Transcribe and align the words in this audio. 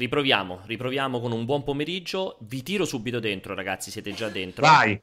riproviamo, 0.00 0.60
riproviamo 0.64 1.20
con 1.20 1.32
un 1.32 1.44
buon 1.44 1.62
pomeriggio. 1.62 2.36
Vi 2.40 2.62
tiro 2.62 2.86
subito 2.86 3.20
dentro, 3.20 3.54
ragazzi, 3.54 3.90
siete 3.90 4.12
già 4.12 4.28
dentro. 4.28 4.66
Vai. 4.66 5.00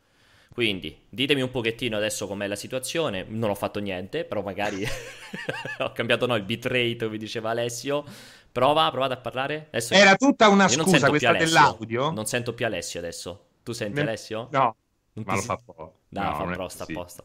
Quindi 0.51 1.03
ditemi 1.07 1.41
un 1.41 1.51
pochettino 1.51 1.97
adesso 1.97 2.25
com'è 2.25 2.47
la 2.47 2.55
situazione. 2.55 3.23
Non 3.27 3.51
ho 3.51 3.55
fatto 3.55 3.79
niente, 3.79 4.25
però 4.25 4.41
magari 4.41 4.83
ho 5.77 5.91
cambiato 5.91 6.25
no, 6.25 6.35
il 6.35 6.43
bitrate, 6.43 7.05
come 7.05 7.17
diceva 7.17 7.51
Alessio. 7.51 8.03
Prova, 8.51 8.89
provate 8.89 9.13
a 9.13 9.17
parlare. 9.17 9.67
Adesso 9.67 9.93
Era 9.93 10.15
tutta 10.15 10.49
una 10.49 10.67
scusa 10.67 11.09
questa 11.09 11.33
dell'audio. 11.33 12.09
Non 12.09 12.25
sento 12.25 12.53
più 12.53 12.65
Alessio 12.65 12.99
adesso. 12.99 13.45
Tu 13.61 13.73
senti 13.73 13.95
ne... 13.95 14.01
Alessio? 14.01 14.47
No, 14.51 14.75
non 15.13 15.25
ma 15.27 15.35
lo 15.35 15.41
fa 15.41 15.59
po'. 15.63 15.93
No, 16.09 16.23
no 16.23 16.35
fa 16.35 16.43
pro, 16.45 16.69
sta 16.69 16.85
sì. 16.85 16.91
a 16.93 16.95
posto. 16.95 17.23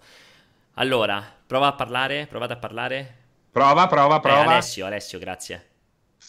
Allora, 0.75 1.25
prova 1.47 1.69
a 1.69 1.73
parlare, 1.73 2.27
provate 2.27 2.53
a 2.53 2.57
parlare. 2.57 3.17
Prova, 3.51 3.87
prova, 3.87 4.21
prova. 4.21 4.43
Eh, 4.43 4.47
Alessio, 4.47 4.85
Alessio, 4.85 5.19
grazie. 5.19 5.72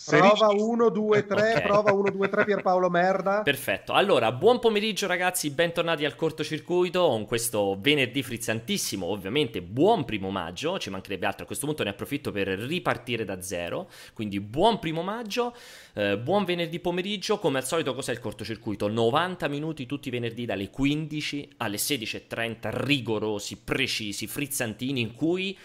Prova 0.05 0.49
1, 0.49 0.89
2, 0.89 1.25
3, 1.25 1.35
okay. 1.37 1.61
prova 1.61 1.93
1, 1.93 2.11
2, 2.11 2.29
3 2.29 2.43
Pierpaolo 2.43 2.89
Merda. 2.89 3.41
Perfetto, 3.41 3.93
allora 3.93 4.33
buon 4.33 4.59
pomeriggio 4.59 5.07
ragazzi, 5.07 5.49
bentornati 5.49 6.03
al 6.03 6.15
cortocircuito 6.15 7.07
con 7.07 7.25
questo 7.25 7.77
venerdì 7.79 8.21
frizzantissimo, 8.21 9.05
ovviamente 9.05 9.61
buon 9.61 10.03
primo 10.03 10.29
maggio, 10.29 10.77
ci 10.77 10.89
mancherebbe 10.89 11.25
altro, 11.25 11.43
a 11.43 11.45
questo 11.45 11.65
punto 11.67 11.83
ne 11.83 11.91
approfitto 11.91 12.31
per 12.31 12.47
ripartire 12.47 13.23
da 13.23 13.41
zero, 13.41 13.89
quindi 14.13 14.41
buon 14.41 14.79
primo 14.79 15.03
maggio, 15.03 15.55
eh, 15.93 16.17
buon 16.17 16.43
venerdì 16.43 16.79
pomeriggio, 16.79 17.39
come 17.39 17.59
al 17.59 17.65
solito 17.65 17.95
cos'è 17.95 18.11
il 18.11 18.19
cortocircuito? 18.19 18.89
90 18.89 19.47
minuti 19.47 19.85
tutti 19.85 20.09
i 20.09 20.11
venerdì 20.11 20.45
dalle 20.45 20.69
15 20.69 21.53
alle 21.57 21.77
16.30, 21.77 22.69
rigorosi, 22.73 23.57
precisi, 23.63 24.27
frizzantini 24.27 24.99
in 24.99 25.13
cui 25.13 25.57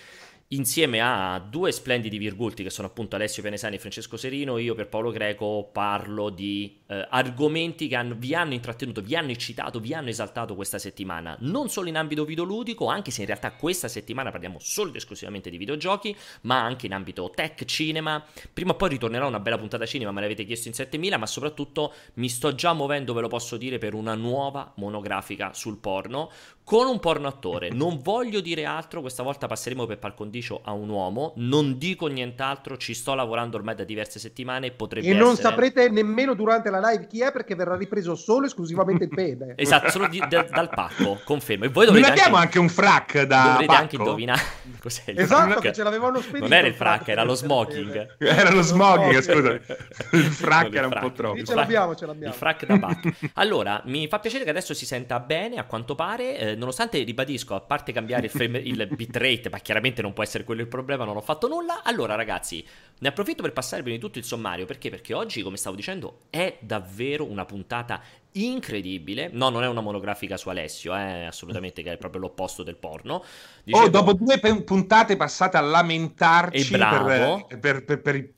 insieme 0.53 1.01
a 1.01 1.39
due 1.39 1.73
splendidi 1.73 2.17
virgulti 2.17 2.63
che 2.63 2.71
sono 2.71 2.87
appunto 2.89 3.17
Alessio 3.17 3.43
Pianesani 3.43 3.77
e 3.77 3.79
Francesco 3.79 4.17
Serino, 4.17 4.57
io 4.57 4.75
per 4.75 4.89
Paolo 4.89 5.11
Greco 5.11 5.69
parlo 5.71 6.31
di 6.31 6.81
eh, 6.87 7.07
argomenti 7.11 7.87
che 7.87 7.97
hanno, 7.97 8.15
vi 8.17 8.35
hanno 8.35 8.55
intrattenuto, 8.55 9.03
vi 9.03 9.15
hanno 9.15 9.31
eccitato, 9.31 9.79
vi 9.79 9.93
hanno 9.93 10.09
esaltato 10.09 10.55
questa 10.55 10.79
settimana, 10.79 11.37
non 11.41 11.69
solo 11.69 11.89
in 11.89 11.97
ambito 11.99 12.25
videoludico, 12.25 12.87
anche 12.87 13.11
se 13.11 13.21
in 13.21 13.27
realtà 13.27 13.53
questa 13.53 13.89
settimana 13.89 14.31
parliamo 14.31 14.59
solo 14.59 14.89
ed 14.89 14.97
esclusivamente 14.97 15.51
di 15.51 15.59
videogiochi, 15.59 16.17
ma 16.43 16.63
anche 16.63 16.87
in 16.87 16.95
ambito 16.95 17.31
tech, 17.35 17.67
cinema. 17.67 18.25
Prima 18.51 18.73
o 18.73 18.77
poi 18.77 18.89
ritornerà 18.89 19.27
una 19.27 19.41
bella 19.41 19.59
puntata 19.59 19.85
cinema, 19.85 20.13
me 20.13 20.23
l'avete 20.23 20.47
chiesto 20.47 20.69
in 20.69 20.75
7000, 20.75 21.19
ma 21.19 21.27
soprattutto 21.27 21.93
mi 22.15 22.31
sto 22.31 22.55
già 22.55 22.73
muovendo, 22.73 23.13
ve 23.13 23.21
lo 23.21 23.29
posso 23.29 23.59
dire, 23.59 23.77
per 23.77 23.93
una 23.93 24.15
nuova 24.15 24.73
monografica 24.77 25.53
sul 25.53 25.77
porno 25.77 26.31
con 26.65 26.87
un 26.87 27.01
porno 27.01 27.29
attore. 27.29 27.71
Non 27.71 28.01
voglio 28.03 28.41
dire 28.41 28.67
altro, 28.67 29.01
questa 29.01 29.23
volta 29.23 29.47
passeremo 29.47 29.87
per 29.87 29.99
par 29.99 30.15
condicio 30.15 30.38
a 30.63 30.73
un 30.73 30.89
uomo, 30.89 31.33
non 31.37 31.79
dico 31.79 32.07
nient'altro, 32.07 32.77
ci 32.77 32.95
sto 32.95 33.15
lavorando 33.15 33.57
ormai 33.57 33.75
da 33.75 33.85
diverse 33.85 34.19
settimane, 34.19 34.71
potrebbe 34.71 35.07
E 35.07 35.13
non 35.15 35.33
essere... 35.33 35.49
saprete 35.49 35.89
nemmeno 35.89 36.35
durante 36.35 36.71
la 36.71 36.81
live 36.91 37.07
chi 37.07 37.21
è 37.23 37.33
perché 37.33 37.55
verrà 37.55 37.77
ripreso 37.77 38.15
solo 38.15 38.47
esclusivamente 38.47 39.05
il 39.05 39.11
pene. 39.11 39.55
esatto, 39.57 39.91
solo 39.91 40.07
di, 40.09 40.23
da, 40.29 40.43
dal 40.43 40.69
pacco, 40.71 41.21
confermo. 41.25 41.65
E 41.65 41.69
voi 41.69 41.87
non 41.87 41.97
abbiamo 42.05 42.37
anche, 42.37 42.47
anche 42.47 42.59
un 42.59 42.69
frac 42.69 43.23
da 43.23 43.43
Dovrete 43.43 43.67
pacco? 43.67 43.81
anche 43.81 43.97
indovinare 43.97 44.43
cos'è 44.81 45.03
il 45.11 45.19
Esatto, 45.21 45.51
frac. 45.51 45.61
che 45.63 45.73
ce 45.73 45.83
l'avevano 45.83 46.21
spedito. 46.21 46.45
Non 46.45 46.53
era 46.53 46.67
il 46.67 46.75
frac, 46.75 47.09
era 47.09 47.23
lo 47.25 47.35
smoking. 47.35 48.17
Era 48.39 48.51
lo 48.51 48.63
smoking, 48.63 49.21
scusa. 49.21 49.53
Il 50.13 50.25
frac 50.25 50.73
era 50.75 50.87
un 50.87 50.97
po' 51.01 51.13
troppo. 51.13 51.39
Sì, 51.39 51.45
ce 51.45 51.55
l'abbiamo, 51.55 51.95
ce 51.95 52.07
l'abbiamo. 52.07 52.33
Il 52.33 52.39
frac 52.39 52.67
da 52.67 52.79
pacco. 52.79 53.11
Allora, 53.35 53.83
mi 53.87 54.07
fa 54.09 54.19
piacere 54.19 54.45
che 54.45 54.51
adesso 54.51 54.75
si 54.75 54.85
senta 54.87 55.19
bene, 55.21 55.57
a 55.57 55.65
quanto 55.65 55.95
pare, 55.95 56.39
eh, 56.39 56.55
nonostante 56.55 57.03
ribadisco 57.03 57.55
a 57.55 57.61
parte 57.61 57.93
cambiare 57.93 58.27
il, 58.27 58.31
frame, 58.31 58.59
il 58.59 58.87
bitrate, 58.91 59.49
ma 59.51 59.59
chiaramente 59.59 60.03
non 60.03 60.13
può 60.13 60.23
essere 60.23 60.28
quello 60.45 60.61
il 60.61 60.69
problema, 60.69 61.05
non 61.05 61.17
ho 61.17 61.21
fatto 61.21 61.49
nulla. 61.49 61.83
Allora, 61.83 62.15
ragazzi, 62.15 62.65
ne 62.99 63.09
approfitto 63.09 63.43
per 63.43 63.53
passare 63.53 63.83
prima 63.83 63.97
di 63.97 64.03
tutto 64.03 64.19
il 64.19 64.25
sommario, 64.25 64.67
perché? 64.67 64.91
Perché 64.91 65.15
oggi, 65.15 65.43
come 65.43 65.57
stavo 65.57 65.77
dicendo, 65.77 66.21
è 66.31 66.57
davvero 66.61 67.25
una 67.25 67.45
puntata 67.45 68.03
incredibile. 68.33 69.31
No, 69.33 69.49
non 69.49 69.63
è 69.63 69.69
una 69.69 69.81
monografica 69.81 70.37
su 70.37 70.49
Alessio, 70.49 70.95
eh, 70.95 71.25
assolutamente 71.25 71.83
che 71.83 71.93
è 71.93 71.97
proprio 71.97 72.21
l'opposto 72.21 72.63
del 72.63 72.77
porno. 72.77 73.25
Dicevo, 73.69 73.85
oh, 73.85 73.89
dopo 73.91 74.15
due 74.15 74.39
puntate 74.65 75.17
passate 75.17 75.59
a 75.59 75.61
lamentarci 75.61 76.71
per, 76.71 77.47
per, 77.61 77.85
per, 77.85 78.01
per, 78.01 78.15
i 78.15 78.33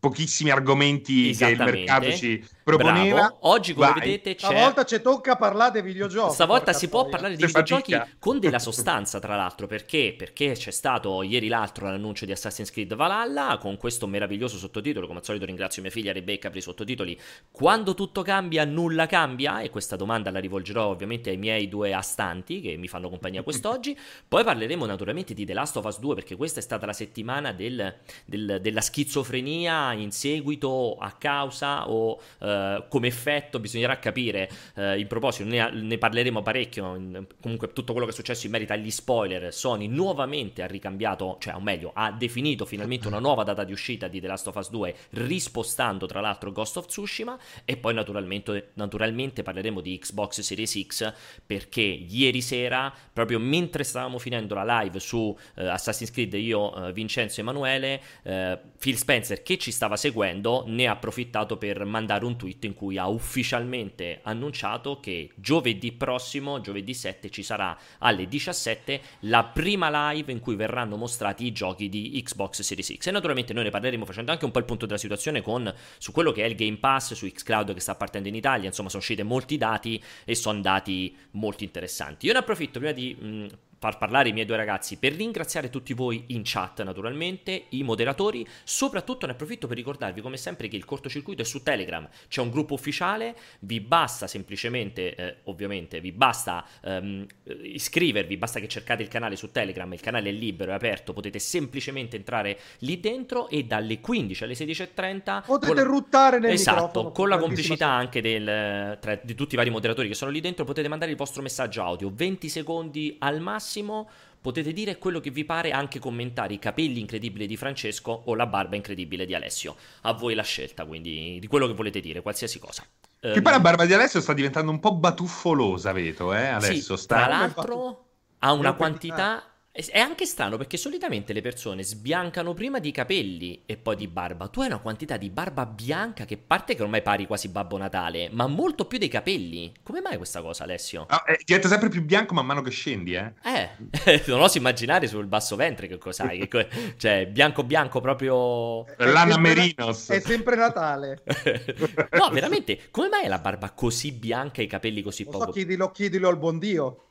pochissimi 0.00 0.48
argomenti 0.48 1.36
che 1.36 1.48
il 1.48 1.58
mercato 1.58 2.10
ci 2.12 2.42
proponeva. 2.64 3.16
Bravo. 3.16 3.36
Oggi, 3.42 3.74
come 3.74 3.90
Vai. 3.90 4.00
vedete, 4.00 4.34
c'è... 4.36 4.46
Stavolta 4.46 4.84
ci 4.84 5.02
tocca 5.02 5.36
parlare 5.36 5.82
di 5.82 5.86
videogiochi. 5.86 6.32
Stavolta 6.32 6.72
si 6.72 6.88
può 6.88 7.08
parlare 7.10 7.36
di 7.36 7.44
videogiochi 7.44 7.92
fatica. 7.92 8.16
con 8.18 8.38
della 8.38 8.58
sostanza, 8.58 9.18
tra 9.18 9.36
l'altro, 9.36 9.66
perché? 9.66 10.14
Perché 10.16 10.52
c'è 10.52 10.70
stato 10.70 11.22
ieri 11.22 11.48
l'altro 11.48 11.86
l'annuncio 11.86 12.24
di 12.24 12.32
Assassin's 12.32 12.70
Creed 12.70 12.94
Valhalla 12.94 13.58
con 13.60 13.76
questo 13.76 14.06
meraviglioso 14.06 14.56
sottotitolo. 14.56 15.06
Come 15.06 15.18
al 15.18 15.24
solito 15.26 15.44
ringrazio 15.44 15.82
mia 15.82 15.90
figlia 15.90 16.12
Rebecca 16.12 16.48
per 16.48 16.56
i 16.56 16.62
sottotitoli. 16.62 17.20
Quando 17.50 17.92
tutto 17.92 18.22
cambia, 18.22 18.64
nulla 18.64 19.04
cambia. 19.04 19.60
E 19.60 19.68
questa 19.68 19.96
domanda 19.96 20.30
la 20.30 20.38
rivolgerò 20.38 20.86
ovviamente 20.86 21.28
ai 21.28 21.36
miei 21.36 21.68
due 21.68 21.92
astanti 21.92 22.62
che 22.62 22.78
mi 22.78 22.88
fanno 22.88 23.10
compagnia 23.10 23.42
quest'oggi. 23.42 23.94
Poi 24.26 24.42
parleremo 24.42 24.68
naturalmente 24.76 25.34
di 25.34 25.44
The 25.44 25.52
Last 25.52 25.76
of 25.76 25.84
Us 25.84 25.98
2 25.98 26.14
perché 26.14 26.36
questa 26.36 26.60
è 26.60 26.62
stata 26.62 26.86
la 26.86 26.92
settimana 26.92 27.52
del, 27.52 27.94
del, 28.24 28.58
della 28.60 28.80
schizofrenia 28.80 29.92
in 29.92 30.10
seguito 30.10 30.96
a 30.98 31.12
causa 31.12 31.88
o 31.88 32.20
uh, 32.38 32.84
come 32.88 33.06
effetto, 33.06 33.58
bisognerà 33.58 33.98
capire. 33.98 34.50
Uh, 34.74 34.98
in 34.98 35.06
proposito, 35.06 35.48
ne, 35.48 35.70
ne 35.70 35.98
parleremo 35.98 36.42
parecchio. 36.42 36.94
In, 36.94 37.26
comunque, 37.40 37.72
tutto 37.72 37.92
quello 37.92 38.06
che 38.06 38.12
è 38.12 38.14
successo 38.14 38.46
in 38.46 38.52
merito 38.52 38.72
agli 38.72 38.90
spoiler. 38.90 39.52
Sony 39.52 39.86
nuovamente 39.86 40.62
ha 40.62 40.66
ricambiato, 40.66 41.36
cioè, 41.40 41.54
o 41.54 41.60
meglio, 41.60 41.90
ha 41.94 42.12
definito 42.12 42.64
finalmente 42.64 43.08
una 43.08 43.18
nuova 43.18 43.42
data 43.44 43.64
di 43.64 43.72
uscita 43.72 44.08
di 44.08 44.20
The 44.20 44.26
Last 44.26 44.46
of 44.48 44.56
Us 44.56 44.70
2, 44.70 44.94
rispostando 45.10 46.06
tra 46.06 46.20
l'altro 46.20 46.52
Ghost 46.52 46.76
of 46.76 46.86
Tsushima. 46.86 47.38
E 47.64 47.76
poi, 47.76 47.94
naturalmente, 47.94 48.70
naturalmente 48.74 49.42
parleremo 49.42 49.80
di 49.80 49.98
Xbox 49.98 50.40
Series 50.40 50.80
X 50.86 51.12
perché 51.44 51.80
ieri 51.80 52.40
sera, 52.40 52.92
proprio 53.12 53.38
mentre 53.38 53.84
stavamo 53.84 54.18
finendo 54.18 54.54
la 54.54 54.59
live 54.64 54.98
su 55.00 55.18
uh, 55.18 55.36
Assassin's 55.54 56.10
Creed, 56.10 56.34
io, 56.34 56.72
uh, 56.72 56.92
Vincenzo 56.92 57.40
Emanuele, 57.40 58.00
uh, 58.22 58.58
Phil 58.78 58.96
Spencer 58.96 59.42
che 59.42 59.58
ci 59.58 59.70
stava 59.70 59.96
seguendo 59.96 60.64
ne 60.66 60.86
ha 60.86 60.92
approfittato 60.92 61.56
per 61.56 61.84
mandare 61.84 62.24
un 62.24 62.36
tweet 62.36 62.64
in 62.64 62.74
cui 62.74 62.98
ha 62.98 63.08
ufficialmente 63.08 64.20
annunciato 64.22 65.00
che 65.00 65.30
giovedì 65.36 65.92
prossimo, 65.92 66.60
giovedì 66.60 66.94
7, 66.94 67.30
ci 67.30 67.42
sarà 67.42 67.76
alle 67.98 68.26
17 68.26 69.00
la 69.20 69.44
prima 69.44 70.12
live 70.12 70.32
in 70.32 70.40
cui 70.40 70.56
verranno 70.56 70.96
mostrati 70.96 71.44
i 71.44 71.52
giochi 71.52 71.88
di 71.88 72.20
Xbox 72.24 72.62
Series 72.62 72.96
X. 72.96 73.06
E 73.06 73.10
naturalmente 73.10 73.52
noi 73.52 73.64
ne 73.64 73.70
parleremo 73.70 74.04
facendo 74.04 74.32
anche 74.32 74.44
un 74.44 74.50
po' 74.50 74.58
il 74.58 74.64
punto 74.64 74.86
della 74.86 74.98
situazione 74.98 75.42
con, 75.42 75.72
su 75.98 76.12
quello 76.12 76.32
che 76.32 76.44
è 76.44 76.46
il 76.46 76.54
Game 76.54 76.78
Pass, 76.78 77.14
su 77.14 77.26
Xcloud 77.26 77.74
che 77.74 77.80
sta 77.80 77.94
partendo 77.94 78.28
in 78.28 78.34
Italia, 78.34 78.66
insomma 78.66 78.88
sono 78.88 79.02
usciti 79.02 79.22
molti 79.22 79.56
dati 79.56 80.02
e 80.24 80.34
sono 80.34 80.60
dati 80.60 81.16
molto 81.32 81.64
interessanti. 81.64 82.26
Io 82.26 82.32
ne 82.32 82.38
approfitto 82.38 82.78
prima 82.78 82.92
di... 82.92 83.16
Mh, 83.18 83.46
far 83.80 83.96
parlare 83.96 84.28
i 84.28 84.32
miei 84.34 84.44
due 84.44 84.56
ragazzi 84.56 84.98
per 84.98 85.14
ringraziare 85.14 85.70
tutti 85.70 85.94
voi 85.94 86.24
in 86.28 86.42
chat 86.44 86.82
naturalmente, 86.82 87.64
i 87.70 87.82
moderatori, 87.82 88.46
soprattutto 88.62 89.24
ne 89.24 89.32
approfitto 89.32 89.66
per 89.66 89.78
ricordarvi 89.78 90.20
come 90.20 90.36
sempre 90.36 90.68
che 90.68 90.76
il 90.76 90.84
cortocircuito 90.84 91.40
è 91.40 91.46
su 91.46 91.62
Telegram, 91.62 92.06
c'è 92.28 92.42
un 92.42 92.50
gruppo 92.50 92.74
ufficiale, 92.74 93.34
vi 93.60 93.80
basta 93.80 94.26
semplicemente, 94.26 95.14
eh, 95.14 95.36
ovviamente, 95.44 96.00
vi 96.00 96.12
basta 96.12 96.62
ehm, 96.82 97.24
iscrivervi, 97.62 98.36
basta 98.36 98.60
che 98.60 98.68
cercate 98.68 99.02
il 99.02 99.08
canale 99.08 99.34
su 99.34 99.50
Telegram, 99.50 99.90
il 99.94 100.00
canale 100.00 100.28
è 100.28 100.32
libero, 100.32 100.72
è 100.72 100.74
aperto, 100.74 101.14
potete 101.14 101.38
semplicemente 101.38 102.16
entrare 102.16 102.58
lì 102.80 103.00
dentro 103.00 103.48
e 103.48 103.64
dalle 103.64 103.98
15 103.98 104.44
alle 104.44 104.52
16.30 104.52 105.44
potete 105.46 105.72
con... 105.72 105.84
ruttare 105.84 106.38
nel 106.38 106.52
esatto, 106.52 107.12
con 107.12 107.30
la 107.30 107.38
complicità 107.38 107.88
anche 107.88 108.20
del, 108.20 108.98
tra, 109.00 109.18
di 109.22 109.34
tutti 109.34 109.54
i 109.54 109.56
vari 109.56 109.70
moderatori 109.70 110.06
che 110.06 110.14
sono 110.14 110.30
lì 110.30 110.40
dentro, 110.40 110.66
potete 110.66 110.86
mandare 110.86 111.10
il 111.10 111.16
vostro 111.16 111.40
messaggio 111.40 111.82
audio, 111.82 112.12
20 112.14 112.46
secondi 112.50 113.16
al 113.20 113.40
massimo 113.40 113.68
massimo 113.70 114.08
potete 114.40 114.72
dire 114.72 114.98
quello 114.98 115.20
che 115.20 115.30
vi 115.30 115.44
pare, 115.44 115.70
anche 115.70 115.98
commentare 115.98 116.54
i 116.54 116.58
capelli 116.58 116.98
incredibili 116.98 117.46
di 117.46 117.56
Francesco 117.56 118.22
o 118.24 118.34
la 118.34 118.46
barba 118.46 118.74
incredibile 118.74 119.26
di 119.26 119.34
Alessio. 119.34 119.76
A 120.02 120.12
voi 120.12 120.34
la 120.34 120.42
scelta, 120.42 120.84
quindi, 120.86 121.38
di 121.38 121.46
quello 121.46 121.66
che 121.66 121.74
volete 121.74 122.00
dire, 122.00 122.22
qualsiasi 122.22 122.58
cosa. 122.58 122.82
Che 123.20 123.28
um, 123.28 123.42
poi 123.42 123.52
la 123.52 123.60
barba 123.60 123.84
di 123.84 123.92
Alessio 123.92 124.20
sta 124.20 124.32
diventando 124.32 124.70
un 124.70 124.80
po' 124.80 124.94
batuffolosa, 124.94 125.92
vedo, 125.92 126.32
eh? 126.34 126.46
Adesso 126.46 126.96
sì, 126.96 127.02
sta... 127.02 127.16
Tra 127.16 127.26
l'altro 127.26 128.06
ha 128.38 128.52
una 128.52 128.72
quantità 128.72 129.44
è 129.72 130.00
anche 130.00 130.26
strano 130.26 130.56
perché 130.56 130.76
solitamente 130.76 131.32
le 131.32 131.40
persone 131.42 131.84
sbiancano 131.84 132.54
prima 132.54 132.80
di 132.80 132.90
capelli 132.90 133.62
e 133.66 133.76
poi 133.76 133.94
di 133.94 134.08
barba. 134.08 134.48
Tu 134.48 134.62
hai 134.62 134.66
una 134.66 134.78
quantità 134.78 135.16
di 135.16 135.30
barba 135.30 135.64
bianca 135.64 136.24
che 136.24 136.38
parte 136.38 136.74
che 136.74 136.82
ormai 136.82 137.02
pari 137.02 137.24
quasi 137.24 137.48
Babbo 137.48 137.76
Natale, 137.76 138.30
ma 138.32 138.48
molto 138.48 138.86
più 138.86 138.98
dei 138.98 139.08
capelli. 139.08 139.72
Come 139.84 140.00
mai 140.00 140.16
questa 140.16 140.42
cosa, 140.42 140.64
Alessio? 140.64 141.06
Oh, 141.08 141.22
eh, 141.24 141.38
diventa 141.44 141.68
sempre 141.68 141.88
più 141.88 142.02
bianco 142.02 142.34
man 142.34 142.46
mano 142.46 142.62
che 142.62 142.70
scendi, 142.70 143.14
eh? 143.14 143.32
Eh, 143.44 144.22
non 144.26 144.40
oso 144.40 144.58
immaginare 144.58 145.06
sul 145.06 145.26
basso 145.26 145.54
ventre 145.54 145.86
che 145.86 145.98
cos'hai. 145.98 146.48
che 146.48 146.68
cioè, 146.96 147.28
bianco 147.28 147.62
bianco 147.62 148.00
proprio... 148.00 148.84
Lana 148.96 149.38
Merinos. 149.38 150.08
È 150.08 150.18
sempre 150.18 150.56
Natale. 150.56 151.22
no, 152.10 152.28
veramente, 152.32 152.88
come 152.90 153.08
mai 153.08 153.24
è 153.24 153.28
la 153.28 153.38
barba 153.38 153.70
così 153.70 154.10
bianca 154.10 154.62
e 154.62 154.64
i 154.64 154.68
capelli 154.68 155.00
così 155.00 155.22
non 155.22 155.32
poco? 155.32 155.44
So, 155.44 155.50
chiedilo, 155.52 155.92
chiedilo 155.92 156.28
al 156.28 156.38
buon 156.38 156.58
Dio. 156.58 157.10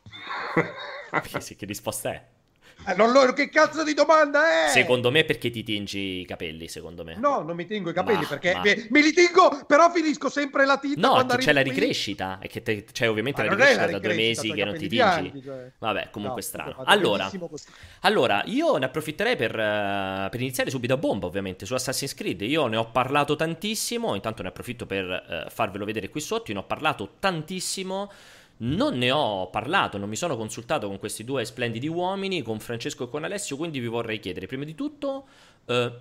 che 1.55 1.65
risposta 1.65 2.11
è? 2.11 2.37
Eh, 2.87 2.95
non 2.95 3.11
lo, 3.11 3.33
che 3.33 3.49
cazzo 3.49 3.83
di 3.83 3.93
domanda 3.93 4.65
è? 4.65 4.69
Secondo 4.69 5.11
me 5.11 5.25
perché 5.25 5.49
ti 5.49 5.63
tingi 5.63 6.21
i 6.21 6.25
capelli, 6.25 6.67
secondo 6.67 7.03
me. 7.03 7.15
No, 7.17 7.41
non 7.41 7.55
mi 7.55 7.65
tingo 7.65 7.89
i 7.89 7.93
capelli 7.93 8.21
ma, 8.21 8.27
perché 8.27 8.53
ma... 8.53 8.61
Me, 8.61 8.87
me, 8.89 9.01
li 9.01 9.11
tingo, 9.11 9.63
però 9.67 9.91
finisco 9.91 10.29
sempre 10.29 10.65
la 10.65 10.77
tinta 10.77 11.07
No, 11.07 11.25
c'è 11.25 11.51
la 11.51 11.61
ricrescita, 11.61 12.39
è 12.39 12.47
che 12.47 12.63
te, 12.63 12.85
c'è 12.85 13.09
ovviamente 13.09 13.43
la 13.43 13.49
ricrescita, 13.49 13.85
la 13.85 13.91
da 13.91 13.99
due 13.99 14.13
mesi 14.15 14.51
che 14.53 14.63
non 14.63 14.73
ti 14.73 14.87
tingi. 14.87 14.95
Bianchi, 14.95 15.41
cioè. 15.43 15.71
Vabbè, 15.77 16.09
comunque 16.09 16.41
no, 16.41 16.47
strano. 16.47 16.75
Allora, 16.85 17.29
allora, 18.01 18.43
io 18.45 18.77
ne 18.77 18.85
approfitterei 18.85 19.35
per, 19.35 19.51
uh, 19.51 20.29
per, 20.29 20.39
iniziare 20.39 20.69
subito 20.69 20.93
a 20.93 20.97
bomba, 20.97 21.25
ovviamente, 21.25 21.65
su 21.65 21.73
Assassin's 21.73 22.13
Creed. 22.13 22.41
Io 22.41 22.67
ne 22.67 22.77
ho 22.77 22.89
parlato 22.89 23.35
tantissimo, 23.35 24.15
intanto 24.15 24.41
ne 24.41 24.49
approfitto 24.49 24.85
per 24.85 25.45
uh, 25.45 25.49
farvelo 25.49 25.83
vedere 25.85 26.09
qui 26.09 26.21
sotto, 26.21 26.51
io 26.51 26.53
ne 26.57 26.63
ho 26.63 26.67
parlato 26.67 27.15
tantissimo 27.19 28.09
non 28.61 28.97
ne 28.97 29.11
ho 29.11 29.49
parlato, 29.49 29.97
non 29.97 30.09
mi 30.09 30.15
sono 30.15 30.35
consultato 30.35 30.87
con 30.87 30.99
questi 30.99 31.23
due 31.23 31.45
splendidi 31.45 31.87
uomini, 31.87 32.41
con 32.41 32.59
Francesco 32.59 33.05
e 33.05 33.09
con 33.09 33.23
Alessio, 33.23 33.55
quindi 33.55 33.79
vi 33.79 33.87
vorrei 33.87 34.19
chiedere 34.19 34.47
prima 34.47 34.65
di 34.65 34.75
tutto 34.75 35.27
uh, 35.69 35.91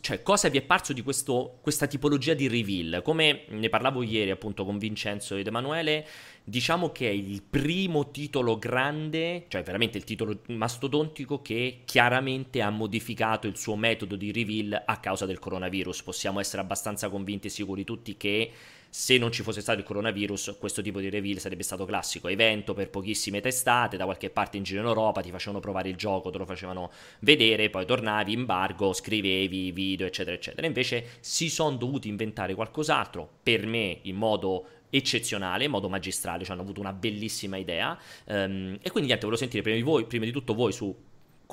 cioè, 0.00 0.22
cosa 0.22 0.48
vi 0.48 0.58
è 0.58 0.62
parso 0.62 0.92
di 0.92 1.02
questo, 1.02 1.58
questa 1.60 1.86
tipologia 1.86 2.34
di 2.34 2.48
reveal. 2.48 3.02
Come 3.02 3.44
ne 3.48 3.68
parlavo 3.68 4.02
ieri 4.02 4.30
appunto 4.30 4.64
con 4.64 4.78
Vincenzo 4.78 5.36
ed 5.36 5.46
Emanuele, 5.46 6.06
diciamo 6.42 6.90
che 6.90 7.08
è 7.08 7.12
il 7.12 7.42
primo 7.42 8.10
titolo 8.10 8.58
grande, 8.58 9.44
cioè 9.48 9.62
veramente 9.62 9.98
il 9.98 10.04
titolo 10.04 10.40
mastodontico 10.48 11.42
che 11.42 11.82
chiaramente 11.84 12.62
ha 12.62 12.70
modificato 12.70 13.46
il 13.46 13.56
suo 13.56 13.76
metodo 13.76 14.16
di 14.16 14.32
reveal 14.32 14.82
a 14.84 14.98
causa 14.98 15.26
del 15.26 15.38
coronavirus. 15.38 16.02
Possiamo 16.02 16.40
essere 16.40 16.62
abbastanza 16.62 17.08
convinti 17.08 17.46
e 17.46 17.50
sicuri 17.50 17.84
tutti 17.84 18.16
che 18.16 18.50
se 18.98 19.18
non 19.18 19.30
ci 19.30 19.42
fosse 19.42 19.60
stato 19.60 19.78
il 19.78 19.84
coronavirus, 19.84 20.56
questo 20.58 20.80
tipo 20.80 21.00
di 21.00 21.10
reveal 21.10 21.38
sarebbe 21.38 21.62
stato 21.62 21.84
classico. 21.84 22.28
Evento 22.28 22.72
per 22.72 22.88
pochissime 22.88 23.42
testate, 23.42 23.98
da 23.98 24.04
qualche 24.04 24.30
parte 24.30 24.56
in 24.56 24.62
giro 24.62 24.80
in 24.80 24.86
Europa, 24.86 25.20
ti 25.20 25.30
facevano 25.30 25.60
provare 25.60 25.90
il 25.90 25.96
gioco, 25.96 26.30
te 26.30 26.38
lo 26.38 26.46
facevano 26.46 26.90
vedere, 27.18 27.68
poi 27.68 27.84
tornavi, 27.84 28.32
embargo, 28.32 28.94
scrivevi 28.94 29.70
video, 29.70 30.06
eccetera, 30.06 30.34
eccetera. 30.34 30.66
Invece 30.66 31.18
si 31.20 31.50
sono 31.50 31.76
dovuti 31.76 32.08
inventare 32.08 32.54
qualcos'altro, 32.54 33.28
per 33.42 33.66
me 33.66 33.98
in 34.00 34.16
modo 34.16 34.66
eccezionale, 34.88 35.64
in 35.64 35.72
modo 35.72 35.90
magistrale, 35.90 36.44
cioè 36.44 36.54
hanno 36.54 36.62
avuto 36.62 36.80
una 36.80 36.94
bellissima 36.94 37.58
idea. 37.58 37.98
Um, 38.24 38.78
e 38.80 38.90
quindi 38.90 39.08
niente, 39.08 39.26
volevo 39.26 39.36
sentire 39.36 39.62
prima 39.62 39.76
di, 39.76 39.82
voi, 39.82 40.06
prima 40.06 40.24
di 40.24 40.32
tutto 40.32 40.54
voi 40.54 40.72
su 40.72 41.04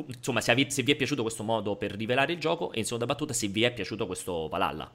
insomma 0.07 0.39
se, 0.39 0.55
vi, 0.55 0.71
se 0.71 0.81
vi 0.81 0.93
è 0.93 0.95
piaciuto 0.95 1.21
questo 1.21 1.43
modo 1.43 1.75
per 1.75 1.91
rivelare 1.91 2.31
il 2.31 2.39
gioco 2.39 2.71
e 2.71 2.79
in 2.79 2.85
seconda 2.85 3.05
battuta 3.05 3.33
se 3.33 3.47
vi 3.47 3.63
è 3.63 3.73
piaciuto 3.73 4.05
questo 4.05 4.47
Valhalla. 4.47 4.89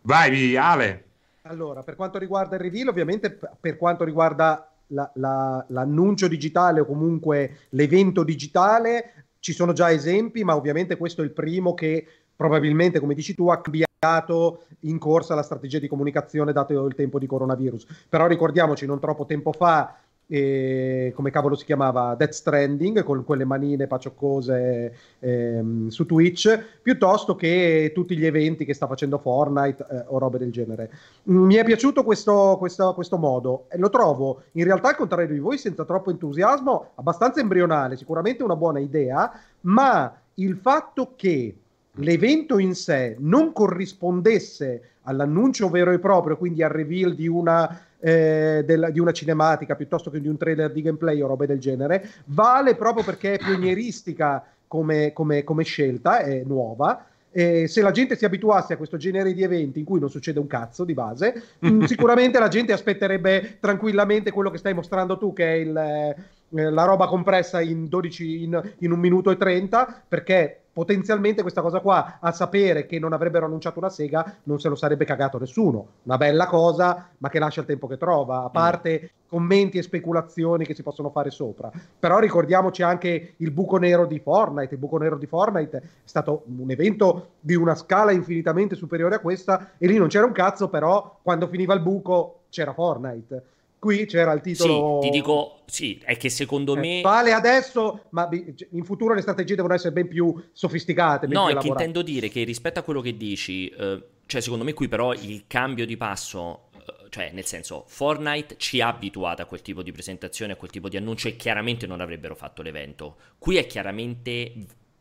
Vai, 0.00 0.56
Ale. 0.56 1.12
Allora, 1.46 1.82
per 1.82 1.94
quanto 1.94 2.16
riguarda 2.16 2.54
il 2.56 2.62
reveal, 2.62 2.88
ovviamente 2.88 3.38
per 3.60 3.76
quanto 3.76 4.02
riguarda 4.02 4.66
la, 4.88 5.10
la, 5.16 5.62
l'annuncio 5.68 6.26
digitale 6.26 6.80
o 6.80 6.86
comunque 6.86 7.66
l'evento 7.70 8.22
digitale, 8.22 9.26
ci 9.40 9.52
sono 9.52 9.74
già 9.74 9.92
esempi, 9.92 10.42
ma 10.42 10.56
ovviamente 10.56 10.96
questo 10.96 11.20
è 11.20 11.24
il 11.24 11.32
primo 11.32 11.74
che 11.74 12.06
probabilmente, 12.34 12.98
come 12.98 13.12
dici 13.12 13.34
tu, 13.34 13.48
ha 13.48 13.60
cambiato 13.60 14.64
in 14.80 14.98
corsa 14.98 15.34
la 15.34 15.42
strategia 15.42 15.78
di 15.78 15.86
comunicazione 15.86 16.52
dato 16.52 16.86
il 16.86 16.94
tempo 16.94 17.18
di 17.18 17.26
coronavirus. 17.26 18.06
Però 18.08 18.26
ricordiamoci, 18.26 18.86
non 18.86 18.98
troppo 18.98 19.26
tempo 19.26 19.52
fa 19.52 19.96
e, 20.34 21.12
come 21.14 21.30
cavolo 21.30 21.54
si 21.54 21.64
chiamava? 21.64 22.16
Death 22.16 22.32
Stranding 22.32 23.04
con 23.04 23.24
quelle 23.24 23.44
manine 23.44 23.86
pacioccose 23.86 24.96
ehm, 25.20 25.88
su 25.88 26.06
Twitch 26.06 26.80
piuttosto 26.82 27.36
che 27.36 27.92
tutti 27.94 28.16
gli 28.16 28.26
eventi 28.26 28.64
che 28.64 28.74
sta 28.74 28.88
facendo 28.88 29.18
Fortnite 29.18 29.86
eh, 29.88 30.04
o 30.08 30.18
robe 30.18 30.38
del 30.38 30.50
genere. 30.50 30.90
Mm, 31.30 31.44
mi 31.44 31.54
è 31.54 31.64
piaciuto 31.64 32.02
questo, 32.02 32.56
questo, 32.58 32.94
questo 32.94 33.16
modo. 33.16 33.66
Lo 33.76 33.90
trovo 33.90 34.42
in 34.52 34.64
realtà 34.64 34.88
al 34.88 34.96
contrario 34.96 35.32
di 35.32 35.38
voi 35.38 35.56
senza 35.56 35.84
troppo 35.84 36.10
entusiasmo 36.10 36.90
abbastanza 36.96 37.40
embrionale 37.40 37.96
sicuramente 37.96 38.42
una 38.42 38.56
buona 38.56 38.80
idea 38.80 39.30
ma 39.62 40.12
il 40.34 40.56
fatto 40.56 41.12
che 41.14 41.56
l'evento 41.98 42.58
in 42.58 42.74
sé 42.74 43.16
non 43.20 43.52
corrispondesse 43.52 44.90
all'annuncio 45.02 45.68
vero 45.68 45.92
e 45.92 45.98
proprio 45.98 46.36
quindi 46.36 46.62
al 46.62 46.70
reveal 46.70 47.14
di 47.14 47.28
una 47.28 47.78
eh, 48.04 48.62
del, 48.66 48.90
di 48.92 49.00
una 49.00 49.12
cinematica 49.12 49.76
piuttosto 49.76 50.10
che 50.10 50.20
di 50.20 50.28
un 50.28 50.36
trailer 50.36 50.70
di 50.70 50.82
gameplay 50.82 51.22
o 51.22 51.26
robe 51.26 51.46
del 51.46 51.58
genere, 51.58 52.06
vale 52.26 52.74
proprio 52.74 53.02
perché 53.02 53.34
è 53.34 53.38
pionieristica 53.38 54.44
come, 54.66 55.14
come, 55.14 55.42
come 55.42 55.64
scelta, 55.64 56.18
è 56.18 56.42
nuova. 56.44 57.06
E 57.30 57.66
se 57.66 57.80
la 57.80 57.90
gente 57.90 58.14
si 58.14 58.26
abituasse 58.26 58.74
a 58.74 58.76
questo 58.76 58.98
genere 58.98 59.32
di 59.32 59.42
eventi 59.42 59.78
in 59.78 59.84
cui 59.86 59.98
non 59.98 60.10
succede 60.10 60.38
un 60.38 60.46
cazzo 60.46 60.84
di 60.84 60.92
base, 60.92 61.42
mm, 61.66 61.84
sicuramente 61.84 62.38
la 62.38 62.48
gente 62.48 62.74
aspetterebbe 62.74 63.56
tranquillamente 63.58 64.30
quello 64.30 64.50
che 64.50 64.58
stai 64.58 64.74
mostrando 64.74 65.16
tu, 65.16 65.32
che 65.32 65.46
è 65.46 65.56
il, 65.56 65.76
eh, 65.76 66.70
la 66.70 66.84
roba 66.84 67.06
compressa 67.06 67.62
in, 67.62 67.88
12, 67.88 68.42
in, 68.42 68.72
in 68.80 68.92
un 68.92 68.98
minuto 68.98 69.30
e 69.30 69.38
30, 69.38 70.02
perché 70.06 70.63
potenzialmente 70.74 71.42
questa 71.42 71.62
cosa 71.62 71.78
qua, 71.78 72.18
a 72.20 72.32
sapere 72.32 72.84
che 72.84 72.98
non 72.98 73.12
avrebbero 73.12 73.46
annunciato 73.46 73.78
una 73.78 73.88
sega, 73.88 74.38
non 74.42 74.58
se 74.58 74.68
lo 74.68 74.74
sarebbe 74.74 75.04
cagato 75.04 75.38
nessuno. 75.38 75.86
Una 76.02 76.16
bella 76.16 76.46
cosa, 76.46 77.10
ma 77.18 77.28
che 77.30 77.38
lascia 77.38 77.60
il 77.60 77.66
tempo 77.66 77.86
che 77.86 77.96
trova, 77.96 78.42
a 78.42 78.50
parte 78.50 79.00
mm. 79.00 79.06
commenti 79.28 79.78
e 79.78 79.82
speculazioni 79.82 80.66
che 80.66 80.74
si 80.74 80.82
possono 80.82 81.10
fare 81.10 81.30
sopra. 81.30 81.70
Però 81.98 82.18
ricordiamoci 82.18 82.82
anche 82.82 83.34
il 83.36 83.52
buco 83.52 83.76
nero 83.76 84.04
di 84.04 84.18
Fortnite. 84.18 84.74
Il 84.74 84.80
buco 84.80 84.98
nero 84.98 85.16
di 85.16 85.26
Fortnite 85.26 85.76
è 85.78 85.82
stato 86.02 86.42
un 86.46 86.70
evento 86.70 87.28
di 87.38 87.54
una 87.54 87.76
scala 87.76 88.10
infinitamente 88.10 88.74
superiore 88.74 89.14
a 89.14 89.20
questa, 89.20 89.70
e 89.78 89.86
lì 89.86 89.96
non 89.96 90.08
c'era 90.08 90.26
un 90.26 90.32
cazzo, 90.32 90.68
però 90.68 91.20
quando 91.22 91.46
finiva 91.46 91.72
il 91.72 91.80
buco 91.80 92.40
c'era 92.48 92.72
Fortnite 92.72 93.44
qui 93.84 94.06
c'era 94.06 94.32
il 94.32 94.40
titolo. 94.40 95.00
Sì, 95.02 95.10
ti 95.10 95.18
dico, 95.18 95.58
sì, 95.66 96.00
è 96.02 96.16
che 96.16 96.30
secondo 96.30 96.74
eh, 96.76 96.80
me. 96.80 97.00
Vale 97.02 97.32
adesso, 97.32 98.04
ma 98.10 98.26
in 98.70 98.82
futuro 98.84 99.12
le 99.12 99.20
strategie 99.20 99.54
devono 99.54 99.74
essere 99.74 99.92
ben 99.92 100.08
più 100.08 100.34
sofisticate. 100.52 101.26
Ben 101.26 101.36
no, 101.36 101.46
più 101.48 101.56
è 101.56 101.58
che 101.60 101.68
intendo 101.68 102.00
dire 102.00 102.28
che 102.28 102.42
rispetto 102.44 102.80
a 102.80 102.82
quello 102.82 103.02
che 103.02 103.14
dici, 103.16 103.68
eh, 103.68 104.02
cioè 104.24 104.40
secondo 104.40 104.64
me 104.64 104.72
qui 104.72 104.88
però 104.88 105.12
il 105.12 105.44
cambio 105.46 105.84
di 105.84 105.98
passo. 105.98 106.70
Eh, 106.72 107.08
cioè, 107.10 107.30
nel 107.32 107.44
senso, 107.44 107.84
Fortnite 107.86 108.56
ci 108.56 108.80
ha 108.80 108.88
abituato 108.88 109.42
a 109.42 109.44
quel 109.44 109.60
tipo 109.60 109.82
di 109.82 109.92
presentazione, 109.92 110.52
a 110.52 110.56
quel 110.56 110.70
tipo 110.70 110.88
di 110.88 110.96
annuncio 110.96 111.28
e 111.28 111.36
chiaramente 111.36 111.86
non 111.86 112.00
avrebbero 112.00 112.34
fatto 112.34 112.62
l'evento. 112.62 113.16
Qui 113.38 113.56
è 113.56 113.66
chiaramente 113.66 114.52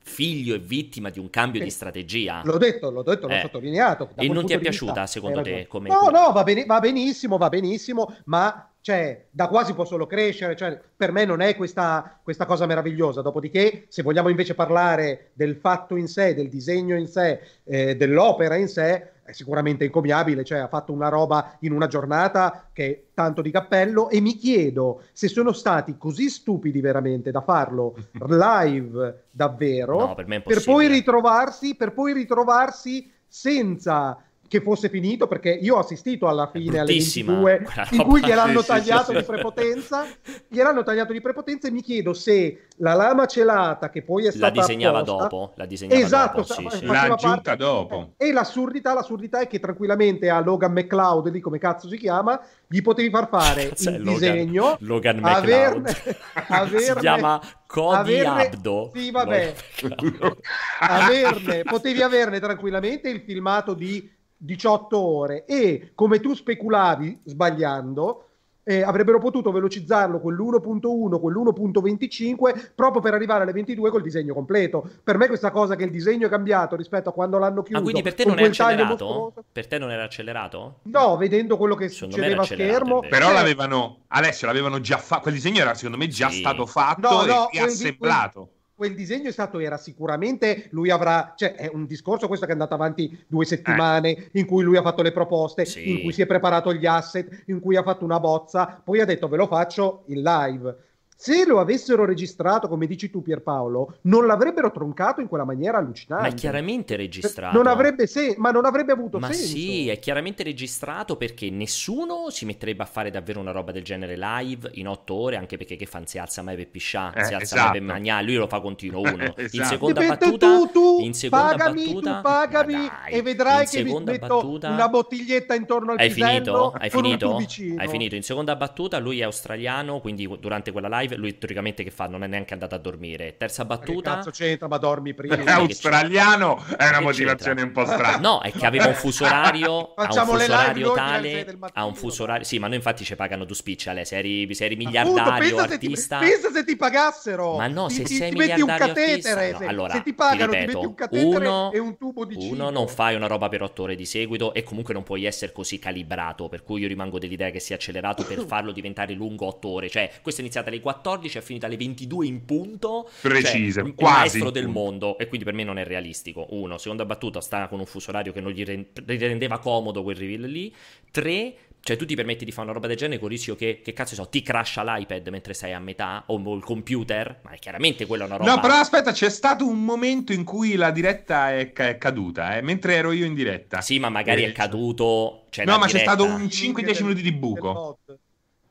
figlio 0.04 0.54
e 0.54 0.60
vittima 0.60 1.10
di 1.10 1.18
un 1.18 1.30
cambio 1.30 1.62
eh, 1.62 1.64
di 1.64 1.70
strategia. 1.70 2.42
L'ho 2.44 2.58
detto, 2.58 2.92
l'ho 2.92 3.04
detto, 3.04 3.28
l'ho 3.28 3.34
eh. 3.34 3.40
sottolineato. 3.42 4.10
E 4.16 4.28
non 4.28 4.46
ti 4.46 4.54
è 4.54 4.60
piaciuta, 4.60 5.08
secondo 5.08 5.42
te? 5.42 5.66
Come 5.68 5.90
no, 5.90 6.10
no, 6.10 6.32
va, 6.32 6.44
bene, 6.44 6.66
va 6.66 6.80
benissimo, 6.80 7.38
va 7.38 7.50
benissimo, 7.50 8.14
ma 8.26 8.73
cioè, 8.84 9.28
da 9.32 9.48
qua 9.48 9.64
si 9.64 9.74
può 9.74 9.86
solo 9.86 10.06
crescere, 10.06 10.58
cioè, 10.58 10.78
per 10.98 11.14
me 11.14 11.24
non 11.24 11.40
è 11.40 11.56
questa, 11.56 12.20
questa, 12.22 12.46
cosa 12.46 12.66
meravigliosa. 12.66 13.22
Dopodiché, 13.22 13.86
se 13.88 14.02
vogliamo 14.02 14.28
invece 14.28 14.56
parlare 14.56 15.30
del 15.36 15.56
fatto 15.56 15.96
in 15.96 16.10
sé, 16.10 16.34
del 16.34 16.50
disegno 16.50 16.98
in 16.98 17.08
sé, 17.08 17.40
eh, 17.64 17.96
dell'opera 17.96 18.58
in 18.58 18.68
sé, 18.68 19.12
è 19.24 19.32
sicuramente 19.32 19.86
incommiabile, 19.86 20.44
cioè 20.44 20.60
ha 20.60 20.68
fatto 20.68 20.92
una 20.92 21.08
roba 21.08 21.56
in 21.62 21.72
una 21.72 21.88
giornata 21.88 22.68
che 22.74 22.86
è 22.86 23.04
tanto 23.14 23.42
di 23.42 23.52
cappello 23.52 24.10
e 24.10 24.20
mi 24.20 24.36
chiedo 24.36 25.04
se 25.14 25.30
sono 25.30 25.54
stati 25.54 25.98
così 25.98 26.30
stupidi 26.30 26.82
veramente 26.82 27.32
da 27.32 27.40
farlo 27.40 27.96
live 28.28 29.28
davvero 29.32 30.08
no, 30.08 30.16
per, 30.16 30.42
per 30.44 30.62
poi 30.62 30.88
ritrovarsi 30.88 31.76
per 31.76 31.94
poi 31.94 32.12
ritrovarsi 32.12 33.10
senza 33.26 34.22
che 34.54 34.62
fosse 34.62 34.88
finito 34.88 35.26
perché 35.26 35.50
io 35.50 35.78
ho 35.78 35.80
assistito 35.80 36.28
alla 36.28 36.48
fine 36.54 36.78
alle 36.78 36.94
22 36.94 37.66
in 37.90 38.04
cui 38.04 38.22
gliel'hanno 38.22 38.62
sì, 38.62 38.68
tagliato 38.68 39.12
sì, 39.12 39.18
di 39.18 39.24
prepotenza 39.24 40.06
gliel'hanno 40.48 40.84
tagliato 40.84 41.12
di 41.12 41.22
prepotenza 41.22 41.68
e 41.68 41.72
mi 41.72 41.82
chiedo 41.82 42.14
se 42.14 42.68
la 42.78 42.94
lama 42.94 43.26
celata 43.26 43.90
che 43.90 44.04
poi 44.04 44.28
è 44.28 44.32
stata 44.32 44.54
la 44.54 44.62
disegnava 44.62 45.00
apposta, 45.00 45.24
dopo 45.24 45.54
la 45.56 45.66
disegnava 45.66 46.00
esatto 46.00 46.46
dopo, 46.48 46.70
sì, 46.70 46.78
sì. 46.78 46.86
l'ha 46.86 47.02
aggiunta 47.02 47.56
dopo. 47.56 48.14
E 48.16 48.32
l'assurdità 48.32 48.94
l'assurdità 48.94 49.40
è 49.40 49.48
che 49.48 49.60
tranquillamente 49.60 50.30
a 50.30 50.40
Logan 50.40 50.72
McCloud 50.72 51.32
lì 51.32 51.40
come 51.40 51.58
cazzo 51.58 51.88
si 51.88 51.98
chiama 51.98 52.40
gli 52.68 52.84
potevi 52.84 53.10
far 53.10 53.30
fare 53.30 53.64
il 53.76 54.04
Logan, 54.04 54.14
disegno 54.14 54.78
Logan 54.82 55.16
McCloud 55.16 55.36
averne, 55.36 55.96
averne, 56.48 56.80
si 56.80 56.94
chiama 57.00 57.42
Cody 57.66 58.20
averne, 58.20 58.46
Abdo. 58.46 58.92
sì 58.94 59.10
vabbè. 59.10 59.54
Averne, 60.80 61.64
potevi 61.64 62.04
averne 62.04 62.40
tranquillamente 62.40 63.10
il 63.10 63.22
filmato 63.22 63.74
di 63.74 64.08
18 64.44 64.98
ore 64.98 65.46
e 65.46 65.92
come 65.96 66.20
tu 66.20 66.34
speculavi 66.34 67.22
sbagliando 67.24 68.28
eh, 68.64 68.82
avrebbero 68.82 69.20
potuto 69.20 69.52
velocizzarlo 69.52 70.20
quell'1.1, 70.20 71.20
quell'1.25 71.20 72.72
proprio 72.76 73.02
per 73.02 73.14
arrivare 73.14 73.44
alle 73.44 73.52
22 73.52 73.90
col 73.90 74.02
disegno 74.02 74.34
completo. 74.34 74.90
Per 75.04 75.18
me 75.18 75.28
questa 75.28 75.52
cosa 75.52 75.76
che 75.76 75.84
il 75.84 75.92
disegno 75.92 76.28
è 76.28 76.30
cambiato 76.30 76.76
rispetto 76.76 77.10
a 77.10 77.14
quando 77.14 77.38
l'hanno 77.38 77.62
chiuso. 77.62 77.80
Ma 77.80 77.84
quindi 77.84 78.02
per 78.02 78.14
te 78.14 78.26
non 78.26 78.40
è 78.40 78.46
accelerato? 78.46 79.34
Per 79.52 79.68
te 79.68 79.78
non 79.78 79.92
era 79.92 80.04
accelerato? 80.04 80.80
No, 80.84 81.18
vedendo 81.18 81.58
quello 81.58 81.76
che 81.76 81.90
secondo 81.90 82.16
succedeva 82.16 82.42
a 82.42 82.46
schermo. 82.46 83.00
Però 83.02 83.32
l'avevano 83.32 83.98
Alessio 84.08 84.48
l'avevano 84.48 84.80
già 84.80 84.98
fatto, 84.98 85.24
quel 85.24 85.34
disegno 85.34 85.60
era 85.60 85.74
secondo 85.74 85.98
me 85.98 86.08
già 86.08 86.30
sì. 86.30 86.40
stato 86.40 86.66
fatto 86.66 87.10
no, 87.10 87.26
no, 87.26 87.50
e 87.50 87.60
assemblato. 87.60 88.40
Quel 88.40 88.53
quel 88.76 88.96
disegno 88.96 89.30
è 89.30 89.32
stato 89.32 89.60
era 89.60 89.78
sicuramente 89.78 90.68
lui 90.72 90.90
avrà 90.90 91.34
cioè 91.36 91.54
è 91.54 91.70
un 91.72 91.86
discorso 91.86 92.28
questo 92.28 92.46
che 92.46 92.52
è 92.52 92.56
andato 92.56 92.74
avanti 92.74 93.24
due 93.28 93.46
settimane 93.46 94.16
eh. 94.16 94.30
in 94.34 94.46
cui 94.46 94.64
lui 94.64 94.78
ha 94.78 94.82
fatto 94.82 95.02
le 95.02 95.12
proposte 95.12 95.66
sì. 95.66 95.92
in 95.92 96.02
cui 96.02 96.12
si 96.12 96.22
è 96.22 96.26
preparato 96.26 96.74
gli 96.74 96.86
asset 96.86 97.44
in 97.48 97.60
cui 97.60 97.76
ha 97.76 97.84
fatto 97.84 98.04
una 98.04 98.20
bozza 98.20 98.82
poi 98.84 99.00
ha 99.00 99.06
detto 99.06 99.28
ve 99.28 99.38
lo 99.38 99.48
faccio 99.48 100.04
in 100.08 100.22
live 100.22 100.76
se 101.24 101.46
lo 101.46 101.62
avessero 101.62 102.04
registrato, 102.04 102.68
come 102.68 102.86
dici 102.86 103.10
tu 103.10 103.22
Pierpaolo, 103.22 104.00
non 104.02 104.26
l'avrebbero 104.26 104.72
troncato 104.72 105.22
in 105.22 105.30
quella 105.30 105.46
maniera 105.46 105.78
allucinante. 105.78 106.28
Ma 106.28 106.34
è 106.34 106.38
chiaramente 106.38 106.98
registrato. 106.98 107.56
Non 107.56 107.68
avrebbe 107.68 108.08
sen- 108.08 108.34
ma 108.40 108.52
non 108.52 108.66
avrebbe 108.66 108.92
avuto 108.92 109.20
ma 109.20 109.32
senso. 109.32 109.42
Ma 109.44 109.48
sì, 109.48 109.88
è 109.88 110.00
chiaramente 110.00 110.44
registrato 110.44 111.16
perché 111.16 111.50
nessuno 111.50 112.30
si 112.30 112.44
metterebbe 112.44 112.84
a 112.84 112.86
fare 112.86 113.10
davvero 113.10 113.40
una 113.40 113.52
roba 113.52 113.72
del 113.72 113.84
genere 113.84 114.18
live 114.18 114.72
in 114.74 114.90
otto 114.90 115.14
ore, 115.14 115.38
anche 115.38 115.56
perché 115.56 115.78
che 115.78 115.86
fan 115.86 116.06
si 116.06 116.18
alza 116.18 116.42
mai 116.42 116.58
per 116.58 116.68
piscià, 116.68 117.14
eh, 117.14 117.24
si 117.24 117.34
alza 117.34 117.56
esatto. 117.56 117.62
mai 117.62 117.72
per 117.72 117.82
mangiare, 117.84 118.26
lui 118.26 118.36
lo 118.36 118.48
fa 118.48 118.60
continuo 118.60 119.00
uno. 119.00 119.24
esatto. 119.38 119.56
In 119.56 119.64
seconda 119.64 120.02
Dipende 120.02 120.26
battuta, 120.26 120.48
tu, 120.48 120.72
tu, 120.74 121.00
in 121.06 121.14
seconda 121.14 121.56
pagami, 121.56 121.86
battuta, 121.86 122.16
tu 122.16 122.22
pagami 122.22 122.92
e 123.08 123.22
vedrai 123.22 123.66
che 123.66 123.82
mi 123.82 123.98
metto 124.04 124.28
battuta, 124.28 124.72
una 124.72 124.90
bottiglietta 124.90 125.56
intorno 125.56 125.94
al 125.94 126.00
hai 126.00 126.12
pisello 126.12 126.34
finito? 126.34 126.74
Hai 126.78 126.90
finito? 126.90 127.38
Hai 127.78 127.88
finito? 127.88 128.16
In 128.16 128.24
seconda 128.24 128.58
battuta 128.58 129.00
lui 129.00 129.22
è 129.22 129.24
australiano, 129.24 130.02
quindi 130.02 130.28
durante 130.38 130.74
quella 130.74 130.90
live 131.00 131.12
lui 131.16 131.38
teoricamente 131.38 131.84
che 131.84 131.92
fa? 131.92 132.08
Non 132.08 132.24
è 132.24 132.28
neanche 132.28 132.54
andato 132.54 132.76
a 132.76 132.78
dormire. 132.78 133.36
Terza 133.38 133.66
battuta. 133.66 134.12
Che 134.12 134.18
cazzo 134.18 134.32
c'entra? 134.32 134.68
Ma 134.68 134.78
dormi 134.78 135.14
prima. 135.16 135.36
È 135.36 135.52
australiano 135.52 136.64
è 136.78 136.88
una 136.88 137.02
motivazione 137.02 137.62
un 137.62 137.72
po' 137.72 137.86
strana. 137.86 138.18
No, 138.18 138.42
è 138.42 138.52
che 138.52 138.66
aveva 138.66 138.88
un 138.88 138.94
fuso 138.94 139.26
orario. 139.26 139.94
Facciamo 139.98 140.32
un 140.34 140.40
fuso 140.40 140.54
orario 140.54 140.94
tale. 140.94 141.58
Ha 141.74 141.86
un 141.86 141.96
fuso 141.96 142.24
orario. 142.24 142.44
Sì, 142.46 142.60
ma 142.60 142.68
noi 142.68 142.78
infatti 142.78 143.04
ci 143.04 143.16
pagano 143.16 143.46
due 143.46 143.56
spicciole. 143.56 144.06
Se 144.06 144.18
eri, 144.18 144.54
se 144.54 144.66
eri 144.66 144.76
miliardario 144.76 145.58
Appunto, 145.58 145.74
artista. 145.74 146.20
Se 146.20 146.26
ti, 146.26 146.32
pensa 146.32 146.52
se 146.52 146.64
ti 146.66 146.76
pagassero. 146.76 147.58
Ma 147.58 147.68
no, 147.68 147.88
ti, 147.88 147.96
se 147.96 148.04
ti, 148.04 148.16
sei 148.16 148.32
ti 148.32 148.38
miliardario 148.38 148.86
artista. 148.86 149.30
No, 149.34 149.58
se, 149.58 149.66
allora, 149.66 149.94
se 149.94 150.04
ti 150.04 150.14
pagano, 150.14 150.52
ti, 150.52 150.58
ripeto, 150.58 150.72
ti 150.72 150.76
metti 150.76 150.86
un 150.86 150.96
catetere 150.96 151.48
uno, 151.48 151.72
e 151.72 151.80
un 151.80 151.98
tubo 151.98 152.26
di 152.26 152.40
cibo. 152.40 152.54
Uno, 152.54 152.70
non 152.70 152.88
fai 152.88 153.16
una 153.16 153.28
roba 153.28 153.50
per 153.50 153.62
otto 153.62 153.84
ore 153.84 153.96
di 153.96 154.06
seguito 154.06 154.54
e 154.54 154.64
comunque 154.64 154.94
non 154.94 155.04
puoi 155.04 155.26
essere 155.26 155.52
così 155.52 155.80
calibrato. 155.80 156.50
Per 156.50 156.64
cui 156.64 156.82
io 156.82 156.88
rimango 156.88 157.20
dell'idea 157.20 157.50
che 157.50 157.60
sia 157.60 157.76
accelerato 157.76 158.24
per 158.24 158.44
farlo 158.46 158.72
diventare 158.72 159.14
lungo 159.14 159.48
otto 159.48 159.70
ore. 159.70 159.90
Cioè, 159.90 160.12
questo 160.22 160.42
è 160.42 160.44
iniziato 160.44 160.70
alle 160.70 160.80
14 160.94 161.38
e 161.38 161.40
è 161.40 161.44
finito 161.44 161.66
alle 161.66 161.78
22 161.78 162.26
in 162.26 162.46
punto. 162.46 163.10
Precise, 163.22 163.82
cioè, 163.82 163.96
quasi. 163.96 164.18
maestro 164.18 164.50
del 164.50 164.68
mondo 164.68 165.18
e 165.18 165.28
quindi 165.28 165.46
per 165.46 165.54
me 165.54 165.64
non 165.64 165.78
è 165.78 165.84
realistico. 165.84 166.48
Uno, 166.50 166.78
seconda 166.78 167.06
battuta, 167.06 167.42
sta 167.42 167.68
con 167.68 167.80
un 167.80 167.86
fuso 167.86 168.10
orario 168.10 168.32
che 168.32 168.42
non 168.42 168.52
gli 168.52 168.64
rendeva 168.64 169.60
comodo 169.60 170.04
quel 170.04 170.16
reveal 170.16 170.42
lì. 170.42 170.74
Tre, 171.12 171.56
cioè, 171.86 171.98
tu 171.98 172.06
ti 172.06 172.16
permetti 172.16 172.46
di 172.46 172.52
fare 172.52 172.64
una 172.64 172.74
roba 172.74 172.88
del 172.88 172.96
genere 172.96 173.20
con 173.20 173.30
il 173.30 173.36
rischio 173.36 173.56
che, 173.56 173.82
che 173.84 173.92
cazzo 173.92 174.16
so, 174.16 174.30
ti 174.30 174.42
crasha 174.42 174.84
l'iPad 174.84 175.28
mentre 175.28 175.54
sei 175.54 175.74
a 175.74 175.80
metà 175.80 176.24
o 176.28 176.38
il 176.56 176.64
computer? 176.64 177.42
Ma 177.44 177.52
è 177.52 177.60
chiaramente 177.60 178.06
quella 178.06 178.24
una 178.24 178.38
roba. 178.38 178.56
No, 178.56 178.62
però 178.62 178.76
aspetta, 178.76 179.12
c'è 179.12 179.30
stato 179.30 179.68
un 179.68 179.84
momento 179.84 180.32
in 180.32 180.46
cui 180.46 180.76
la 180.76 180.92
diretta 180.92 181.52
è, 181.52 181.74
è 181.74 181.98
caduta, 181.98 182.56
eh, 182.56 182.62
mentre 182.62 182.96
ero 182.96 183.12
io 183.12 183.26
in 183.26 183.34
diretta. 183.34 183.82
Sì, 183.82 184.00
ma 184.00 184.08
magari 184.08 184.44
è 184.44 184.54
caduto. 184.54 185.44
Cioè, 185.50 185.66
no, 185.66 185.78
ma 185.78 185.88
diretta... 185.88 185.98
c'è 185.98 186.04
stato 186.04 186.24
un 186.24 186.44
5-10 186.44 187.02
minuti 187.04 187.22
di 187.22 187.34
buco. 187.34 188.00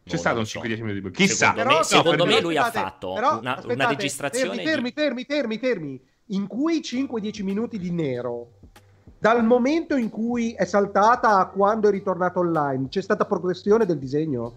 C'è 0.05 0.17
stato 0.17 0.39
un 0.39 0.45
5-10 0.45 0.69
minuti 0.77 0.95
di 0.95 1.01
buco. 1.01 1.13
Chissà. 1.15 1.49
Secondo 1.49 1.69
me, 1.69 1.75
no, 1.75 1.83
secondo 1.83 2.27
me 2.27 2.41
lui 2.41 2.57
aspettate, 2.57 2.79
ha 2.79 2.91
fatto 2.91 3.13
però, 3.13 3.39
una, 3.39 3.63
una, 3.65 3.89
registrazione. 3.89 4.63
Fermi, 4.63 4.91
di... 4.91 4.93
fermi, 4.93 5.25
fermi, 5.25 5.59
fermi, 5.59 6.01
In 6.27 6.47
cui 6.47 6.81
5-10 6.81 7.43
minuti 7.45 7.79
di 7.79 7.91
nero 7.91 8.59
dal 9.23 9.45
momento 9.45 9.95
in 9.95 10.11
cui 10.11 10.53
è 10.53 10.65
saltata 10.65 11.39
a 11.39 11.47
quando 11.47 11.87
è 11.87 11.93
ritornato 11.93 12.41
online, 12.41 12.89
c'è 12.89 13.01
stata 13.01 13.25
progressione 13.25 13.87
del 13.87 13.97
disegno? 13.97 14.57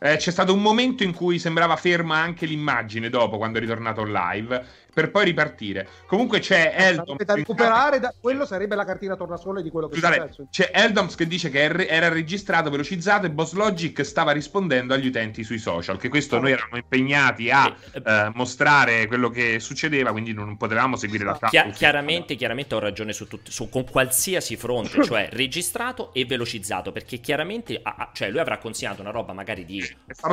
Eh, 0.00 0.16
c'è 0.16 0.32
stato 0.32 0.52
un 0.52 0.60
momento 0.60 1.04
in 1.04 1.14
cui 1.14 1.38
sembrava 1.38 1.76
ferma 1.76 2.16
anche 2.16 2.44
l'immagine 2.44 3.08
dopo, 3.08 3.38
quando 3.38 3.58
è 3.58 3.60
ritornato 3.60 4.02
live, 4.04 4.66
per 4.92 5.10
poi 5.10 5.24
ripartire. 5.24 5.88
Comunque 6.06 6.38
c'è 6.40 6.74
Eldoms. 6.76 7.24
Da 7.24 7.34
recuperare, 7.34 7.98
da... 7.98 8.14
quello 8.18 8.44
sarebbe 8.44 8.74
la 8.74 8.84
cartina 8.84 9.16
tornasole 9.16 9.62
di 9.62 9.70
quello 9.70 9.88
che 9.88 9.94
Scusate, 9.94 10.16
è 10.16 10.20
successo. 10.20 10.48
C'è 10.50 10.70
Eldoms 10.72 11.14
che 11.14 11.26
dice 11.26 11.48
che 11.48 11.62
era 11.62 12.08
registrato, 12.08 12.70
velocizzato 12.70 13.26
e 13.26 13.30
Boss 13.30 13.52
Logic 13.52 14.04
stava 14.04 14.32
rispondendo 14.32 14.92
agli 14.92 15.06
utenti 15.06 15.44
sui 15.44 15.58
social. 15.58 15.98
Che 15.98 16.08
questo 16.08 16.38
noi 16.38 16.52
eravamo 16.52 16.76
impegnati 16.76 17.50
a 17.50 17.74
eh, 17.92 18.30
mostrare 18.34 19.06
quello 19.06 19.30
che 19.30 19.60
succedeva, 19.60 20.12
quindi 20.12 20.32
non 20.32 20.56
potevamo 20.56 20.96
seguire 20.96 21.24
la 21.24 21.36
trama. 21.36 21.50
Chi- 21.50 21.70
chiaramente, 21.70 22.34
chiaramente 22.34 22.74
ho 22.74 22.78
ragione 22.78 23.12
su, 23.12 23.26
tut- 23.26 23.48
su 23.48 23.68
con 23.70 23.84
qualsiasi 23.88 24.56
fronte, 24.56 25.02
cioè 25.04 25.28
registrato 25.32 26.12
e 26.12 26.26
velocizzato, 26.26 26.92
perché 26.92 27.18
chiaramente 27.18 27.80
ah, 27.82 28.10
cioè 28.12 28.30
lui 28.30 28.40
avrà 28.40 28.58
consegnato 28.58 29.00
una 29.00 29.10
roba 29.10 29.32
magari 29.32 29.64
di 29.64 29.82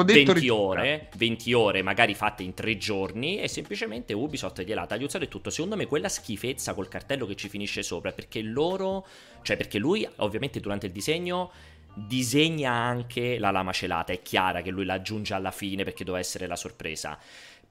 20 0.06 0.50
ore, 0.50 1.10
20 1.16 1.54
ore 1.54 1.82
magari 1.82 2.14
fatte 2.14 2.44
in 2.44 2.54
tre 2.54 2.78
giorni 2.78 3.40
e 3.40 3.48
semplicemente 3.48 4.14
Ubisoft 4.14 4.49
Microsoft 4.50 4.64
gliel'ha 4.64 4.86
tagliuzzato 4.86 5.24
e 5.24 5.28
tutto. 5.28 5.50
Secondo 5.50 5.76
me 5.76 5.86
quella 5.86 6.10
schifezza 6.10 6.74
col 6.74 6.88
cartello 6.88 7.26
che 7.26 7.36
ci 7.36 7.50
finisce 7.50 7.84
sopra, 7.84 8.12
perché 8.12 8.42
loro, 8.42 9.06
cioè 9.44 9.56
perché 9.56 9.78
lui 9.78 10.08
ovviamente 10.18 10.60
durante 10.60 10.88
il 10.88 10.92
disegno 10.92 11.52
disegna 11.94 12.72
anche 12.72 13.40
la 13.40 13.52
lama 13.52 13.72
celata, 13.72 14.14
è 14.14 14.22
chiara 14.22 14.62
che 14.62 14.70
lui 14.70 14.86
la 14.86 14.94
aggiunge 14.94 15.34
alla 15.34 15.52
fine 15.52 15.84
perché 15.84 16.04
doveva 16.04 16.24
essere 16.24 16.48
la 16.48 16.56
sorpresa. 16.56 17.18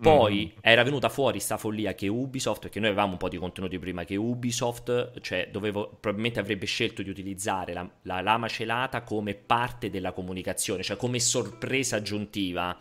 Poi 0.00 0.36
mm-hmm. 0.36 0.58
era 0.60 0.84
venuta 0.84 1.08
fuori 1.08 1.40
sta 1.40 1.56
follia 1.56 1.92
che 1.94 2.06
Ubisoft, 2.06 2.60
perché 2.60 2.78
noi 2.78 2.90
avevamo 2.90 3.12
un 3.12 3.18
po' 3.18 3.28
di 3.28 3.36
contenuti 3.36 3.78
prima, 3.80 4.04
che 4.04 4.14
Ubisoft, 4.14 5.20
cioè 5.20 5.48
dovevo, 5.50 5.88
probabilmente 5.88 6.38
avrebbe 6.38 6.66
scelto 6.66 7.02
di 7.02 7.10
utilizzare 7.10 7.72
la, 7.72 7.88
la 8.02 8.20
lama 8.20 8.46
celata 8.46 9.02
come 9.02 9.34
parte 9.34 9.90
della 9.90 10.12
comunicazione, 10.12 10.84
cioè 10.84 10.96
come 10.96 11.18
sorpresa 11.18 11.96
aggiuntiva. 11.96 12.78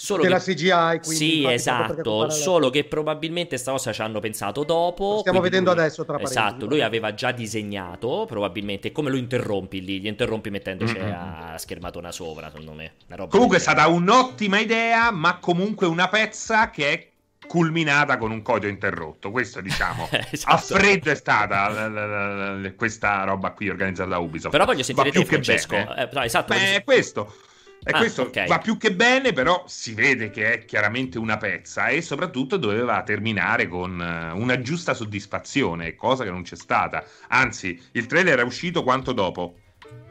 Solo 0.00 0.22
che, 0.22 0.28
la 0.30 0.38
CGI, 0.38 1.00
quindi 1.02 1.14
sì, 1.14 1.46
esatto. 1.46 2.30
Solo 2.30 2.70
che 2.70 2.84
probabilmente 2.84 3.58
sta 3.58 3.72
cosa 3.72 3.92
ci 3.92 4.00
hanno 4.00 4.18
pensato 4.18 4.64
dopo. 4.64 5.12
Lo 5.12 5.18
stiamo 5.18 5.40
vedendo 5.40 5.74
lui, 5.74 5.80
adesso 5.80 6.06
tra 6.06 6.14
parentesi. 6.14 6.38
Esatto, 6.38 6.66
lui 6.66 6.80
aveva 6.80 7.12
già 7.12 7.32
disegnato, 7.32 8.24
probabilmente. 8.26 8.92
Come 8.92 9.10
lo 9.10 9.16
interrompi 9.16 9.84
lì? 9.84 10.00
Gli 10.00 10.06
interrompi 10.06 10.48
mettendoci 10.48 10.96
mm-hmm. 10.96 11.12
a 11.12 11.58
schermatona 11.58 12.12
sopra, 12.12 12.48
secondo 12.48 12.72
me. 12.72 12.92
comunque 13.28 13.58
è 13.58 13.60
stata 13.60 13.88
un'ottima 13.88 14.58
idea, 14.58 15.10
ma 15.10 15.36
comunque 15.38 15.86
una 15.86 16.08
pezza 16.08 16.70
che 16.70 16.92
è 16.92 17.08
culminata 17.46 18.16
con 18.16 18.30
un 18.30 18.40
codio 18.40 18.70
interrotto. 18.70 19.30
Questo, 19.30 19.60
diciamo, 19.60 20.08
esatto. 20.32 20.54
a 20.54 20.56
freddo 20.56 21.10
è 21.10 21.14
stata 21.14 21.68
la, 21.68 21.88
la, 21.88 22.54
la, 22.54 22.72
questa 22.72 23.24
roba 23.24 23.50
qui 23.50 23.68
organizzata 23.68 24.08
da 24.08 24.18
Ubisoft. 24.18 24.50
Però 24.50 24.64
voglio 24.64 24.82
sentire 24.82 25.10
te, 25.10 25.26
Francesco. 25.26 25.74
Eh, 25.74 26.08
no, 26.10 26.22
esatto. 26.22 26.54
Beh, 26.54 26.76
è 26.76 26.84
questo. 26.84 27.34
E 27.82 27.92
ah, 27.92 27.98
questo 27.98 28.22
okay. 28.22 28.46
va 28.46 28.58
più 28.58 28.76
che 28.76 28.92
bene, 28.92 29.32
però 29.32 29.64
si 29.66 29.94
vede 29.94 30.30
che 30.30 30.52
è 30.52 30.64
chiaramente 30.66 31.18
una 31.18 31.38
pezza 31.38 31.88
e 31.88 32.02
soprattutto 32.02 32.58
doveva 32.58 33.02
terminare 33.02 33.68
con 33.68 34.00
eh, 34.00 34.32
una 34.32 34.60
giusta 34.60 34.92
soddisfazione, 34.92 35.94
cosa 35.94 36.24
che 36.24 36.30
non 36.30 36.42
c'è 36.42 36.56
stata. 36.56 37.02
Anzi, 37.28 37.80
il 37.92 38.04
trailer 38.04 38.40
è 38.40 38.42
uscito 38.42 38.82
quanto 38.82 39.12
dopo? 39.12 39.56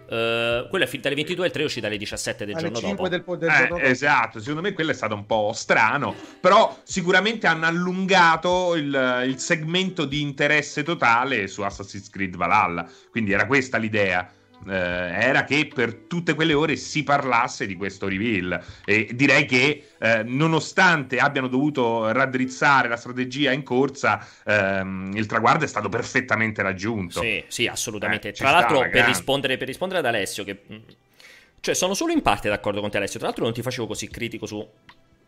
Uh, 0.09 0.67
quello 0.69 0.85
è 0.85 0.87
finito 0.87 1.07
alle 1.07 1.17
22 1.17 1.43
e 1.43 1.47
il 1.47 1.53
3 1.53 1.61
è 1.61 1.65
uscito 1.65 1.85
alle 1.85 1.97
17 1.97 2.45
del 2.45 2.55
alle 2.55 2.63
giorno 2.63 2.79
5 2.79 3.09
dopo. 3.09 3.35
Del, 3.35 3.51
del 3.51 3.79
eh, 3.79 3.89
esatto, 3.89 4.39
secondo 4.39 4.61
me 4.61 4.73
quello 4.73 4.89
è 4.89 4.95
stato 4.95 5.13
un 5.13 5.27
po' 5.27 5.51
strano, 5.53 6.15
però 6.41 6.75
sicuramente 6.81 7.45
hanno 7.45 7.67
allungato 7.67 8.75
il, 8.75 9.23
il 9.27 9.37
segmento 9.37 10.05
di 10.05 10.21
interesse 10.21 10.81
totale 10.81 11.45
su 11.45 11.61
Assassin's 11.61 12.09
Creed 12.09 12.35
Valhalla, 12.35 12.89
quindi 13.11 13.33
era 13.33 13.45
questa 13.45 13.77
l'idea 13.77 14.27
eh, 14.67 14.73
era 14.73 15.43
che 15.43 15.69
per 15.73 15.93
tutte 15.93 16.33
quelle 16.33 16.53
ore 16.53 16.75
si 16.75 17.03
parlasse 17.03 17.65
di 17.65 17.75
questo 17.75 18.07
reveal. 18.07 18.61
E 18.85 19.09
direi 19.13 19.45
che 19.45 19.91
eh, 19.99 20.23
nonostante 20.23 21.19
abbiano 21.19 21.47
dovuto 21.47 22.11
raddrizzare 22.11 22.87
la 22.87 22.97
strategia 22.97 23.51
in 23.51 23.63
corsa 23.63 24.25
ehm, 24.45 25.11
il 25.15 25.25
traguardo 25.25 25.63
è 25.63 25.67
stato 25.67 25.89
perfettamente 25.89 26.61
raggiunto. 26.61 27.21
Sì, 27.21 27.43
sì 27.47 27.67
assolutamente. 27.67 28.29
Eh, 28.29 28.33
tra 28.33 28.51
l'altro 28.51 28.87
per 28.89 29.05
rispondere, 29.05 29.57
per 29.57 29.67
rispondere, 29.67 29.99
ad 29.99 30.05
Alessio 30.05 30.43
che 30.43 30.61
mm, 30.71 30.77
cioè 31.61 31.75
sono 31.75 31.93
solo 31.93 32.11
in 32.11 32.21
parte 32.21 32.49
d'accordo 32.49 32.81
con 32.81 32.89
te 32.89 32.97
Alessio. 32.97 33.19
Tra 33.19 33.27
l'altro 33.27 33.45
non 33.45 33.53
ti 33.53 33.61
facevo 33.61 33.87
così 33.87 34.07
critico 34.09 34.45
su 34.45 34.65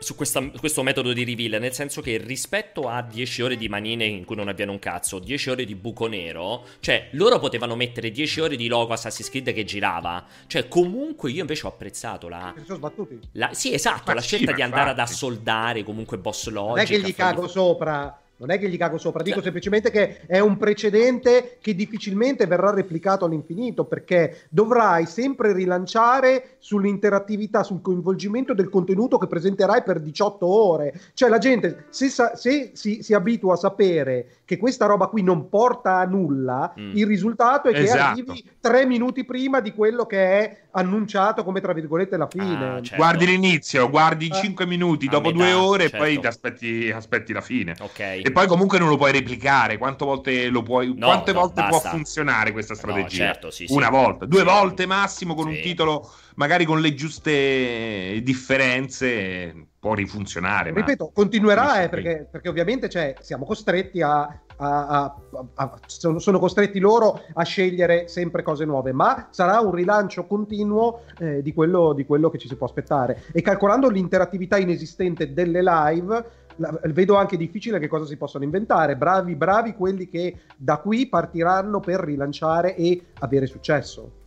su 0.01 0.15
questa, 0.15 0.41
questo 0.57 0.81
metodo 0.81 1.13
di 1.13 1.23
reveal, 1.23 1.61
nel 1.61 1.73
senso 1.73 2.01
che 2.01 2.17
rispetto 2.17 2.89
a 2.89 3.03
10 3.03 3.41
ore 3.43 3.55
di 3.55 3.69
manine 3.69 4.05
in 4.05 4.25
cui 4.25 4.35
non 4.35 4.47
avviene 4.47 4.71
un 4.71 4.79
cazzo, 4.79 5.19
10 5.19 5.49
ore 5.51 5.65
di 5.65 5.75
buco 5.75 6.07
nero, 6.07 6.65
cioè 6.79 7.09
loro 7.11 7.37
potevano 7.37 7.75
mettere 7.75 8.09
10 8.09 8.41
ore 8.41 8.55
di 8.55 8.67
logo 8.67 8.93
Assassin's 8.93 9.29
Creed 9.29 9.53
che 9.53 9.63
girava, 9.63 10.25
cioè 10.47 10.67
comunque 10.67 11.31
io 11.31 11.41
invece 11.41 11.67
ho 11.67 11.69
apprezzato 11.69 12.27
la... 12.27 12.53
Si 12.57 12.65
sono 12.65 12.77
sbattuti? 12.77 13.19
La, 13.33 13.53
sì, 13.53 13.73
esatto, 13.73 14.03
ma 14.07 14.15
la 14.15 14.21
scelta 14.21 14.51
di 14.51 14.61
andare 14.61 14.89
ad 14.89 14.99
assoldare 14.99 15.83
comunque 15.83 16.17
boss 16.17 16.49
logic. 16.49 16.67
Non 16.69 16.79
è 16.79 16.85
che 16.85 16.99
gli 17.01 17.13
cago 17.13 17.47
sopra 17.47 18.20
non 18.41 18.49
è 18.49 18.57
che 18.57 18.69
gli 18.69 18.77
cago 18.77 18.97
sopra, 18.97 19.21
dico 19.21 19.39
semplicemente 19.39 19.91
che 19.91 20.21
è 20.25 20.39
un 20.39 20.57
precedente 20.57 21.57
che 21.61 21.75
difficilmente 21.75 22.47
verrà 22.47 22.71
replicato 22.71 23.25
all'infinito 23.25 23.85
perché 23.85 24.45
dovrai 24.49 25.05
sempre 25.05 25.53
rilanciare 25.53 26.55
sull'interattività, 26.57 27.61
sul 27.61 27.81
coinvolgimento 27.81 28.55
del 28.55 28.69
contenuto 28.69 29.19
che 29.19 29.27
presenterai 29.27 29.83
per 29.83 29.99
18 29.99 30.45
ore. 30.47 30.99
Cioè 31.13 31.29
la 31.29 31.37
gente 31.37 31.85
se, 31.89 32.09
sa- 32.09 32.35
se 32.35 32.71
si, 32.73 33.03
si, 33.03 33.13
abitua 33.13 33.53
a 33.53 33.57
sapere 33.57 34.40
che 34.51 34.57
questa 34.57 34.85
roba 34.85 35.07
qui 35.07 35.23
non 35.23 35.47
porta 35.47 35.99
a 35.99 36.03
nulla, 36.03 36.73
mm. 36.77 36.91
il 36.97 37.05
risultato 37.05 37.69
è 37.69 37.71
che 37.71 37.83
esatto. 37.83 38.01
arrivi 38.01 38.43
tre 38.59 38.85
minuti 38.85 39.23
prima 39.23 39.61
di 39.61 39.71
quello 39.73 40.05
che 40.05 40.17
è 40.17 40.61
annunciato 40.71 41.45
come 41.45 41.61
tra 41.61 41.71
virgolette 41.71 42.17
la 42.17 42.27
fine. 42.27 42.67
Ah, 42.67 42.81
certo. 42.81 42.97
Guardi 42.97 43.25
l'inizio, 43.27 43.89
guardi 43.89 44.27
eh. 44.27 44.33
5 44.33 44.65
minuti, 44.65 45.07
dopo 45.07 45.31
metà, 45.31 45.37
due 45.41 45.53
ore 45.53 45.81
certo. 45.83 45.95
e 45.95 45.99
poi 45.99 46.19
ti 46.19 46.27
aspetti, 46.27 46.91
aspetti 46.91 47.31
la 47.31 47.39
fine. 47.39 47.75
Ok. 47.79 47.99
E 47.99 48.29
poi 48.33 48.45
comunque 48.45 48.77
non 48.77 48.89
lo 48.89 48.97
puoi 48.97 49.13
replicare. 49.13 49.77
Quante 49.77 50.03
volte, 50.03 50.49
lo 50.49 50.63
puoi, 50.63 50.93
no, 50.97 51.05
quante 51.05 51.31
no, 51.31 51.39
volte 51.39 51.65
può 51.69 51.79
funzionare 51.79 52.51
questa 52.51 52.75
strategia? 52.75 53.27
No, 53.27 53.31
certo, 53.31 53.51
sì, 53.51 53.67
Una 53.69 53.85
sì. 53.85 53.91
volta, 53.91 54.25
due 54.25 54.43
volte 54.43 54.85
massimo 54.85 55.33
con 55.33 55.49
sì. 55.49 55.55
un 55.55 55.61
titolo 55.61 56.11
magari 56.35 56.65
con 56.65 56.81
le 56.81 56.93
giuste 56.93 58.19
differenze 58.21 59.67
può 59.81 59.95
rifunzionare. 59.95 60.71
Ripeto, 60.71 61.05
ma... 61.05 61.11
continuerà 61.11 61.81
eh, 61.81 61.89
perché, 61.89 62.27
perché, 62.29 62.47
ovviamente 62.47 62.87
cioè, 62.87 63.15
siamo 63.19 63.45
costretti 63.45 63.99
a, 64.03 64.21
a, 64.21 64.37
a, 64.57 65.15
a 65.55 65.79
sono, 65.87 66.19
sono, 66.19 66.37
costretti 66.37 66.77
loro 66.77 67.19
a 67.33 67.43
scegliere 67.43 68.07
sempre 68.07 68.43
cose 68.43 68.63
nuove, 68.63 68.91
ma 68.93 69.29
sarà 69.31 69.59
un 69.59 69.73
rilancio 69.73 70.27
continuo 70.27 71.05
eh, 71.17 71.41
di, 71.41 71.51
quello, 71.51 71.93
di 71.93 72.05
quello 72.05 72.29
che 72.29 72.37
ci 72.37 72.47
si 72.47 72.55
può 72.55 72.67
aspettare. 72.67 73.23
E 73.33 73.41
calcolando 73.41 73.89
l'interattività 73.89 74.57
inesistente 74.57 75.33
delle 75.33 75.63
live, 75.63 76.25
la, 76.57 76.79
vedo 76.83 77.15
anche 77.15 77.35
difficile 77.35 77.79
che 77.79 77.87
cosa 77.87 78.05
si 78.05 78.17
possano 78.17 78.43
inventare. 78.43 78.95
Bravi, 78.95 79.35
bravi 79.35 79.73
quelli 79.73 80.07
che 80.07 80.41
da 80.55 80.77
qui 80.77 81.07
partiranno 81.07 81.79
per 81.79 82.01
rilanciare 82.01 82.75
e 82.75 83.01
avere 83.17 83.47
successo. 83.47 84.19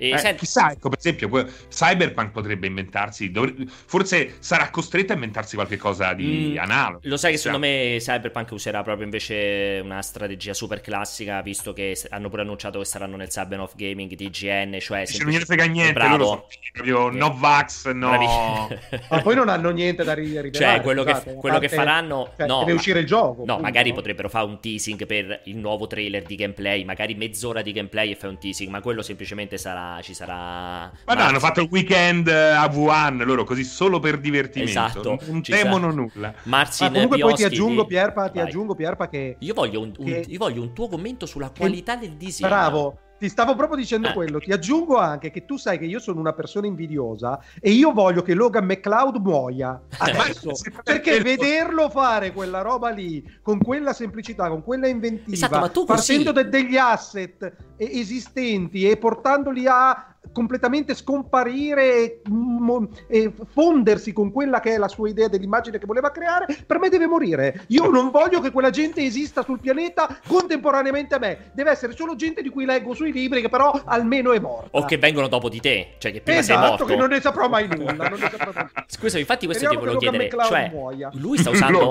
E 0.00 0.12
eh, 0.12 0.16
senti... 0.16 0.38
Chissà, 0.38 0.72
ecco, 0.72 0.88
per 0.88 0.98
esempio, 0.98 1.28
Cyberpunk 1.68 2.30
potrebbe 2.30 2.66
inventarsi, 2.66 3.30
dov... 3.30 3.52
forse 3.84 4.36
sarà 4.38 4.70
costretto 4.70 5.12
a 5.12 5.14
inventarsi 5.14 5.56
qualcosa 5.56 6.14
di 6.14 6.54
mm, 6.54 6.58
analogo. 6.58 7.00
Lo 7.02 7.18
sai 7.18 7.32
che 7.32 7.36
secondo 7.36 7.58
me 7.66 7.96
Cyberpunk 7.98 8.50
userà 8.52 8.82
proprio 8.82 9.04
invece 9.04 9.78
una 9.84 10.00
strategia 10.00 10.54
super 10.54 10.80
classica, 10.80 11.42
visto 11.42 11.74
che 11.74 12.00
hanno 12.08 12.30
pure 12.30 12.40
annunciato 12.40 12.78
che 12.78 12.86
saranno 12.86 13.16
nel 13.16 13.30
Saben 13.30 13.60
of 13.60 13.74
Gaming 13.76 14.14
DGN, 14.14 14.78
cioè... 14.80 15.04
Se 15.04 15.22
non 15.22 15.32
gliene 15.32 15.44
frega 15.44 15.66
niente, 15.66 15.92
bravo. 15.92 16.16
loro 16.16 16.26
sono 16.30 16.46
proprio 16.72 17.10
no 17.10 17.36
vax, 17.36 17.90
no... 17.90 18.68
ma 19.10 19.20
poi 19.20 19.34
non 19.34 19.50
hanno 19.50 19.68
niente 19.68 20.02
da 20.02 20.14
rivelare. 20.14 20.50
Cioè, 20.50 20.80
quello, 20.80 21.02
scusate, 21.02 21.30
che, 21.32 21.36
quello 21.36 21.58
parte... 21.58 21.68
che, 21.68 21.74
faranno... 21.74 22.32
Cioè, 22.38 22.46
no, 22.46 22.60
deve 22.60 22.72
uscire 22.72 23.00
il 23.00 23.06
gioco. 23.06 23.44
No, 23.44 23.58
magari 23.58 23.92
potrebbero 23.92 24.30
fare 24.30 24.46
un 24.46 24.60
teasing 24.60 25.04
per 25.04 25.42
il 25.44 25.58
nuovo 25.58 25.86
trailer 25.86 26.22
di 26.22 26.36
gameplay, 26.36 26.84
magari 26.84 27.14
mezz'ora 27.14 27.60
di 27.60 27.72
gameplay 27.72 28.12
e 28.12 28.14
fai 28.14 28.30
un 28.30 28.38
teasing, 28.38 28.70
ma 28.70 28.80
quello 28.80 29.02
semplicemente 29.02 29.58
sarà 29.58 29.89
ci 30.02 30.14
sarà. 30.14 30.90
Ma 31.06 31.14
no, 31.14 31.22
hanno 31.22 31.38
fatto 31.38 31.60
il 31.60 31.68
weekend 31.70 32.28
a 32.28 32.68
Wuhan 32.72 33.18
loro 33.24 33.44
così 33.44 33.64
solo 33.64 33.98
per 33.98 34.18
divertimento. 34.18 34.70
Esatto. 34.70 35.18
Non 35.26 35.42
temono 35.42 35.90
nulla. 35.90 36.32
Marzi, 36.44 36.84
Ma 36.84 36.90
comunque 36.90 37.18
poi 37.18 37.34
ti 37.34 37.44
aggiungo, 37.44 37.84
Pierpa, 37.84 38.28
ti 38.28 38.38
aggiungo, 38.38 38.74
Pierpa, 38.74 39.08
che. 39.08 39.36
Io 39.40 39.54
voglio 39.54 39.80
un, 39.80 39.92
un, 39.96 40.04
che... 40.04 40.24
io 40.26 40.38
voglio 40.38 40.62
un 40.62 40.72
tuo 40.72 40.88
commento 40.88 41.26
sulla 41.26 41.50
qualità 41.56 41.96
del 41.96 42.12
disegno. 42.12 42.48
Bravo. 42.48 42.98
Ti 43.20 43.28
stavo 43.28 43.54
proprio 43.54 43.76
dicendo 43.76 44.08
eh. 44.08 44.12
quello. 44.14 44.38
Ti 44.38 44.50
aggiungo 44.50 44.96
anche 44.96 45.30
che 45.30 45.44
tu 45.44 45.58
sai 45.58 45.78
che 45.78 45.84
io 45.84 45.98
sono 45.98 46.20
una 46.20 46.32
persona 46.32 46.66
invidiosa 46.66 47.38
e 47.60 47.70
io 47.70 47.92
voglio 47.92 48.22
che 48.22 48.32
Logan 48.32 48.64
McCloud 48.64 49.16
muoia 49.16 49.78
adesso. 49.98 50.52
perché 50.82 51.20
vederlo 51.20 51.90
fare 51.90 52.32
quella 52.32 52.62
roba 52.62 52.88
lì 52.88 53.22
con 53.42 53.58
quella 53.58 53.92
semplicità, 53.92 54.48
con 54.48 54.64
quella 54.64 54.88
inventiva, 54.88 55.34
esatto, 55.34 55.84
partendo 55.84 56.32
de- 56.32 56.48
degli 56.48 56.78
asset 56.78 57.52
esistenti 57.76 58.88
e 58.88 58.96
portandoli 58.96 59.66
a 59.66 60.09
completamente 60.32 60.94
scomparire 60.94 61.96
e, 61.96 62.20
mo- 62.28 62.88
e, 63.06 63.32
fondersi 63.52 64.12
con 64.12 64.30
quella 64.30 64.60
che 64.60 64.74
è 64.74 64.78
la 64.78 64.88
sua 64.88 65.08
idea 65.08 65.28
dell'immagine 65.28 65.78
che 65.78 65.86
voleva 65.86 66.10
creare, 66.10 66.46
per 66.66 66.78
me 66.78 66.88
deve 66.88 67.06
morire. 67.06 67.64
Io 67.68 67.88
non 67.90 68.10
voglio 68.10 68.40
che 68.40 68.50
quella 68.50 68.70
gente 68.70 69.02
esista 69.02 69.42
sul 69.42 69.60
pianeta 69.60 70.18
contemporaneamente 70.26 71.14
a 71.14 71.18
me. 71.18 71.50
Deve 71.52 71.70
essere 71.70 71.94
solo 71.96 72.14
gente 72.14 72.42
di 72.42 72.48
cui 72.48 72.64
leggo 72.64 72.94
sui 72.94 73.12
libri, 73.12 73.40
che 73.40 73.48
però 73.48 73.70
almeno 73.84 74.32
è 74.32 74.38
morta. 74.38 74.68
O 74.72 74.84
che 74.84 74.98
vengono 74.98 75.28
dopo 75.28 75.48
di 75.48 75.60
te, 75.60 75.94
cioè 75.98 76.12
che 76.12 76.20
prima 76.20 76.40
esatto, 76.40 76.60
sei 76.60 76.68
morto. 76.68 76.84
che 76.84 76.96
non 76.96 77.08
ne 77.08 77.20
saprò 77.20 77.48
mai 77.48 77.68
nulla. 77.68 78.10
Saprò... 78.16 78.52
Scusa, 78.86 79.18
infatti 79.18 79.46
questo 79.46 79.64
Speriamo 79.64 79.92
ti 79.92 79.98
volevo 79.98 80.28
chiedere. 80.28 80.44
Cioè, 80.46 80.70
muoia. 80.72 81.10
lui 81.14 81.38
sta 81.38 81.50
usando... 81.50 81.90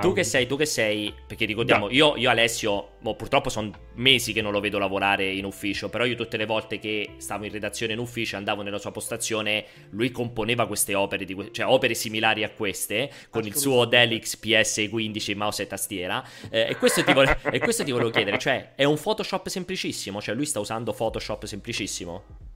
tu 0.00 0.12
che 0.12 0.24
sei, 0.24 0.46
tu 0.46 0.56
che 0.56 0.66
sei, 0.66 1.14
perché 1.26 1.44
ricordiamo, 1.44 1.86
no. 1.86 1.92
io, 1.92 2.16
io 2.16 2.30
Alessio, 2.30 2.88
boh, 3.00 3.14
purtroppo 3.14 3.48
sono 3.48 3.70
mesi 3.94 4.32
che 4.32 4.42
non 4.42 4.52
lo 4.52 4.60
vedo 4.60 4.78
lavorare 4.78 5.30
in 5.30 5.44
ufficio, 5.44 5.88
però 5.88 6.04
io 6.04 6.14
tutte 6.14 6.36
le 6.36 6.46
volte 6.46 6.78
che 6.78 7.14
stavo 7.18 7.44
in 7.44 7.52
redazione 7.52 7.92
in 7.92 7.98
ufficio 7.98 8.36
andavo 8.36 8.62
nella 8.62 8.78
sua 8.78 8.90
postazione, 8.90 9.64
lui 9.90 10.10
componeva 10.10 10.66
queste 10.66 10.94
opere, 10.94 11.24
di, 11.24 11.48
cioè 11.52 11.66
opere 11.66 11.94
similari 11.94 12.44
a 12.44 12.50
queste, 12.50 13.10
con 13.30 13.44
il 13.44 13.56
suo 13.56 13.84
Delix 13.84 14.38
PS15 14.40 15.36
mouse 15.36 15.62
e 15.62 15.66
tastiera. 15.66 16.24
Eh, 16.50 16.68
e, 16.70 16.76
questo 16.76 17.02
vole- 17.12 17.38
e 17.50 17.58
questo 17.58 17.84
ti 17.84 17.90
volevo 17.90 18.10
chiedere, 18.10 18.38
cioè 18.38 18.72
è 18.74 18.84
un 18.84 18.98
Photoshop 18.98 19.48
semplicissimo? 19.48 20.20
Cioè 20.20 20.34
lui 20.34 20.46
sta 20.46 20.60
usando 20.60 20.92
Photoshop 20.92 21.44
semplicissimo? 21.44 22.47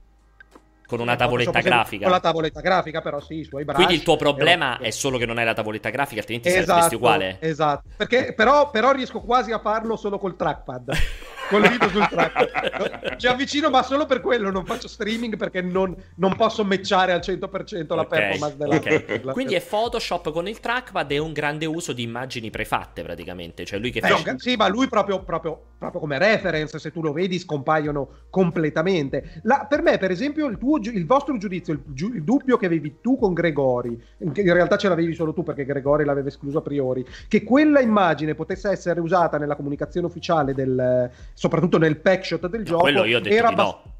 Con 0.93 1.01
una 1.01 1.15
tavoletta 1.15 1.59
grafica. 1.59 2.03
Con 2.03 2.11
la 2.11 2.19
tavoletta 2.19 2.61
grafica, 2.61 3.01
però 3.01 3.19
sì, 3.19 3.39
i 3.39 3.43
suoi 3.43 3.63
brush. 3.63 3.77
Quindi 3.77 3.95
il 3.95 4.03
tuo 4.03 4.15
problema 4.15 4.77
è 4.77 4.91
solo 4.91 5.17
che 5.17 5.25
non 5.25 5.39
hai 5.39 5.45
la 5.45 5.55
tavoletta 5.55 5.89
grafica, 5.89 6.19
altrimenti 6.19 6.49
esatto, 6.49 6.65
saresti 6.65 6.95
uguale. 6.95 7.37
Esatto, 7.39 7.89
perché 7.97 8.33
però, 8.35 8.69
però 8.69 8.91
riesco 8.91 9.19
quasi 9.21 9.51
a 9.51 9.57
farlo 9.57 9.95
solo 9.95 10.19
col 10.19 10.35
trackpad. 10.35 10.91
col 11.53 11.69
dito 11.69 11.89
sul 11.89 12.07
track. 12.09 13.15
Ci 13.17 13.27
avvicino, 13.27 13.69
ma 13.69 13.83
solo 13.83 14.05
per 14.05 14.21
quello 14.21 14.49
non 14.49 14.65
faccio 14.65 14.87
streaming 14.87 15.37
perché 15.37 15.61
non, 15.61 15.95
non 16.15 16.35
posso 16.35 16.63
matchare 16.63 17.11
al 17.11 17.19
100% 17.19 17.95
la 17.95 18.01
okay, 18.01 18.07
performance 18.07 18.57
della, 18.57 18.75
okay. 18.75 19.21
Quindi 19.31 19.53
è 19.53 19.61
Photoshop 19.61 20.31
con 20.31 20.47
il 20.47 20.59
trackpad 20.59 21.11
e 21.11 21.19
un 21.19 21.31
grande 21.31 21.65
uso 21.65 21.93
di 21.93 22.03
immagini 22.03 22.49
prefatte 22.49 23.03
praticamente. 23.03 23.65
Cioè 23.65 23.79
lui 23.79 23.91
che 23.91 23.99
Beh, 23.99 24.07
fa... 24.07 24.35
Sì, 24.37 24.55
ma 24.55 24.67
lui 24.67 24.87
proprio, 24.87 25.23
proprio, 25.23 25.59
proprio, 25.77 25.99
come 25.99 26.17
reference, 26.17 26.79
se 26.79 26.91
tu 26.91 27.01
lo 27.01 27.11
vedi, 27.11 27.37
scompaiono 27.39 28.07
completamente. 28.29 29.41
La, 29.43 29.65
per 29.69 29.81
me, 29.81 29.97
per 29.97 30.11
esempio, 30.11 30.47
il, 30.47 30.57
tuo, 30.57 30.77
il 30.77 31.05
vostro 31.05 31.37
giudizio, 31.37 31.73
il, 31.73 31.81
il, 31.95 32.23
dubbio 32.23 32.57
che 32.57 32.65
avevi 32.65 32.97
tu 33.01 33.17
con 33.17 33.33
Gregori, 33.33 34.01
in 34.19 34.53
realtà 34.53 34.77
ce 34.77 34.89
l'avevi 34.89 35.13
solo 35.13 35.33
tu 35.33 35.43
perché 35.43 35.65
Gregori 35.65 36.05
l'aveva 36.05 36.27
escluso 36.27 36.59
a 36.59 36.61
priori, 36.61 37.05
che 37.27 37.43
quella 37.43 37.79
immagine 37.79 38.35
potesse 38.35 38.69
essere 38.69 38.99
usata 38.99 39.37
nella 39.37 39.55
comunicazione 39.55 40.07
ufficiale 40.07 40.53
del 40.53 41.09
soprattutto 41.43 41.77
nel 41.77 41.99
pack 41.99 42.23
shot 42.23 42.47
del 42.47 42.61
no, 42.61 42.65
gioco, 42.65 43.03
era 43.03 43.49
di 43.49 43.55
no. 43.55 43.92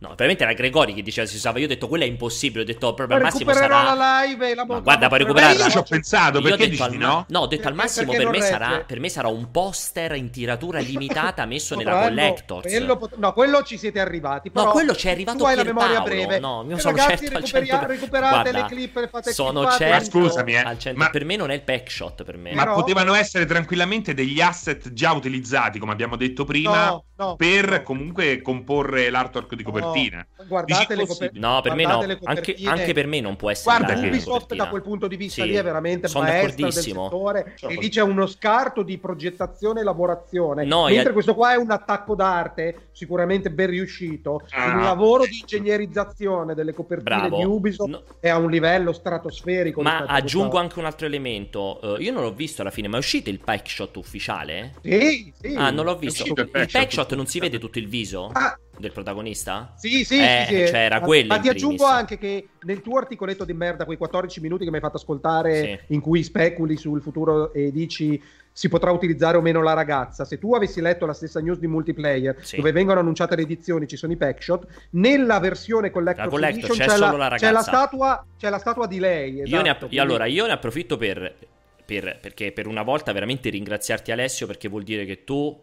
No, 0.00 0.10
veramente 0.10 0.44
era 0.44 0.52
Gregori 0.52 0.94
che 0.94 1.02
diceva 1.02 1.26
si 1.26 1.34
usava. 1.34 1.58
Io 1.58 1.64
ho 1.64 1.68
detto 1.68 1.88
quella 1.88 2.04
è 2.04 2.06
impossibile. 2.06 2.62
Ho 2.62 2.64
detto 2.64 2.94
proprio 2.94 3.16
al 3.16 3.22
massimo 3.24 3.52
sarà. 3.52 3.94
la 3.94 4.22
live 4.22 4.50
e 4.50 4.54
la 4.54 4.64
Ma 4.64 4.78
guarda, 4.78 5.08
puoi 5.08 5.18
recuperarla. 5.18 5.64
Io 5.64 5.70
ci 5.70 5.78
ho 5.78 5.82
pensato 5.82 6.40
perché 6.40 6.64
ho 6.64 6.68
detto 6.68 6.84
al... 6.84 6.92
no? 6.92 7.24
No, 7.28 7.40
ho 7.40 7.46
detto 7.48 7.66
al 7.66 7.74
massimo 7.74 8.12
per 8.12 8.28
me, 8.28 8.40
sarà, 8.40 8.84
per 8.86 9.00
me, 9.00 9.08
sarà, 9.08 9.26
un 9.26 9.50
poster 9.50 10.14
in 10.14 10.30
tiratura 10.30 10.78
limitata 10.78 11.44
messo 11.46 11.74
nella 11.76 12.02
Collectors. 12.02 12.68
Quello, 12.68 13.10
no, 13.16 13.32
quello 13.32 13.62
ci 13.64 13.76
siete 13.76 13.98
arrivati. 13.98 14.52
Però 14.52 14.66
no, 14.66 14.70
quello 14.70 14.94
ci 14.94 15.08
è 15.08 15.10
arrivato. 15.10 15.38
Tu 15.38 15.44
hai 15.44 15.56
la 15.56 15.64
memoria 15.64 16.00
breve. 16.00 16.38
No, 16.38 16.64
io 16.68 16.78
sono 16.78 16.96
ragazzi, 16.96 17.24
certo 17.24 17.40
recuperi- 17.40 17.70
al 17.70 17.80
100%. 17.80 17.86
recuperate 17.86 18.50
guarda, 18.50 18.60
le 18.60 18.64
clip, 18.66 18.96
le 18.96 19.08
fate 19.08 19.32
Sono 19.32 19.70
certo. 19.72 20.04
Scusami, 20.10 20.54
eh. 20.54 20.92
Ma 20.94 21.10
per 21.10 21.24
me 21.24 21.34
non 21.34 21.50
è 21.50 21.54
il 21.54 21.62
pack 21.62 21.90
shot. 21.90 22.22
Per 22.22 22.36
me. 22.36 22.54
Ma 22.54 22.72
potevano 22.72 23.14
essere 23.14 23.46
tranquillamente 23.46 24.14
degli 24.14 24.40
asset 24.40 24.92
già 24.92 25.12
utilizzati, 25.12 25.80
come 25.80 25.90
abbiamo 25.90 26.14
detto 26.14 26.44
prima, 26.44 27.02
per 27.36 27.82
comunque 27.82 28.40
comporre 28.42 29.10
l'artwork 29.10 29.56
di 29.56 29.64
copertina. 29.88 30.26
Guarda 30.46 30.68
guardate 30.68 30.94
le 30.94 31.06
copertine. 31.06 31.46
No, 31.46 31.60
per 31.60 31.74
me 31.74 31.84
no. 31.84 32.04
Anche, 32.24 32.56
anche, 32.64 32.92
per 32.92 33.06
me 33.06 33.20
non 33.20 33.36
può 33.36 33.50
essere. 33.50 33.76
Guarda, 33.76 34.06
Ubisoft 34.06 34.54
da 34.54 34.68
quel 34.68 34.82
punto 34.82 35.06
di 35.06 35.16
vista 35.16 35.42
sì, 35.42 35.48
lì 35.48 35.54
è 35.54 35.62
veramente 35.62 36.08
maestra 36.12 36.64
del 36.64 36.72
settore. 36.72 37.54
E 37.60 37.74
lì 37.74 37.88
c'è 37.88 38.02
uno 38.02 38.26
scarto 38.26 38.82
di 38.82 38.98
progettazione 38.98 39.80
e 39.80 39.84
lavorazione. 39.84 40.64
No, 40.64 40.86
Mentre 40.86 41.10
a... 41.10 41.12
questo 41.12 41.34
qua 41.34 41.52
è 41.52 41.56
un 41.56 41.70
attacco 41.70 42.14
d'arte, 42.14 42.88
sicuramente 42.92 43.50
ben 43.50 43.68
riuscito. 43.68 44.42
Ah. 44.50 44.72
Il 44.72 44.82
lavoro 44.82 45.24
di 45.24 45.38
ingegnerizzazione 45.40 46.54
delle 46.54 46.72
copertine 46.74 47.28
Bravo. 47.28 47.36
di 47.36 47.44
Ubisoft 47.44 47.90
no. 47.90 48.02
è 48.20 48.28
a 48.28 48.38
un 48.38 48.50
livello 48.50 48.92
stratosferico. 48.92 49.82
Ma 49.82 50.04
aggiungo 50.06 50.58
anche 50.58 50.78
un 50.78 50.84
altro 50.84 51.06
elemento. 51.06 51.78
Uh, 51.82 52.00
io 52.00 52.12
non 52.12 52.22
l'ho 52.22 52.32
visto 52.32 52.62
alla 52.62 52.70
fine, 52.70 52.88
ma 52.88 52.96
è 52.96 52.98
uscito 53.00 53.30
il 53.30 53.40
pack 53.40 53.68
shot 53.68 53.96
ufficiale? 53.96 54.74
Sì, 54.82 55.32
sì. 55.40 55.54
Ah, 55.54 55.70
non 55.70 55.84
l'ho 55.84 55.96
visto. 55.96 56.24
Il 56.24 56.48
pack 56.50 56.92
shot 56.92 57.14
non 57.14 57.26
si 57.26 57.38
vede 57.38 57.58
tutto 57.58 57.78
il 57.78 57.88
viso? 57.88 58.30
Ah 58.32 58.58
del 58.78 58.92
protagonista? 58.92 59.72
Sì, 59.76 60.04
sì, 60.04 60.18
eh, 60.18 60.44
sì, 60.48 60.54
sì. 60.54 60.66
Cioè 60.66 60.80
era 60.80 61.00
quello. 61.00 61.28
Ma 61.28 61.38
ti 61.38 61.48
aggiungo 61.48 61.84
anche 61.84 62.18
che 62.18 62.48
nel 62.62 62.80
tuo 62.80 62.98
articoletto 62.98 63.44
di 63.44 63.52
merda, 63.52 63.84
quei 63.84 63.96
14 63.96 64.40
minuti 64.40 64.64
che 64.64 64.70
mi 64.70 64.76
hai 64.76 64.82
fatto 64.82 64.96
ascoltare, 64.96 65.62
sì. 65.62 65.94
in 65.94 66.00
cui 66.00 66.22
speculi 66.22 66.76
sul 66.76 67.00
futuro 67.02 67.52
e 67.52 67.70
dici 67.72 68.20
si 68.58 68.68
potrà 68.68 68.90
utilizzare 68.90 69.36
o 69.36 69.40
meno 69.40 69.62
la 69.62 69.72
ragazza. 69.72 70.24
Se 70.24 70.36
tu 70.36 70.52
avessi 70.52 70.80
letto 70.80 71.06
la 71.06 71.12
stessa 71.12 71.40
news 71.40 71.58
di 71.58 71.68
multiplayer, 71.68 72.38
sì. 72.40 72.56
dove 72.56 72.72
vengono 72.72 72.98
annunciate 72.98 73.36
le 73.36 73.42
edizioni, 73.42 73.86
ci 73.86 73.96
sono 73.96 74.12
i 74.12 74.16
packshot, 74.16 74.88
nella 74.90 75.38
versione 75.38 75.92
Collector, 75.92 76.42
Edition 76.42 76.76
c'è, 76.76 76.86
c'è, 76.86 76.96
la, 76.96 77.10
la 77.12 77.36
c'è, 77.36 77.52
la, 77.52 77.62
statua, 77.62 78.26
c'è 78.36 78.50
la 78.50 78.58
statua 78.58 78.88
di 78.88 78.98
lei. 78.98 79.42
Esatto, 79.42 79.64
io 79.64 79.70
app- 79.70 79.78
quindi... 79.78 79.98
Allora, 80.00 80.24
io 80.24 80.46
ne 80.46 80.52
approfitto 80.52 80.96
per, 80.96 81.36
per, 81.84 82.18
perché 82.20 82.50
per 82.50 82.66
una 82.66 82.82
volta 82.82 83.12
veramente 83.12 83.48
ringraziarti 83.48 84.10
Alessio, 84.10 84.48
perché 84.48 84.68
vuol 84.68 84.82
dire 84.82 85.04
che 85.04 85.22
tu 85.22 85.56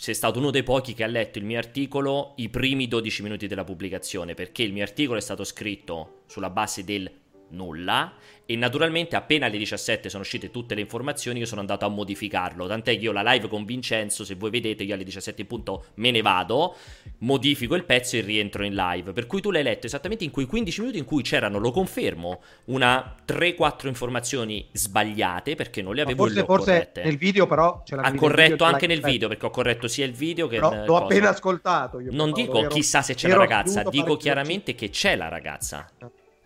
sei 0.00 0.14
stato 0.14 0.38
uno 0.38 0.50
dei 0.50 0.62
pochi 0.62 0.94
che 0.94 1.04
ha 1.04 1.06
letto 1.06 1.36
il 1.36 1.44
mio 1.44 1.58
articolo 1.58 2.32
i 2.36 2.48
primi 2.48 2.88
12 2.88 3.22
minuti 3.22 3.46
della 3.46 3.64
pubblicazione, 3.64 4.32
perché 4.32 4.62
il 4.62 4.72
mio 4.72 4.82
articolo 4.82 5.18
è 5.18 5.20
stato 5.20 5.44
scritto 5.44 6.22
sulla 6.26 6.48
base 6.48 6.84
del 6.84 7.19
nulla 7.50 8.14
e 8.50 8.56
naturalmente 8.56 9.14
appena 9.14 9.46
alle 9.46 9.58
17 9.58 10.08
sono 10.08 10.22
uscite 10.22 10.50
tutte 10.50 10.74
le 10.74 10.80
informazioni 10.80 11.38
io 11.38 11.46
sono 11.46 11.60
andato 11.60 11.84
a 11.84 11.88
modificarlo, 11.88 12.66
tant'è 12.66 12.98
che 12.98 13.04
io 13.04 13.12
la 13.12 13.22
live 13.22 13.46
con 13.46 13.64
Vincenzo, 13.64 14.24
se 14.24 14.34
voi 14.34 14.50
vedete 14.50 14.82
io 14.82 14.94
alle 14.94 15.04
17 15.04 15.42
appunto 15.42 15.84
me 15.94 16.10
ne 16.10 16.20
vado, 16.20 16.74
modifico 17.18 17.76
il 17.76 17.84
pezzo 17.84 18.16
e 18.16 18.22
rientro 18.22 18.64
in 18.64 18.74
live, 18.74 19.12
per 19.12 19.26
cui 19.26 19.40
tu 19.40 19.52
l'hai 19.52 19.62
letto 19.62 19.86
esattamente 19.86 20.24
in 20.24 20.32
quei 20.32 20.46
15 20.46 20.80
minuti 20.80 20.98
in 20.98 21.04
cui 21.04 21.22
c'erano, 21.22 21.58
lo 21.58 21.70
confermo, 21.70 22.40
una 22.64 23.22
3-4 23.24 23.86
informazioni 23.86 24.68
sbagliate 24.72 25.54
perché 25.54 25.80
non 25.80 25.94
le 25.94 26.02
avevo 26.02 26.24
forse, 26.24 26.44
forse 26.44 26.70
corrette. 26.72 27.04
nel 27.04 27.16
video 27.18 27.46
però 27.46 27.82
ce 27.84 27.94
Ha 27.94 28.14
corretto 28.14 28.64
anche 28.64 28.88
nel 28.88 29.00
video 29.00 29.28
perché 29.28 29.46
ho 29.46 29.50
corretto 29.50 29.86
sia 29.86 30.04
il 30.04 30.12
video 30.12 30.48
che... 30.48 30.56
Però 30.56 30.84
l'ho 30.84 30.96
appena 30.96 31.28
ascoltato. 31.28 32.00
Io 32.00 32.10
non 32.12 32.32
dico 32.32 32.58
ero, 32.58 32.68
chissà 32.68 33.00
se 33.00 33.14
c'è 33.14 33.28
la 33.28 33.36
ragazza, 33.36 33.84
dico 33.84 34.16
chiaramente 34.16 34.74
che 34.74 34.90
c'è 34.90 35.14
la 35.14 35.28
ragazza. 35.28 35.88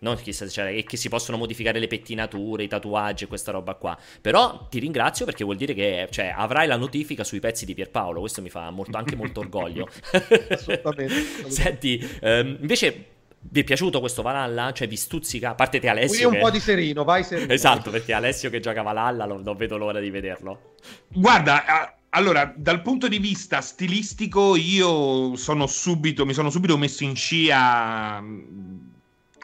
Non 0.05 0.17
chissà, 0.17 0.47
cioè, 0.47 0.67
e 0.67 0.83
che 0.83 0.97
si 0.97 1.09
possono 1.09 1.35
modificare 1.35 1.79
le 1.79 1.87
pettinature, 1.87 2.61
i 2.61 2.67
tatuaggi 2.67 3.23
e 3.23 3.27
questa 3.27 3.51
roba 3.51 3.73
qua. 3.73 3.97
Però 4.21 4.67
ti 4.69 4.77
ringrazio 4.77 5.25
perché 5.25 5.43
vuol 5.43 5.55
dire 5.55 5.73
che 5.73 6.07
cioè, 6.11 6.31
avrai 6.35 6.67
la 6.67 6.77
notifica 6.77 7.23
sui 7.23 7.39
pezzi 7.39 7.65
di 7.65 7.73
Pierpaolo. 7.73 8.19
Questo 8.19 8.43
mi 8.43 8.51
fa 8.51 8.69
molto, 8.69 8.97
anche 8.97 9.15
molto 9.15 9.39
orgoglio. 9.45 9.89
assolutamente, 10.11 11.15
assolutamente. 11.15 11.49
Senti, 11.49 12.09
um, 12.21 12.57
invece 12.61 13.05
vi 13.39 13.61
è 13.61 13.63
piaciuto 13.63 13.99
questo 13.99 14.21
Valhalla? 14.21 14.71
Cioè, 14.73 14.87
vi 14.87 14.95
stuzzica? 14.95 15.49
A 15.49 15.55
parte 15.55 15.79
te, 15.79 15.89
Alessio. 15.89 16.27
Qui 16.29 16.37
un 16.37 16.43
che... 16.43 16.49
po' 16.49 16.51
di 16.51 16.59
serino, 16.59 17.03
vai 17.03 17.23
serino. 17.23 17.51
esatto, 17.51 17.89
perché 17.89 18.13
Alessio 18.13 18.51
che 18.51 18.59
gioca 18.59 18.83
Valhalla 18.83 19.25
non, 19.25 19.41
non 19.41 19.57
vedo 19.57 19.75
l'ora 19.75 19.99
di 19.99 20.11
vederlo. 20.11 20.75
Guarda, 21.07 21.95
allora, 22.09 22.53
dal 22.55 22.83
punto 22.83 23.07
di 23.07 23.17
vista 23.17 23.59
stilistico, 23.59 24.55
io 24.55 25.35
sono 25.35 25.65
subito, 25.65 26.27
mi 26.27 26.33
sono 26.33 26.51
subito 26.51 26.77
messo 26.77 27.03
in 27.03 27.15
scia 27.15 28.23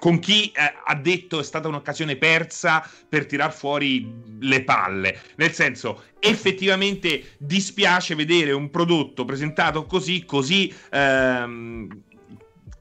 con 0.02 0.18
chi 0.18 0.52
eh, 0.52 0.74
ha 0.84 0.96
detto 0.96 1.40
è 1.40 1.44
stata 1.44 1.68
un'occasione 1.68 2.16
persa 2.16 2.84
per 3.08 3.28
tirar 3.28 3.54
fuori 3.54 4.12
le 4.40 4.64
palle. 4.64 5.16
Nel 5.36 5.52
senso, 5.52 6.06
effettivamente 6.18 7.36
dispiace 7.38 8.16
vedere 8.16 8.52
un 8.52 8.72
prodotto 8.72 9.26
presentato 9.26 9.86
così, 9.86 10.26
così 10.26 10.74
ehm, 10.90 12.02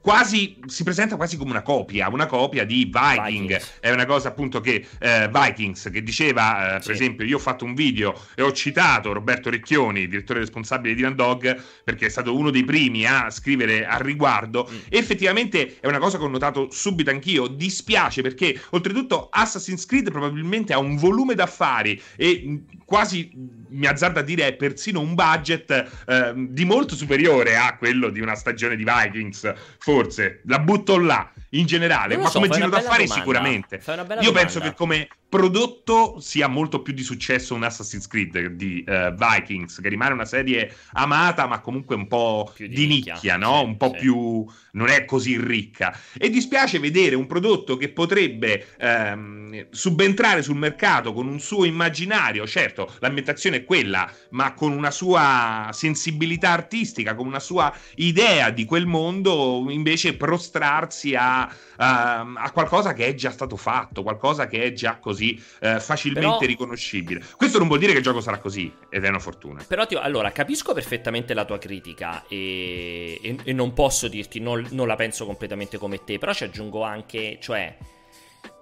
quasi 0.01 0.57
si 0.65 0.83
presenta 0.83 1.15
quasi 1.15 1.37
come 1.37 1.51
una 1.51 1.61
copia, 1.61 2.09
una 2.09 2.25
copia 2.25 2.65
di 2.65 2.85
Viking. 2.91 3.47
Vikings. 3.47 3.77
È 3.79 3.91
una 3.91 4.05
cosa 4.05 4.29
appunto 4.29 4.59
che 4.59 4.85
eh, 4.99 5.29
Vikings 5.31 5.89
che 5.91 6.01
diceva, 6.03 6.75
eh, 6.75 6.81
sì. 6.81 6.87
per 6.87 6.95
esempio, 6.95 7.25
io 7.25 7.37
ho 7.37 7.39
fatto 7.39 7.63
un 7.63 7.75
video 7.75 8.19
e 8.35 8.41
ho 8.41 8.51
citato 8.51 9.13
Roberto 9.13 9.49
Recchioni, 9.49 10.07
direttore 10.07 10.39
responsabile 10.39 10.95
di 10.95 11.15
Dog, 11.15 11.61
perché 11.83 12.07
è 12.07 12.09
stato 12.09 12.35
uno 12.35 12.49
dei 12.49 12.63
primi 12.63 13.05
a 13.05 13.29
scrivere 13.29 13.85
al 13.85 13.99
riguardo. 13.99 14.67
Mm. 14.69 14.77
Effettivamente 14.89 15.77
è 15.79 15.87
una 15.87 15.99
cosa 15.99 16.17
che 16.17 16.23
ho 16.23 16.27
notato 16.27 16.69
subito 16.71 17.09
anch'io. 17.11 17.47
Dispiace 17.47 18.21
perché 18.21 18.59
oltretutto 18.71 19.29
Assassin's 19.29 19.85
Creed 19.85 20.09
probabilmente 20.09 20.73
ha 20.73 20.79
un 20.79 20.95
volume 20.95 21.35
d'affari 21.35 22.01
e 22.15 22.43
mm, 22.45 22.57
quasi 22.85 23.59
mi 23.71 23.87
azzardo 23.87 24.19
a 24.19 24.23
dire 24.23 24.47
è 24.47 24.53
persino 24.53 24.99
un 24.99 25.13
budget 25.15 26.03
eh, 26.07 26.33
di 26.35 26.65
molto 26.65 26.95
superiore 26.95 27.55
a 27.55 27.75
quello 27.77 28.09
di 28.09 28.19
una 28.21 28.35
stagione 28.35 28.75
di 28.75 28.85
Vikings 28.85 29.53
forse 29.79 30.41
la 30.45 30.59
butto 30.59 30.97
là 30.97 31.31
in 31.51 31.65
generale, 31.65 32.17
ma 32.17 32.27
so, 32.29 32.39
come 32.39 32.49
giro 32.49 32.69
d'affari 32.69 33.03
domanda. 33.03 33.13
sicuramente. 33.13 33.75
Io 33.85 34.05
domanda. 34.05 34.31
penso 34.31 34.59
che 34.59 34.73
come 34.73 35.07
prodotto 35.31 36.19
sia 36.19 36.49
molto 36.49 36.81
più 36.81 36.91
di 36.91 37.03
successo 37.03 37.55
un 37.55 37.63
Assassin's 37.63 38.05
Creed 38.05 38.47
di 38.47 38.83
uh, 38.85 39.13
Vikings, 39.13 39.79
che 39.79 39.87
rimane 39.87 40.11
una 40.11 40.25
serie 40.25 40.75
amata, 40.91 41.47
ma 41.47 41.61
comunque 41.61 41.95
un 41.95 42.07
po' 42.07 42.51
di, 42.57 42.67
di 42.67 42.85
nicchia, 42.85 43.13
nicchia 43.13 43.37
no? 43.37 43.59
Sì, 43.59 43.65
un 43.65 43.77
po' 43.77 43.91
sì. 43.93 43.99
più 44.01 44.45
non 44.73 44.89
è 44.89 45.05
così 45.05 45.39
ricca. 45.39 45.97
E 46.17 46.29
dispiace 46.29 46.79
vedere 46.79 47.15
un 47.15 47.27
prodotto 47.27 47.77
che 47.77 47.93
potrebbe 47.93 48.75
ehm, 48.77 49.67
subentrare 49.69 50.41
sul 50.41 50.57
mercato 50.57 51.13
con 51.13 51.27
un 51.27 51.39
suo 51.39 51.63
immaginario, 51.63 52.45
certo, 52.45 52.93
l'ambientazione 52.99 53.57
è 53.57 53.63
quella, 53.63 54.11
ma 54.31 54.53
con 54.53 54.73
una 54.73 54.91
sua 54.91 55.69
sensibilità 55.71 56.49
artistica, 56.49 57.15
con 57.15 57.25
una 57.25 57.39
sua 57.39 57.73
idea 57.95 58.49
di 58.49 58.65
quel 58.65 58.85
mondo, 58.85 59.65
invece 59.69 60.17
prostrarsi 60.17 61.15
a, 61.15 61.49
a, 61.81 62.19
a 62.35 62.51
qualcosa 62.51 62.93
che 62.93 63.07
è 63.07 63.13
già 63.15 63.31
stato 63.31 63.57
fatto, 63.57 64.03
qualcosa 64.03 64.47
che 64.47 64.63
è 64.63 64.73
già 64.73 64.97
così 64.97 65.41
eh, 65.59 65.79
facilmente 65.79 66.29
Però... 66.29 66.39
riconoscibile. 66.39 67.23
Questo 67.35 67.57
non 67.57 67.67
vuol 67.67 67.79
dire 67.79 67.91
che 67.91 67.97
il 67.97 68.03
gioco 68.03 68.21
sarà 68.21 68.37
così, 68.37 68.71
ed 68.89 69.03
è 69.03 69.09
una 69.09 69.19
fortuna. 69.19 69.63
Però, 69.67 69.85
tio, 69.87 69.99
allora, 69.99 70.31
capisco 70.31 70.73
perfettamente 70.73 71.33
la 71.33 71.45
tua 71.45 71.57
critica 71.57 72.23
e, 72.27 73.19
e, 73.21 73.37
e 73.43 73.53
non 73.53 73.73
posso 73.73 74.07
dirti, 74.07 74.39
non, 74.39 74.65
non 74.71 74.87
la 74.87 74.95
penso 74.95 75.25
completamente 75.25 75.77
come 75.77 76.03
te, 76.03 76.19
però 76.19 76.33
ci 76.33 76.43
aggiungo 76.43 76.83
anche, 76.83 77.39
cioè 77.41 77.75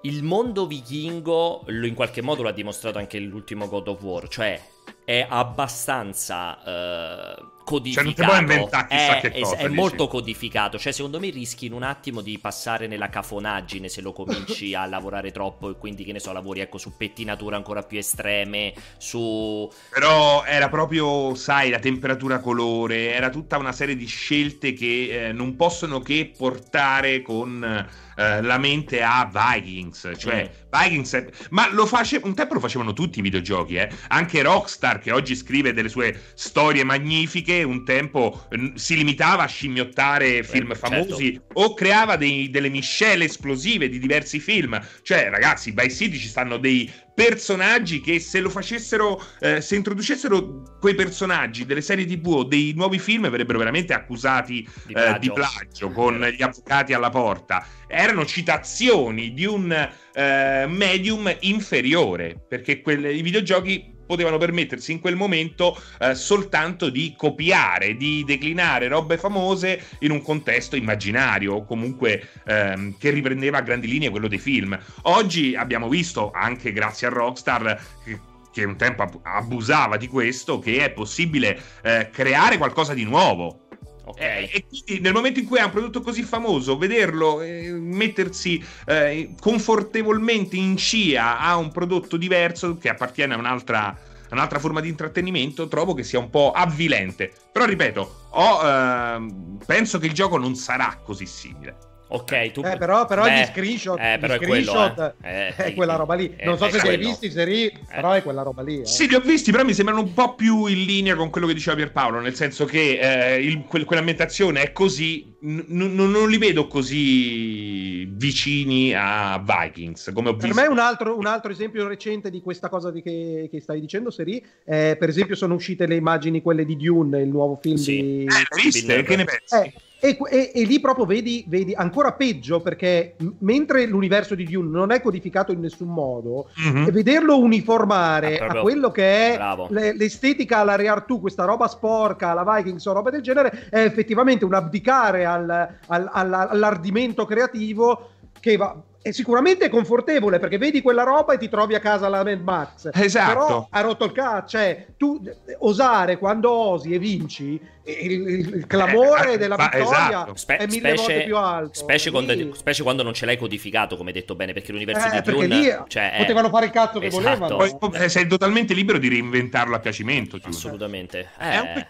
il 0.03 0.23
mondo 0.23 0.65
vichingo 0.65 1.65
in 1.67 1.93
qualche 1.93 2.21
modo 2.21 2.41
l'ha 2.43 2.51
dimostrato 2.51 2.99
anche 2.99 3.19
l'ultimo 3.19 3.67
God 3.67 3.87
of 3.89 4.01
War, 4.01 4.27
cioè 4.29 4.61
è 5.09 5.25
abbastanza 5.27 6.59
uh, 6.63 7.63
codificato. 7.63 8.13
Cioè, 8.13 8.41
non 8.41 8.51
è, 8.87 9.21
è, 9.21 9.41
cosa, 9.41 9.55
è 9.55 9.67
molto 9.67 10.07
codificato. 10.07 10.77
Cioè, 10.77 10.91
secondo 10.91 11.19
me 11.19 11.31
rischi 11.31 11.65
in 11.65 11.73
un 11.73 11.81
attimo 11.81 12.21
di 12.21 12.37
passare 12.37 12.85
nella 12.85 13.09
cafonaggine 13.09 13.89
se 13.89 14.01
lo 14.01 14.13
cominci 14.13 14.75
a 14.75 14.85
lavorare 14.89 15.31
troppo. 15.31 15.71
E 15.71 15.77
quindi, 15.79 16.03
che 16.03 16.11
ne 16.11 16.19
so, 16.19 16.31
lavori 16.31 16.59
ecco, 16.59 16.77
su 16.77 16.95
pettinature 16.95 17.55
ancora 17.55 17.81
più 17.81 17.97
estreme. 17.97 18.71
Su. 18.97 19.67
Però 19.91 20.43
era 20.45 20.69
proprio, 20.69 21.33
sai, 21.33 21.71
la 21.71 21.79
temperatura 21.79 22.39
colore. 22.39 23.11
Era 23.11 23.31
tutta 23.31 23.57
una 23.57 23.71
serie 23.71 23.95
di 23.95 24.05
scelte 24.05 24.73
che 24.73 25.29
eh, 25.29 25.31
non 25.31 25.55
possono 25.55 26.01
che 26.01 26.31
portare 26.37 27.23
con 27.23 27.87
eh, 28.19 28.41
la 28.41 28.57
mente 28.57 29.01
a 29.01 29.31
Vikings, 29.31 30.11
cioè 30.17 30.51
mm. 30.51 30.77
Vikings, 30.77 31.13
è... 31.13 31.29
ma 31.51 31.71
lo 31.71 31.85
face... 31.85 32.19
un 32.21 32.35
tempo 32.35 32.55
lo 32.55 32.59
facevano 32.59 32.91
tutti 32.91 33.19
i 33.19 33.21
videogiochi, 33.21 33.75
eh? 33.75 33.89
anche 34.09 34.41
Rockstar 34.41 34.98
che 34.99 35.11
oggi 35.11 35.35
scrive 35.35 35.73
delle 35.73 35.89
sue 35.89 36.17
storie 36.35 36.83
magnifiche, 36.83 37.63
un 37.63 37.83
tempo 37.83 38.47
si 38.75 38.95
limitava 38.95 39.43
a 39.43 39.47
scimmiottare 39.47 40.43
film 40.43 40.71
eh, 40.71 40.75
famosi 40.75 41.33
certo. 41.33 41.59
o 41.59 41.73
creava 41.73 42.15
dei, 42.15 42.49
delle 42.49 42.69
miscele 42.69 43.25
esplosive 43.25 43.89
di 43.89 43.99
diversi 43.99 44.39
film, 44.39 44.79
cioè 45.01 45.29
ragazzi, 45.29 45.71
Vice 45.71 45.95
City 45.95 46.17
ci 46.17 46.27
stanno 46.27 46.57
dei 46.57 46.91
personaggi 47.19 47.99
che 47.99 48.17
se 48.19 48.39
lo 48.39 48.49
facessero, 48.49 49.21
eh, 49.41 49.59
se 49.59 49.75
introducessero 49.75 50.77
quei 50.79 50.95
personaggi 50.95 51.65
delle 51.65 51.81
serie 51.81 52.05
tv 52.05 52.27
o 52.27 52.43
dei 52.45 52.71
nuovi 52.73 52.97
film 52.97 53.29
verrebbero 53.29 53.57
veramente 53.57 53.93
accusati 53.93 54.65
di 54.85 54.93
plagio, 54.93 55.15
eh, 55.15 55.19
di 55.19 55.31
plagio 55.33 55.89
con 55.91 56.17
gli 56.33 56.41
avvocati 56.41 56.93
alla 56.93 57.09
porta. 57.09 57.65
Erano 57.87 58.25
citazioni 58.25 59.33
di 59.33 59.45
un 59.45 59.69
eh, 60.13 60.65
medium 60.67 61.35
inferiore, 61.41 62.41
perché 62.47 62.79
quelle, 62.81 63.11
i 63.11 63.21
videogiochi 63.21 63.97
potevano 64.09 64.39
permettersi 64.39 64.91
in 64.91 64.99
quel 64.99 65.15
momento 65.15 65.79
eh, 65.99 66.15
soltanto 66.15 66.89
di 66.89 67.13
copiare, 67.15 67.95
di 67.95 68.23
declinare 68.25 68.87
robe 68.87 69.19
famose 69.19 69.79
in 69.99 70.09
un 70.09 70.23
contesto 70.23 70.75
immaginario 70.75 71.53
o 71.53 71.63
comunque 71.63 72.27
ehm, 72.47 72.97
che 72.97 73.11
riprendeva 73.11 73.59
a 73.59 73.61
grandi 73.61 73.87
linee 73.87 74.09
quello 74.09 74.27
dei 74.27 74.39
film. 74.39 74.75
Oggi 75.03 75.55
abbiamo 75.55 75.87
visto, 75.87 76.31
anche 76.33 76.73
grazie 76.73 77.05
a 77.05 77.11
Rockstar, 77.11 77.79
che 78.03 78.19
che 78.51 78.63
un 78.63 78.77
tempo 78.77 79.21
abusava 79.21 79.95
di 79.95 80.07
questo, 80.07 80.57
che 80.57 80.83
è 80.83 80.89
possibile 80.89 81.61
eh, 81.83 82.09
creare 82.11 82.57
qualcosa 82.57 82.95
di 82.95 83.03
nuovo. 83.03 83.68
Okay. 84.09 84.45
Eh, 84.45 84.49
e 84.51 84.65
quindi 84.67 85.01
nel 85.01 85.13
momento 85.13 85.39
in 85.39 85.45
cui 85.45 85.59
hai 85.59 85.65
un 85.65 85.71
prodotto 85.71 86.01
così 86.01 86.23
famoso, 86.23 86.77
vederlo 86.77 87.41
eh, 87.41 87.71
mettersi 87.71 88.63
eh, 88.85 89.35
confortevolmente 89.39 90.55
in 90.55 90.77
scia 90.77 91.39
a 91.39 91.55
un 91.57 91.71
prodotto 91.71 92.17
diverso 92.17 92.77
che 92.77 92.89
appartiene 92.89 93.35
a 93.35 93.37
un'altra, 93.37 93.95
un'altra 94.31 94.57
forma 94.57 94.81
di 94.81 94.89
intrattenimento, 94.89 95.67
trovo 95.67 95.93
che 95.93 96.03
sia 96.03 96.17
un 96.17 96.29
po' 96.29 96.51
avvilente. 96.51 97.31
Però 97.51 97.65
ripeto, 97.65 98.27
ho, 98.31 98.67
ehm, 98.67 99.59
penso 99.65 99.99
che 99.99 100.07
il 100.07 100.13
gioco 100.13 100.37
non 100.37 100.55
sarà 100.55 100.99
così 101.03 101.27
simile. 101.27 101.88
Ok, 102.11 102.51
tu... 102.51 102.61
Eh, 102.61 102.75
però, 102.77 103.05
però 103.05 103.23
Beh, 103.23 103.41
gli 103.41 103.45
screenshot, 103.45 103.99
eh, 103.99 104.17
però 104.19 104.33
gli 104.33 104.43
screenshot 104.43 104.95
quello, 104.95 105.13
eh. 105.21 105.53
Eh, 105.55 105.55
è 105.55 105.73
quella 105.75 105.95
roba 105.95 106.15
lì. 106.15 106.35
Non 106.43 106.57
so 106.57 106.67
se 106.69 106.81
li 106.81 106.87
hai 106.87 106.97
visti, 106.97 107.29
Seri, 107.29 107.65
eh. 107.65 107.79
però 107.87 108.13
è 108.13 108.23
quella 108.23 108.41
roba 108.41 108.63
lì. 108.63 108.81
Eh. 108.81 108.85
Sì, 108.85 109.07
li 109.07 109.13
ho 109.13 109.19
visti, 109.19 109.51
però 109.51 109.63
mi 109.63 109.75
sembrano 109.75 110.01
un 110.01 110.13
po' 110.13 110.33
più 110.33 110.65
in 110.65 110.85
linea 110.85 111.15
con 111.15 111.29
quello 111.29 111.45
che 111.45 111.53
diceva 111.53 111.75
Pierpaolo, 111.75 112.19
nel 112.19 112.33
senso 112.33 112.65
che 112.65 112.97
eh, 112.99 113.43
il, 113.43 113.63
quel, 113.67 113.85
quell'ambientazione 113.85 114.63
è 114.63 114.71
così, 114.71 115.35
n- 115.41 115.65
n- 115.67 115.93
non 115.93 116.27
li 116.27 116.39
vedo 116.39 116.65
così 116.65 118.05
vicini 118.05 118.91
a 118.95 119.37
Vikings, 119.45 120.09
come 120.11 120.29
ho 120.29 120.33
visto. 120.33 120.47
Per 120.47 120.55
me 120.55 120.67
un 120.67 120.79
altro, 120.79 121.15
un 121.15 121.27
altro 121.27 121.51
esempio 121.51 121.87
recente 121.87 122.31
di 122.31 122.41
questa 122.41 122.69
cosa 122.69 122.89
di 122.89 123.03
che, 123.03 123.49
che, 123.51 123.61
stai 123.61 123.79
dicendo, 123.79 124.09
Seri, 124.09 124.43
per 124.65 125.07
esempio 125.07 125.35
sono 125.35 125.53
uscite 125.53 125.85
le 125.85 125.95
immagini, 125.95 126.41
quelle 126.41 126.65
di 126.65 126.75
Dune, 126.75 127.21
il 127.21 127.29
nuovo 127.29 127.59
film 127.61 127.75
sì. 127.75 128.01
di... 128.01 128.23
Eh, 128.23 128.63
viste? 128.63 129.03
Che 129.03 129.15
ne 129.15 129.25
pensi? 129.25 129.87
E, 130.01 130.17
e, 130.29 130.51
e, 130.55 130.63
lì 130.63 130.79
proprio 130.79 131.05
vedi, 131.05 131.43
vedi, 131.47 131.73
ancora 131.73 132.13
peggio 132.13 132.61
perché 132.61 133.15
mentre 133.39 133.85
l'universo 133.85 134.33
di 134.33 134.45
Dune 134.45 134.69
non 134.69 134.91
è 134.91 135.01
codificato 135.01 135.51
in 135.51 135.59
nessun 135.59 135.89
modo, 135.89 136.49
mm-hmm. 136.61 136.85
vederlo 136.85 137.37
uniformare 137.37 138.39
ah, 138.39 138.47
a 138.47 138.61
quello 138.61 138.91
che 138.91 139.33
è 139.33 139.39
le, 139.67 139.97
l'estetica 139.97 140.59
alla 140.59 140.75
Re 140.75 140.87
Artù, 140.87 141.19
questa 141.19 141.43
roba 141.43 141.67
sporca, 141.67 142.33
la 142.33 142.45
Vikings 142.45 142.85
o 142.85 142.93
roba 142.93 143.09
del 143.09 143.21
genere, 143.21 143.67
è 143.69 143.79
effettivamente 143.79 144.45
un 144.45 144.53
abdicare 144.53 145.25
al, 145.25 145.49
al, 145.87 146.09
al, 146.13 146.33
all'ardimento 146.33 147.25
creativo 147.25 148.11
che 148.39 148.55
va, 148.55 148.81
è 149.09 149.11
sicuramente 149.11 149.69
confortevole 149.69 150.39
perché 150.39 150.57
vedi 150.57 150.81
quella 150.81 151.03
roba 151.03 151.33
e 151.33 151.37
ti 151.37 151.49
trovi 151.49 151.75
a 151.75 151.79
casa 151.79 152.07
la 152.07 152.23
Mad 152.23 152.41
Max. 152.41 152.89
Esatto. 152.93 153.33
Però 153.33 153.67
ha 153.69 153.81
rotto 153.81 154.05
il 154.05 154.11
cazzo. 154.11 154.57
Cioè, 154.57 154.87
tu 154.97 155.21
osare 155.59 156.17
quando 156.17 156.51
osi 156.51 156.93
e 156.93 156.99
vinci, 156.99 157.59
il, 157.83 158.11
il, 158.11 158.55
il 158.55 158.67
clamore 158.67 159.33
eh, 159.33 159.37
della 159.37 159.55
fa, 159.55 159.69
vittoria 159.71 160.07
esatto. 160.07 160.35
Spe- 160.35 160.57
è 160.57 160.65
mille 160.65 160.95
specie, 160.95 160.95
volte 160.95 161.23
più 161.23 161.37
alto. 161.37 161.73
Specie 161.73 162.11
quando, 162.11 162.55
specie 162.55 162.83
quando, 162.83 163.03
non 163.03 163.13
ce 163.13 163.25
l'hai 163.25 163.37
codificato, 163.37 163.97
come 163.97 164.11
detto 164.11 164.35
bene, 164.35 164.53
perché 164.53 164.71
l'università 164.71 165.17
eh, 165.17 165.21
di 165.21 165.31
Dune... 165.31 165.47
Lì 165.47 165.77
cioè, 165.87 166.13
potevano 166.17 166.49
fare 166.49 166.65
il 166.65 166.71
cazzo 166.71 166.99
che 166.99 167.07
esatto. 167.07 167.47
volevano. 167.55 167.77
Poi, 167.77 167.91
eh, 167.93 168.09
sei 168.09 168.27
totalmente 168.27 168.73
libero 168.73 168.97
di 168.97 169.09
reinventarlo 169.09 169.75
a 169.75 169.79
piacimento. 169.79 170.39
Assolutamente. 170.43 171.29
Eh. 171.39 171.51
È 171.51 171.57
un 171.59 171.71
pe- 171.73 171.87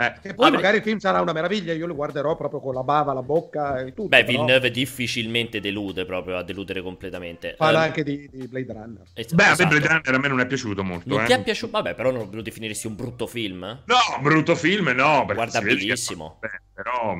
eh. 0.00 0.14
E 0.22 0.34
poi 0.34 0.48
ah, 0.48 0.50
magari 0.50 0.78
il 0.78 0.82
film 0.82 0.96
sarà 0.96 1.20
una 1.20 1.34
meraviglia, 1.34 1.74
io 1.74 1.86
lo 1.86 1.94
guarderò 1.94 2.34
proprio 2.34 2.60
con 2.60 2.72
la 2.72 2.82
bava, 2.82 3.12
la 3.12 3.22
bocca 3.22 3.80
e 3.80 3.92
tutto. 3.92 4.08
Beh, 4.08 4.24
Villeneuve 4.24 4.60
però... 4.60 4.72
difficilmente 4.72 5.60
delude 5.60 6.06
proprio 6.06 6.38
a 6.38 6.42
deludere 6.42 6.80
completamente. 6.80 7.54
Parla 7.58 7.80
um, 7.80 7.84
anche 7.84 8.02
di, 8.02 8.26
di, 8.32 8.48
Blade 8.48 8.72
Runner. 8.72 9.02
Es- 9.12 9.32
Beh, 9.32 9.42
esatto. 9.42 9.62
a 9.62 9.64
me 9.66 9.70
Blade 9.70 9.86
Runner 9.88 10.14
a 10.14 10.18
me 10.18 10.28
non 10.28 10.40
è 10.40 10.46
piaciuto 10.46 10.82
molto. 10.82 11.08
Non 11.08 11.20
eh. 11.20 11.26
ti 11.26 11.32
è 11.32 11.42
piaciuto? 11.42 11.72
Vabbè, 11.72 11.94
però 11.94 12.10
non 12.10 12.28
lo 12.30 12.40
definiresti 12.40 12.86
un 12.86 12.96
brutto 12.96 13.26
film? 13.26 13.82
No, 13.84 13.96
brutto 14.22 14.54
film 14.54 14.88
no. 14.88 15.26
Guardabilissimo. 15.26 16.38
Beh, 16.40 16.60
però... 16.72 17.16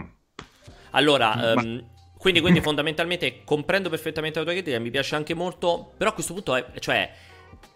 Allora... 0.93 1.37
Ma... 1.37 1.53
Um, 1.53 1.88
quindi, 2.21 2.40
quindi 2.40 2.61
fondamentalmente 2.61 3.45
comprendo 3.45 3.88
perfettamente 3.88 4.38
la 4.38 4.45
tua 4.45 4.53
critica, 4.53 4.79
mi 4.79 4.90
piace 4.90 5.16
anche 5.16 5.33
molto, 5.33 5.95
però 5.97 6.11
a 6.11 6.12
questo 6.12 6.35
punto 6.35 6.55
è, 6.55 6.66
cioè, 6.79 7.11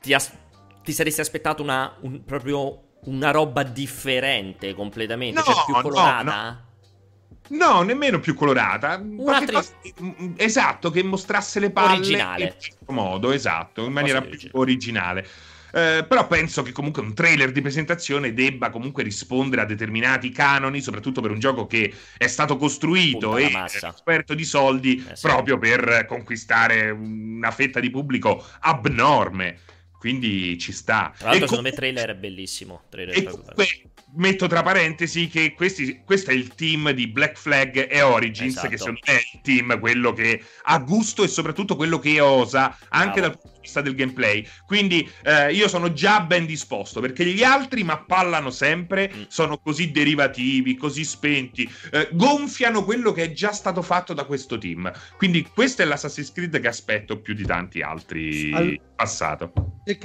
ti, 0.02 0.12
as- 0.12 0.36
ti 0.82 0.92
saresti 0.92 1.22
aspettato 1.22 1.62
una, 1.62 1.96
un, 2.02 2.22
proprio 2.24 2.93
una 3.04 3.30
roba 3.30 3.62
differente 3.62 4.74
completamente, 4.74 5.38
no, 5.38 5.44
cioè 5.44 5.64
più 5.64 5.74
colorata? 5.74 6.66
No, 7.48 7.56
no. 7.56 7.74
no, 7.74 7.82
nemmeno 7.82 8.20
più 8.20 8.34
colorata. 8.34 8.98
Tri... 8.98 9.54
Cosa, 9.54 9.72
mm, 10.02 10.10
mm, 10.20 10.32
esatto, 10.36 10.90
che 10.90 11.02
mostrasse 11.02 11.60
le 11.60 11.70
palle 11.70 11.96
originale. 11.96 12.44
in 12.44 12.50
questo 12.50 12.92
modo, 12.92 13.32
esatto, 13.32 13.84
in 13.84 13.92
maniera 13.92 14.20
più 14.22 14.38
originale. 14.52 15.26
Eh, 15.76 16.04
però 16.06 16.28
penso 16.28 16.62
che 16.62 16.70
comunque 16.70 17.02
un 17.02 17.14
trailer 17.14 17.50
di 17.50 17.60
presentazione 17.60 18.32
debba 18.32 18.70
comunque 18.70 19.02
rispondere 19.02 19.62
a 19.62 19.64
determinati 19.64 20.30
canoni, 20.30 20.80
soprattutto 20.80 21.20
per 21.20 21.32
un 21.32 21.40
gioco 21.40 21.66
che 21.66 21.92
è 22.16 22.28
stato 22.28 22.56
costruito 22.56 23.36
e 23.36 23.50
esperto 23.64 24.34
di 24.34 24.44
soldi 24.44 25.04
eh, 25.04 25.16
sì. 25.16 25.26
proprio 25.26 25.58
per 25.58 26.06
conquistare 26.06 26.90
una 26.90 27.50
fetta 27.50 27.80
di 27.80 27.90
pubblico 27.90 28.44
abnorme 28.60 29.58
quindi 30.04 30.58
ci 30.58 30.70
sta. 30.70 31.14
Tra 31.16 31.30
l'altro, 31.30 31.46
secondo 31.46 31.70
me, 31.70 31.74
trailer 31.74 32.10
è 32.10 32.14
bellissimo. 32.14 32.82
Trailer 32.90 33.16
e 33.16 33.22
comunque, 33.22 33.66
metto 34.16 34.46
tra 34.46 34.62
parentesi 34.62 35.28
che 35.28 35.54
questi, 35.54 36.02
questo 36.04 36.30
è 36.30 36.34
il 36.34 36.54
team 36.54 36.90
di 36.90 37.06
Black 37.06 37.38
Flag 37.38 37.90
e 37.90 38.02
Origins, 38.02 38.50
esatto. 38.50 38.68
che 38.68 38.76
secondo 38.76 39.00
me 39.06 39.14
è 39.14 39.22
il 39.32 39.40
team 39.40 39.80
quello 39.80 40.12
che 40.12 40.44
ha 40.64 40.78
gusto 40.80 41.22
e 41.24 41.28
soprattutto 41.28 41.74
quello 41.74 41.98
che 41.98 42.20
osa, 42.20 42.76
anche 42.90 43.20
Bravo. 43.20 43.28
dal 43.28 43.40
punto 43.40 43.53
vista 43.64 43.80
del 43.80 43.94
gameplay. 43.94 44.46
Quindi 44.66 45.08
eh, 45.24 45.52
io 45.52 45.68
sono 45.68 45.92
già 45.92 46.20
ben 46.20 46.46
disposto, 46.46 47.00
perché 47.00 47.24
gli 47.24 47.42
altri 47.42 47.82
mi 47.82 47.90
appallano 47.90 48.50
sempre, 48.50 49.10
mm. 49.12 49.22
sono 49.28 49.58
così 49.58 49.90
derivativi, 49.90 50.76
così 50.76 51.04
spenti, 51.04 51.68
eh, 51.90 52.08
gonfiano 52.12 52.84
quello 52.84 53.12
che 53.12 53.24
è 53.24 53.32
già 53.32 53.52
stato 53.52 53.82
fatto 53.82 54.12
da 54.12 54.24
questo 54.24 54.58
team. 54.58 54.90
Quindi 55.16 55.46
questo 55.52 55.82
è 55.82 55.84
l'Assassin's 55.84 56.32
Creed 56.32 56.60
che 56.60 56.68
aspetto 56.68 57.20
più 57.20 57.34
di 57.34 57.44
tanti 57.44 57.80
altri 57.80 58.52
All... 58.52 58.80
passato. 58.94 59.52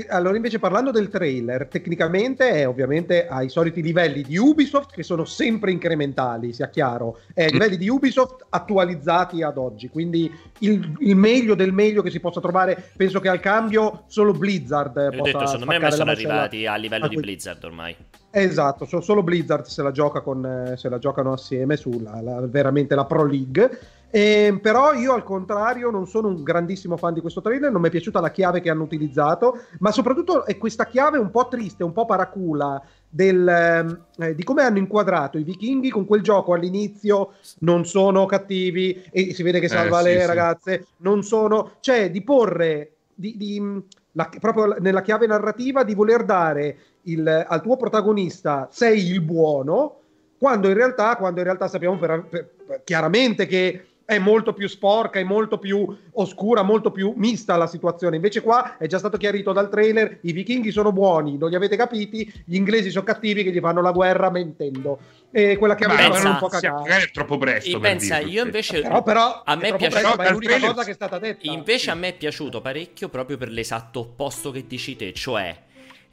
Allora, 0.09 0.35
invece, 0.35 0.59
parlando 0.59 0.91
del 0.91 1.07
trailer, 1.07 1.67
tecnicamente 1.67 2.49
è 2.49 2.67
ovviamente 2.67 3.27
ai 3.27 3.49
soliti 3.49 3.81
livelli 3.81 4.23
di 4.23 4.37
Ubisoft 4.37 4.93
che 4.93 5.03
sono 5.03 5.23
sempre 5.23 5.71
incrementali, 5.71 6.51
sia 6.51 6.69
chiaro, 6.69 7.19
è 7.33 7.43
ai 7.43 7.49
mm. 7.49 7.53
livelli 7.53 7.77
di 7.77 7.89
Ubisoft 7.89 8.45
attualizzati 8.49 9.41
ad 9.41 9.57
oggi. 9.57 9.87
Quindi 9.87 10.29
il, 10.59 10.95
il, 10.99 11.15
meglio 11.15 11.55
del 11.55 11.71
meglio 11.71 12.01
che 12.01 12.09
si 12.09 12.19
possa 12.19 12.41
trovare, 12.41 12.91
penso 12.95 13.19
che 13.19 13.29
al 13.29 13.39
cambio 13.49 14.03
solo 14.07 14.31
Blizzard 14.33 14.95
Io 14.95 15.17
possa 15.17 15.31
detto, 15.31 15.45
secondo 15.47 15.79
me 15.79 15.91
sono 15.91 16.11
arrivati 16.11 16.65
a 16.65 16.75
livello 16.75 17.05
a 17.05 17.07
di 17.07 17.15
Blizzard 17.15 17.63
ormai. 17.63 17.95
Esatto, 18.31 18.85
solo 18.85 19.23
Blizzard 19.23 19.65
se 19.65 19.81
la, 19.81 19.91
gioca 19.91 20.21
con, 20.21 20.73
se 20.77 20.87
la 20.87 20.99
giocano 20.99 21.33
assieme 21.33 21.75
sulla 21.75 22.21
la, 22.21 22.41
veramente 22.45 22.93
la 22.93 23.05
Pro 23.05 23.25
League. 23.25 23.79
Eh, 24.11 24.57
però 24.59 24.93
io 24.93 25.13
al 25.13 25.23
contrario 25.23 25.91
non 25.91 26.07
sono 26.07 26.29
un 26.29 26.41
grandissimo 26.41 26.97
fan 26.97 27.13
di 27.13 27.21
questo 27.21 27.41
trailer, 27.41 27.71
non 27.71 27.81
mi 27.81 27.87
è 27.87 27.91
piaciuta 27.91 28.19
la 28.19 28.31
chiave 28.31 28.59
che 28.59 28.69
hanno 28.69 28.83
utilizzato, 28.83 29.61
ma 29.79 29.91
soprattutto 29.91 30.45
è 30.45 30.57
questa 30.57 30.85
chiave 30.85 31.19
un 31.19 31.29
po' 31.29 31.47
triste, 31.47 31.83
un 31.83 31.91
po' 31.91 32.05
paracula 32.05 32.81
del, 33.07 33.47
ehm, 33.47 34.05
eh, 34.17 34.35
di 34.35 34.43
come 34.43 34.63
hanno 34.63 34.79
inquadrato 34.79 35.37
i 35.37 35.43
vichinghi 35.43 35.89
con 35.89 36.05
quel 36.05 36.21
gioco 36.21 36.53
all'inizio 36.53 37.33
non 37.59 37.85
sono 37.85 38.25
cattivi 38.25 39.03
e 39.11 39.33
si 39.33 39.43
vede 39.43 39.59
che 39.59 39.67
salva 39.67 39.99
eh, 40.01 40.03
le 40.03 40.19
sì, 40.21 40.25
ragazze, 40.25 40.81
sì. 40.81 40.87
non 40.97 41.23
sono, 41.23 41.73
cioè 41.79 42.09
di 42.09 42.23
porre 42.23 42.93
di, 43.19 43.35
di, 43.35 43.83
la, 44.13 44.29
proprio 44.39 44.77
nella 44.79 45.01
chiave 45.01 45.27
narrativa 45.27 45.83
di 45.83 45.93
voler 45.93 46.23
dare 46.23 46.77
il, 47.03 47.27
al 47.27 47.61
tuo 47.61 47.75
protagonista 47.75 48.69
sei 48.71 49.09
il 49.09 49.19
buono 49.19 49.97
quando 50.37 50.69
in 50.69 50.73
realtà, 50.73 51.17
quando 51.17 51.39
in 51.39 51.45
realtà 51.45 51.67
sappiamo 51.67 51.97
per, 51.97 52.25
per, 52.29 52.49
per, 52.65 52.81
chiaramente 52.85 53.45
che 53.45 53.87
è 54.09 54.17
molto 54.17 54.53
più 54.53 54.67
sporca, 54.67 55.19
è 55.19 55.23
molto 55.23 55.59
più 55.59 55.95
oscura, 56.13 56.63
molto 56.63 56.89
più 56.89 57.13
mista 57.15 57.55
la 57.57 57.67
situazione. 57.67 58.15
Invece 58.15 58.41
qua 58.41 58.77
è 58.79 58.87
già 58.87 58.97
stato 58.97 59.17
chiarito 59.17 59.53
dal 59.53 59.69
trailer, 59.69 60.17
i 60.21 60.31
vichinghi 60.31 60.71
sono 60.71 60.91
buoni, 60.91 61.37
non 61.37 61.51
li 61.51 61.55
avete 61.55 61.75
capiti, 61.75 62.27
gli 62.43 62.55
inglesi 62.55 62.89
sono 62.89 63.03
cattivi 63.03 63.43
che 63.43 63.51
gli 63.51 63.59
fanno 63.59 63.83
la 63.83 63.91
guerra 63.91 64.31
mentendo. 64.31 64.97
E 65.29 65.57
quella 65.57 65.75
che 65.75 65.83
aveva 65.85 66.27
un 66.27 66.37
po' 66.39 66.47
cagata. 66.47 66.79
Magari 66.79 67.03
è 67.03 67.11
troppo 67.11 67.37
presto. 67.37 67.77
E 67.77 67.79
pensa, 67.79 68.17
io 68.17 68.43
invece 68.43 68.81
però, 68.81 69.03
però 69.03 69.43
a 69.45 69.55
me 69.55 69.67
è 69.67 69.75
piaciuto 69.75 70.15
presto, 70.15 70.21
è 70.21 70.31
l'unica 70.31 70.59
cosa 70.59 70.83
che 70.83 70.89
è 70.89 70.95
stata 70.95 71.19
detta. 71.19 71.51
Invece 71.51 71.91
a 71.91 71.93
me 71.93 72.07
è 72.07 72.17
piaciuto 72.17 72.61
parecchio 72.61 73.09
proprio 73.09 73.37
per 73.37 73.49
l'esatto 73.49 73.99
opposto 73.99 74.49
che 74.49 74.65
dici 74.65 74.95
te, 74.95 75.13
cioè 75.13 75.55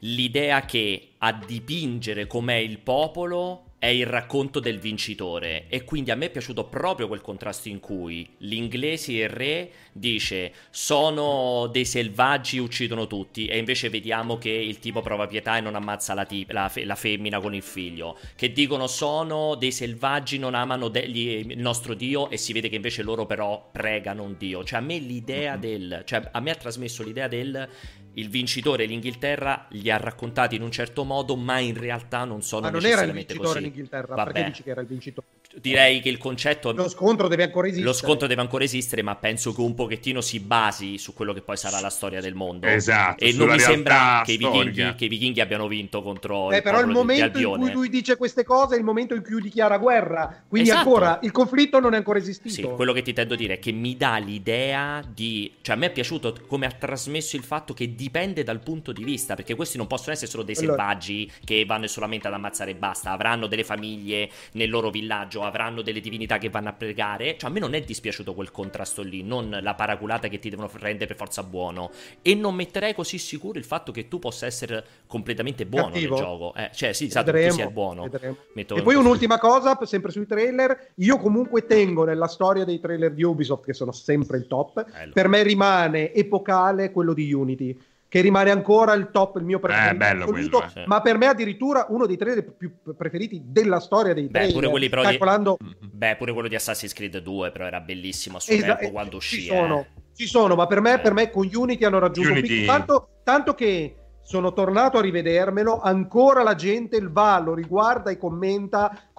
l'idea 0.01 0.65
che 0.65 1.13
a 1.17 1.33
dipingere 1.33 2.27
com'è 2.27 2.57
il 2.57 2.77
popolo 2.77 3.66
è 3.79 3.87
il 3.87 4.07
racconto 4.07 4.59
del 4.59 4.79
vincitore. 4.79 5.65
E 5.67 5.83
quindi 5.83 6.09
a 6.11 6.15
me 6.15 6.25
è 6.27 6.31
piaciuto 6.31 6.65
proprio 6.65 7.07
quel 7.07 7.21
contrasto 7.21 7.69
in 7.69 7.79
cui 7.79 8.27
l'inglese 8.39 9.11
il 9.11 9.29
re 9.29 9.71
dice 9.91 10.51
sono 10.71 11.67
dei 11.71 11.85
selvaggi 11.85 12.57
uccidono 12.57 13.05
tutti. 13.05 13.45
E 13.45 13.57
invece 13.57 13.89
vediamo 13.89 14.37
che 14.37 14.49
il 14.49 14.79
tipo 14.79 15.01
prova 15.01 15.27
pietà 15.27 15.57
e 15.57 15.61
non 15.61 15.75
ammazza 15.75 16.13
la, 16.13 16.25
tip- 16.25 16.51
la, 16.51 16.69
fe- 16.69 16.85
la 16.85 16.95
femmina 16.95 17.39
con 17.39 17.53
il 17.53 17.61
figlio. 17.61 18.17
Che 18.35 18.51
dicono 18.51 18.87
sono 18.87 19.55
dei 19.55 19.71
selvaggi 19.71 20.39
non 20.39 20.55
amano 20.55 20.87
de- 20.87 21.07
gli- 21.07 21.51
il 21.51 21.59
nostro 21.59 21.93
dio. 21.93 22.29
E 22.31 22.37
si 22.37 22.53
vede 22.53 22.69
che 22.69 22.75
invece 22.75 23.03
loro 23.03 23.25
però 23.27 23.69
pregano 23.71 24.23
un 24.23 24.35
dio. 24.37 24.63
Cioè 24.63 24.79
a 24.79 24.81
me 24.81 24.97
l'idea 24.97 25.55
del 25.55 26.01
cioè 26.05 26.29
a 26.31 26.39
me 26.39 26.51
ha 26.51 26.55
trasmesso 26.55 27.03
l'idea 27.03 27.27
del 27.27 27.69
il 28.17 28.29
vincitore 28.29 28.85
l'Inghilterra 28.85 29.67
li 29.69 29.91
ha 29.91 29.97
raccontati 29.97 30.55
in 30.55 30.63
un 30.63 30.71
certo 30.71 31.03
modo, 31.03 31.35
ma 31.35 31.59
in 31.59 31.77
realtà 31.77 32.23
non 32.23 32.41
sono 32.41 32.61
ma 32.61 32.69
non 32.71 32.85
era 32.85 33.01
il 33.03 33.11
vincitore 33.11 33.47
così. 33.47 33.59
l'Inghilterra, 33.61 34.15
Vabbè. 34.15 34.31
perché 34.31 34.49
dici 34.49 34.63
che 34.63 34.69
era 34.71 34.81
il 34.81 34.87
vincitore? 34.87 35.27
Direi 35.59 36.01
che 36.01 36.09
il 36.09 36.17
concetto 36.17 36.71
lo 36.71 36.89
scontro 36.89 37.27
deve 37.27 37.43
ancora 37.43 37.67
esistere. 37.67 37.87
Lo 37.87 37.93
scontro 37.93 38.27
deve 38.27 38.41
ancora 38.41 38.63
esistere, 38.63 39.01
ma 39.01 39.15
penso 39.15 39.53
che 39.53 39.61
un 39.61 39.75
pochettino 39.75 40.21
si 40.21 40.39
basi 40.39 40.97
su 40.97 41.13
quello 41.13 41.33
che 41.33 41.41
poi 41.41 41.57
sarà 41.57 41.79
la 41.79 41.89
storia 41.89 42.21
del 42.21 42.33
mondo. 42.33 42.67
Esatto. 42.67 43.23
E 43.23 43.33
non 43.33 43.49
mi 43.49 43.59
sembra 43.59 44.21
che 44.25 44.33
i, 44.33 44.37
vichinghi, 44.37 44.95
che 44.95 45.05
i, 45.05 45.07
vichinghi, 45.07 45.41
abbiano 45.41 45.67
vinto 45.67 46.01
contro 46.01 46.51
eh, 46.51 46.57
il 46.57 46.61
però 46.63 46.79
il 46.79 46.87
momento 46.87 47.37
in 47.37 47.57
cui 47.57 47.71
lui 47.71 47.89
dice 47.89 48.15
queste 48.17 48.43
cose 48.43 48.75
è 48.75 48.77
il 48.77 48.83
momento 48.83 49.13
in 49.13 49.23
cui 49.23 49.41
dichiara 49.41 49.77
guerra. 49.77 50.43
Quindi 50.47 50.69
esatto. 50.69 50.87
ancora 50.87 51.19
il 51.21 51.31
conflitto 51.31 51.79
non 51.79 51.93
è 51.93 51.97
ancora 51.97 52.19
esistito. 52.19 52.53
Sì, 52.53 52.61
quello 52.61 52.93
che 52.93 53.01
ti 53.01 53.13
tendo 53.13 53.33
a 53.33 53.37
dire 53.37 53.55
è 53.55 53.59
che 53.59 53.71
mi 53.71 53.97
dà 53.97 54.17
l'idea 54.17 55.03
di 55.07 55.51
cioè 55.61 55.75
a 55.75 55.77
me 55.77 55.87
è 55.87 55.91
piaciuto 55.91 56.35
come 56.47 56.65
ha 56.65 56.71
trasmesso 56.71 57.35
il 57.35 57.43
fatto 57.43 57.73
che 57.73 57.93
dipende 57.93 58.43
dal 58.43 58.59
punto 58.59 58.77
punto 58.77 58.91
di 58.91 59.03
vista, 59.03 59.35
perché 59.35 59.55
questi 59.55 59.77
non 59.77 59.87
possono 59.87 60.13
essere 60.13 60.29
solo 60.29 60.43
dei 60.43 60.55
allora. 60.55 60.75
selvaggi 60.75 61.31
che 61.43 61.65
vanno 61.65 61.87
solamente 61.87 62.27
ad 62.27 62.33
ammazzare 62.33 62.71
e 62.71 62.75
basta, 62.75 63.11
avranno 63.11 63.47
delle 63.47 63.63
famiglie 63.63 64.29
nel 64.53 64.69
loro 64.69 64.89
villaggio, 64.89 65.43
avranno 65.47 65.81
delle 65.81 65.99
divinità 65.99 66.37
che 66.37 66.49
vanno 66.49 66.69
a 66.69 66.73
pregare, 66.73 67.37
cioè 67.37 67.49
a 67.49 67.53
me 67.53 67.59
non 67.59 67.73
è 67.73 67.81
dispiaciuto 67.81 68.33
quel 68.33 68.51
contrasto 68.51 69.01
lì, 69.01 69.23
non 69.23 69.57
la 69.61 69.73
paraculata 69.73 70.27
che 70.27 70.39
ti 70.39 70.49
devono 70.49 70.69
rendere 70.73 71.05
per 71.05 71.15
forza 71.15 71.43
buono. 71.43 71.91
E 72.21 72.35
non 72.35 72.55
metterei 72.55 72.93
così 72.93 73.17
sicuro 73.17 73.57
il 73.57 73.65
fatto 73.65 73.91
che 73.91 74.07
tu 74.07 74.19
possa 74.19 74.45
essere 74.45 74.85
completamente 75.07 75.65
buono 75.65 75.91
Cattivo. 75.91 76.15
nel 76.15 76.23
gioco, 76.23 76.53
eh, 76.55 76.69
cioè 76.73 76.93
sì, 76.93 77.05
esatto, 77.05 77.31
che 77.31 77.51
sia 77.51 77.69
buono. 77.69 78.09
e 78.13 78.81
poi 78.81 78.95
un'ultima 78.95 79.39
cosa, 79.39 79.77
sempre 79.83 80.11
sui 80.11 80.25
trailer, 80.25 80.91
io 80.95 81.17
comunque 81.17 81.65
tengo 81.65 82.03
nella 82.03 82.27
storia 82.27 82.65
dei 82.65 82.79
trailer 82.79 83.13
di 83.13 83.23
Ubisoft 83.23 83.65
che 83.65 83.73
sono 83.73 83.91
sempre 83.91 84.37
il 84.37 84.47
top, 84.47 84.89
Bello. 84.89 85.13
per 85.13 85.27
me 85.27 85.43
rimane 85.43 86.13
epocale 86.13 86.91
quello 86.91 87.13
di 87.13 87.31
Unity 87.33 87.77
che 88.09 88.21
rimane 88.21 88.51
ancora 88.51 88.93
il 88.93 89.09
top, 89.11 89.37
il 89.37 89.43
mio 89.43 89.59
preferito, 89.59 89.93
eh, 89.93 89.97
bello 89.97 90.25
quello, 90.25 90.63
eh. 90.75 90.83
ma 90.85 91.01
per 91.01 91.17
me 91.17 91.27
addirittura 91.27 91.87
uno 91.89 92.05
dei 92.05 92.15
trailer 92.15 92.53
più 92.53 92.71
preferiti 92.95 93.41
della 93.43 93.79
storia 93.79 94.13
dei 94.13 94.29
trailer. 94.29 94.49
Beh, 94.49 94.53
pure 94.59 94.69
quelli 94.69 94.89
però 94.89 95.01
calcolando... 95.01 95.57
di... 95.59 95.75
Beh, 95.91 96.15
pure 96.15 96.31
quello 96.31 96.47
di 96.47 96.55
Assassin's 96.55 96.93
Creed 96.93 97.17
2 97.17 97.51
però 97.51 97.65
era 97.65 97.81
bellissimo 97.81 98.37
a 98.37 98.39
suo 98.39 98.53
Esa- 98.53 98.75
tempo 98.75 98.91
quando 98.91 99.17
uscì. 99.17 99.41
Ci 99.41 99.47
sono, 99.47 99.79
eh. 99.79 100.01
ci 100.15 100.27
sono, 100.27 100.55
ma 100.55 100.67
per 100.67 100.79
me, 100.79 100.93
eh. 100.93 100.99
per 100.99 101.13
me 101.13 101.29
con 101.29 101.49
Unity 101.51 101.83
hanno 101.83 101.99
raggiunto 101.99 102.31
Unity. 102.31 102.51
un 102.51 102.59
picco, 102.59 102.71
tanto, 102.71 103.09
tanto 103.23 103.53
che 103.53 103.95
sono 104.21 104.53
tornato 104.53 104.97
a 104.97 105.01
rivedermelo, 105.01 105.79
ancora 105.79 106.43
la 106.43 106.55
gente 106.55 106.99
va, 107.01 107.39
lo 107.39 107.53
riguarda 107.53 108.09
e 108.09 108.17
commenta 108.17 109.09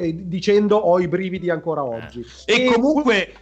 i, 0.00 0.28
dicendo 0.28 0.76
ho 0.76 0.98
i 1.00 1.08
brividi 1.08 1.50
ancora 1.50 1.84
oggi. 1.84 2.24
E, 2.44 2.64
e 2.64 2.72
comunque 2.72 3.32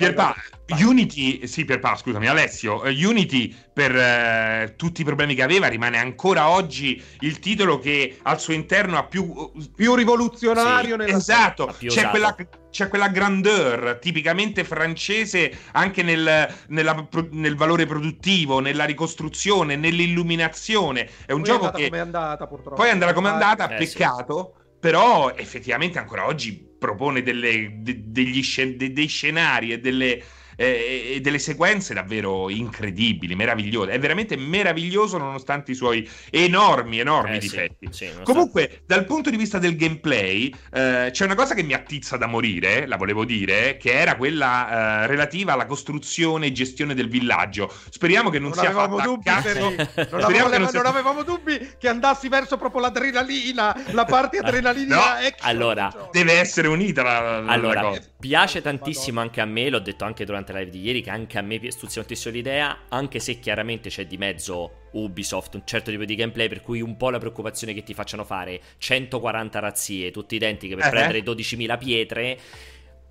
Pierpa, 0.00 0.34
Unity, 0.78 1.46
sì 1.46 1.64
Pierpa, 1.64 1.94
scusami 1.94 2.26
Alessio, 2.26 2.82
uh, 2.82 2.88
Unity 2.88 3.54
per 3.72 3.94
uh, 3.94 4.76
tutti 4.76 5.02
i 5.02 5.04
problemi 5.04 5.34
che 5.34 5.42
aveva 5.42 5.66
rimane 5.66 5.98
ancora 5.98 6.48
oggi 6.48 7.02
il 7.20 7.38
titolo 7.38 7.78
che 7.78 8.18
al 8.22 8.40
suo 8.40 8.54
interno 8.54 8.96
ha 8.96 9.04
più... 9.04 9.52
Più 9.74 9.94
rivoluzionario 9.94 10.96
sì, 11.02 11.10
Esatto, 11.10 11.74
c'è 11.86 12.08
quella, 12.08 12.34
c'è 12.70 12.88
quella, 12.88 13.08
grandeur 13.08 13.98
tipicamente 14.00 14.64
francese 14.64 15.52
anche 15.72 16.02
nel, 16.02 16.48
nella, 16.68 17.08
nel, 17.30 17.56
valore 17.56 17.86
produttivo, 17.86 18.60
nella 18.60 18.84
ricostruzione, 18.84 19.76
nell'illuminazione. 19.76 21.08
È 21.26 21.32
un 21.32 21.42
poi 21.42 21.50
gioco 21.50 21.68
è 21.68 21.72
che... 21.72 21.84
Come 21.88 21.98
è 21.98 22.00
andata 22.00 22.46
purtroppo. 22.46 22.76
Poi 22.76 22.88
è 22.88 22.90
andata 22.90 23.12
come 23.12 23.28
è 23.28 23.32
andata, 23.32 23.68
eh, 23.68 23.76
peccato. 23.76 24.52
Sì 24.54 24.58
però 24.80 25.34
effettivamente 25.36 25.98
ancora 25.98 26.26
oggi 26.26 26.69
propone 26.80 27.22
delle, 27.22 27.82
de, 27.82 28.10
degli 28.10 28.42
scen- 28.42 28.76
de, 28.76 28.92
dei 28.92 29.06
scenari 29.06 29.72
e 29.72 29.78
delle 29.80 30.24
eh, 30.60 31.12
e 31.14 31.20
delle 31.22 31.38
sequenze 31.38 31.94
davvero 31.94 32.50
incredibili, 32.50 33.34
meravigliose. 33.34 33.92
È 33.92 33.98
veramente 33.98 34.36
meraviglioso 34.36 35.16
nonostante 35.16 35.70
i 35.70 35.74
suoi 35.74 36.06
enormi, 36.28 36.98
enormi 36.98 37.36
eh, 37.36 37.38
difetti. 37.38 37.88
Sì, 37.90 38.08
sì, 38.08 38.22
Comunque, 38.24 38.68
so. 38.70 38.78
dal 38.84 39.06
punto 39.06 39.30
di 39.30 39.38
vista 39.38 39.58
del 39.58 39.74
gameplay, 39.74 40.54
eh, 40.72 41.08
c'è 41.10 41.24
una 41.24 41.34
cosa 41.34 41.54
che 41.54 41.62
mi 41.62 41.72
attizza 41.72 42.18
da 42.18 42.26
morire, 42.26 42.86
la 42.86 42.96
volevo 42.96 43.24
dire, 43.24 43.78
che 43.78 43.92
era 43.92 44.16
quella 44.16 45.04
eh, 45.04 45.06
relativa 45.06 45.54
alla 45.54 45.64
costruzione 45.64 46.48
e 46.48 46.52
gestione 46.52 46.94
del 46.94 47.08
villaggio. 47.08 47.72
Speriamo 47.88 48.28
che 48.28 48.38
non, 48.38 48.50
non 48.50 48.58
sia 48.58 48.70
fatta 48.70 49.02
dubbi, 49.02 49.28
a 49.30 49.40
caso. 49.40 49.70
Non, 49.70 50.22
avevamo, 50.22 50.58
non, 50.58 50.68
sia... 50.68 50.82
non, 50.82 50.86
avevamo 50.86 51.22
dubbi 51.22 51.74
che 51.78 51.88
andassi 51.88 52.28
verso 52.28 52.58
proprio 52.58 52.82
l'adrenalina, 52.82 53.74
la 53.92 54.04
parte 54.04 54.36
adrenalina. 54.44 54.96
no, 54.96 55.02
allora, 55.40 56.08
deve 56.12 56.34
essere 56.34 56.68
unita 56.68 57.02
la, 57.02 57.40
la, 57.40 57.50
allora, 57.50 57.80
la 57.80 57.88
cosa. 57.88 58.02
Piace 58.20 58.60
tantissimo 58.60 59.18
anche 59.18 59.40
a 59.40 59.46
me, 59.46 59.70
l'ho 59.70 59.78
detto 59.78 60.04
anche 60.04 60.26
durante 60.26 60.52
la 60.52 60.58
live 60.58 60.70
di 60.70 60.82
ieri 60.82 61.00
che 61.00 61.08
anche 61.08 61.38
a 61.38 61.42
me 61.42 61.58
stuzzica 61.70 62.04
tantissimo 62.04 62.32
l'idea, 62.34 62.80
anche 62.90 63.18
se 63.18 63.40
chiaramente 63.40 63.88
c'è 63.88 64.06
di 64.06 64.18
mezzo 64.18 64.88
Ubisoft, 64.92 65.54
un 65.54 65.62
certo 65.64 65.90
tipo 65.90 66.04
di 66.04 66.14
gameplay 66.16 66.46
per 66.48 66.60
cui 66.60 66.82
un 66.82 66.98
po' 66.98 67.08
la 67.08 67.18
preoccupazione 67.18 67.72
che 67.72 67.82
ti 67.82 67.94
facciano 67.94 68.24
fare 68.24 68.60
140 68.76 69.58
razzie, 69.58 70.10
tutte 70.10 70.34
identiche 70.34 70.76
per 70.76 70.86
eh. 70.86 70.90
prendere 70.90 71.20
12.000 71.20 71.78
pietre 71.78 72.38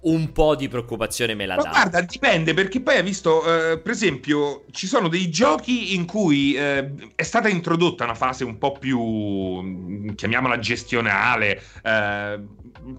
un 0.02 0.32
po' 0.32 0.56
di 0.56 0.70
preoccupazione 0.70 1.34
me 1.34 1.46
la 1.46 1.56
dà. 1.56 1.64
Ma 1.64 1.70
guarda, 1.72 2.02
dipende 2.02 2.54
perché 2.54 2.80
poi 2.82 2.98
hai 2.98 3.04
visto, 3.04 3.44
eh, 3.44 3.80
per 3.80 3.92
esempio, 3.92 4.66
ci 4.72 4.88
sono 4.88 5.08
dei 5.08 5.30
giochi 5.30 5.96
in 5.96 6.06
cui 6.06 6.54
eh, 6.54 6.92
è 7.16 7.24
stata 7.24 7.50
introdotta 7.50 8.04
una 8.06 8.16
fase 8.16 8.44
un 8.44 8.58
po' 8.58 8.74
più, 8.74 10.14
chiamiamola 10.16 10.58
gestionale, 10.60 11.62
eh, 11.84 12.40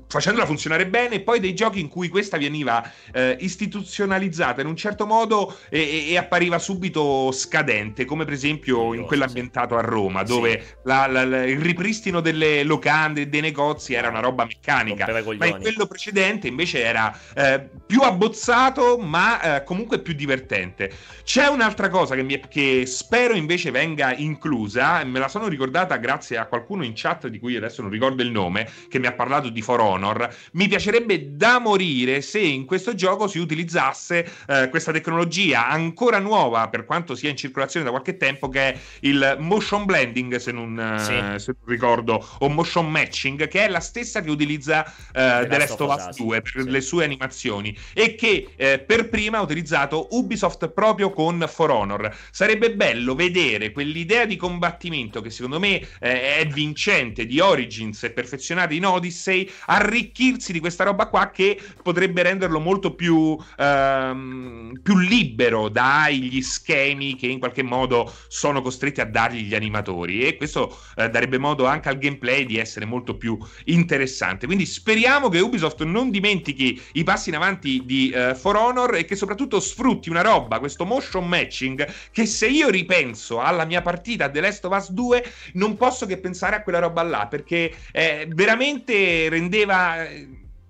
facendola 0.06 0.46
funzionare 0.46 0.86
bene, 0.86 1.16
e 1.16 1.20
poi 1.20 1.40
dei 1.40 1.54
giochi 1.54 1.80
in 1.80 1.88
cui 1.88 2.08
questa 2.08 2.38
veniva 2.38 2.82
eh, 3.12 3.36
istituzionalizzata 3.40 4.60
in 4.60 4.66
un 4.66 4.76
certo 4.76 5.06
modo 5.06 5.56
e, 5.68 6.08
e, 6.10 6.16
appariva 6.16 6.58
subito 6.58 7.30
scadente, 7.32 8.04
come 8.04 8.24
per 8.24 8.34
esempio 8.34 8.94
in 8.94 9.04
quello 9.04 9.24
ambientato 9.24 9.76
a 9.76 9.80
Roma, 9.80 10.22
dove 10.22 10.60
sì. 10.60 10.74
la, 10.84 11.06
la, 11.06 11.24
la, 11.24 11.44
il 11.44 11.60
ripristino 11.60 12.20
delle 12.20 12.62
locande 12.64 13.22
e 13.22 13.26
dei 13.28 13.40
negozi 13.40 13.94
era 13.94 14.08
una 14.08 14.20
roba 14.20 14.44
meccanica, 14.44 15.06
ma 15.36 15.46
in 15.46 15.58
quello 15.60 15.86
precedente 15.86 16.48
invece 16.48 16.82
era 16.82 17.16
eh, 17.34 17.68
più 17.86 18.00
abbozzato, 18.02 18.98
ma 18.98 19.56
eh, 19.56 19.64
comunque 19.64 20.00
più 20.00 20.14
divertente. 20.14 20.90
C'è 21.24 21.46
un'altra 21.46 21.88
cosa 21.88 22.14
che, 22.14 22.22
mi, 22.22 22.40
che 22.48 22.84
spero 22.86 23.34
invece 23.34 23.70
venga 23.70 24.14
inclusa, 24.14 25.02
me 25.04 25.18
la 25.18 25.28
sono 25.28 25.48
ricordata 25.48 25.96
grazie 25.96 26.36
a 26.36 26.46
qualcuno 26.46 26.84
in 26.84 26.92
chat 26.94 27.28
di 27.28 27.38
cui 27.38 27.56
adesso 27.56 27.82
non 27.82 27.90
ricordo 27.90 28.22
il 28.22 28.30
nome, 28.30 28.68
che 28.88 28.98
mi 28.98 29.06
ha 29.06 29.12
parlato 29.12 29.48
di 29.48 29.59
For 29.62 29.80
Honor. 29.80 30.34
Mi 30.52 30.68
piacerebbe 30.68 31.36
da 31.36 31.58
morire 31.58 32.20
se 32.20 32.40
in 32.40 32.64
questo 32.64 32.94
gioco 32.94 33.26
si 33.26 33.38
utilizzasse 33.38 34.28
eh, 34.46 34.68
questa 34.68 34.92
tecnologia 34.92 35.68
ancora 35.68 36.18
nuova, 36.18 36.68
per 36.68 36.84
quanto 36.84 37.14
sia 37.14 37.30
in 37.30 37.36
circolazione 37.36 37.84
da 37.84 37.90
qualche 37.90 38.16
tempo, 38.16 38.48
che 38.48 38.72
è 38.72 38.78
il 39.00 39.36
motion 39.38 39.84
blending, 39.84 40.36
se 40.36 40.52
non, 40.52 40.78
eh, 40.78 40.98
sì. 40.98 41.42
se 41.42 41.54
non 41.58 41.66
ricordo, 41.66 42.24
o 42.38 42.48
motion 42.48 42.90
matching, 42.90 43.48
che 43.48 43.64
è 43.64 43.68
la 43.68 43.80
stessa 43.80 44.20
che 44.20 44.30
utilizza 44.30 44.84
eh, 45.12 45.46
The 45.48 45.58
Last 45.58 45.80
of 45.80 45.94
Us 45.94 46.16
2 46.16 46.42
per 46.42 46.62
sì. 46.62 46.70
le 46.70 46.80
sue 46.80 47.04
animazioni 47.04 47.76
e 47.92 48.14
che 48.14 48.50
eh, 48.56 48.78
per 48.78 49.08
prima 49.08 49.38
ha 49.38 49.42
utilizzato 49.42 50.08
Ubisoft 50.10 50.68
proprio 50.68 51.10
con 51.10 51.44
For 51.48 51.70
Honor. 51.70 52.14
Sarebbe 52.30 52.72
bello 52.74 53.14
vedere 53.14 53.72
quell'idea 53.72 54.24
di 54.24 54.36
combattimento 54.36 55.20
che 55.20 55.30
secondo 55.30 55.58
me 55.58 55.80
eh, 56.00 56.36
è 56.38 56.46
vincente 56.46 57.26
di 57.26 57.40
Origins 57.40 58.02
e 58.04 58.10
perfezionata 58.10 58.74
in 58.74 58.86
Odyssey 58.86 59.49
arricchirsi 59.66 60.52
di 60.52 60.60
questa 60.60 60.84
roba 60.84 61.06
qua 61.06 61.30
che 61.30 61.60
potrebbe 61.82 62.22
renderlo 62.22 62.60
molto 62.60 62.94
più, 62.94 63.36
ehm, 63.56 64.80
più 64.82 64.96
libero 64.98 65.68
dagli 65.68 66.40
schemi 66.42 67.16
che 67.16 67.26
in 67.26 67.38
qualche 67.38 67.62
modo 67.62 68.12
sono 68.28 68.62
costretti 68.62 69.00
a 69.00 69.04
dargli 69.04 69.42
gli 69.42 69.54
animatori 69.54 70.22
e 70.22 70.36
questo 70.36 70.76
eh, 70.96 71.08
darebbe 71.08 71.38
modo 71.38 71.66
anche 71.66 71.88
al 71.88 71.98
gameplay 71.98 72.44
di 72.46 72.58
essere 72.58 72.84
molto 72.84 73.16
più 73.16 73.38
interessante. 73.64 74.46
Quindi 74.46 74.66
speriamo 74.66 75.28
che 75.28 75.40
Ubisoft 75.40 75.82
non 75.82 76.10
dimentichi 76.10 76.80
i 76.92 77.04
passi 77.04 77.28
in 77.30 77.36
avanti 77.36 77.82
di 77.84 78.12
uh, 78.14 78.34
For 78.34 78.56
Honor 78.56 78.94
e 78.94 79.04
che 79.04 79.16
soprattutto 79.16 79.60
sfrutti 79.60 80.10
una 80.10 80.22
roba, 80.22 80.58
questo 80.58 80.84
motion 80.84 81.26
matching, 81.26 81.86
che 82.10 82.26
se 82.26 82.48
io 82.48 82.68
ripenso 82.68 83.40
alla 83.40 83.64
mia 83.64 83.82
partita 83.82 84.28
The 84.28 84.40
Last 84.40 84.64
of 84.64 84.76
Us 84.76 84.90
2 84.90 85.24
non 85.54 85.76
posso 85.76 86.06
che 86.06 86.18
pensare 86.18 86.56
a 86.56 86.62
quella 86.62 86.78
roba 86.78 87.02
là 87.02 87.26
perché 87.28 87.74
eh, 87.92 88.26
veramente 88.30 89.28
rendeva 89.40 90.04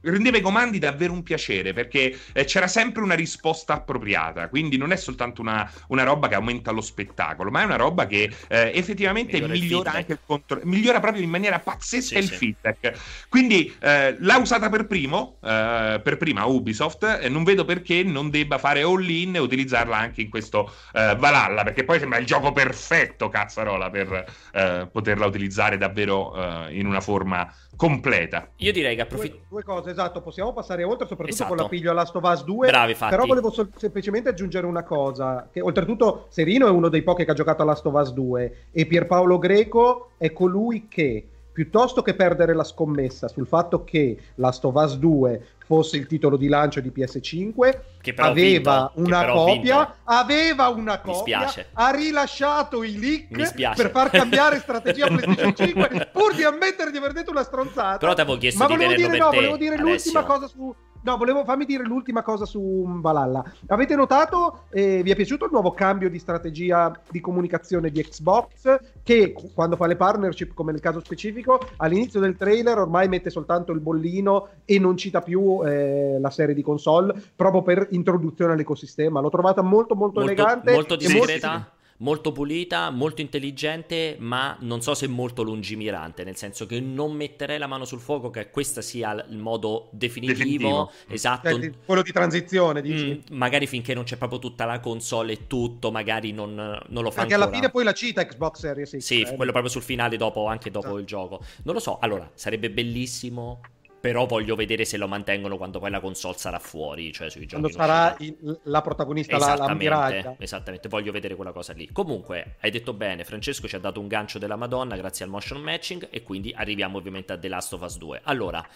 rendeva 0.03 0.39
i 0.39 0.41
comandi 0.41 0.79
davvero 0.79 1.13
un 1.13 1.23
piacere 1.23 1.73
perché 1.73 2.19
eh, 2.33 2.45
c'era 2.45 2.67
sempre 2.67 3.03
una 3.03 3.15
risposta 3.15 3.75
appropriata 3.75 4.49
quindi 4.49 4.77
non 4.77 4.93
è 4.93 4.97
soltanto 4.97 5.41
una, 5.41 5.71
una, 5.89 6.03
roba 6.03 6.29
che 6.29 6.35
aumenta 6.35 6.71
lo 6.71 6.81
spettacolo 6.81 7.51
ma 7.51 7.63
è 7.63 7.65
una 7.65 7.77
roba 7.77 8.07
che 8.07 8.31
eh, 8.49 8.73
effettivamente 8.75 9.41
migliora, 9.41 9.53
migliora 9.53 9.91
il 9.91 9.97
anche 9.97 10.13
il 10.13 10.19
controllo 10.25 10.65
migliora 10.65 11.01
proprio 11.01 11.23
in 11.23 11.31
maniera 11.31 11.59
pazzesca 11.59 12.19
sì, 12.19 12.25
il 12.25 12.29
sì. 12.29 12.37
feedback 12.37 12.93
quindi 13.29 13.75
eh, 13.81 14.17
l'ha 14.19 14.37
usata 14.39 14.69
per 14.71 14.87
primo 14.87 15.39
eh, 15.43 16.01
per 16.03 16.17
prima 16.17 16.45
Ubisoft 16.45 17.19
e 17.21 17.29
non 17.29 17.45
vedo 17.45 17.65
perché 17.65 18.03
non 18.03 18.31
debba 18.31 18.59
fare 18.59 18.83
all 18.83 19.09
in 19.09 19.37
e 19.37 19.39
utilizzarla 19.39 19.97
anche 19.97 20.23
in 20.23 20.31
questo 20.31 20.73
eh, 20.93 21.15
Valhalla 21.17 21.63
perché 21.63 21.85
poi 21.85 21.99
sembra 21.99 22.19
il 22.19 22.27
gioco 22.27 22.53
perfetto 22.53 23.29
cazzarola 23.29 23.91
per 23.91 24.25
eh, 24.53 24.89
poterla 24.91 25.27
utilizzare 25.27 25.77
davvero 25.77 26.69
in 26.71 26.87
una 26.87 27.01
forma 27.01 27.53
completa. 27.81 28.51
Io 28.57 28.73
direi 28.73 28.95
che 28.95 29.01
approfitto. 29.01 29.37
Due, 29.37 29.47
due, 29.49 29.63
cose, 29.63 29.90
esatto, 29.91 30.21
possiamo 30.21 30.53
passare 30.53 30.85
oltre, 30.85 31.07
soprattutto 31.07 31.35
esatto. 31.35 31.55
con 31.55 31.63
la 31.63 31.69
piglio 31.69 31.93
Last 31.93 32.15
of 32.17 32.23
Us 32.25 32.45
2. 32.45 32.69
Bravi, 32.69 32.95
fatti. 32.95 33.15
Però 33.15 33.27
volevo 33.27 33.51
sol- 33.51 33.71
semplicemente 33.77 34.29
aggiungere 34.29 34.67
una 34.67 34.83
cosa: 34.83 35.49
che 35.51 35.61
oltretutto 35.61 36.27
Serino 36.29 36.67
è 36.67 36.71
uno 36.71 36.89
dei 36.89 37.03
pochi 37.03 37.25
che 37.25 37.31
ha 37.31 37.35
giocato 37.35 37.63
a 37.63 37.65
Last 37.65 37.87
of 37.87 37.95
Us 37.95 38.13
2 38.13 38.57
e 38.71 38.87
Pierpaolo 38.87 39.39
Greco 39.39 40.11
è 40.17 40.33
colui 40.33 40.87
che 40.89 41.29
piuttosto 41.53 42.03
che 42.03 42.15
perdere 42.15 42.55
la 42.55 42.65
scommessa 42.65 43.29
sul 43.29 43.47
fatto 43.47 43.85
che 43.85 44.17
Last 44.37 44.65
of 44.65 44.75
Us 44.75 44.97
2 44.97 45.47
fosse 45.71 45.97
il 45.97 46.07
titolo 46.07 46.37
di 46.37 46.49
lancio 46.49 46.81
di 46.81 46.91
PS5, 46.95 47.79
aveva, 48.17 48.91
una 48.97 49.31
copia, 49.31 49.99
aveva 50.03 50.69
una 50.69 51.01
copia, 51.01 51.47
ha 51.75 51.91
rilasciato 51.91 52.83
i 52.83 52.99
leak 52.99 53.75
per 53.77 53.91
far 53.91 54.11
cambiare 54.11 54.59
strategia 54.59 55.07
PlayStation 55.09 55.55
5 55.55 56.11
pur 56.13 56.35
di 56.35 56.43
ammettere 56.43 56.91
di 56.91 56.97
aver 56.97 57.13
detto 57.13 57.31
una 57.31 57.45
stronzata. 57.45 57.99
Però 57.99 58.15
ti 58.15 58.21
avevo 58.21 58.37
chiesto 58.37 58.59
Ma 58.59 58.67
di 58.67 58.75
volevo 58.75 58.95
dire, 58.95 59.17
no, 59.17 59.31
volevo 59.31 59.57
dire 59.57 59.77
l'ultima 59.77 60.25
cosa 60.25 60.49
su 60.49 60.75
No, 61.03 61.17
volevo 61.17 61.45
farmi 61.45 61.65
dire 61.65 61.85
l'ultima 61.85 62.23
cosa 62.23 62.45
su 62.45 62.85
Valhalla. 62.87 63.43
Avete 63.69 63.97
notato, 63.97 64.65
eh, 64.71 65.03
vi 65.03 65.11
è 65.11 65.17
piaciuto 65.17 65.47
il 65.47 65.51
nuovo 65.51 65.73
cambio 65.73 66.11
di 66.11 66.19
strategia 66.19 66.93
di 67.11 67.21
comunicazione 67.21 67.91
di 67.91 68.03
Xbox? 68.03 68.79
Che 69.03 69.35
quando 69.55 69.77
fa 69.77 69.87
le 69.87 69.97
partnership, 69.97 70.53
come 70.53 70.73
nel 70.73 70.81
caso 70.81 71.01
specifico, 71.01 71.59
all'inizio 71.79 72.21
del 72.21 72.37
trailer 72.37 72.79
ormai 72.79 73.09
mette 73.09 73.31
soltanto 73.31 73.73
il 73.73 73.81
bollino 73.81 74.49
e 74.67 74.79
non 74.79 74.97
cita 74.99 75.23
più 75.23 75.63
eh, 75.65 76.19
la 76.21 76.31
serie 76.31 76.55
di 76.55 76.63
console, 76.63 77.15
proprio 77.35 77.63
per 77.63 77.87
introduzione 77.91 78.53
all'ecosistema. 78.53 79.21
L'ho 79.21 79.31
trovata 79.31 79.63
molto, 79.63 79.95
molto, 79.95 80.21
molto 80.21 80.33
elegante. 80.33 80.73
Molto 80.73 80.97
discreta. 80.97 81.49
Molto 81.49 81.79
molto 82.01 82.33
pulita, 82.33 82.91
molto 82.91 83.21
intelligente, 83.21 84.17
ma 84.19 84.57
non 84.61 84.83
so 84.83 84.95
se 84.95 85.07
molto 85.07 85.43
lungimirante, 85.43 86.25
nel 86.25 86.37
senso 86.37 86.67
che 86.67 86.81
non 86.81 87.13
metterei 87.13 87.59
la 87.59 87.67
mano 87.67 87.85
sul 87.85 88.01
fuoco 88.01 88.31
che 88.31 88.51
questa 88.51 88.81
sia 88.81 89.13
il 89.29 89.39
modo 89.39 89.89
definitivo, 89.93 90.39
definitivo. 90.39 90.91
esatto. 91.09 91.51
Cioè, 91.51 91.73
quello 91.85 92.03
di 92.03 92.13
transizione, 92.13 92.83
dici? 92.83 93.23
Mm, 93.31 93.37
magari 93.37 93.67
finché 93.67 93.95
non 93.95 94.05
c'è 94.05 94.17
proprio 94.17 94.39
tutta 94.39 94.65
la 94.65 94.81
console 94.81 95.33
e 95.33 95.47
tutto, 95.47 95.91
magari 95.91 96.33
non, 96.33 96.55
non 96.55 97.03
lo 97.03 97.11
fa 97.11 97.21
Perché 97.21 97.35
ancora. 97.35 97.51
alla 97.51 97.53
fine 97.53 97.71
poi 97.71 97.85
la 97.85 97.93
cita 97.93 98.25
Xbox 98.25 98.59
Series 98.59 98.97
X. 98.97 98.99
Sì, 98.99 99.21
eh. 99.23 99.37
quello 99.37 99.53
proprio 99.53 99.71
sul 99.71 99.83
finale, 99.83 100.17
dopo, 100.17 100.47
anche 100.47 100.71
dopo 100.71 100.87
esatto. 100.87 101.01
il 101.01 101.07
gioco. 101.07 101.41
Non 101.65 101.75
lo 101.75 101.81
so, 101.81 101.99
allora, 102.01 102.31
sarebbe 102.35 102.71
bellissimo 102.71 103.61
però 104.01 104.27
voglio 104.27 104.55
vedere 104.55 104.85
se 104.85 104.97
lo 104.97 105.07
mantengono 105.07 105.57
quando 105.57 105.79
poi 105.79 105.91
la 105.91 106.01
console 106.01 106.37
sarà 106.39 106.59
fuori, 106.59 107.13
cioè 107.13 107.29
sui 107.29 107.47
giochi. 107.47 107.63
Quando 107.63 107.79
sarà 107.79 108.17
il, 108.19 108.61
la 108.65 108.81
protagonista, 108.81 109.39
la, 109.39 109.55
la 109.55 109.75
miraglia. 109.75 110.35
Esattamente, 110.39 110.89
voglio 110.89 111.13
vedere 111.13 111.35
quella 111.37 111.53
cosa 111.53 111.73
lì. 111.75 111.89
Comunque, 111.93 112.57
hai 112.61 112.71
detto 112.71 112.95
bene, 112.95 113.25
Francesco 113.25 113.69
ci 113.69 113.77
ha 113.77 113.79
dato 113.79 114.01
un 114.01 114.09
gancio 114.09 114.39
della 114.39 114.57
Madonna 114.57 114.97
grazie 114.97 115.25
al 115.25 115.31
motion 115.31 115.61
matching 115.61 116.09
e 116.11 116.23
quindi 116.23 116.53
arriviamo 116.57 116.97
ovviamente 116.97 117.35
a 117.35 117.39
The 117.39 117.49
Last 117.49 117.75
of 117.75 117.83
Us 117.83 117.99
2. 117.99 118.21
Allora, 118.25 118.67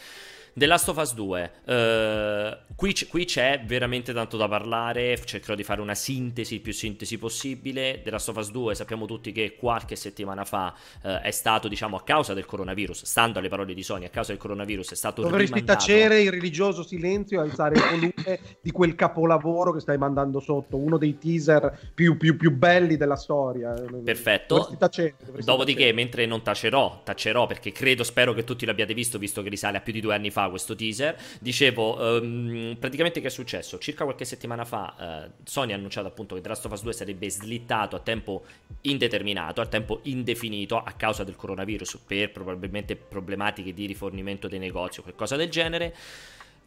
The 0.57 0.67
Last 0.67 0.89
of 0.89 0.99
Us 0.99 1.15
2, 1.15 1.51
uh, 1.65 2.75
qui, 2.77 2.93
c- 2.93 3.09
qui, 3.09 3.25
c'è 3.25 3.65
veramente 3.67 4.13
tanto 4.13 4.37
da 4.37 4.47
parlare, 4.47 5.19
cercherò 5.25 5.57
di 5.57 5.65
fare 5.65 5.81
una 5.81 5.97
sintesi, 5.97 6.61
più 6.61 6.73
sintesi 6.73 7.19
possibile. 7.19 8.03
The 8.05 8.11
Last 8.11 8.29
of 8.29 8.37
Us 8.37 8.53
2 8.53 8.77
sappiamo 8.77 9.05
tutti 9.05 9.33
che 9.33 9.57
qualche 9.59 9.97
settimana 9.97 10.45
fa 10.45 10.73
uh, 11.03 11.09
è 11.23 11.33
stato, 11.33 11.67
diciamo, 11.67 11.97
a 11.97 12.05
causa 12.05 12.35
del 12.35 12.45
coronavirus, 12.47 13.03
stando 13.03 13.41
alle 13.41 13.49
parole 13.49 13.75
di 13.75 13.83
Sony, 13.83 14.05
a 14.05 14.11
causa 14.11 14.31
del 14.31 14.41
coronavirus 14.41 14.93
è 14.93 14.95
stato 14.95 15.23
Dovresti 15.23 15.55
rimandato... 15.55 15.79
tacere 15.81 16.21
il 16.21 16.31
religioso 16.31 16.85
silenzio 16.85 17.41
e 17.41 17.43
alzare 17.43 17.75
il 17.75 17.83
volume 17.91 18.41
di 18.61 18.71
quel 18.71 18.95
capolavoro 18.95 19.73
che 19.73 19.81
stai 19.81 19.99
mandando 19.99 20.39
sotto, 20.39 20.77
uno 20.77 20.99
dei 20.99 21.19
teaser 21.19 21.91
più, 21.93 22.17
più, 22.17 22.37
più 22.37 22.53
belli 22.53 22.97
della 22.97 23.17
storia. 23.17 23.73
Perfetto. 23.73 24.55
Dovresti 24.55 24.77
tacere, 24.79 25.15
dovresti 25.19 25.51
Dopodiché, 25.51 25.79
tacere. 25.79 25.97
mentre 25.97 26.27
non 26.27 26.43
tacerò, 26.43 27.01
tacerò 27.03 27.47
perché 27.47 27.73
credo, 27.73 28.05
spero 28.05 28.33
che 28.33 28.45
tutti 28.45 28.65
l'abbiate 28.65 28.95
visto, 28.95 29.19
visto 29.19 29.43
che 29.43 29.49
risale 29.49 29.79
a 29.79 29.81
più 29.81 29.93
di 29.93 30.01
due 30.01 30.15
anni 30.15 30.31
fa 30.31 30.43
questo 30.49 30.75
teaser. 30.75 31.17
Dicevo, 31.41 32.21
um, 32.21 32.77
praticamente 32.79 33.21
che 33.21 33.27
è 33.27 33.31
successo? 33.31 33.79
Circa 33.79 34.05
qualche 34.05 34.25
settimana 34.25 34.65
fa 34.65 35.27
uh, 35.27 35.31
Sony 35.45 35.73
ha 35.73 35.77
annunciato 35.77 36.09
appunto 36.09 36.35
che 36.35 36.41
The 36.41 36.49
Last 36.49 36.65
of 36.67 36.73
Us 36.73 36.83
2 36.83 36.93
sarebbe 36.93 37.31
slittato 37.31 37.97
a 37.97 38.01
tempo 38.01 38.45
indeterminato, 38.83 39.61
a 39.61 39.67
tempo 39.67 40.01
indefinito 40.05 40.77
a 40.77 40.93
causa 40.93 41.25
del 41.25 41.37
coronavirus 41.37 41.99
per 42.07 42.31
probabilmente 42.33 42.97
problematiche 42.97 43.73
di 43.73 43.87
rifornimento 43.87 44.49
dei 44.49 44.59
negozi 44.59 45.01
o 45.01 45.03
qualcosa 45.03 45.37
del 45.37 45.49
genere 45.49 45.95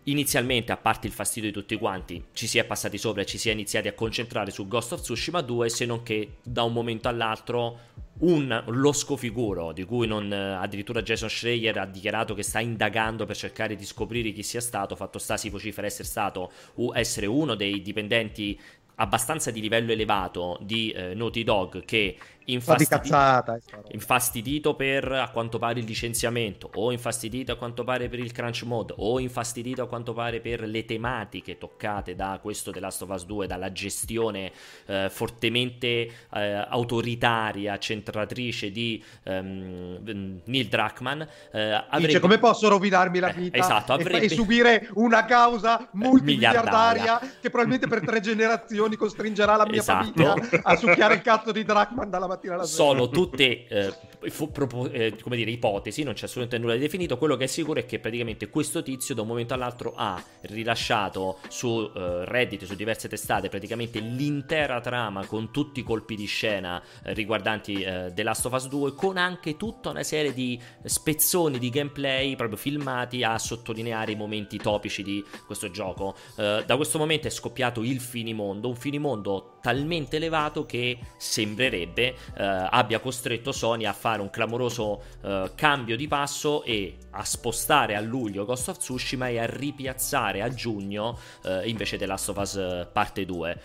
inizialmente, 0.07 0.71
a 0.71 0.77
parte 0.77 1.07
il 1.07 1.13
fastidio 1.13 1.49
di 1.49 1.55
tutti 1.55 1.75
quanti, 1.77 2.23
ci 2.33 2.47
si 2.47 2.57
è 2.57 2.65
passati 2.65 2.97
sopra 2.97 3.21
e 3.21 3.25
ci 3.25 3.37
si 3.37 3.49
è 3.49 3.51
iniziati 3.51 3.87
a 3.87 3.93
concentrare 3.93 4.51
su 4.51 4.67
Ghost 4.67 4.93
of 4.93 5.01
Tsushima 5.01 5.41
2, 5.41 5.69
se 5.69 5.85
non 5.85 6.03
che 6.03 6.37
da 6.43 6.63
un 6.63 6.73
momento 6.73 7.07
all'altro 7.07 7.79
un 8.19 8.63
lo 8.67 8.91
scofiguro 8.93 9.73
di 9.73 9.83
cui 9.83 10.07
non, 10.07 10.31
addirittura 10.31 11.03
Jason 11.03 11.29
Schreier 11.29 11.77
ha 11.77 11.85
dichiarato 11.85 12.33
che 12.33 12.41
sta 12.41 12.59
indagando 12.59 13.25
per 13.25 13.35
cercare 13.35 13.75
di 13.75 13.85
scoprire 13.85 14.31
chi 14.31 14.41
sia 14.41 14.61
stato, 14.61 14.95
fatto 14.95 15.19
sta 15.19 15.37
si 15.37 15.49
vocifera 15.49 15.85
essere 15.85 16.07
stato 16.07 16.51
essere 16.93 17.27
uno 17.27 17.53
dei 17.53 17.81
dipendenti 17.81 18.59
abbastanza 18.99 19.51
di 19.51 19.61
livello 19.61 19.91
elevato 19.91 20.57
di 20.61 20.89
eh, 20.89 21.13
Naughty 21.13 21.43
Dog 21.43 21.85
che 21.85 22.17
infastidi- 22.47 22.89
cazzata, 22.89 23.59
infastidito 23.91 24.75
per 24.75 25.11
a 25.11 25.29
quanto 25.29 25.57
pare 25.57 25.79
il 25.79 25.85
licenziamento 25.85 26.69
o 26.75 26.91
infastidito 26.91 27.51
a 27.51 27.55
quanto 27.55 27.83
pare 27.83 28.07
per 28.09 28.19
il 28.19 28.31
crunch 28.31 28.63
mode 28.63 28.93
o 28.97 29.19
infastidito 29.19 29.81
a 29.81 29.87
quanto 29.87 30.13
pare 30.13 30.39
per 30.39 30.61
le 30.61 30.85
tematiche 30.85 31.57
toccate 31.57 32.15
da 32.15 32.39
questo 32.41 32.71
The 32.71 32.79
Last 32.79 33.01
of 33.01 33.09
Us 33.09 33.25
2 33.25 33.47
dalla 33.47 33.71
gestione 33.71 34.51
eh, 34.85 35.07
fortemente 35.09 36.09
eh, 36.33 36.65
autoritaria 36.69 37.77
centratrice 37.77 38.71
di 38.71 39.03
um, 39.23 40.41
Neil 40.45 40.67
Druckmann 40.67 41.21
eh, 41.51 41.71
avrebbe... 41.71 42.07
Dice 42.07 42.19
come 42.19 42.37
posso 42.37 42.69
rovinarmi 42.69 43.19
la 43.19 43.29
eh, 43.29 43.33
vita 43.33 43.57
esatto, 43.57 43.93
avrebbe... 43.93 44.21
e, 44.21 44.25
e, 44.25 44.29
subire 44.29 44.89
una 44.93 45.25
causa 45.25 45.89
multimiliardaria 45.91 47.19
che 47.19 47.49
probabilmente 47.49 47.87
per 47.87 48.05
tre 48.05 48.21
generazioni 48.21 48.95
costringerà 48.95 49.55
la 49.55 49.65
mia 49.65 49.81
esatto. 49.81 50.23
famiglia 50.23 50.61
a 50.63 50.75
succhiare 50.75 51.15
il 51.15 51.21
cazzo 51.21 51.51
di 51.51 51.63
Druckmann 51.63 52.09
dalla 52.09 52.27
mattina 52.27 52.35
alla 52.43 52.65
sera 52.65 52.65
sono 52.65 53.09
tutte 53.09 53.67
eh, 53.67 53.93
fu, 54.29 54.51
propo, 54.51 54.89
eh, 54.89 55.15
come 55.21 55.35
dire, 55.35 55.51
ipotesi, 55.51 56.03
non 56.03 56.13
c'è 56.13 56.25
assolutamente 56.25 56.57
nulla 56.57 56.73
di 56.73 56.79
definito. 56.79 57.17
Quello 57.17 57.35
che 57.35 57.45
è 57.45 57.47
sicuro 57.47 57.79
è 57.79 57.85
che 57.85 57.99
praticamente 57.99 58.49
questo 58.49 58.81
tizio 58.83 59.15
da 59.15 59.21
un 59.21 59.27
momento 59.27 59.53
all'altro 59.53 59.93
ha 59.95 60.21
rilasciato 60.41 61.39
su 61.47 61.91
eh, 61.95 62.25
Reddit, 62.25 62.65
su 62.65 62.75
diverse 62.75 63.07
testate, 63.07 63.49
praticamente 63.49 63.99
l'intera 63.99 64.79
trama 64.81 65.25
con 65.25 65.51
tutti 65.51 65.79
i 65.79 65.83
colpi 65.83 66.15
di 66.15 66.25
scena 66.25 66.81
eh, 67.03 67.13
riguardanti 67.13 67.81
eh, 67.81 68.11
The 68.13 68.23
Last 68.23 68.45
of 68.45 68.53
Us 68.53 68.67
2, 68.67 68.93
con 68.93 69.17
anche 69.17 69.57
tutta 69.57 69.89
una 69.89 70.03
serie 70.03 70.33
di 70.33 70.59
spezzoni 70.83 71.59
di 71.59 71.69
gameplay 71.69 72.35
proprio 72.35 72.57
filmati 72.57 73.23
a 73.23 73.37
sottolineare 73.37 74.11
i 74.11 74.15
momenti 74.15 74.57
topici 74.57 75.03
di 75.03 75.23
questo 75.45 75.69
gioco. 75.69 76.15
Eh, 76.37 76.63
da 76.65 76.75
questo 76.75 76.97
momento 76.97 77.27
è 77.27 77.31
scoppiato 77.31 77.83
il 77.83 77.99
finimondo, 77.99 78.67
un 78.67 78.75
finimondo 78.75 79.56
talmente 79.67 80.15
elevato 80.15 80.65
che 80.65 80.97
sembrerebbe 81.17 82.15
eh, 82.37 82.67
abbia 82.69 82.99
costretto 82.99 83.51
Sony 83.51 83.83
a 83.83 83.91
fare 83.91 84.21
un 84.21 84.29
clamoroso 84.29 85.03
uh, 85.23 85.49
cambio 85.55 85.97
di 85.97 86.07
passo 86.07 86.63
e 86.63 86.95
a 87.11 87.25
spostare 87.25 87.97
a 87.97 87.99
luglio 87.99 88.45
Ghost 88.45 88.69
of 88.69 88.77
Tsushima 88.77 89.27
e 89.27 89.39
a 89.39 89.45
ripiazzare 89.45 90.41
a 90.41 90.47
giugno 90.53 91.19
uh, 91.43 91.67
invece 91.67 91.97
The 91.97 92.05
Last 92.05 92.29
of 92.29 92.37
Us 92.37 92.55
eh, 92.55 92.87
parte 92.89 93.25
2 93.25 93.61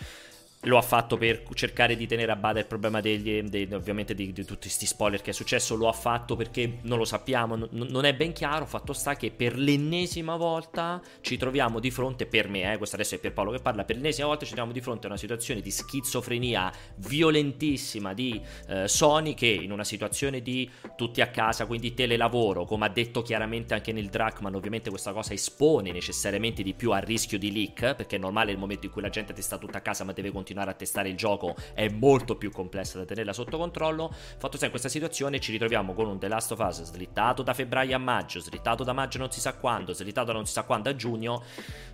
lo 0.66 0.78
ha 0.78 0.82
fatto 0.82 1.16
per 1.16 1.42
cercare 1.54 1.96
di 1.96 2.06
tenere 2.06 2.30
a 2.30 2.36
bada 2.36 2.60
il 2.60 2.66
problema 2.66 3.00
degli, 3.00 3.42
dei, 3.42 3.68
ovviamente 3.72 4.14
di, 4.14 4.32
di, 4.32 4.44
tutti 4.44 4.68
questi 4.68 4.86
spoiler 4.86 5.20
che 5.20 5.30
è 5.30 5.32
successo, 5.34 5.74
lo 5.74 5.88
ha 5.88 5.92
fatto 5.92 6.36
perché 6.36 6.78
non 6.82 6.98
lo 6.98 7.04
sappiamo, 7.04 7.56
n- 7.56 7.68
non 7.70 8.04
è 8.04 8.14
ben 8.14 8.32
chiaro, 8.32 8.64
fatto 8.64 8.92
sta 8.92 9.16
che 9.16 9.32
per 9.32 9.58
l'ennesima 9.58 10.36
volta 10.36 11.00
ci 11.20 11.36
troviamo 11.36 11.80
di 11.80 11.90
fronte, 11.90 12.26
per 12.26 12.48
me, 12.48 12.72
eh, 12.72 12.76
questo 12.76 12.94
adesso 12.94 13.16
è 13.16 13.18
per 13.18 13.32
Paolo 13.32 13.50
che 13.50 13.58
parla, 13.58 13.84
per 13.84 13.96
l'ennesima 13.96 14.28
volta 14.28 14.44
ci 14.44 14.52
troviamo 14.52 14.72
di 14.72 14.80
fronte 14.80 15.06
a 15.06 15.10
una 15.10 15.18
situazione 15.18 15.60
di 15.60 15.70
schizofrenia 15.70 16.72
violentissima 16.96 18.14
di 18.14 18.40
eh, 18.68 18.86
Sony 18.86 19.34
che 19.34 19.46
in 19.46 19.72
una 19.72 19.84
situazione 19.84 20.42
di 20.42 20.70
tutti 20.96 21.20
a 21.20 21.28
casa, 21.28 21.66
quindi 21.66 21.92
telelavoro, 21.92 22.64
come 22.66 22.86
ha 22.86 22.88
detto 22.88 23.22
chiaramente 23.22 23.74
anche 23.74 23.92
nel 23.92 24.08
Drachman, 24.08 24.54
ovviamente 24.54 24.90
questa 24.90 25.12
cosa 25.12 25.32
espone 25.32 25.90
necessariamente 25.90 26.62
di 26.62 26.72
più 26.72 26.92
al 26.92 27.02
rischio 27.02 27.38
di 27.38 27.52
leak, 27.52 27.94
perché 27.96 28.14
è 28.14 28.18
normale 28.20 28.52
il 28.52 28.58
momento 28.58 28.86
in 28.86 28.92
cui 28.92 29.02
la 29.02 29.08
gente 29.08 29.40
sta 29.42 29.58
tutta 29.58 29.78
a 29.78 29.80
casa 29.80 30.04
ma 30.04 30.12
deve 30.12 30.30
continuare 30.30 30.51
continuare 30.52 30.70
a 30.70 30.74
testare 30.74 31.08
il 31.08 31.16
gioco 31.16 31.54
è 31.72 31.88
molto 31.88 32.36
più 32.36 32.50
complessa 32.50 32.98
da 32.98 33.04
tenerla 33.04 33.32
sotto 33.32 33.56
controllo. 33.58 34.12
Fatto 34.38 34.56
sta 34.56 34.66
in 34.66 34.70
questa 34.70 34.88
situazione 34.88 35.40
ci 35.40 35.50
ritroviamo 35.50 35.94
con 35.94 36.06
un 36.06 36.18
The 36.18 36.28
Last 36.28 36.52
of 36.52 36.58
Us 36.60 36.82
slittato 36.84 37.42
da 37.42 37.54
febbraio 37.54 37.96
a 37.96 37.98
maggio, 37.98 38.40
slittato 38.40 38.84
da 38.84 38.92
maggio 38.92 39.18
non 39.18 39.30
si 39.30 39.40
sa 39.40 39.54
quando, 39.54 39.92
slittato 39.94 40.26
da 40.28 40.32
non 40.34 40.46
si 40.46 40.52
sa 40.52 40.62
quando 40.62 40.90
a 40.90 40.94
giugno. 40.94 41.42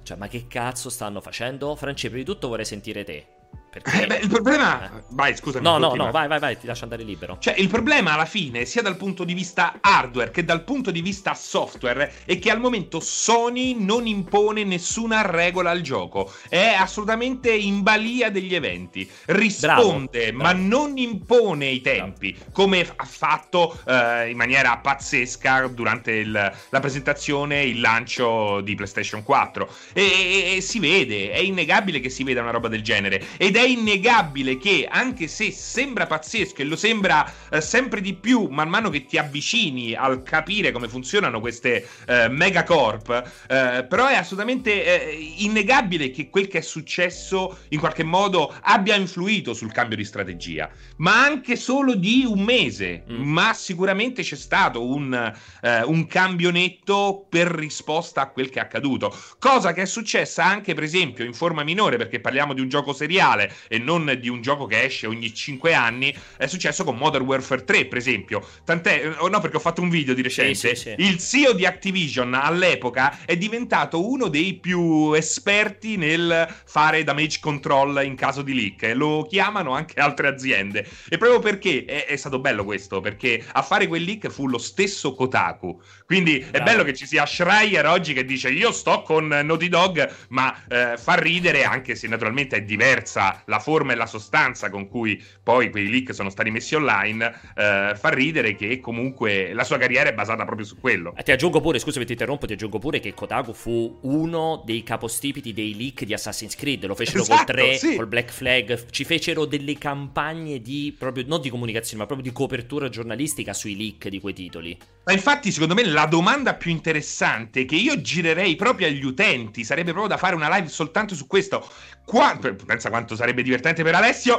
Cioè, 0.02 0.16
ma 0.16 0.28
che 0.28 0.46
cazzo 0.46 0.90
stanno 0.90 1.20
facendo? 1.20 1.74
Francesco, 1.76 2.08
prima 2.12 2.24
di 2.24 2.32
tutto 2.32 2.48
vorrei 2.48 2.64
sentire 2.64 3.04
te. 3.04 3.37
Perché... 3.70 4.02
Eh 4.02 4.06
beh, 4.06 4.18
il 4.22 4.28
problema. 4.28 4.84
Eh. 4.84 5.02
Vai, 5.10 5.36
scusami. 5.36 5.62
No, 5.62 5.78
no, 5.78 5.94
no, 5.94 6.10
vai, 6.10 6.26
vai, 6.26 6.38
vai, 6.38 6.58
ti 6.58 6.66
lascio 6.66 6.84
andare 6.84 7.02
libero. 7.02 7.36
Cioè, 7.38 7.54
il 7.58 7.68
problema 7.68 8.14
alla 8.14 8.24
fine, 8.24 8.64
sia 8.64 8.82
dal 8.82 8.96
punto 8.96 9.24
di 9.24 9.34
vista 9.34 9.78
hardware 9.80 10.30
che 10.30 10.44
dal 10.44 10.64
punto 10.64 10.90
di 10.90 11.02
vista 11.02 11.34
software, 11.34 12.12
è 12.24 12.38
che 12.38 12.50
al 12.50 12.60
momento 12.60 13.00
Sony 13.00 13.74
non 13.78 14.06
impone 14.06 14.64
nessuna 14.64 15.22
regola 15.22 15.70
al 15.70 15.82
gioco. 15.82 16.32
È 16.48 16.74
assolutamente 16.78 17.52
in 17.52 17.82
balia 17.82 18.30
degli 18.30 18.54
eventi. 18.54 19.08
Risponde, 19.26 20.32
bravo, 20.32 20.42
ma 20.42 20.54
bravo. 20.54 20.66
non 20.66 20.96
impone 20.96 21.66
i 21.66 21.80
tempi, 21.82 22.32
bravo. 22.32 22.50
come 22.52 22.86
ha 22.96 23.04
fatto 23.04 23.78
eh, 23.86 24.30
in 24.30 24.36
maniera 24.36 24.78
pazzesca 24.78 25.66
durante 25.68 26.12
il, 26.12 26.30
la 26.30 26.80
presentazione, 26.80 27.64
il 27.64 27.80
lancio 27.80 28.60
di 28.62 28.74
PlayStation 28.74 29.22
4. 29.22 29.68
E, 29.92 30.02
e, 30.02 30.56
e 30.56 30.60
si 30.62 30.78
vede, 30.78 31.30
è 31.30 31.38
innegabile 31.38 32.00
che 32.00 32.08
si 32.08 32.24
veda 32.24 32.40
una 32.40 32.50
roba 32.50 32.68
del 32.68 32.82
genere. 32.82 33.22
Ed 33.36 33.56
è 33.58 33.66
innegabile 33.66 34.56
che, 34.56 34.86
anche 34.88 35.28
se 35.28 35.50
sembra 35.50 36.06
pazzesco 36.06 36.62
e 36.62 36.64
lo 36.64 36.76
sembra 36.76 37.30
eh, 37.50 37.60
sempre 37.60 38.00
di 38.00 38.14
più 38.14 38.46
man 38.48 38.68
mano 38.68 38.90
che 38.90 39.04
ti 39.04 39.18
avvicini 39.18 39.94
al 39.94 40.22
capire 40.22 40.72
come 40.72 40.88
funzionano 40.88 41.40
queste 41.40 41.86
eh, 42.06 42.28
megacorp, 42.28 43.08
eh, 43.48 43.84
però 43.88 44.06
è 44.06 44.14
assolutamente 44.14 44.84
eh, 44.84 45.34
innegabile 45.38 46.10
che 46.10 46.30
quel 46.30 46.46
che 46.46 46.58
è 46.58 46.62
successo 46.62 47.58
in 47.70 47.78
qualche 47.78 48.04
modo 48.04 48.54
abbia 48.62 48.94
influito 48.94 49.54
sul 49.54 49.72
cambio 49.72 49.96
di 49.96 50.04
strategia, 50.04 50.70
ma 50.98 51.22
anche 51.22 51.56
solo 51.56 51.94
di 51.94 52.24
un 52.26 52.40
mese, 52.40 53.04
mm. 53.10 53.22
ma 53.22 53.52
sicuramente 53.54 54.22
c'è 54.22 54.36
stato 54.36 54.86
un, 54.86 55.32
eh, 55.62 55.82
un 55.82 56.06
cambio 56.06 56.50
netto 56.50 57.26
per 57.28 57.48
risposta 57.48 58.22
a 58.22 58.30
quel 58.30 58.50
che 58.50 58.58
è 58.58 58.62
accaduto, 58.62 59.16
cosa 59.38 59.72
che 59.72 59.82
è 59.82 59.86
successa 59.86 60.44
anche 60.44 60.74
per 60.74 60.84
esempio 60.84 61.24
in 61.24 61.34
forma 61.34 61.64
minore 61.64 61.96
perché 61.96 62.20
parliamo 62.20 62.52
di 62.52 62.60
un 62.60 62.68
gioco 62.68 62.92
seriale 62.92 63.47
e 63.68 63.78
non 63.78 64.16
di 64.20 64.28
un 64.28 64.40
gioco 64.40 64.66
che 64.66 64.84
esce 64.84 65.06
ogni 65.06 65.32
5 65.32 65.74
anni, 65.74 66.14
è 66.36 66.46
successo 66.46 66.84
con 66.84 66.96
Modern 66.96 67.24
Warfare 67.24 67.64
3, 67.64 67.86
per 67.86 67.98
esempio. 67.98 68.46
Tant'è, 68.64 69.14
oh 69.18 69.28
no, 69.28 69.40
perché 69.40 69.56
ho 69.56 69.60
fatto 69.60 69.82
un 69.82 69.88
video 69.88 70.14
di 70.14 70.22
recente. 70.22 70.54
Sì, 70.54 70.68
sì, 70.74 70.74
sì. 70.76 70.94
Il 70.98 71.18
CEO 71.18 71.52
di 71.52 71.66
Activision 71.66 72.34
all'epoca 72.34 73.24
è 73.24 73.36
diventato 73.36 74.08
uno 74.08 74.28
dei 74.28 74.54
più 74.54 75.12
esperti 75.12 75.96
nel 75.96 76.46
fare 76.64 77.04
damage 77.04 77.38
control 77.40 78.02
in 78.04 78.14
caso 78.14 78.42
di 78.42 78.54
leak. 78.54 78.92
Lo 78.94 79.26
chiamano 79.28 79.72
anche 79.72 80.00
altre 80.00 80.28
aziende. 80.28 80.86
E 81.08 81.16
proprio 81.18 81.40
perché 81.40 81.84
è, 81.84 82.06
è 82.06 82.16
stato 82.16 82.38
bello 82.38 82.64
questo, 82.64 83.00
perché 83.00 83.44
a 83.52 83.62
fare 83.62 83.86
quel 83.86 84.02
leak 84.02 84.28
fu 84.28 84.48
lo 84.48 84.58
stesso 84.58 85.14
Kotaku. 85.14 85.80
Quindi 86.06 86.38
Bravo. 86.38 86.56
è 86.56 86.60
bello 86.62 86.84
che 86.84 86.94
ci 86.94 87.06
sia 87.06 87.26
Schreier 87.26 87.86
oggi 87.86 88.12
che 88.12 88.24
dice 88.24 88.50
io 88.50 88.72
sto 88.72 89.02
con 89.02 89.26
Naughty 89.26 89.68
Dog, 89.68 90.14
ma 90.28 90.64
eh, 90.68 90.96
fa 90.96 91.14
ridere 91.14 91.64
anche 91.64 91.94
se 91.94 92.06
naturalmente 92.08 92.56
è 92.56 92.62
diversa 92.62 93.37
la 93.46 93.58
forma 93.58 93.92
e 93.92 93.96
la 93.96 94.06
sostanza 94.06 94.70
con 94.70 94.88
cui 94.88 95.22
poi 95.42 95.70
quei 95.70 95.88
leak 95.88 96.14
sono 96.14 96.30
stati 96.30 96.50
messi 96.50 96.74
online, 96.74 97.26
eh, 97.54 97.92
fa 97.94 98.08
ridere 98.10 98.54
che 98.54 98.80
comunque 98.80 99.52
la 99.52 99.64
sua 99.64 99.78
carriera 99.78 100.08
è 100.10 100.14
basata 100.14 100.44
proprio 100.44 100.66
su 100.66 100.78
quello. 100.78 101.14
Ti 101.22 101.32
aggiungo 101.32 101.60
pure, 101.60 101.78
scusami 101.78 102.04
ti 102.04 102.12
interrompo, 102.12 102.46
ti 102.46 102.54
aggiungo 102.54 102.78
pure 102.78 103.00
che 103.00 103.14
Kotaku 103.14 103.52
fu 103.52 103.98
uno 104.02 104.62
dei 104.64 104.82
capostipiti 104.82 105.52
dei 105.52 105.76
leak 105.76 106.04
di 106.04 106.12
Assassin's 106.12 106.56
Creed, 106.56 106.84
lo 106.86 106.94
fecero 106.94 107.22
esatto, 107.22 107.52
col 107.52 107.54
3, 107.54 107.76
sì. 107.76 107.96
col 107.96 108.06
Black 108.06 108.30
Flag, 108.30 108.90
ci 108.90 109.04
fecero 109.04 109.44
delle 109.44 109.76
campagne 109.78 110.60
di, 110.60 110.94
proprio, 110.98 111.24
non 111.26 111.40
di 111.40 111.50
comunicazione, 111.50 111.98
ma 111.98 112.06
proprio 112.06 112.28
di 112.28 112.34
copertura 112.34 112.88
giornalistica 112.88 113.52
sui 113.52 113.76
leak 113.76 114.08
di 114.08 114.20
quei 114.20 114.34
titoli. 114.34 114.76
Ma 115.04 115.12
infatti, 115.12 115.50
secondo 115.52 115.74
me, 115.74 115.84
la 115.84 116.06
domanda 116.06 116.54
più 116.54 116.70
interessante 116.70 117.64
che 117.64 117.76
io 117.76 118.00
girerei 118.00 118.56
proprio 118.56 118.86
agli 118.86 119.04
utenti 119.04 119.64
sarebbe 119.64 119.92
proprio 119.92 120.14
da 120.14 120.18
fare 120.20 120.34
una 120.34 120.54
live 120.54 120.68
soltanto 120.68 121.14
su 121.14 121.26
questo. 121.26 121.66
Qua... 122.04 122.38
pensa 122.64 122.88
quanto 122.88 123.14
sarebbe 123.14 123.27
divertente 123.34 123.82
per 123.82 123.94
Alessio. 123.94 124.38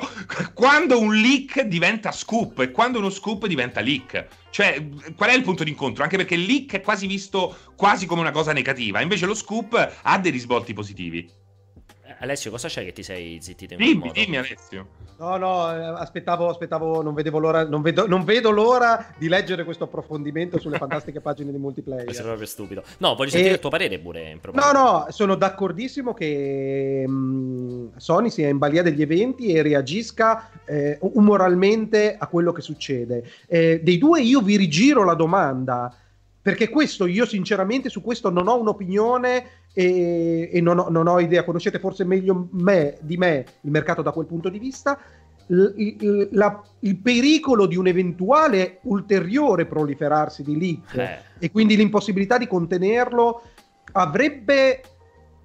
Quando 0.53 0.99
un 0.99 1.15
leak 1.15 1.61
diventa 1.61 2.11
scoop 2.11 2.59
e 2.59 2.71
quando 2.71 2.99
uno 2.99 3.09
scoop 3.09 3.47
diventa 3.47 3.81
leak. 3.81 4.27
Cioè, 4.49 4.87
qual 5.15 5.29
è 5.29 5.33
il 5.33 5.43
punto 5.43 5.63
d'incontro? 5.63 6.03
Anche 6.03 6.17
perché 6.17 6.35
il 6.35 6.43
leak 6.43 6.73
è 6.73 6.81
quasi 6.81 7.07
visto 7.07 7.55
quasi 7.75 8.05
come 8.05 8.21
una 8.21 8.31
cosa 8.31 8.51
negativa, 8.51 9.01
invece 9.01 9.25
lo 9.25 9.35
scoop 9.35 9.97
ha 10.01 10.17
dei 10.19 10.31
risvolti 10.31 10.73
positivi. 10.73 11.38
Alessio, 12.21 12.51
cosa 12.51 12.67
c'è 12.67 12.83
che 12.83 12.91
ti 12.91 13.01
sei 13.01 13.39
zittito 13.41 13.75
in 13.75 13.79
dimmi, 13.79 14.11
dimmi 14.11 14.37
Alessio. 14.37 14.87
No, 15.19 15.37
no, 15.37 15.71
eh, 15.73 15.81
aspettavo, 15.81 16.49
aspettavo, 16.49 17.01
non 17.01 17.13
vedevo 17.13 17.39
l'ora, 17.39 17.65
non 17.65 17.81
vedo, 17.81 18.07
non 18.07 18.23
vedo 18.23 18.51
l'ora 18.51 19.13
di 19.17 19.29
leggere 19.29 19.63
questo 19.63 19.85
approfondimento 19.85 20.59
sulle 20.59 20.77
fantastiche 20.79 21.21
pagine 21.21 21.51
di 21.51 21.57
multiplayer. 21.57 22.03
Questo 22.03 22.23
è 22.23 22.25
proprio 22.25 22.45
stupido. 22.45 22.83
No, 22.97 23.15
voglio 23.15 23.29
sentire 23.29 23.51
e... 23.51 23.55
il 23.55 23.61
tuo 23.61 23.69
parere 23.69 23.99
pure. 23.99 24.37
No, 24.51 24.71
no, 24.71 25.05
sono 25.09 25.35
d'accordissimo 25.35 26.13
che 26.13 27.05
mh, 27.07 27.11
mm, 27.11 27.87
Sony 27.95 28.29
sia 28.29 28.49
in 28.49 28.57
balia 28.57 28.81
degli 28.81 29.01
eventi 29.01 29.53
e 29.53 29.61
reagisca 29.61 30.49
eh, 30.65 30.97
umoralmente 31.01 32.17
a 32.17 32.27
quello 32.27 32.51
che 32.51 32.61
succede. 32.61 33.29
Eh, 33.47 33.79
dei 33.81 33.97
due 33.97 34.21
io 34.21 34.41
vi 34.41 34.57
rigiro 34.57 35.05
la 35.05 35.13
domanda 35.13 35.93
perché 36.41 36.69
questo 36.69 37.05
io 37.05 37.25
sinceramente 37.25 37.89
su 37.89 38.01
questo 38.01 38.29
non 38.29 38.47
ho 38.47 38.57
un'opinione 38.59 39.45
e, 39.73 40.49
e 40.51 40.61
non, 40.61 40.79
ho, 40.79 40.89
non, 40.89 41.07
ho, 41.07 41.19
idea, 41.19 41.43
conoscete 41.43 41.79
forse 41.79 42.03
meglio 42.03 42.47
me, 42.51 42.97
di 43.01 43.17
me 43.17 43.45
il 43.61 43.71
mercato 43.71 44.01
da 44.01 44.11
quel 44.11 44.25
punto 44.25 44.49
di 44.49 44.59
vista, 44.59 44.99
il, 45.47 45.73
il, 45.77 46.29
la, 46.31 46.61
il 46.79 46.97
pericolo 46.97 47.65
di 47.65 47.75
un 47.75 47.87
eventuale 47.87 48.79
ulteriore 48.83 49.65
proliferarsi 49.65 50.43
di 50.43 50.59
leak 50.59 50.95
eh. 50.95 51.17
e 51.39 51.51
quindi 51.51 51.75
l'impossibilità 51.75 52.37
di 52.37 52.47
contenerlo 52.47 53.41
avrebbe 53.93 54.81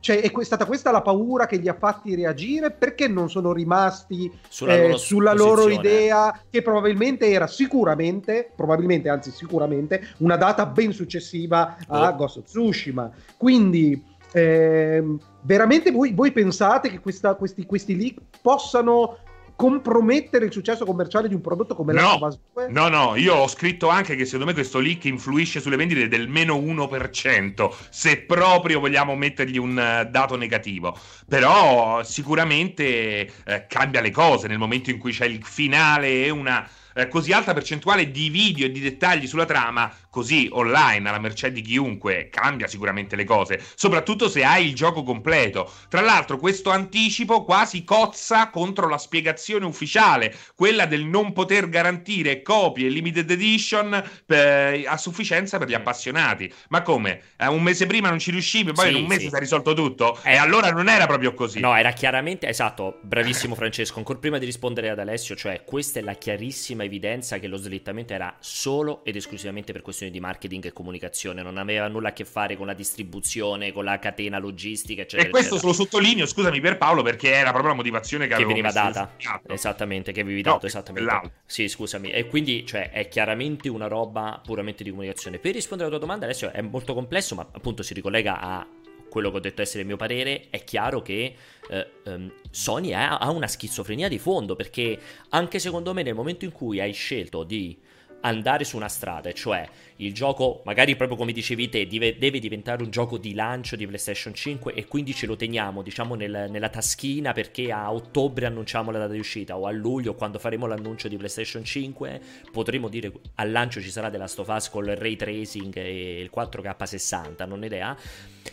cioè, 0.04 0.20
è 0.20 0.44
stata 0.44 0.66
questa 0.66 0.90
la 0.90 1.00
paura 1.00 1.46
che 1.46 1.56
li 1.56 1.66
ha 1.66 1.72
fatti 1.72 2.14
reagire? 2.14 2.70
Perché 2.70 3.08
non 3.08 3.30
sono 3.30 3.54
rimasti 3.54 4.30
sulla, 4.50 4.74
eh, 4.74 4.82
loro, 4.82 4.96
sulla 4.98 5.32
loro, 5.32 5.70
idea, 5.70 6.42
che 6.50 6.60
probabilmente 6.60 7.30
era 7.30 7.46
sicuramente, 7.46 8.50
probabilmente, 8.54 9.08
anzi 9.08 9.30
sicuramente, 9.30 10.08
una 10.18 10.36
data 10.36 10.66
ben 10.66 10.92
successiva 10.92 11.78
a 11.88 12.10
oh. 12.10 12.16
Ghost 12.16 12.36
of 12.36 12.44
Tsushima. 12.44 13.10
Quindi, 13.38 14.04
eh, 14.34 15.00
veramente 15.42 15.92
voi, 15.92 16.12
voi, 16.12 16.32
pensate 16.32 16.90
che 16.90 16.98
questa, 16.98 17.36
questi, 17.36 17.64
questi 17.66 17.96
leak 17.96 18.16
possano 18.42 19.18
compromettere 19.54 20.46
il 20.46 20.52
successo 20.52 20.84
commerciale 20.84 21.28
di 21.28 21.34
un 21.34 21.40
prodotto 21.40 21.76
come 21.76 21.92
no, 21.92 22.00
Last 22.00 22.22
of 22.22 22.32
Us 22.32 22.38
2? 22.54 22.68
No, 22.70 22.88
no, 22.88 23.14
io 23.14 23.34
ho 23.36 23.46
scritto 23.46 23.88
anche 23.88 24.16
che 24.16 24.24
secondo 24.24 24.46
me 24.46 24.54
questo 24.54 24.80
leak 24.80 25.04
influisce 25.04 25.60
sulle 25.60 25.76
vendite 25.76 26.08
del 26.08 26.26
meno 26.26 26.56
1%, 26.56 27.72
se 27.90 28.22
proprio 28.22 28.80
vogliamo 28.80 29.14
mettergli 29.14 29.58
un 29.58 29.76
uh, 29.76 30.10
dato 30.10 30.36
negativo. 30.36 30.98
Però 31.28 32.02
sicuramente 32.02 33.30
uh, 33.46 33.52
cambia 33.68 34.00
le 34.00 34.10
cose 34.10 34.48
nel 34.48 34.58
momento 34.58 34.90
in 34.90 34.98
cui 34.98 35.12
c'è 35.12 35.26
il 35.26 35.44
finale 35.44 36.24
e 36.24 36.30
una 36.30 36.68
eh, 36.94 37.08
così 37.08 37.32
alta 37.32 37.52
percentuale 37.52 38.10
di 38.10 38.28
video 38.28 38.66
e 38.66 38.70
di 38.70 38.80
dettagli 38.80 39.26
sulla 39.26 39.44
trama, 39.44 39.92
così 40.10 40.48
online, 40.52 41.08
alla 41.08 41.18
mercé 41.18 41.50
di 41.52 41.62
chiunque, 41.62 42.28
cambia 42.30 42.66
sicuramente 42.66 43.16
le 43.16 43.24
cose, 43.24 43.60
soprattutto 43.74 44.28
se 44.28 44.44
hai 44.44 44.66
il 44.68 44.74
gioco 44.74 45.02
completo. 45.02 45.70
Tra 45.88 46.00
l'altro, 46.00 46.38
questo 46.38 46.70
anticipo 46.70 47.44
quasi 47.44 47.84
cozza 47.84 48.50
contro 48.50 48.88
la 48.88 48.98
spiegazione 48.98 49.64
ufficiale, 49.64 50.34
quella 50.54 50.86
del 50.86 51.04
non 51.04 51.32
poter 51.32 51.68
garantire 51.68 52.42
copie 52.42 52.88
limited 52.88 53.30
edition 53.30 54.02
per, 54.24 54.82
a 54.86 54.96
sufficienza 54.96 55.58
per 55.58 55.68
gli 55.68 55.74
appassionati. 55.74 56.52
Ma 56.68 56.82
come? 56.82 57.20
Eh, 57.36 57.46
un 57.48 57.62
mese 57.62 57.86
prima 57.86 58.08
non 58.08 58.18
ci 58.18 58.30
riuscivi, 58.30 58.72
poi 58.72 58.86
sì, 58.86 58.96
in 58.96 59.02
un 59.02 59.06
mese 59.08 59.22
sì. 59.22 59.28
si 59.28 59.34
è 59.34 59.38
risolto 59.38 59.74
tutto? 59.74 60.18
Eh, 60.22 60.34
e 60.34 60.36
allora 60.36 60.70
non 60.70 60.88
era 60.88 61.06
proprio 61.06 61.34
così. 61.34 61.60
No, 61.60 61.76
era 61.76 61.92
chiaramente 61.92 62.48
esatto. 62.48 62.98
Bravissimo 63.02 63.54
Francesco. 63.54 63.98
Ancora 63.98 64.18
prima 64.18 64.38
di 64.38 64.44
rispondere 64.44 64.90
ad 64.90 64.98
Alessio, 64.98 65.34
cioè, 65.34 65.62
questa 65.64 66.00
è 66.00 66.02
la 66.02 66.14
chiarissima 66.14 66.83
evidenza 66.84 67.38
che 67.38 67.46
lo 67.46 67.56
slittamento 67.56 68.12
era 68.12 68.36
solo 68.40 69.04
ed 69.04 69.16
esclusivamente 69.16 69.72
per 69.72 69.82
questioni 69.82 70.12
di 70.12 70.20
marketing 70.20 70.66
e 70.66 70.72
comunicazione, 70.72 71.42
non 71.42 71.58
aveva 71.58 71.88
nulla 71.88 72.08
a 72.08 72.12
che 72.12 72.24
fare 72.24 72.56
con 72.56 72.66
la 72.66 72.74
distribuzione, 72.74 73.72
con 73.72 73.84
la 73.84 73.98
catena 73.98 74.38
logistica, 74.38 75.02
eccetera. 75.02 75.28
E 75.28 75.30
questo 75.30 75.54
eccetera. 75.54 75.72
lo 75.72 75.84
sottolineo, 75.84 76.26
scusami 76.26 76.60
per 76.60 76.76
Paolo, 76.76 77.02
perché 77.02 77.32
era 77.32 77.50
proprio 77.50 77.70
la 77.70 77.76
motivazione 77.76 78.26
che, 78.26 78.36
che 78.36 78.44
veniva 78.44 78.70
data. 78.70 79.14
Esattamente, 79.46 80.12
che 80.12 80.20
avevi 80.20 80.42
dato, 80.42 80.58
no, 80.62 80.66
esattamente. 80.66 81.10
L'altro. 81.10 81.32
Sì, 81.46 81.68
scusami. 81.68 82.10
E 82.10 82.26
quindi, 82.26 82.64
cioè, 82.66 82.90
è 82.90 83.08
chiaramente 83.08 83.68
una 83.68 83.86
roba 83.86 84.40
puramente 84.44 84.82
di 84.84 84.90
comunicazione. 84.90 85.38
Per 85.38 85.52
rispondere 85.52 85.88
alla 85.88 85.98
tua 85.98 86.06
domanda, 86.06 86.26
adesso 86.26 86.50
è 86.50 86.60
molto 86.60 86.94
complesso, 86.94 87.34
ma 87.34 87.46
appunto 87.50 87.82
si 87.82 87.94
ricollega 87.94 88.40
a 88.40 88.66
quello 89.14 89.30
che 89.30 89.36
ho 89.36 89.40
detto 89.40 89.62
essere 89.62 89.82
il 89.82 89.86
mio 89.86 89.96
parere, 89.96 90.46
è 90.50 90.64
chiaro 90.64 91.00
che 91.00 91.36
eh, 91.70 91.86
um, 92.06 92.32
Sony 92.50 92.92
ha, 92.92 93.18
ha 93.18 93.30
una 93.30 93.46
schizofrenia 93.46 94.08
di 94.08 94.18
fondo, 94.18 94.56
perché 94.56 94.98
anche 95.28 95.60
secondo 95.60 95.94
me 95.94 96.02
nel 96.02 96.16
momento 96.16 96.44
in 96.44 96.50
cui 96.50 96.80
hai 96.80 96.92
scelto 96.92 97.44
di 97.44 97.78
andare 98.24 98.64
su 98.64 98.76
una 98.76 98.88
strada, 98.88 99.32
cioè 99.32 99.68
il 99.96 100.12
gioco, 100.12 100.62
magari 100.64 100.96
proprio 100.96 101.16
come 101.16 101.32
dicevi 101.32 101.68
te, 101.68 101.86
deve, 101.86 102.16
deve, 102.18 102.38
diventare 102.38 102.82
un 102.82 102.90
gioco 102.90 103.18
di 103.18 103.34
lancio 103.34 103.76
di 103.76 103.86
PlayStation 103.86 104.34
5 104.34 104.72
e 104.74 104.86
quindi 104.86 105.14
ce 105.14 105.26
lo 105.26 105.36
teniamo, 105.36 105.82
diciamo, 105.82 106.14
nel, 106.14 106.48
nella 106.50 106.68
taschina 106.68 107.32
perché 107.32 107.70
a 107.70 107.92
ottobre 107.92 108.46
annunciamo 108.46 108.90
la 108.90 108.98
data 108.98 109.12
di 109.12 109.18
uscita 109.18 109.56
o 109.56 109.66
a 109.66 109.70
luglio 109.70 110.14
quando 110.14 110.38
faremo 110.38 110.66
l'annuncio 110.66 111.08
di 111.08 111.16
PlayStation 111.16 111.64
5 111.64 112.20
potremo 112.50 112.88
dire 112.88 113.12
al 113.36 113.50
lancio 113.50 113.80
ci 113.80 113.90
sarà 113.90 114.08
della 114.08 114.22
Last 114.24 114.38
of 114.38 114.70
col 114.70 114.86
ray 114.86 115.16
tracing 115.16 115.76
e 115.76 116.20
il 116.20 116.30
4K60, 116.34 117.46
non 117.46 117.60
ho 117.60 117.64
idea. 117.66 117.96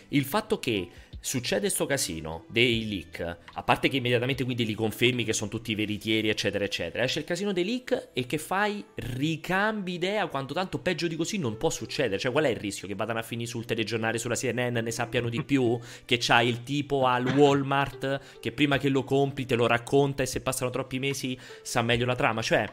Il 0.08 0.24
fatto 0.24 0.58
che 0.58 0.88
succede 1.24 1.70
sto 1.70 1.86
casino 1.86 2.46
dei 2.48 2.88
leak, 2.88 3.36
a 3.52 3.62
parte 3.62 3.88
che 3.88 3.98
immediatamente 3.98 4.42
quindi 4.42 4.66
li 4.66 4.74
confermi 4.74 5.22
che 5.22 5.32
sono 5.32 5.48
tutti 5.48 5.72
veritieri, 5.76 6.28
eccetera, 6.28 6.64
eccetera, 6.64 7.04
esce 7.04 7.20
il 7.20 7.24
casino 7.24 7.52
dei 7.52 7.64
leak 7.64 8.08
e 8.12 8.26
che 8.26 8.38
fai? 8.38 8.84
Ricambi 8.96 9.94
idea 9.94 10.26
quanto 10.26 10.52
tanto 10.52 10.80
peggio 10.80 11.06
di 11.06 11.14
così 11.14 11.38
non 11.38 11.56
può 11.56 11.70
succedere. 11.70 12.18
Cioè, 12.18 12.32
qual 12.32 12.44
è 12.44 12.48
il 12.48 12.56
rischio? 12.56 12.88
Che 12.88 12.96
vadano 12.96 13.20
a 13.20 13.22
finire 13.22 13.48
sul 13.48 13.64
telegiornale, 13.64 14.18
sulla 14.18 14.34
CNN, 14.34 14.78
ne 14.78 14.90
sappiano 14.90 15.28
di 15.28 15.44
più? 15.44 15.78
Che 16.04 16.18
c'hai 16.18 16.48
il 16.48 16.64
tipo 16.64 17.06
al 17.06 17.24
Walmart 17.24 18.40
che 18.40 18.50
prima 18.50 18.78
che 18.78 18.88
lo 18.88 19.04
compri 19.04 19.46
te 19.46 19.54
lo 19.54 19.68
racconta 19.68 20.24
e 20.24 20.26
se 20.26 20.40
passano 20.40 20.70
troppi 20.70 20.98
mesi 20.98 21.38
sa 21.62 21.82
meglio 21.82 22.04
la 22.04 22.16
trama? 22.16 22.42
Cioè, 22.42 22.68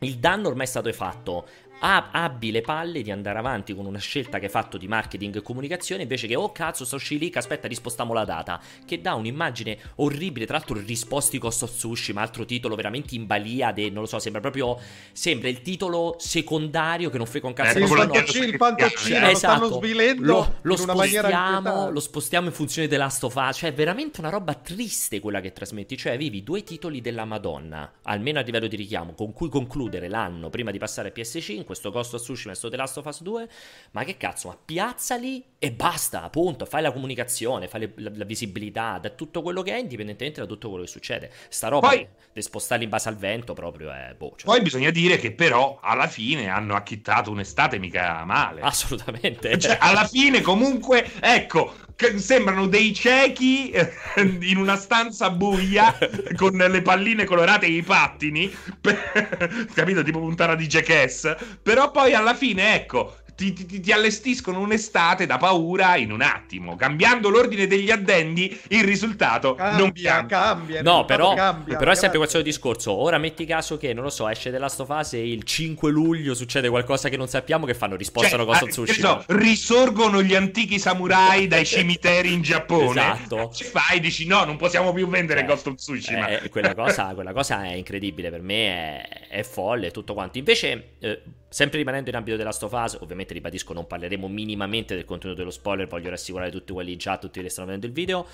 il 0.00 0.18
danno 0.18 0.48
ormai 0.48 0.66
è 0.66 0.68
stato 0.68 0.92
fatto 0.92 1.46
abbi 1.84 2.50
le 2.50 2.62
palle 2.62 3.02
di 3.02 3.10
andare 3.10 3.38
avanti 3.38 3.74
con 3.74 3.84
una 3.84 3.98
scelta 3.98 4.38
che 4.38 4.46
hai 4.46 4.50
fatto 4.50 4.78
di 4.78 4.88
marketing 4.88 5.36
e 5.36 5.42
comunicazione 5.42 6.02
invece 6.02 6.26
che 6.26 6.34
oh 6.34 6.50
cazzo 6.50 6.86
sto 6.86 6.96
uscì 6.96 7.18
lì 7.18 7.30
aspetta 7.34 7.68
rispostiamo 7.68 8.14
la 8.14 8.24
data 8.24 8.58
che 8.86 9.02
dà 9.02 9.12
un'immagine 9.14 9.76
orribile 9.96 10.46
tra 10.46 10.56
l'altro 10.56 10.80
risposti 10.80 11.36
Ghost 11.36 11.64
of 11.64 11.76
Tsushima 11.76 12.22
altro 12.22 12.46
titolo 12.46 12.74
veramente 12.74 13.14
in 13.14 13.26
balia 13.26 13.70
de, 13.72 13.90
non 13.90 14.00
lo 14.00 14.06
so 14.06 14.18
sembra 14.18 14.40
proprio 14.40 14.78
sembra 15.12 15.48
il 15.48 15.60
titolo 15.60 16.16
secondario 16.18 17.10
che 17.10 17.18
non 17.18 17.26
frega 17.26 17.46
un 17.46 17.52
cazzo 17.52 17.78
eh, 17.78 17.82
il 17.82 17.88
pantoccino, 17.88 18.44
il 18.44 18.56
pantoccino 18.56 19.26
eh, 19.26 19.30
esatto. 19.30 19.60
lo 19.60 19.66
stanno 19.66 19.78
svilendo 19.78 20.24
lo, 20.24 20.54
lo 20.62 20.76
spostiamo 20.76 21.90
lo 21.90 22.00
spostiamo 22.00 22.46
in 22.46 22.54
funzione 22.54 22.88
della 22.88 23.10
stofa 23.10 23.52
cioè 23.52 23.70
è 23.70 23.74
veramente 23.74 24.20
una 24.20 24.30
roba 24.30 24.54
triste 24.54 25.20
quella 25.20 25.40
che 25.40 25.52
trasmetti 25.52 25.98
cioè 25.98 26.14
avevi 26.14 26.42
due 26.42 26.62
titoli 26.62 27.02
della 27.02 27.26
Madonna 27.26 27.92
almeno 28.04 28.38
a 28.38 28.42
livello 28.42 28.68
di 28.68 28.76
richiamo 28.76 29.12
con 29.12 29.34
cui 29.34 29.50
concludere 29.50 30.08
l'anno 30.08 30.48
prima 30.48 30.70
di 30.70 30.78
passare 30.78 31.08
a 31.08 31.12
PS5 31.14 31.73
questo 31.74 31.90
Ghost 31.90 32.14
of 32.14 32.22
Tsushima 32.22 32.52
e 32.52 32.56
sto 32.56 32.68
The 32.68 32.76
Last 32.76 32.96
of 32.96 33.04
Us 33.04 33.22
2, 33.22 33.48
ma 33.90 34.04
che 34.04 34.16
cazzo, 34.16 34.48
ma 34.48 34.58
piazzali 34.62 35.44
e 35.58 35.72
basta, 35.72 36.22
appunto, 36.22 36.64
fai 36.64 36.82
la 36.82 36.92
comunicazione, 36.92 37.68
fai 37.68 37.80
le, 37.80 37.92
la, 37.96 38.12
la, 38.14 38.24
visibilità, 38.24 38.98
da 38.98 39.10
tutto 39.10 39.42
quello 39.42 39.62
che 39.62 39.72
è, 39.74 39.78
indipendentemente 39.78 40.40
da 40.40 40.46
tutto 40.46 40.68
quello 40.68 40.84
che 40.84 40.90
succede. 40.90 41.30
Sta 41.48 41.68
roba 41.68 41.88
poi, 41.88 42.06
di 42.32 42.42
spostarli 42.42 42.84
in 42.84 42.90
base 42.90 43.08
al 43.08 43.16
vento 43.16 43.52
proprio 43.54 43.90
è... 43.90 44.14
Boh, 44.16 44.34
cioè. 44.36 44.44
Poi 44.44 44.62
bisogna 44.62 44.90
dire 44.90 45.16
che 45.16 45.32
però 45.32 45.78
alla 45.82 46.06
fine 46.06 46.48
hanno 46.48 46.74
acchittato 46.74 47.30
un'estate 47.30 47.78
mica 47.78 48.24
male. 48.24 48.60
Assolutamente. 48.60 49.58
Cioè, 49.58 49.78
alla 49.80 50.06
fine 50.06 50.40
comunque, 50.40 51.10
ecco, 51.20 51.74
sembrano 52.16 52.66
dei 52.66 52.92
ciechi 52.92 53.70
eh, 53.70 53.92
in 54.42 54.56
una 54.56 54.76
stanza 54.76 55.30
buia 55.30 55.96
con 56.36 56.52
le 56.56 56.82
palline 56.82 57.24
colorate 57.24 57.66
e 57.66 57.70
i 57.70 57.82
pattini, 57.82 58.52
capito? 59.74 60.02
Tipo 60.02 60.18
puntata 60.18 60.54
di 60.54 60.66
Jackass. 60.66 61.34
Però 61.62 61.90
poi 61.90 62.14
alla 62.14 62.34
fine, 62.34 62.74
ecco, 62.74 63.16
ti, 63.34 63.52
ti, 63.52 63.80
ti, 63.80 63.92
allestiscono 63.92 64.60
un'estate 64.60 65.26
da 65.26 65.38
paura 65.38 65.96
in 65.96 66.12
un 66.12 66.22
attimo. 66.22 66.76
Cambiando 66.76 67.28
l'ordine 67.28 67.66
degli 67.66 67.90
addendi, 67.90 68.60
il 68.68 68.84
risultato 68.84 69.54
cambia, 69.54 69.78
non 69.78 69.92
cambia. 69.92 70.26
cambia 70.26 70.82
no, 70.82 71.04
però, 71.04 71.34
cambia, 71.34 71.76
però 71.76 71.90
è 71.90 71.94
sempre 71.94 72.18
questo 72.18 72.42
discorso. 72.42 72.92
Ora 72.92 73.18
metti 73.18 73.44
caso 73.44 73.76
che, 73.76 73.92
non 73.92 74.04
lo 74.04 74.10
so, 74.10 74.28
esce 74.28 74.50
della 74.50 74.68
stofase 74.68 75.18
e 75.18 75.30
il 75.30 75.42
5 75.42 75.90
luglio 75.90 76.34
succede 76.34 76.68
qualcosa 76.68 77.08
che 77.08 77.16
non 77.16 77.28
sappiamo 77.28 77.66
che 77.66 77.74
fanno, 77.74 77.96
rispostano 77.96 78.44
cioè, 78.44 78.46
Ghost 78.46 78.62
of 78.62 78.68
Tsushima. 78.70 79.08
No, 79.08 79.24
risorgono 79.28 80.22
gli 80.22 80.34
antichi 80.34 80.78
samurai 80.78 81.46
dai 81.46 81.64
cimiteri 81.64 82.32
in 82.32 82.42
Giappone. 82.42 83.00
Esatto. 83.00 83.50
Ci 83.52 83.64
fai, 83.64 84.00
dici 84.00 84.26
no, 84.26 84.44
non 84.44 84.56
possiamo 84.56 84.92
più 84.92 85.08
vendere 85.08 85.40
eh, 85.40 85.44
Ghost 85.44 85.66
of 85.66 85.74
Tsushima. 85.74 86.28
Eh, 86.28 86.48
quella, 86.48 86.74
cosa, 86.74 87.12
quella 87.14 87.32
cosa 87.32 87.64
è 87.64 87.72
incredibile, 87.72 88.30
per 88.30 88.42
me 88.42 89.02
è 89.02 89.24
è 89.34 89.42
folle 89.42 89.90
tutto 89.90 90.14
quanto. 90.14 90.38
Invece, 90.38 90.94
eh, 91.00 91.22
sempre 91.54 91.78
rimanendo 91.78 92.10
in 92.10 92.16
ambito 92.16 92.36
della 92.36 92.50
Stofase, 92.50 92.98
ovviamente 93.00 93.32
ribadisco, 93.32 93.72
non 93.72 93.86
parleremo 93.86 94.26
minimamente 94.26 94.96
del 94.96 95.04
contenuto 95.04 95.38
dello 95.38 95.52
spoiler, 95.52 95.86
voglio 95.86 96.10
rassicurare 96.10 96.50
tutti 96.50 96.72
quelli 96.72 96.96
già, 96.96 97.16
tutti 97.16 97.40
che 97.40 97.48
stanno 97.48 97.68
vedendo 97.68 97.86
il 97.86 97.92
video. 97.92 98.26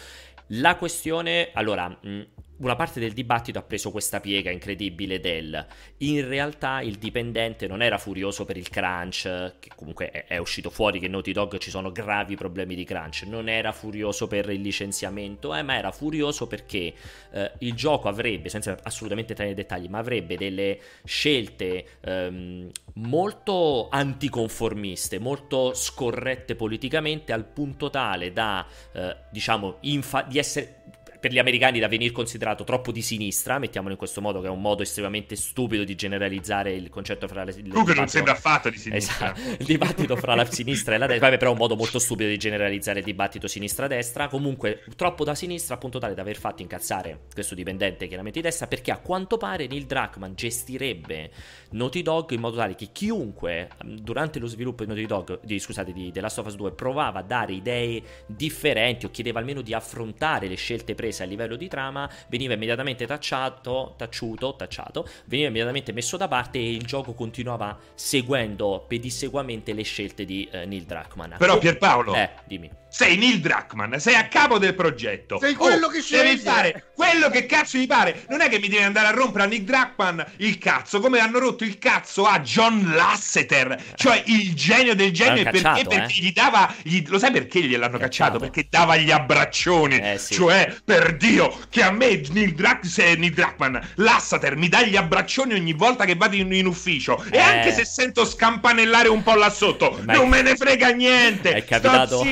La 0.53 0.77
questione, 0.77 1.51
allora, 1.53 1.87
mh, 1.87 2.21
una 2.61 2.77
parte 2.77 3.01
del 3.01 3.13
dibattito 3.13 3.59
ha 3.59 3.63
preso 3.63 3.91
questa 3.91 4.21
piega 4.21 4.51
incredibile 4.51 5.21
del 5.21 5.67
in 5.99 6.27
realtà 6.27 6.81
il 6.81 6.97
dipendente 6.97 7.67
non 7.67 7.83
era 7.83 7.99
furioso 7.99 8.45
per 8.45 8.57
il 8.57 8.69
crunch, 8.69 9.23
che 9.59 9.71
comunque 9.75 10.11
è, 10.11 10.25
è, 10.27 10.37
uscito 10.39 10.71
fuori 10.71 10.99
che 10.99 11.09
Naughty 11.09 11.33
Dog 11.33 11.59
ci 11.59 11.71
sono 11.71 11.93
gravi 11.93 12.37
problemi 12.37 12.75
di 12.75 12.85
crunch, 12.85 13.25
non 13.27 13.49
era 13.49 13.73
furioso 13.73 14.27
per 14.27 14.49
il 14.51 14.61
licenziamento, 14.61 15.55
eh, 15.55 15.63
ma 15.63 15.77
era 15.77 15.91
furioso 15.91 16.47
perché 16.47 16.95
eh, 17.33 17.53
il 17.59 17.75
gioco 17.75 18.09
avrebbe, 18.09 18.49
senza 18.49 18.79
assolutamente 18.83 19.31
entrare 19.33 19.53
nei 19.53 19.63
dettagli, 19.63 19.89
ma 19.89 19.99
avrebbe 19.99 20.37
delle 20.37 20.79
scelte 21.05 21.85
ehm, 22.01 22.71
molto 22.95 23.89
anticonformiste, 23.91 25.19
molto 25.19 25.75
scorrette 25.75 26.55
politicamente 26.55 27.33
al 27.33 27.45
punto 27.45 27.91
tale 27.91 28.33
da, 28.33 28.67
eh, 28.93 29.17
diciamo, 29.31 29.77
infa- 29.81 30.23
di 30.23 30.39
essere 30.39 30.80
per 31.21 31.31
gli 31.31 31.39
americani 31.39 31.79
da 31.79 31.87
venire 31.87 32.13
considerato 32.13 32.65
troppo 32.65 32.91
di 32.91 33.03
sinistra, 33.03 33.59
mettiamolo 33.59 33.93
in 33.93 33.99
questo 33.99 34.23
modo, 34.23 34.41
che 34.41 34.47
è 34.47 34.51
un 34.51 34.61
modo 34.61 34.83
estremamente 34.83 35.37
stupido 35.37 35.85
di 35.85 35.95
generalizzare 35.95 36.73
il 36.73 36.89
concetto 36.89 37.29
fra 37.29 37.45
le... 37.45 37.55
Comunque 37.69 37.95
non 37.95 38.09
sembra 38.09 38.33
affatto 38.33 38.71
di 38.71 38.79
sinistra. 38.79 39.35
Esatto, 39.35 39.57
il 39.61 39.67
dibattito 39.67 40.17
fra 40.17 40.35
la 40.35 40.45
sinistra 40.47 40.95
e 40.95 40.99
la 40.99 41.07
destra, 41.07 41.29
però 41.37 41.51
è 41.51 41.53
un 41.53 41.59
modo 41.59 41.77
molto 41.77 41.99
stupido 41.99 42.31
di 42.31 42.39
generalizzare 42.39 43.01
il 43.01 43.05
dibattito 43.05 43.47
sinistra-destra, 43.47 44.29
comunque 44.29 44.83
troppo 44.97 45.25
da 45.25 45.35
sinistra, 45.35 45.75
appunto 45.75 45.99
tale 45.99 46.15
da 46.15 46.23
aver 46.23 46.39
fatto 46.39 46.63
incazzare 46.63 47.27
questo 47.33 47.55
dipendente 47.55 48.07
chiaramente 48.07 48.41
di 48.41 48.47
destra, 48.47 48.67
perché 48.67 48.91
a 48.91 48.99
quanto 48.99 49.37
pare 49.37 49.67
Neil 49.67 49.85
Druckmann 49.85 50.33
gestirebbe 50.35 51.31
Naughty 51.73 52.01
Dog 52.01 52.31
in 52.31 52.41
modo 52.41 52.57
tale 52.57 52.75
che 52.75 52.89
chiunque 52.93 53.69
durante 53.85 54.39
lo 54.39 54.47
sviluppo 54.47 54.85
di 54.85 54.89
Naughty 54.89 55.07
Dog, 55.07 55.41
di, 55.43 55.59
scusate, 55.59 55.93
di 55.93 56.11
The 56.11 56.21
Last 56.21 56.39
of 56.39 56.47
Us 56.47 56.57
2 56.57 56.73
provava 56.73 57.19
a 57.19 57.23
dare 57.23 57.53
idee 57.53 58.03
differenti 58.27 59.05
o 59.05 59.11
chiedeva 59.11 59.39
almeno 59.39 59.61
di 59.61 59.75
affrontare 59.75 60.49
le 60.49 60.55
scelte 60.55 60.95
prese 60.95 61.10
prese 61.11 61.25
a 61.25 61.27
livello 61.27 61.57
di 61.57 61.69
trama 61.69 62.09
veniva 62.29 62.55
immediatamente 62.55 63.05
tacciato, 63.07 63.95
tacciuto, 63.97 64.55
tacciato, 64.55 65.07
veniva 65.27 65.49
immediatamente 65.49 65.93
messo 65.93 66.17
da 66.17 66.29
parte 66.29 66.59
e 66.59 66.73
il 66.73 66.85
gioco 66.85 67.13
continuava 67.15 67.77
seguendo 67.95 68.85
pedissequamente 68.87 69.73
le 69.73 69.83
scelte 69.83 70.25
di 70.25 70.49
uh, 70.53 70.67
Neil 70.67 70.85
Druckmann. 70.85 71.35
Però 71.37 71.59
Pierpaolo, 71.59 72.15
eh, 72.15 72.31
dimmi. 72.45 72.71
Sei 72.91 73.17
Neil 73.17 73.41
Druckmann, 73.41 73.97
sei 73.97 74.15
a 74.15 74.29
capo 74.29 74.59
del 74.59 74.75
progetto. 74.75 75.39
Sei 75.41 75.55
quello 75.55 75.87
oh, 75.87 75.91
che 75.91 76.01
sceglie. 76.01 76.23
Devi 76.23 76.39
fare 76.39 76.85
quello 76.95 77.31
che 77.31 77.47
cazzo 77.47 77.79
gli 77.79 77.87
pare. 77.87 78.25
Non 78.29 78.41
è 78.41 78.49
che 78.49 78.59
mi 78.59 78.69
devi 78.69 78.83
andare 78.83 79.07
a 79.07 79.11
rompere 79.11 79.45
a 79.45 79.47
Nick 79.47 79.65
Druckmann 79.65 80.21
il 80.39 80.59
cazzo, 80.59 81.01
come 81.01 81.21
hanno 81.21 81.39
rotto 81.39 81.65
il 81.65 81.79
cazzo 81.79 82.27
a 82.27 82.41
John 82.41 82.93
Lasseter, 82.95 83.83
cioè 83.95 84.23
il 84.27 84.55
genio 84.55 84.95
del 84.95 85.13
genio. 85.13 85.43
Perché? 85.45 85.63
Cacciato, 85.63 85.89
perché 85.89 86.13
eh? 86.13 86.23
gli 86.23 86.33
dava. 86.33 86.75
Gli, 86.83 87.03
lo 87.07 87.19
sai 87.19 87.31
perché 87.31 87.63
gliel'hanno 87.63 87.99
cacciato? 87.99 88.09
cacciato? 88.11 88.39
Perché 88.39 88.67
dava 88.69 88.97
gli 88.97 89.11
abbraccioni. 89.11 89.99
Eh, 89.99 90.19
sì. 90.19 90.35
Cioè, 90.35 90.75
per 90.85 91.17
Dio, 91.17 91.57
che 91.71 91.83
a 91.83 91.91
me 91.91 92.23
Neil, 92.31 92.55
Druck, 92.55 92.85
se 92.85 93.15
Neil 93.15 93.33
Druckmann, 93.33 93.77
Lasseter 93.97 94.57
mi 94.57 94.69
dà 94.69 94.83
gli 94.83 94.97
abbraccioni 94.97 95.55
ogni 95.55 95.73
volta 95.73 96.05
che 96.05 96.17
vado 96.17 96.37
in, 96.37 96.53
in 96.53 96.67
ufficio. 96.67 97.23
Eh. 97.31 97.37
E 97.37 97.41
anche 97.41 97.73
se 97.73 97.85
sento 97.85 98.25
scampanellare 98.25 99.09
un 99.09 99.23
po' 99.23 99.35
là 99.35 99.51
sotto, 99.51 99.99
Ma 100.05 100.15
non 100.15 100.27
è... 100.27 100.29
me 100.29 100.43
ne 100.43 100.57
frega 100.57 100.89
niente. 100.89 101.53
È 101.53 101.65
capitato. 101.65 102.23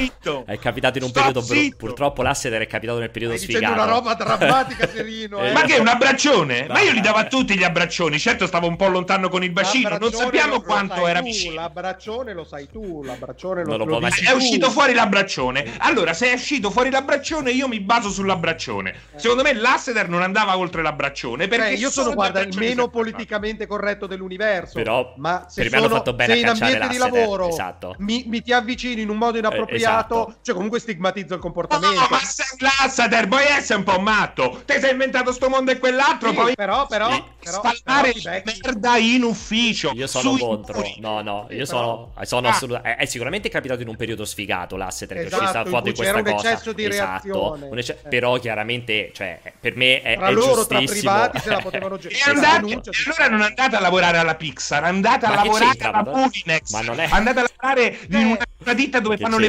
È 0.49 0.59
capitato 0.59 0.97
in 0.97 1.05
un 1.05 1.11
Sto 1.11 1.21
periodo. 1.21 1.43
Bru- 1.43 1.77
purtroppo 1.77 2.23
Lasseter 2.23 2.63
è 2.63 2.67
capitato 2.67 2.99
nel 2.99 3.11
periodo 3.11 3.37
Stai 3.37 3.51
sfigato. 3.51 3.75
una 3.75 3.85
roba 3.85 4.15
drammatica, 4.15 4.89
Serino. 4.89 5.41
Eh. 5.41 5.53
Ma 5.53 5.61
che 5.61 5.77
un 5.77 5.87
abbraccione? 5.87 6.67
Ma 6.67 6.81
io 6.81 6.93
gli 6.93 7.03
davo 7.03 7.19
a 7.19 7.27
tutti 7.27 7.55
gli 7.55 7.63
abbraccioni. 7.63 8.19
Certo, 8.19 8.47
stavo 8.47 8.67
un 8.67 8.77
po' 8.77 8.89
lontano 8.89 9.29
con 9.29 9.45
il 9.45 9.51
bacino. 9.51 9.99
Non 9.99 10.11
sappiamo 10.11 10.55
lo, 10.55 10.63
quanto 10.63 11.07
era 11.07 11.19
tu, 11.19 11.27
vicino. 11.27 11.57
L'abbraccione 11.57 12.33
lo 12.33 12.45
sai 12.45 12.67
tu. 12.71 13.03
L'abbraccione 13.03 13.63
lo, 13.63 13.77
lo, 13.77 13.85
lo 13.85 13.99
dici 13.99 14.25
È 14.25 14.33
uscito 14.33 14.71
fuori 14.71 14.95
l'abbraccione. 14.95 15.75
Allora, 15.81 16.15
se 16.15 16.31
è 16.31 16.33
uscito 16.33 16.71
fuori 16.71 16.91
l'abbraccione, 16.91 17.51
io 17.51 17.69
mi 17.69 17.81
baso 17.81 18.09
sull'abbraccione. 18.09 18.91
Eh. 18.91 19.19
Secondo 19.19 19.43
me 19.43 19.53
Lasseter 19.53 20.09
non 20.09 20.23
andava 20.23 20.57
oltre 20.57 20.81
l'abbraccione. 20.81 21.47
Perché 21.47 21.69
eh, 21.69 21.75
io 21.75 21.91
sono, 21.91 22.15
guarda, 22.15 22.41
il 22.41 22.57
meno 22.57 22.89
politicamente 22.89 23.67
corretto 23.67 24.07
dell'universo. 24.07 24.73
Però, 24.73 25.13
ma 25.19 25.45
se, 25.47 25.61
per 25.61 25.73
me 25.73 25.77
hanno 25.77 25.89
fatto 25.91 26.15
bene 26.15 26.33
se 26.33 26.41
in 26.41 26.49
ambiente 26.49 26.89
di 26.89 26.97
lavoro 26.97 27.49
esatto. 27.49 27.97
mi, 27.99 28.25
mi, 28.27 28.41
ti 28.41 28.55
avvicini 28.55 29.03
in 29.03 29.11
un 29.11 29.19
modo 29.19 29.37
inappropriato, 29.37 30.15
eh, 30.15 30.21
esatto. 30.21 30.38
Cioè 30.43 30.55
comunque 30.55 30.81
stigmatizzo 30.81 31.35
il 31.35 31.41
comportamento. 31.41 32.01
No, 32.01 32.07
ma 32.11 32.19
sei 32.19 32.47
Lasseter, 32.59 33.29
puoi 33.29 33.45
essere 33.45 33.79
un 33.79 33.85
po' 33.85 33.99
matto. 34.01 34.63
Te 34.65 34.81
sei 34.81 34.93
inventato 34.93 35.33
sto 35.33 35.49
mondo 35.49 35.71
e 35.71 35.79
quell'altro, 35.79 36.31
sì, 36.31 36.35
poi 36.35 36.55
però, 36.55 36.87
però, 36.87 37.11
sì, 37.11 37.23
però 37.43 37.63
spallare 37.63 38.15
merda 38.45 38.97
in 38.97 39.23
ufficio. 39.23 39.93
Io 39.95 40.07
sono 40.07 40.37
contro. 40.37 40.83
No, 40.99 41.21
no, 41.23 41.47
io 41.51 41.65
sono, 41.65 42.13
sono 42.23 42.49
ah. 42.49 42.51
assolutamente. 42.51 42.99
È, 42.99 43.03
è, 43.03 43.05
sicuramente 43.07 43.49
capitato 43.49 43.83
in 43.83 43.89
un 43.89 43.97
periodo 43.97 44.25
sfigato 44.25 44.77
l'Asseter 44.77 45.19
esatto, 45.19 45.37
che 45.37 45.45
ci 45.45 45.49
sta 45.49 45.65
fuori 45.65 45.95
questa 45.95 46.17
un 46.17 46.25
cosa. 46.25 46.51
Eccesso 46.51 46.73
di 46.73 46.85
esatto. 46.85 47.59
Un 47.61 47.79
ecce- 47.79 48.01
eh. 48.03 48.09
Però 48.09 48.39
chiaramente, 48.39 49.11
cioè, 49.15 49.41
per 49.59 49.77
me 49.77 50.03
è, 50.03 50.17
tra 50.17 50.29
è 50.29 50.33
loro, 50.33 50.67
giustissimo. 50.67 51.11
tra 51.13 51.29
privati 51.29 51.41
se 51.41 51.51
la 51.51 51.59
potevano 51.61 51.99
gestire. 51.99 52.31
E, 52.31 52.35
andate, 52.35 52.73
e 52.73 52.91
allora 53.07 53.29
non 53.29 53.41
andate 53.43 53.77
a 53.77 53.81
lavorare 53.81 54.19
alla 54.19 54.35
Pixar, 54.35 54.85
andate 54.85 55.27
a 55.27 55.35
lavorare 55.35 55.79
alla 55.81 56.03
Bulinex. 56.03 56.73
Ma 56.73 56.81
non 56.81 57.01
è... 57.01 57.09
Andate 57.11 57.41
a 57.41 57.51
lavorare 57.57 57.99
in 58.09 58.27
una, 58.27 58.45
una 58.59 58.75
ditta 58.75 59.01
dove 59.01 59.17
fanno 59.17 59.39
le 59.39 59.49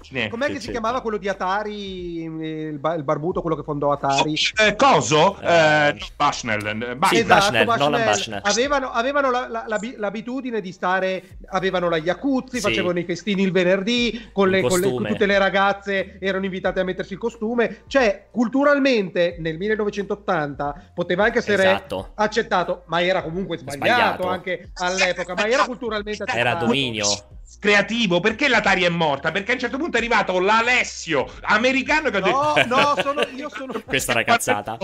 macchine. 0.00 0.28
Com'è 0.28 0.46
che, 0.46 0.60
si 0.60 0.70
chiamava 0.70 1.00
quello 1.00 1.18
di 1.18 1.28
Atari, 1.28 2.22
il, 2.22 2.78
barbuto, 2.78 3.40
quello 3.40 3.56
che 3.56 3.62
fondò 3.62 3.92
Atari? 3.92 4.34
Eh, 4.58 4.74
coso? 4.74 5.38
Eh, 5.40 5.88
eh, 5.88 5.96
Bushnell. 6.16 6.98
Sì, 7.04 7.18
esatto, 7.18 7.64
Bushnell, 7.64 8.04
Bushnell. 8.04 8.40
Avevano, 8.42 8.90
avevano 8.90 9.30
la, 9.30 9.46
la, 9.48 9.78
l'abitudine 9.96 10.60
di 10.60 10.72
stare, 10.72 11.38
avevano 11.48 11.88
la 11.88 11.98
Iacuzzi, 11.98 12.56
sì. 12.56 12.62
facevano 12.62 12.98
i 12.98 13.04
festini 13.04 13.42
il 13.42 13.52
venerdì, 13.52 14.30
con, 14.32 14.48
le, 14.48 14.62
con, 14.62 14.80
le, 14.80 14.90
con 14.90 15.06
tutte 15.06 15.26
le 15.26 15.38
ragazze 15.38 16.18
erano 16.18 16.44
invitate 16.44 16.80
a 16.80 16.84
mettersi 16.84 17.12
il 17.12 17.18
costume. 17.18 17.82
Cioè, 17.86 18.26
culturalmente 18.30 19.36
nel 19.38 19.58
1980 19.58 20.92
poteva 20.94 21.24
anche 21.24 21.38
essere 21.38 21.62
esatto. 21.62 22.12
accettato, 22.14 22.82
ma 22.86 23.02
era 23.02 23.22
comunque 23.22 23.58
sbagliato, 23.58 23.78
sbagliato. 23.84 24.28
anche 24.28 24.70
all'epoca, 24.74 25.34
ma 25.34 25.48
era 25.48 25.64
culturalmente 25.64 26.22
accettato. 26.22 26.38
Era 26.38 26.54
dominio 26.54 27.38
creativo. 27.60 28.18
Perché 28.18 28.48
l'Atari 28.48 28.82
è 28.82 28.88
morta? 28.88 29.30
Perché 29.30 29.52
a 29.52 29.54
un 29.54 29.60
certo 29.60 29.76
punto 29.76 29.96
è 29.96 30.00
arrivato 30.00 30.40
l'Alessio 30.40 31.30
americano 31.42 32.10
che 32.10 32.16
ha 32.16 32.20
detto: 32.20 32.54
No, 32.66 32.76
no, 32.76 32.94
sono, 33.00 33.22
io 33.36 33.48
sono. 33.48 33.74
Questa 33.86 34.12
è 34.12 34.14
una 34.16 34.24
cazzata. 34.24 34.76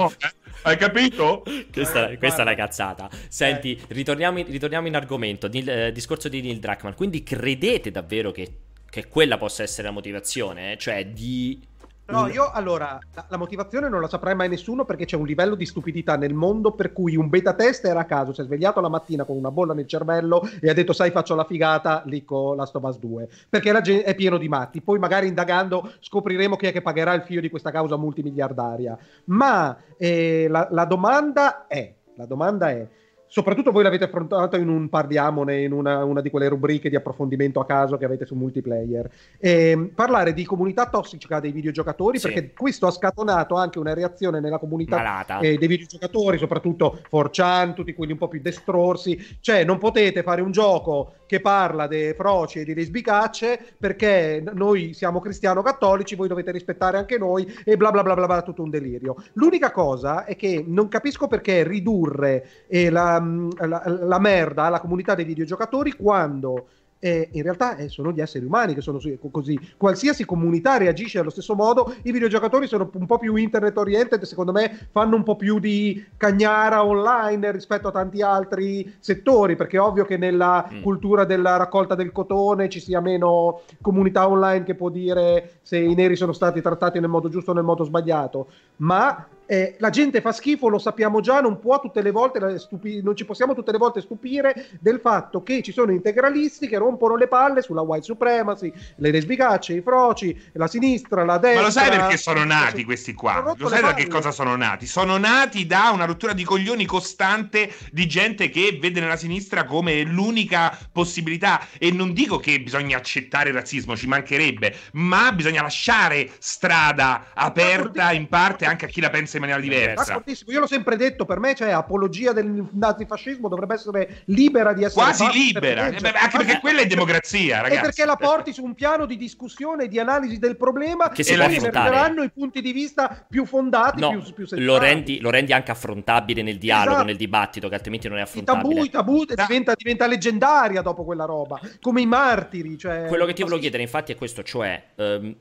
Hai 0.62 0.76
capito? 0.76 1.42
Questa, 1.72 2.10
eh, 2.10 2.18
questa 2.18 2.40
è 2.40 2.42
una 2.42 2.54
cazzata. 2.54 3.10
Senti, 3.28 3.74
eh. 3.74 3.82
ritorniamo, 3.88 4.38
in, 4.38 4.46
ritorniamo 4.46 4.86
in 4.86 4.94
argomento. 4.94 5.48
Nil, 5.48 5.68
eh, 5.68 5.92
discorso 5.92 6.28
di 6.28 6.40
Neil 6.40 6.60
Druckmann. 6.60 6.92
Quindi 6.92 7.24
credete 7.24 7.90
davvero 7.90 8.30
che, 8.30 8.52
che 8.88 9.08
quella 9.08 9.38
possa 9.38 9.62
essere 9.62 9.88
la 9.88 9.92
motivazione? 9.92 10.76
Cioè 10.76 11.06
di 11.06 11.60
No, 12.08 12.28
io 12.28 12.50
allora 12.52 12.98
la, 13.14 13.24
la, 13.28 13.36
motivazione 13.36 13.88
non 13.88 14.00
la 14.00 14.06
saprai 14.08 14.36
mai 14.36 14.48
nessuno 14.48 14.84
perché 14.84 15.06
c'è 15.06 15.16
un 15.16 15.26
livello 15.26 15.56
di 15.56 15.66
stupidità 15.66 16.16
nel 16.16 16.34
mondo 16.34 16.70
per 16.70 16.92
cui 16.92 17.16
un 17.16 17.28
beta 17.28 17.52
tester 17.52 17.96
a 17.96 18.04
caso 18.04 18.32
si 18.32 18.40
è 18.40 18.44
svegliato 18.44 18.80
la 18.80 18.88
mattina 18.88 19.24
con 19.24 19.36
una 19.36 19.50
bolla 19.50 19.74
nel 19.74 19.88
cervello 19.88 20.48
e 20.60 20.70
ha 20.70 20.72
detto 20.72 20.92
sai 20.92 21.10
faccio 21.10 21.34
la 21.34 21.44
figata 21.44 22.02
lì 22.06 22.24
con 22.24 22.56
la 22.56 22.64
Stobas 22.64 22.98
2 23.00 23.28
perché 23.48 23.72
la 23.72 23.80
gente 23.80 24.04
è 24.04 24.14
pieno 24.14 24.38
di 24.38 24.48
matti. 24.48 24.80
Poi 24.80 25.00
magari 25.00 25.26
indagando 25.26 25.92
scopriremo 25.98 26.54
chi 26.54 26.66
è 26.66 26.72
che 26.72 26.80
pagherà 26.80 27.12
il 27.12 27.22
figlio 27.22 27.40
di 27.40 27.50
questa 27.50 27.72
causa 27.72 27.96
multimiliardaria. 27.96 28.96
Ma 29.24 29.76
eh, 29.96 30.46
la, 30.48 30.68
la 30.70 30.84
domanda 30.84 31.66
è, 31.66 31.92
la 32.14 32.26
domanda 32.26 32.70
è 32.70 32.86
soprattutto 33.28 33.72
voi 33.72 33.82
l'avete 33.82 34.04
affrontato 34.04 34.56
in 34.56 34.68
un 34.68 34.88
parliamone, 34.88 35.62
in 35.62 35.72
una, 35.72 36.04
una, 36.04 36.20
di 36.20 36.30
quelle 36.30 36.48
rubriche 36.48 36.88
di 36.88 36.96
approfondimento 36.96 37.60
a 37.60 37.66
caso 37.66 37.96
che 37.96 38.04
avete 38.04 38.26
su 38.26 38.34
multiplayer. 38.34 39.10
E, 39.38 39.90
parlare 39.94 40.32
di 40.32 40.44
comunità 40.44 40.88
tossica 40.88 41.40
dei 41.40 41.52
videogiocatori, 41.52 42.18
sì. 42.18 42.26
perché 42.28 42.52
questo 42.52 42.86
ha 42.86 42.90
scatenato 42.90 43.54
anche 43.56 43.78
una 43.78 43.94
reazione 43.94 44.40
nella 44.40 44.58
comunità 44.58 45.24
eh, 45.40 45.58
dei 45.58 45.68
videogiocatori, 45.68 46.38
soprattutto 46.38 47.00
4chan, 47.10 47.74
tutti 47.74 47.94
quelli 47.94 48.12
un 48.12 48.18
po' 48.18 48.28
più 48.28 48.40
destrorsi. 48.40 49.38
Cioè, 49.40 49.64
non 49.64 49.78
potete 49.78 50.22
fare 50.22 50.40
un 50.40 50.52
gioco 50.52 51.12
che 51.26 51.40
parla 51.40 51.86
dei 51.86 52.14
froci 52.14 52.60
e 52.60 52.64
di 52.64 52.74
lesbicacce 52.74 53.74
perché 53.78 54.42
noi 54.52 54.94
siamo 54.94 55.20
cristiano-cattolici, 55.20 56.14
voi 56.14 56.28
dovete 56.28 56.52
rispettare 56.52 56.96
anche 56.96 57.18
noi 57.18 57.52
e 57.64 57.76
bla 57.76 57.90
bla 57.90 58.02
bla 58.02 58.14
bla, 58.14 58.26
bla 58.26 58.42
tutto 58.42 58.62
un 58.62 58.70
delirio. 58.70 59.16
L'unica 59.34 59.72
cosa 59.72 60.24
è 60.24 60.36
che 60.36 60.64
non 60.66 60.88
capisco 60.88 61.26
perché 61.26 61.64
ridurre 61.64 62.46
eh, 62.68 62.90
la 62.90 63.15
la, 63.20 63.82
la, 63.86 64.18
merda 64.18 64.64
alla 64.64 64.80
comunità 64.80 65.14
dei 65.14 65.24
videogiocatori 65.24 65.92
quando 65.92 66.66
eh, 66.98 67.28
in 67.32 67.42
realtà 67.42 67.76
eh, 67.76 67.88
sono 67.88 68.10
gli 68.10 68.20
esseri 68.20 68.44
umani 68.44 68.74
che 68.74 68.80
sono 68.80 68.98
così. 69.30 69.58
Qualsiasi 69.76 70.24
comunità 70.24 70.76
reagisce 70.76 71.18
allo 71.18 71.30
stesso 71.30 71.54
modo. 71.54 71.94
I 72.02 72.12
videogiocatori 72.12 72.66
sono 72.66 72.90
un 72.94 73.06
po' 73.06 73.18
più 73.18 73.36
internet 73.36 73.76
oriented, 73.76 74.22
secondo 74.22 74.52
me 74.52 74.88
fanno 74.90 75.16
un 75.16 75.22
po' 75.22 75.36
più 75.36 75.58
di 75.58 76.04
cagnara 76.16 76.84
online 76.84 77.52
rispetto 77.52 77.88
a 77.88 77.92
tanti 77.92 78.22
altri 78.22 78.94
settori, 78.98 79.56
perché 79.56 79.76
è 79.76 79.80
ovvio 79.80 80.04
che 80.04 80.16
nella 80.16 80.68
mm. 80.72 80.82
cultura 80.82 81.24
della 81.24 81.56
raccolta 81.56 81.94
del 81.94 82.12
cotone 82.12 82.68
ci 82.68 82.80
sia 82.80 83.00
meno 83.00 83.62
comunità 83.80 84.28
online 84.28 84.64
che 84.64 84.74
può 84.74 84.88
dire 84.88 85.58
se 85.62 85.78
i 85.78 85.94
neri 85.94 86.16
sono 86.16 86.32
stati 86.32 86.60
trattati 86.62 86.98
nel 86.98 87.10
modo 87.10 87.28
giusto 87.28 87.50
o 87.50 87.54
nel 87.54 87.64
modo 87.64 87.84
sbagliato. 87.84 88.48
Ma 88.76 89.26
eh, 89.46 89.76
la 89.78 89.90
gente 89.90 90.20
fa 90.20 90.32
schifo, 90.32 90.68
lo 90.68 90.78
sappiamo 90.78 91.20
già, 91.20 91.40
non 91.40 91.60
può 91.60 91.80
tutte 91.80 92.02
le 92.02 92.10
volte 92.10 92.58
stupi- 92.58 93.00
non 93.02 93.16
ci 93.16 93.24
possiamo 93.24 93.54
tutte 93.54 93.70
le 93.72 93.78
volte 93.78 94.00
stupire 94.00 94.68
del 94.80 95.00
fatto 95.00 95.42
che 95.42 95.62
ci 95.62 95.72
sono 95.72 95.92
integralisti 95.92 96.66
che 96.66 96.78
rompono 96.78 97.16
le 97.16 97.28
palle 97.28 97.62
sulla 97.62 97.80
white 97.80 98.04
supremacy, 98.04 98.72
le 98.96 99.10
lesbicacce, 99.10 99.74
i 99.74 99.82
froci, 99.82 100.38
la 100.54 100.66
sinistra, 100.66 101.24
la 101.24 101.38
destra. 101.38 101.60
Ma 101.60 101.66
lo 101.66 101.72
sai 101.72 101.90
perché 101.90 102.16
sono 102.16 102.44
nati 102.44 102.84
questi 102.84 103.14
qua? 103.14 103.54
Lo 103.56 103.68
sai 103.68 103.82
da 103.82 103.94
che 103.94 104.08
cosa 104.08 104.32
sono 104.32 104.56
nati? 104.56 104.86
Sono 104.86 105.16
nati 105.16 105.66
da 105.66 105.90
una 105.92 106.04
rottura 106.04 106.32
di 106.32 106.44
coglioni 106.44 106.84
costante 106.84 107.72
di 107.92 108.06
gente 108.06 108.48
che 108.48 108.78
vede 108.80 109.00
nella 109.00 109.16
sinistra 109.16 109.64
come 109.64 110.02
l'unica 110.02 110.76
possibilità 110.90 111.60
e 111.78 111.92
non 111.92 112.12
dico 112.12 112.38
che 112.38 112.60
bisogna 112.60 112.96
accettare 112.96 113.50
il 113.50 113.54
razzismo, 113.54 113.96
ci 113.96 114.08
mancherebbe, 114.08 114.74
ma 114.94 115.30
bisogna 115.32 115.62
lasciare 115.62 116.30
strada 116.38 117.26
aperta 117.34 118.12
in 118.12 118.28
parte 118.28 118.64
anche 118.64 118.86
a 118.86 118.88
chi 118.88 119.00
la 119.00 119.10
pensa 119.10 119.35
in 119.36 119.42
maniera 119.42 119.60
diversa. 119.60 120.22
Io 120.46 120.60
l'ho 120.60 120.66
sempre 120.66 120.96
detto, 120.96 121.24
per 121.24 121.38
me, 121.38 121.54
cioè, 121.54 121.70
apologia 121.70 122.32
del 122.32 122.68
nazifascismo 122.72 123.48
dovrebbe 123.48 123.74
essere 123.74 124.22
libera 124.26 124.72
di 124.72 124.84
essere 124.84 125.04
quasi 125.04 125.28
libera, 125.32 125.90
per 125.90 126.14
eh, 126.14 126.18
anche 126.18 126.36
perché 126.36 126.60
quella 126.60 126.80
è 126.80 126.86
democrazia, 126.86 127.60
ragazzi. 127.60 127.78
E 127.78 127.82
perché 127.82 128.04
la 128.04 128.16
porti 128.16 128.52
su 128.52 128.64
un 128.64 128.74
piano 128.74 129.06
di 129.06 129.16
discussione 129.16 129.84
e 129.84 129.88
di 129.88 129.98
analisi 129.98 130.38
del 130.38 130.56
problema 130.56 131.10
che 131.10 131.22
si 131.22 131.32
emergeranno 131.32 132.22
i 132.22 132.30
punti 132.30 132.60
di 132.60 132.72
vista 132.72 133.24
più 133.28 133.44
fondati, 133.44 134.00
no, 134.00 134.10
più, 134.10 134.46
più 134.46 134.46
lo 134.58 134.78
rendi, 134.78 135.20
lo 135.20 135.30
rendi, 135.30 135.52
anche 135.52 135.70
affrontabile 135.70 136.42
nel 136.42 136.58
dialogo, 136.58 136.90
esatto. 136.90 137.06
nel 137.06 137.16
dibattito, 137.16 137.68
che 137.68 137.74
altrimenti 137.74 138.08
non 138.08 138.18
è 138.18 138.22
affrontabile. 138.22 138.82
I 138.82 138.90
tabù, 138.90 139.22
i 139.22 139.26
tabù 139.26 139.44
diventa, 139.46 139.74
diventa, 139.76 140.06
leggendaria 140.06 140.82
dopo 140.82 141.04
quella 141.04 141.24
roba, 141.24 141.60
come 141.80 142.00
i 142.00 142.06
martiri. 142.06 142.76
Cioè... 142.78 143.06
Quello 143.06 143.24
che 143.26 143.32
ti 143.32 143.42
volevo 143.42 143.60
chiedere, 143.60 143.82
infatti, 143.82 144.12
è 144.12 144.16
questo, 144.16 144.42
cioè... 144.42 144.82
Um, 144.96 145.34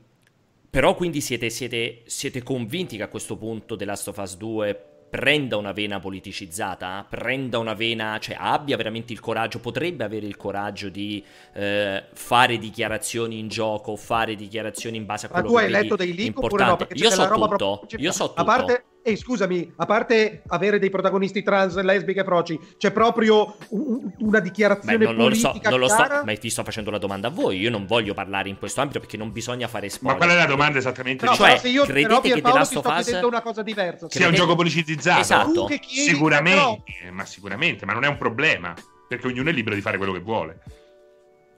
però 0.76 0.94
quindi 0.94 1.22
siete, 1.22 1.48
siete, 1.48 2.02
siete, 2.04 2.42
convinti 2.42 2.98
che 2.98 3.02
a 3.02 3.08
questo 3.08 3.38
punto 3.38 3.76
The 3.76 3.86
Last 3.86 4.08
of 4.08 4.18
Us 4.18 4.36
2 4.36 4.84
prenda 5.08 5.56
una 5.56 5.72
vena 5.72 5.98
politicizzata, 6.00 7.06
prenda 7.08 7.56
una 7.56 7.72
vena, 7.72 8.18
cioè 8.18 8.36
abbia 8.38 8.76
veramente 8.76 9.14
il 9.14 9.20
coraggio, 9.20 9.58
potrebbe 9.58 10.04
avere 10.04 10.26
il 10.26 10.36
coraggio 10.36 10.90
di 10.90 11.24
eh, 11.54 12.04
fare 12.12 12.58
dichiarazioni 12.58 13.38
in 13.38 13.48
gioco, 13.48 13.96
fare 13.96 14.34
dichiarazioni 14.34 14.98
in 14.98 15.06
base 15.06 15.24
a 15.24 15.28
quello 15.30 15.46
Ma 15.46 15.50
tu 15.50 15.56
hai 15.56 15.70
letto 15.70 15.96
dei 15.96 16.12
link 16.12 16.42
oppure 16.42 16.66
no? 16.66 16.76
Perché 16.76 17.02
io 17.02 17.10
so 17.10 17.26
tutto, 17.26 17.86
io 17.96 18.12
so 18.12 18.28
tutto. 18.28 18.40
A 18.42 18.44
parte 18.44 18.84
e 19.08 19.14
scusami, 19.14 19.72
a 19.76 19.86
parte 19.86 20.42
avere 20.48 20.80
dei 20.80 20.90
protagonisti 20.90 21.44
trans, 21.44 21.80
lesbiche 21.80 22.22
e 22.22 22.24
froci, 22.24 22.58
c'è 22.76 22.90
proprio 22.90 23.56
un, 23.68 24.12
una 24.18 24.40
dichiarazione 24.40 24.98
Beh, 24.98 25.04
non, 25.04 25.14
non 25.14 25.34
so, 25.36 25.56
non 25.62 25.78
lo 25.78 25.86
so, 25.86 26.04
ma 26.24 26.36
ti 26.36 26.50
sto 26.50 26.64
facendo 26.64 26.90
la 26.90 26.98
domanda 26.98 27.28
a 27.28 27.30
voi. 27.30 27.60
Io 27.60 27.70
non 27.70 27.86
voglio 27.86 28.14
parlare 28.14 28.48
in 28.48 28.58
questo 28.58 28.80
ambito 28.80 28.98
perché 28.98 29.16
non 29.16 29.30
bisogna 29.30 29.68
fare 29.68 29.88
spoiler. 29.90 30.18
Ma 30.18 30.26
qual 30.26 30.36
è 30.36 30.40
la 30.40 30.48
domanda 30.48 30.78
esattamente? 30.78 31.24
No, 31.24 31.34
cioè, 31.34 31.56
se 31.56 31.68
io 31.68 31.84
credete 31.84 32.32
che 32.32 32.42
The 32.42 32.52
Last 32.52 32.74
of 32.74 32.84
Us 32.84 33.20
una 33.22 33.42
cosa 33.42 33.62
diversa. 33.62 34.08
Sia 34.10 34.26
un 34.26 34.34
gioco 34.34 34.56
politicizzato. 34.56 35.20
Esatto. 35.20 35.64
Chiedi, 35.66 36.10
sicuramente, 36.10 36.82
però... 36.84 37.12
ma 37.12 37.24
sicuramente, 37.24 37.86
ma 37.86 37.92
non 37.92 38.02
è 38.02 38.08
un 38.08 38.16
problema, 38.16 38.74
perché 39.06 39.28
ognuno 39.28 39.50
è 39.50 39.52
libero 39.52 39.76
di 39.76 39.82
fare 39.82 39.98
quello 39.98 40.14
che 40.14 40.20
vuole. 40.20 40.62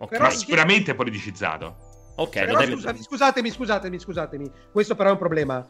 Okay. 0.01 0.21
Ma 0.21 0.29
sicuramente 0.29 0.91
è 0.91 0.95
politicizzato. 0.95 2.13
Ok, 2.17 2.45
però, 2.45 2.63
scusami, 2.63 3.03
scusatemi, 3.03 3.51
scusatemi, 3.51 3.99
scusatemi. 3.99 4.51
Questo 4.71 4.95
però 4.95 5.09
è 5.09 5.13
un 5.13 5.19
problema 5.19 5.67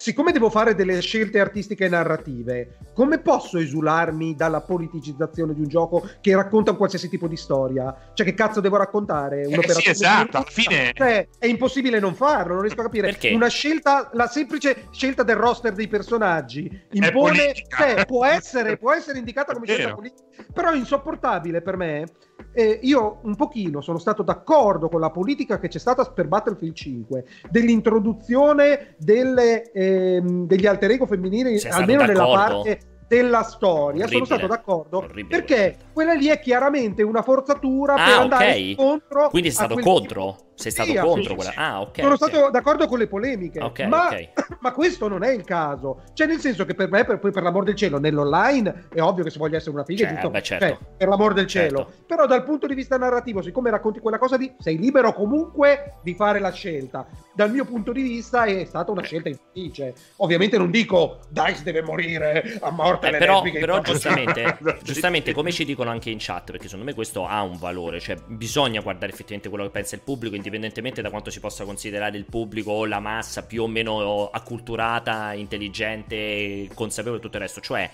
siccome 0.00 0.32
devo 0.32 0.48
fare 0.48 0.74
delle 0.74 0.98
scelte 1.02 1.40
artistiche 1.40 1.84
e 1.84 1.88
narrative, 1.90 2.78
come 2.94 3.18
posso 3.18 3.58
esularmi 3.58 4.34
dalla 4.34 4.62
politicizzazione 4.62 5.52
di 5.52 5.60
un 5.60 5.68
gioco 5.68 6.08
che 6.22 6.34
racconta 6.34 6.70
un 6.70 6.78
qualsiasi 6.78 7.10
tipo 7.10 7.28
di 7.28 7.36
storia? 7.36 7.94
Cioè, 8.14 8.24
che 8.24 8.32
cazzo 8.32 8.60
devo 8.60 8.78
raccontare? 8.78 9.42
Eh 9.42 9.72
sì, 9.72 9.90
esatto, 9.90 10.38
alla 10.38 10.46
fine... 10.48 10.92
Cioè, 10.94 11.28
è 11.38 11.46
impossibile 11.46 12.00
non 12.00 12.14
farlo, 12.14 12.54
non 12.54 12.62
riesco 12.62 12.80
a 12.80 12.84
capire. 12.84 13.08
Perché? 13.08 13.30
Una 13.32 13.48
scelta, 13.48 14.08
la 14.14 14.26
semplice 14.26 14.86
scelta 14.90 15.22
del 15.22 15.36
roster 15.36 15.74
dei 15.74 15.88
personaggi 15.88 16.70
impone... 16.92 17.52
Cioè, 17.68 18.06
può 18.06 18.24
essere, 18.24 18.78
può 18.78 18.94
essere 18.94 19.18
indicata 19.18 19.52
come 19.52 19.66
scelta 19.66 19.94
politica, 19.94 20.24
però 20.50 20.70
è 20.70 20.76
insopportabile 20.76 21.60
per 21.60 21.76
me 21.76 22.06
eh, 22.52 22.80
io 22.82 23.18
un 23.22 23.36
pochino 23.36 23.80
sono 23.80 23.98
stato 23.98 24.22
d'accordo 24.22 24.88
con 24.88 25.00
la 25.00 25.10
politica 25.10 25.58
che 25.58 25.68
c'è 25.68 25.78
stata 25.78 26.04
per 26.04 26.28
Battlefield 26.28 26.74
5 26.74 27.24
dell'introduzione 27.50 28.94
delle, 28.98 29.70
ehm, 29.72 30.46
degli 30.46 30.66
alter 30.66 30.90
ego 30.90 31.06
femminili 31.06 31.60
almeno 31.68 32.04
nella 32.04 32.26
parte 32.26 32.80
della 33.10 33.42
storia, 33.42 34.04
Orribile. 34.04 34.08
sono 34.08 34.24
stato 34.24 34.46
d'accordo 34.46 34.98
Orribile. 34.98 35.36
perché 35.36 35.76
quella 35.92 36.12
lì 36.12 36.28
è 36.28 36.38
chiaramente 36.38 37.02
una 37.02 37.22
forzatura 37.22 37.94
ah, 37.94 38.04
per 38.04 38.18
andare 38.18 38.44
okay. 38.44 38.74
contro. 38.76 39.28
Quindi 39.30 39.48
è 39.48 39.52
stato 39.52 39.74
contro? 39.78 40.36
Tipo... 40.36 40.49
Sei 40.60 40.70
stato 40.70 40.90
sì, 40.90 40.96
contro 40.96 41.34
quella? 41.34 41.52
Ah, 41.54 41.80
ok. 41.80 42.00
Sono 42.00 42.14
okay. 42.14 42.28
stato 42.28 42.50
d'accordo 42.50 42.86
con 42.86 42.98
le 42.98 43.06
polemiche, 43.06 43.60
okay, 43.60 43.88
ma, 43.88 44.06
okay. 44.06 44.28
ma, 44.60 44.72
questo 44.72 45.08
non 45.08 45.24
è 45.24 45.30
il 45.30 45.44
caso. 45.44 46.02
Cioè, 46.12 46.26
nel 46.26 46.38
senso 46.38 46.66
che 46.66 46.74
per 46.74 46.90
me, 46.90 47.04
per, 47.04 47.18
poi 47.18 47.30
per 47.30 47.42
l'amor 47.42 47.64
del 47.64 47.74
cielo, 47.74 47.98
nell'online 47.98 48.88
è 48.92 49.00
ovvio 49.00 49.24
che 49.24 49.30
se 49.30 49.38
voglio 49.38 49.56
essere 49.56 49.72
una 49.72 49.84
figlia, 49.84 50.04
cioè, 50.04 50.12
giusto? 50.12 50.30
Beh, 50.30 50.42
certo. 50.42 50.66
cioè, 50.66 50.78
per 50.96 51.08
l'amor 51.08 51.32
del 51.32 51.46
cielo. 51.46 51.78
Certo. 51.78 52.04
Però 52.06 52.26
dal 52.26 52.44
punto 52.44 52.66
di 52.66 52.74
vista 52.74 52.96
narrativo, 52.96 53.42
siccome 53.42 53.70
racconti 53.70 54.00
quella 54.00 54.18
cosa 54.18 54.36
lì, 54.36 54.54
sei 54.58 54.78
libero 54.78 55.12
comunque 55.14 55.94
di 56.02 56.14
fare 56.14 56.38
la 56.38 56.52
scelta. 56.52 57.06
Dal 57.34 57.50
mio 57.50 57.64
punto 57.64 57.92
di 57.92 58.02
vista 58.02 58.44
è 58.44 58.64
stata 58.64 58.90
una 58.90 59.02
scelta 59.02 59.28
infelice. 59.30 59.94
Ovviamente 60.16 60.58
non 60.58 60.70
dico 60.70 61.20
Dice 61.28 61.62
deve 61.62 61.82
morire 61.82 62.58
a 62.60 62.70
morte 62.70 63.08
eh, 63.08 63.18
però, 63.18 63.42
però 63.42 63.80
giustamente, 63.80 64.58
giustamente, 64.82 65.32
come 65.32 65.52
ci 65.52 65.64
dicono 65.64 65.90
anche 65.90 66.10
in 66.10 66.18
chat, 66.18 66.50
perché 66.50 66.64
secondo 66.64 66.84
me 66.84 66.94
questo 66.94 67.26
ha 67.26 67.42
un 67.42 67.56
valore, 67.58 68.00
cioè 68.00 68.16
bisogna 68.26 68.80
guardare 68.80 69.12
effettivamente 69.12 69.48
quello 69.48 69.64
che 69.64 69.70
pensa 69.70 69.94
il 69.94 70.02
pubblico, 70.02 70.34
indipendentemente 70.34 70.49
da 70.58 71.10
quanto 71.10 71.30
si 71.30 71.40
possa 71.40 71.64
considerare 71.64 72.16
il 72.16 72.24
pubblico 72.24 72.72
o 72.72 72.86
la 72.86 73.00
massa 73.00 73.44
più 73.44 73.62
o 73.62 73.66
meno 73.66 74.28
acculturata, 74.30 75.32
intelligente, 75.32 76.68
consapevole 76.74 77.18
e 77.18 77.22
tutto 77.22 77.36
il 77.36 77.42
resto. 77.42 77.60
Cioè, 77.60 77.90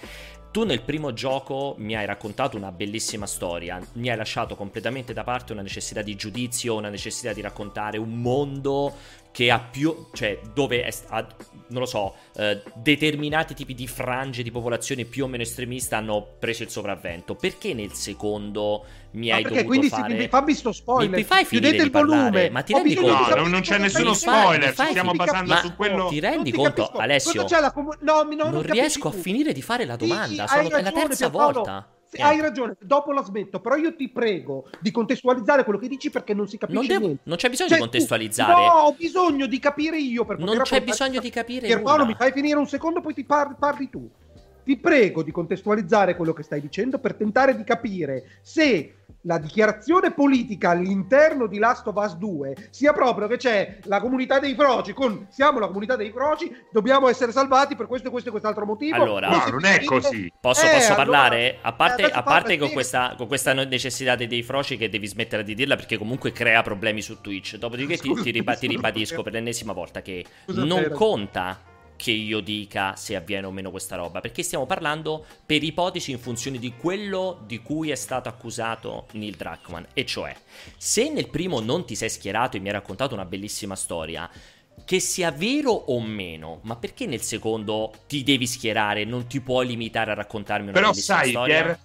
tu 0.50 0.64
nel 0.64 0.80
primo 0.80 1.12
gioco 1.12 1.74
mi 1.78 1.94
hai 1.94 2.06
raccontato 2.06 2.56
una 2.56 2.72
bellissima 2.72 3.26
storia, 3.26 3.78
mi 3.94 4.08
hai 4.08 4.16
lasciato 4.16 4.56
completamente 4.56 5.12
da 5.12 5.22
parte 5.22 5.52
una 5.52 5.60
necessità 5.60 6.00
di 6.00 6.16
giudizio, 6.16 6.76
una 6.76 6.88
necessità 6.88 7.34
di 7.34 7.42
raccontare 7.42 7.98
un 7.98 8.20
mondo 8.22 8.94
che 9.36 9.50
ha 9.50 9.60
più, 9.60 10.06
cioè 10.14 10.40
dove 10.54 10.82
è, 10.82 10.94
ha, 11.08 11.26
non 11.66 11.80
lo 11.80 11.84
so, 11.84 12.14
eh, 12.36 12.62
determinati 12.74 13.52
tipi 13.52 13.74
di 13.74 13.86
frange 13.86 14.42
di 14.42 14.50
popolazione 14.50 15.04
più 15.04 15.24
o 15.24 15.26
meno 15.26 15.42
estremista 15.42 15.98
hanno 15.98 16.26
preso 16.38 16.62
il 16.62 16.70
sopravvento. 16.70 17.34
Perché 17.34 17.74
nel 17.74 17.92
secondo 17.92 18.86
mi 19.10 19.30
hai 19.30 19.42
perché 19.42 19.58
dovuto 19.58 19.68
quindi 19.68 19.88
fare... 19.90 20.20
Si, 20.22 20.28
fammi 20.28 20.54
sto 20.54 20.72
spoiler. 20.72 21.10
Mi, 21.10 21.16
mi 21.16 21.22
fai 21.24 21.44
finire 21.44 21.76
il 21.76 21.90
volume. 21.90 22.48
Ma 22.48 22.62
ti 22.62 22.72
rendi 22.72 22.94
conto? 22.94 23.36
No, 23.36 23.46
non 23.46 23.60
c'è 23.60 23.76
nessuno 23.76 24.14
spoiler, 24.14 24.74
ci 24.74 24.86
stiamo 24.86 25.12
basando 25.12 25.52
ma 25.52 25.60
su 25.60 25.76
quello... 25.76 26.06
Ti 26.06 26.18
rendi 26.18 26.50
conto, 26.50 26.90
Alessio? 26.92 27.44
Com... 27.74 27.94
No, 28.00 28.22
no, 28.22 28.34
non, 28.34 28.52
non 28.52 28.62
riesco 28.62 29.08
a 29.08 29.12
finire 29.12 29.52
di 29.52 29.60
fare 29.60 29.84
la 29.84 29.96
domanda, 29.96 30.46
sì, 30.46 30.56
sono, 30.56 30.70
è 30.70 30.80
la 30.80 30.92
terza 30.92 31.28
volta. 31.28 31.95
Sì, 32.08 32.20
hai 32.20 32.40
ragione, 32.40 32.76
dopo 32.80 33.12
la 33.12 33.22
smetto, 33.22 33.60
però 33.60 33.74
io 33.74 33.94
ti 33.96 34.08
prego 34.08 34.68
di 34.80 34.92
contestualizzare 34.92 35.64
quello 35.64 35.78
che 35.78 35.88
dici 35.88 36.08
perché 36.08 36.34
non 36.34 36.46
si 36.46 36.56
capisce 36.56 36.78
non 36.78 36.88
devo, 36.88 37.06
niente. 37.06 37.22
Non 37.24 37.36
c'è 37.36 37.50
bisogno 37.50 37.68
cioè, 37.70 37.78
di 37.78 37.82
contestualizzare. 37.84 38.52
No, 38.52 38.72
ho 38.82 38.92
bisogno 38.92 39.46
di 39.46 39.58
capire 39.58 39.98
io. 39.98 40.24
Per 40.24 40.38
non 40.38 40.58
c'è 40.62 40.82
bisogno 40.82 41.20
di 41.20 41.30
capire 41.30 41.66
Pierpaolo, 41.66 42.06
mi 42.06 42.14
fai 42.14 42.30
finire 42.30 42.58
un 42.58 42.68
secondo, 42.68 43.00
poi 43.00 43.14
ti 43.14 43.24
parli, 43.24 43.56
parli 43.58 43.90
tu. 43.90 44.08
Ti 44.64 44.76
prego 44.76 45.22
di 45.22 45.30
contestualizzare 45.30 46.16
quello 46.16 46.32
che 46.32 46.42
stai 46.42 46.60
dicendo 46.60 46.98
per 46.98 47.14
tentare 47.14 47.56
di 47.56 47.64
capire 47.64 48.38
se 48.40 48.94
la 49.26 49.38
dichiarazione 49.38 50.12
politica 50.12 50.70
all'interno 50.70 51.46
di 51.46 51.58
Last 51.58 51.86
of 51.86 51.96
Us 51.96 52.14
2 52.14 52.68
sia 52.70 52.92
proprio 52.92 53.26
che 53.26 53.36
c'è 53.36 53.78
la 53.84 54.00
comunità 54.00 54.38
dei 54.38 54.54
froci 54.54 54.92
con 54.92 55.26
siamo 55.30 55.58
la 55.58 55.66
comunità 55.66 55.96
dei 55.96 56.10
froci, 56.10 56.50
dobbiamo 56.70 57.08
essere 57.08 57.32
salvati 57.32 57.76
per 57.76 57.86
questo, 57.86 58.10
questo 58.10 58.28
e 58.28 58.30
quest'altro 58.30 58.64
motivo. 58.64 58.96
Allora, 58.96 59.28
no, 59.28 59.50
non 59.50 59.64
è 59.64 59.84
così. 59.84 60.32
Posso, 60.40 60.64
eh, 60.64 60.70
posso 60.70 60.92
allora, 60.92 60.96
parlare? 60.96 61.58
A 61.60 61.72
parte, 61.72 62.02
eh, 62.02 62.10
a 62.12 62.22
parte 62.22 62.56
con, 62.56 62.70
questa, 62.70 63.14
con, 63.16 63.26
questa, 63.26 63.52
necessità 63.52 64.14
dei 64.14 64.42
froci 64.42 64.76
che 64.76 64.88
devi 64.88 65.06
smettere 65.06 65.42
di 65.42 65.54
dirla 65.54 65.76
perché 65.76 65.98
comunque 65.98 66.32
crea 66.32 66.62
problemi 66.62 67.02
su 67.02 67.20
Twitch. 67.20 67.56
Dopodiché 67.56 67.96
ti, 67.96 68.12
ti, 68.14 68.32
ti 68.32 68.66
ribadisco 68.66 69.22
per 69.22 69.32
l'ennesima 69.32 69.72
volta 69.72 70.02
che 70.02 70.24
non 70.46 70.90
conta 70.92 71.74
che 71.96 72.10
io 72.10 72.40
dica 72.40 72.94
se 72.96 73.16
avviene 73.16 73.46
o 73.46 73.50
meno 73.50 73.70
questa 73.70 73.96
roba, 73.96 74.20
perché 74.20 74.42
stiamo 74.42 74.66
parlando 74.66 75.24
per 75.44 75.62
ipotesi 75.62 76.10
in 76.10 76.18
funzione 76.18 76.58
di 76.58 76.74
quello 76.76 77.42
di 77.46 77.60
cui 77.60 77.90
è 77.90 77.94
stato 77.94 78.28
accusato 78.28 79.06
Neil 79.12 79.34
Druckmann, 79.36 79.84
e 79.92 80.04
cioè, 80.04 80.36
se 80.76 81.10
nel 81.10 81.28
primo 81.28 81.60
non 81.60 81.84
ti 81.84 81.94
sei 81.94 82.10
schierato 82.10 82.56
e 82.56 82.60
mi 82.60 82.68
hai 82.68 82.74
raccontato 82.74 83.14
una 83.14 83.24
bellissima 83.24 83.74
storia, 83.74 84.30
che 84.84 85.00
sia 85.00 85.32
vero 85.32 85.72
o 85.72 86.00
meno, 86.00 86.60
ma 86.62 86.76
perché 86.76 87.06
nel 87.06 87.22
secondo 87.22 87.92
ti 88.06 88.22
devi 88.22 88.46
schierare, 88.46 89.04
non 89.04 89.26
ti 89.26 89.40
puoi 89.40 89.66
limitare 89.66 90.10
a 90.12 90.14
raccontarmi 90.14 90.68
una 90.68 90.72
Però 90.72 90.90
bellissima 90.90 91.18
sai, 91.18 91.30
storia? 91.30 91.62
Pier, 91.62 91.78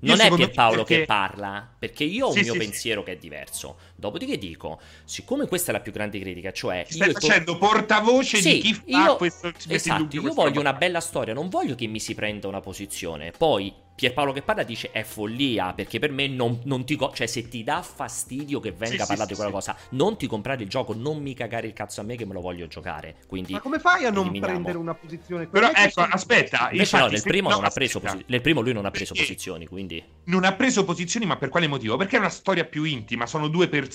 non 0.00 0.20
è 0.20 0.32
Pierpaolo 0.32 0.84
perché... 0.84 1.00
che 1.00 1.04
parla, 1.04 1.68
perché 1.78 2.04
io 2.04 2.26
ho 2.26 2.32
sì, 2.32 2.38
un 2.38 2.44
mio 2.44 2.52
sì, 2.52 2.58
pensiero 2.58 3.00
sì. 3.00 3.06
che 3.06 3.12
è 3.12 3.16
diverso. 3.16 3.76
Dopodiché 4.00 4.38
dico, 4.38 4.78
siccome 5.02 5.48
questa 5.48 5.70
è 5.70 5.74
la 5.74 5.80
più 5.80 5.90
grande 5.90 6.20
critica, 6.20 6.52
cioè... 6.52 6.86
Stai 6.88 7.10
facendo 7.10 7.54
to... 7.54 7.58
portavoce 7.58 8.40
di 8.40 8.58
chi 8.60 8.72
fa 8.72 8.82
io... 8.86 9.16
questo... 9.16 9.50
Esatto, 9.66 10.14
io 10.14 10.32
voglio 10.32 10.60
una 10.60 10.72
bella 10.72 11.00
storia, 11.00 11.34
non 11.34 11.48
voglio 11.48 11.74
che 11.74 11.88
mi 11.88 11.98
si 11.98 12.14
prenda 12.14 12.46
una 12.46 12.60
posizione. 12.60 13.32
Poi 13.36 13.74
Pierpaolo 13.98 14.32
che 14.32 14.42
parla 14.42 14.62
dice 14.62 14.92
è 14.92 15.02
follia 15.02 15.72
perché 15.72 15.98
per 15.98 16.12
me 16.12 16.28
non, 16.28 16.60
non 16.66 16.84
ti 16.84 16.94
co- 16.94 17.10
cioè 17.12 17.26
se 17.26 17.48
ti 17.48 17.64
dà 17.64 17.82
fastidio 17.82 18.60
che 18.60 18.70
venga 18.70 19.02
sì, 19.02 19.08
parlato 19.08 19.22
sì, 19.22 19.28
di 19.30 19.34
quella 19.34 19.60
sì. 19.60 19.72
cosa 19.72 19.76
non 19.90 20.16
ti 20.16 20.28
comprare 20.28 20.62
il 20.62 20.68
gioco 20.68 20.94
non 20.94 21.20
mi 21.20 21.34
cagare 21.34 21.66
il 21.66 21.72
cazzo 21.72 22.00
a 22.00 22.04
me 22.04 22.14
che 22.14 22.24
me 22.24 22.32
lo 22.32 22.40
voglio 22.40 22.68
giocare. 22.68 23.16
Quindi 23.26 23.54
ma 23.54 23.60
come 23.60 23.80
fai 23.80 24.04
a 24.04 24.10
non 24.10 24.30
prendere 24.38 24.78
una 24.78 24.94
posizione? 24.94 25.48
Però 25.48 25.68
ecco 25.74 26.02
aspetta 26.02 26.68
invece 26.70 26.96
no 26.96 27.06
nel 27.08 27.22
primo, 27.22 27.50
no, 27.50 27.58
posi- 27.58 28.24
nel 28.26 28.40
primo 28.40 28.60
lui 28.60 28.72
non 28.72 28.86
ha 28.86 28.92
preso 28.92 29.14
posizioni 29.14 29.66
quindi 29.66 30.00
non 30.26 30.44
ha 30.44 30.52
preso 30.52 30.84
posizioni 30.84 31.26
ma 31.26 31.36
per 31.36 31.48
quale 31.48 31.66
motivo? 31.66 31.96
Perché 31.96 32.14
è 32.14 32.20
una 32.20 32.28
storia 32.28 32.64
più 32.64 32.84
intima 32.84 33.26
sono 33.26 33.48
due 33.48 33.66
persone 33.66 33.87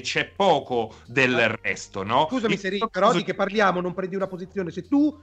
c'è 0.00 0.30
poco 0.34 0.94
del 1.06 1.34
ah. 1.34 1.58
resto 1.60 2.02
no 2.02 2.26
scusami 2.28 2.56
se 2.56 2.78
però 2.90 3.12
di 3.12 3.22
che 3.22 3.34
parliamo 3.34 3.80
non 3.80 3.94
prendi 3.94 4.16
una 4.16 4.26
posizione 4.26 4.70
se 4.70 4.86
tu 4.86 5.16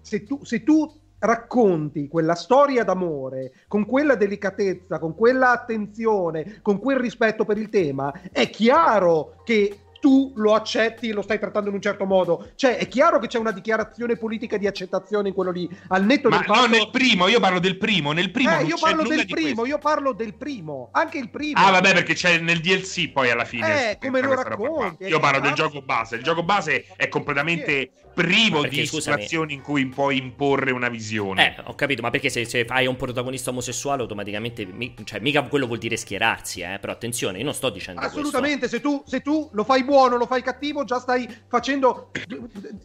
se 0.00 0.24
tu, 0.24 0.44
se 0.44 0.62
tu 0.62 1.00
racconti 1.22 2.08
quella 2.08 2.34
storia 2.34 2.82
d'amore 2.82 3.52
con 3.68 3.86
quella 3.86 4.16
delicatezza, 4.16 4.98
con 4.98 5.14
quella 5.14 5.50
attenzione, 5.52 6.58
con 6.62 6.78
quel 6.80 6.98
rispetto 6.98 7.44
per 7.44 7.58
il 7.58 7.68
tema, 7.68 8.12
è 8.32 8.50
chiaro 8.50 9.40
che 9.44 9.78
tu 10.02 10.32
lo 10.34 10.54
accetti 10.54 11.10
e 11.10 11.12
lo 11.12 11.22
stai 11.22 11.38
trattando 11.38 11.68
in 11.68 11.76
un 11.76 11.80
certo 11.80 12.06
modo. 12.06 12.48
Cioè, 12.56 12.76
è 12.76 12.88
chiaro 12.88 13.20
che 13.20 13.28
c'è 13.28 13.38
una 13.38 13.52
dichiarazione 13.52 14.16
politica 14.16 14.56
di 14.56 14.66
accettazione 14.66 15.28
in 15.28 15.34
quello 15.34 15.52
lì. 15.52 15.70
Al 15.90 16.04
netto 16.04 16.28
Ma 16.28 16.38
del 16.38 16.46
fatto... 16.46 16.60
no, 16.62 16.66
nel 16.66 16.90
primo, 16.90 17.28
io 17.28 17.38
parlo 17.38 17.60
del 17.60 17.78
primo. 17.78 18.10
Nel 18.10 18.32
primo 18.32 18.58
eh, 18.58 18.64
io 18.64 18.76
parlo 18.80 19.04
del 19.04 19.26
primo, 19.26 19.64
io 19.64 19.78
parlo 19.78 20.12
del 20.12 20.34
primo. 20.34 20.88
Anche 20.90 21.18
il 21.18 21.30
primo. 21.30 21.60
Ah, 21.60 21.70
vabbè, 21.70 21.92
perché 21.92 22.14
c'è 22.14 22.36
nel 22.40 22.58
DLC 22.58 23.12
poi 23.12 23.30
alla 23.30 23.44
fine. 23.44 23.90
Eh, 23.92 23.98
come 24.00 24.20
lo 24.20 24.34
racconti. 24.34 25.04
Io 25.04 25.20
parlo 25.20 25.38
del 25.38 25.52
gioco 25.52 25.82
base. 25.82 26.16
Il 26.16 26.24
gioco 26.24 26.42
base 26.42 26.86
è 26.96 27.06
completamente 27.06 27.92
privo 28.12 28.60
perché, 28.60 28.80
di 28.80 28.86
scusami, 28.86 29.22
situazioni 29.22 29.54
in 29.54 29.62
cui 29.62 29.86
puoi 29.86 30.18
imporre 30.18 30.70
una 30.70 30.88
visione. 30.88 31.56
Eh, 31.56 31.62
ho 31.64 31.74
capito, 31.74 32.02
ma 32.02 32.10
perché 32.10 32.28
se, 32.28 32.44
se 32.44 32.64
hai 32.68 32.86
un 32.86 32.96
protagonista 32.96 33.50
omosessuale 33.50 34.02
automaticamente, 34.02 34.66
mi, 34.66 34.94
cioè 35.04 35.20
mica 35.20 35.42
quello 35.42 35.66
vuol 35.66 35.78
dire 35.78 35.96
schierarsi, 35.96 36.60
eh? 36.60 36.78
però 36.80 36.92
attenzione, 36.92 37.38
io 37.38 37.44
non 37.44 37.54
sto 37.54 37.70
dicendo 37.70 38.00
Assolutamente, 38.00 38.68
se 38.68 38.80
tu, 38.80 39.02
se 39.06 39.20
tu 39.20 39.48
lo 39.52 39.64
fai 39.64 39.84
buono, 39.84 39.91
lo 39.92 40.26
fai 40.26 40.42
cattivo, 40.42 40.84
già 40.84 40.98
stai 40.98 41.28
facendo, 41.48 42.10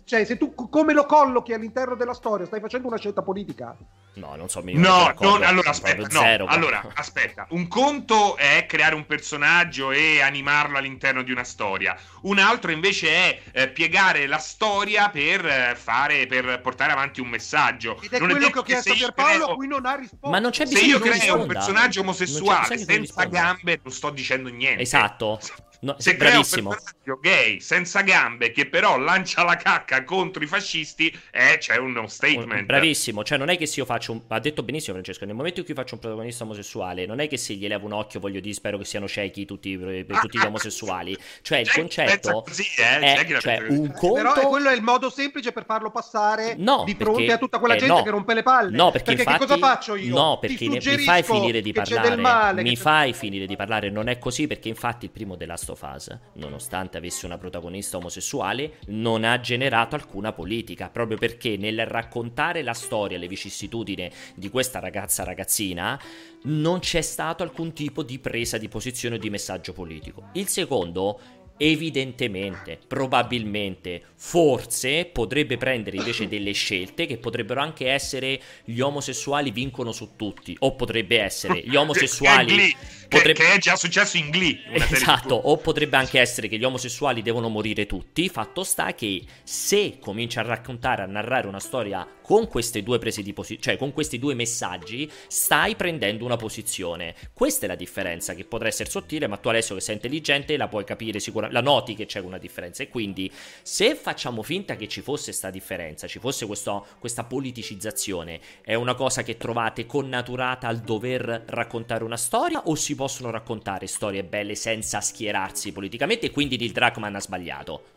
cioè 0.03 0.25
se 0.25 0.37
tu 0.37 0.53
come 0.53 0.93
lo 0.93 1.05
collochi 1.05 1.53
all'interno 1.53 1.95
della 1.95 2.13
storia, 2.13 2.45
stai 2.45 2.59
facendo 2.59 2.87
una 2.87 2.97
scelta 2.97 3.21
politica. 3.21 3.75
No, 4.17 4.35
non 4.35 4.49
so, 4.49 4.61
No, 4.63 5.13
non, 5.19 5.43
allora 5.43 5.69
aspetta, 5.69 6.01
no, 6.01 6.19
zero, 6.19 6.45
allora 6.45 6.83
aspetta, 6.95 7.45
un 7.51 7.67
conto 7.67 8.35
è 8.35 8.65
creare 8.67 8.95
un 8.95 9.05
personaggio 9.05 9.91
e 9.91 10.21
animarlo 10.21 10.77
all'interno 10.77 11.21
di 11.21 11.31
una 11.31 11.43
storia, 11.43 11.95
un 12.23 12.39
altro 12.39 12.71
invece 12.71 13.09
è 13.09 13.41
eh, 13.51 13.69
piegare 13.69 14.25
la 14.25 14.39
storia 14.39 15.09
per 15.09 15.45
eh, 15.45 15.75
fare 15.75 16.25
per 16.25 16.61
portare 16.61 16.91
avanti 16.91 17.21
un 17.21 17.27
messaggio. 17.27 17.99
Ed 18.01 18.11
è 18.11 18.19
non 18.19 18.29
quello 18.29 18.47
è 18.47 18.51
che 18.51 18.59
ho 18.59 18.63
chiesto 18.63 18.91
a 18.91 18.95
Pierpaolo, 18.95 19.43
creo... 19.43 19.53
a 19.53 19.55
cui 19.55 19.67
non 19.67 19.85
ha 19.85 19.95
risposto. 19.95 20.29
Ma 20.29 20.39
non 20.39 20.49
c'è 20.49 20.63
bisogno 20.65 20.81
Se 20.81 20.89
io 20.89 20.99
creo 20.99 21.41
un 21.41 21.47
personaggio 21.47 22.01
omosessuale 22.01 22.77
senza 22.77 23.23
gambe, 23.25 23.79
non 23.83 23.93
sto 23.93 24.09
dicendo 24.09 24.49
niente. 24.49 24.81
Esatto. 24.81 25.39
No, 25.81 25.95
Se 25.99 26.15
bravissimo. 26.15 26.69
crea 26.69 26.79
un 26.79 26.93
personaggio 27.05 27.19
gay 27.21 27.59
senza 27.59 28.01
gambe 28.01 28.51
che 28.51 28.67
però 28.67 28.97
lancia 28.97 29.43
la 29.43 29.55
cacca 29.57 30.03
contro 30.03 30.43
i 30.43 30.47
fascisti, 30.47 31.15
eh, 31.31 31.57
c'è 31.59 31.77
uno 31.77 32.07
statement. 32.07 32.65
Bravissimo, 32.65 33.23
cioè 33.23 33.37
non 33.37 33.49
è 33.49 33.57
che 33.57 33.65
se 33.65 33.79
io 33.79 33.85
faccio 33.85 34.11
un... 34.11 34.21
ha 34.27 34.39
detto 34.39 34.63
benissimo 34.63 34.93
Francesco, 34.93 35.25
nel 35.25 35.35
momento 35.35 35.59
in 35.59 35.65
cui 35.65 35.75
faccio 35.75 35.95
un 35.95 35.99
protagonista 35.99 36.43
omosessuale, 36.43 37.05
non 37.05 37.19
è 37.19 37.27
che 37.27 37.37
se 37.37 37.53
gli 37.53 37.67
levo 37.67 37.85
un 37.85 37.93
occhio 37.93 38.19
voglio 38.19 38.39
dire 38.39 38.53
spero 38.53 38.77
che 38.77 38.85
siano 38.85 39.07
ciechi 39.07 39.45
tutti, 39.45 39.77
per 39.77 40.19
tutti 40.19 40.39
gli 40.39 40.45
omosessuali. 40.45 41.15
Cioè 41.41 41.59
il 41.59 41.71
concetto 41.71 42.43
così, 42.45 42.63
eh? 42.77 42.99
è 42.99 43.39
cioè, 43.39 43.65
un 43.69 43.91
conto... 43.91 44.13
Però 44.15 44.47
quello 44.49 44.69
è 44.69 44.75
il 44.75 44.81
modo 44.81 45.09
semplice 45.09 45.51
per 45.51 45.65
farlo 45.65 45.91
passare 45.91 46.55
no, 46.57 46.83
di 46.85 46.95
fronte 46.95 47.19
perché, 47.19 47.33
a 47.33 47.37
tutta 47.37 47.59
quella 47.59 47.75
eh, 47.75 47.77
gente 47.77 47.93
no. 47.93 48.03
che 48.03 48.09
rompe 48.09 48.33
le 48.33 48.43
palle. 48.43 48.75
No, 48.75 48.91
perché, 48.91 49.15
perché 49.15 49.21
infatti, 49.21 49.45
che 49.45 49.45
cosa 49.45 49.57
faccio 49.57 49.95
io? 49.95 50.13
No, 50.13 50.39
perché 50.39 50.67
mi 50.67 50.79
fai 50.79 51.23
finire 51.23 51.61
di 51.61 51.71
parlare. 51.71 52.15
Male, 52.17 52.63
mi 52.63 52.75
fai 52.75 53.13
finire 53.13 53.45
di 53.45 53.55
parlare, 53.55 53.89
non 53.89 54.07
è 54.07 54.17
così 54.17 54.47
perché 54.47 54.67
infatti 54.67 55.05
il 55.05 55.11
primo 55.11 55.37
The 55.37 55.45
Last 55.67 55.69
of 55.69 55.81
Us 55.93 56.17
nonostante 56.33 56.97
avesse 56.97 57.25
una 57.25 57.37
protagonista 57.37 57.97
omosessuale, 57.97 58.77
non 58.87 59.23
ha 59.23 59.39
generato 59.39 59.95
alcuna 59.95 60.31
politica, 60.31 60.89
proprio 60.89 61.17
perché 61.17 61.57
nel 61.57 61.85
raccontare 61.85 62.61
la 62.61 62.73
storia, 62.73 63.17
le 63.17 63.27
vicissitudini 63.27 64.09
di 64.35 64.49
questa 64.49 64.79
ragazza 64.79 65.23
ragazzina, 65.23 65.99
non 66.43 66.79
c'è 66.79 67.01
stato 67.01 67.43
alcun 67.43 67.73
tipo 67.73 68.03
di 68.03 68.19
presa 68.19 68.57
di 68.57 68.69
posizione 68.69 69.15
o 69.15 69.19
di 69.19 69.29
messaggio 69.29 69.73
politico. 69.73 70.29
Il 70.33 70.47
secondo 70.47 71.19
evidentemente, 71.57 72.79
probabilmente, 72.87 74.01
forse 74.15 75.05
potrebbe 75.05 75.57
prendere 75.57 75.97
invece 75.97 76.27
delle 76.29 76.51
scelte 76.53 77.05
che 77.05 77.17
potrebbero 77.17 77.61
anche 77.61 77.89
essere 77.89 78.39
gli 78.63 78.79
omosessuali 78.79 79.51
vincono 79.51 79.91
su 79.91 80.15
tutti, 80.15 80.55
o 80.59 80.75
potrebbe 80.75 81.19
essere 81.19 81.61
gli 81.61 81.75
omosessuali... 81.75 82.75
Potrebbe... 83.07 83.39
Che, 83.39 83.53
è 83.53 83.57
già 83.57 83.77
successo 83.77 84.17
in 84.17 84.29
Glee. 84.29 84.59
Esatto, 84.69 85.33
o 85.33 85.55
potrebbe 85.57 85.95
anche 85.95 86.19
essere 86.19 86.49
che 86.49 86.57
gli 86.57 86.65
omosessuali 86.65 87.21
devono 87.21 87.47
morire 87.47 87.85
tutti. 87.85 88.27
Fatto 88.27 88.65
sta 88.65 88.93
che 88.93 89.23
se 89.43 89.97
comincia 89.99 90.41
a 90.41 90.43
raccontare, 90.43 91.03
a 91.03 91.05
narrare 91.05 91.47
una 91.47 91.61
storia 91.61 92.05
con 92.27 92.49
queste 92.49 92.83
due 92.83 92.99
prese 92.99 93.21
di 93.21 93.31
posizione, 93.31 93.61
cioè 93.61 93.77
con 93.77 93.93
questi 93.93 94.19
due 94.19 94.33
messaggi, 94.33 95.09
stai 95.27 95.77
prendendo 95.77 96.25
una 96.25 96.35
posizione. 96.35 97.15
Questa 97.31 97.63
è 97.63 97.69
la 97.69 97.75
differenza 97.75 98.33
che 98.33 98.43
potrà 98.43 98.67
essere 98.67 98.89
sottile, 98.89 99.27
ma 99.27 99.37
tu 99.37 99.47
Alessio 99.47 99.75
che 99.75 99.81
sei 99.81 99.95
intelligente 99.95 100.57
la 100.57 100.67
puoi 100.67 100.83
capire 100.83 101.21
sicuramente 101.21 101.57
la 101.57 101.65
noti 101.65 101.95
che 101.95 102.05
c'è 102.05 102.19
una 102.19 102.37
differenza. 102.37 102.83
E 102.83 102.89
quindi, 102.89 103.31
se 103.61 103.95
facciamo 103.95 104.43
finta 104.43 104.75
che 104.75 104.89
ci 104.89 104.99
fosse 104.99 105.27
questa 105.27 105.49
differenza, 105.49 106.05
ci 106.05 106.19
fosse 106.19 106.45
questo, 106.45 106.85
questa 106.99 107.23
politicizzazione, 107.23 108.41
è 108.61 108.73
una 108.73 108.93
cosa 108.93 109.23
che 109.23 109.37
trovate 109.37 109.85
connaturata 109.85 110.67
al 110.67 110.79
dover 110.79 111.43
raccontare 111.45 112.03
una 112.03 112.17
storia 112.17 112.63
o 112.65 112.75
si 112.75 112.93
possono 112.95 113.31
raccontare 113.31 113.87
storie 113.87 114.25
belle 114.25 114.55
senza 114.55 114.99
schierarsi 114.99 115.71
politicamente? 115.71 116.25
E 116.25 116.31
quindi 116.31 116.61
il 116.61 116.73
Drachman 116.73 117.15
ha 117.15 117.21
sbagliato. 117.21 117.96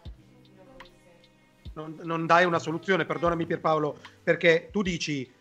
Non, 1.75 1.99
non 2.03 2.27
dai 2.27 2.45
una 2.45 2.59
soluzione, 2.59 3.05
perdonami 3.05 3.47
Pierpaolo, 3.47 3.97
perché 4.23 4.69
tu 4.71 4.83
dici 4.83 5.39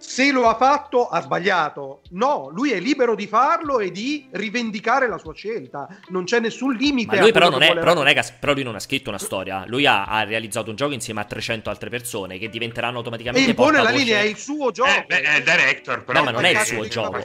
se 0.00 0.32
lo 0.32 0.48
ha 0.48 0.56
fatto 0.56 1.08
ha 1.08 1.20
sbagliato. 1.20 2.00
No, 2.12 2.48
lui 2.50 2.72
è 2.72 2.80
libero 2.80 3.14
di 3.14 3.26
farlo 3.26 3.80
e 3.80 3.90
di 3.90 4.26
rivendicare 4.30 5.06
la 5.06 5.18
sua 5.18 5.34
scelta. 5.34 5.86
Non 6.08 6.24
c'è 6.24 6.40
nessun 6.40 6.72
limite. 6.72 7.16
Ma 7.16 7.22
lui 7.22 7.32
però 7.32 7.50
non, 7.50 7.62
è, 7.62 7.74
però, 7.74 7.92
non 7.92 8.06
è, 8.06 8.14
però 8.40 8.54
lui 8.54 8.62
non 8.62 8.74
ha 8.74 8.78
scritto 8.80 9.10
una 9.10 9.18
storia. 9.18 9.64
Lui 9.66 9.84
ha, 9.84 10.06
ha, 10.06 10.24
realizzato 10.24 10.70
un 10.70 10.76
gioco 10.76 10.94
insieme 10.94 11.20
a 11.20 11.24
300 11.24 11.68
altre 11.68 11.90
persone 11.90 12.38
che 12.38 12.48
diventeranno 12.48 12.96
automaticamente... 12.96 13.46
E 13.46 13.50
impone 13.50 13.82
la 13.82 13.90
linea, 13.90 14.20
è 14.20 14.22
il 14.22 14.38
suo 14.38 14.70
gioco. 14.70 14.88
Eh, 14.88 15.04
beh, 15.06 15.20
è 15.20 15.42
director, 15.42 16.02
però... 16.02 16.20
Beh, 16.20 16.24
ma 16.24 16.30
non 16.30 16.44
è 16.46 16.50
il 16.50 16.58
suo 16.60 16.88
gioco. 16.88 17.22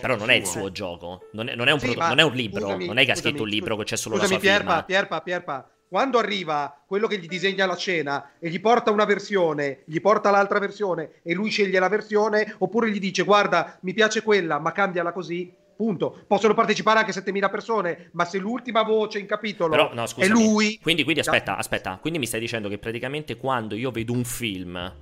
Però 0.00 0.16
non 0.16 0.30
è 0.30 0.34
il 0.34 0.46
suo 0.46 0.72
gioco. 0.72 1.28
Non 1.32 1.48
è, 1.48 1.54
non 1.54 1.68
è, 1.68 1.72
un, 1.72 1.78
sì, 1.78 1.94
non 1.94 2.18
è 2.18 2.22
un, 2.22 2.32
libro. 2.32 2.62
Scusami, 2.62 2.86
non 2.86 2.98
è 2.98 3.04
che 3.04 3.12
ha 3.12 3.16
scritto 3.16 3.42
un 3.42 3.48
libro 3.48 3.76
che 3.76 3.84
c'è 3.84 3.96
solo 3.96 4.16
scusami, 4.16 4.34
la 4.34 4.40
sua 4.40 4.48
Pierpa, 4.48 4.66
firma. 4.66 4.82
Pierpa, 4.82 5.20
Pierpa, 5.20 5.71
quando 5.92 6.16
arriva 6.16 6.74
quello 6.86 7.06
che 7.06 7.18
gli 7.18 7.26
disegna 7.26 7.66
la 7.66 7.76
cena 7.76 8.30
e 8.38 8.48
gli 8.48 8.62
porta 8.62 8.90
una 8.90 9.04
versione, 9.04 9.82
gli 9.84 10.00
porta 10.00 10.30
l'altra 10.30 10.58
versione 10.58 11.20
e 11.22 11.34
lui 11.34 11.50
sceglie 11.50 11.78
la 11.78 11.90
versione, 11.90 12.54
oppure 12.60 12.90
gli 12.90 12.98
dice 12.98 13.24
guarda, 13.24 13.76
mi 13.82 13.92
piace 13.92 14.22
quella, 14.22 14.58
ma 14.58 14.72
cambiala 14.72 15.12
così, 15.12 15.52
punto. 15.76 16.24
Possono 16.26 16.54
partecipare 16.54 17.00
anche 17.00 17.12
7000 17.12 17.50
persone, 17.50 18.08
ma 18.12 18.24
se 18.24 18.38
l'ultima 18.38 18.84
voce 18.84 19.18
in 19.18 19.26
capitolo 19.26 19.68
Però, 19.68 19.92
no, 19.92 20.06
è 20.16 20.28
lui... 20.28 20.78
Quindi, 20.80 21.02
quindi 21.04 21.20
aspetta, 21.20 21.58
aspetta, 21.58 21.98
quindi 22.00 22.18
mi 22.18 22.24
stai 22.24 22.40
dicendo 22.40 22.70
che 22.70 22.78
praticamente 22.78 23.36
quando 23.36 23.74
io 23.74 23.90
vedo 23.90 24.14
un 24.14 24.24
film 24.24 24.94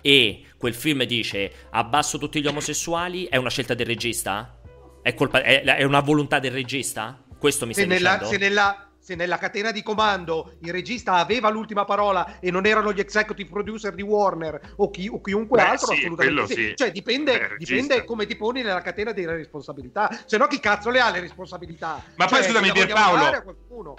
e 0.00 0.42
quel 0.58 0.74
film 0.74 1.04
dice 1.04 1.52
abbasso 1.70 2.18
tutti 2.18 2.42
gli 2.42 2.48
omosessuali, 2.48 3.26
è 3.26 3.36
una 3.36 3.48
scelta 3.48 3.74
del 3.74 3.86
regista? 3.86 4.58
È, 5.02 5.14
colpa, 5.14 5.40
è, 5.40 5.62
è 5.62 5.84
una 5.84 6.00
volontà 6.00 6.40
del 6.40 6.50
regista? 6.50 7.22
Questo 7.38 7.64
mi 7.64 7.74
stai 7.74 7.86
se 7.88 7.96
dicendo? 7.96 8.24
se 8.24 8.38
nella 8.38 8.86
se 9.12 9.14
nella 9.14 9.38
catena 9.38 9.70
di 9.70 9.82
comando 9.82 10.54
il 10.60 10.72
regista 10.72 11.14
aveva 11.14 11.50
l'ultima 11.50 11.84
parola 11.84 12.38
e 12.40 12.50
non 12.50 12.66
erano 12.66 12.92
gli 12.92 13.00
executive 13.00 13.50
producer 13.50 13.94
di 13.94 14.02
Warner 14.02 14.74
o, 14.76 14.90
chi, 14.90 15.08
o 15.08 15.20
chiunque 15.20 15.62
Beh, 15.62 15.68
altro, 15.68 15.86
sì, 15.88 15.98
assolutamente 16.00 16.46
sì. 16.46 16.54
sì. 16.54 16.72
Cioè 16.76 16.92
dipende, 16.92 17.38
Beh, 17.38 17.56
dipende 17.58 18.04
come 18.04 18.26
ti 18.26 18.36
poni 18.36 18.62
nella 18.62 18.80
catena 18.80 19.12
delle 19.12 19.36
responsabilità. 19.36 20.10
Se 20.24 20.36
no 20.38 20.46
chi 20.46 20.60
cazzo 20.60 20.90
le 20.90 21.00
ha 21.00 21.10
le 21.10 21.20
responsabilità? 21.20 22.02
Ma 22.16 22.26
cioè, 22.26 22.38
poi 22.38 22.48
scusami 22.48 22.72
Pierpaolo, 22.72 23.54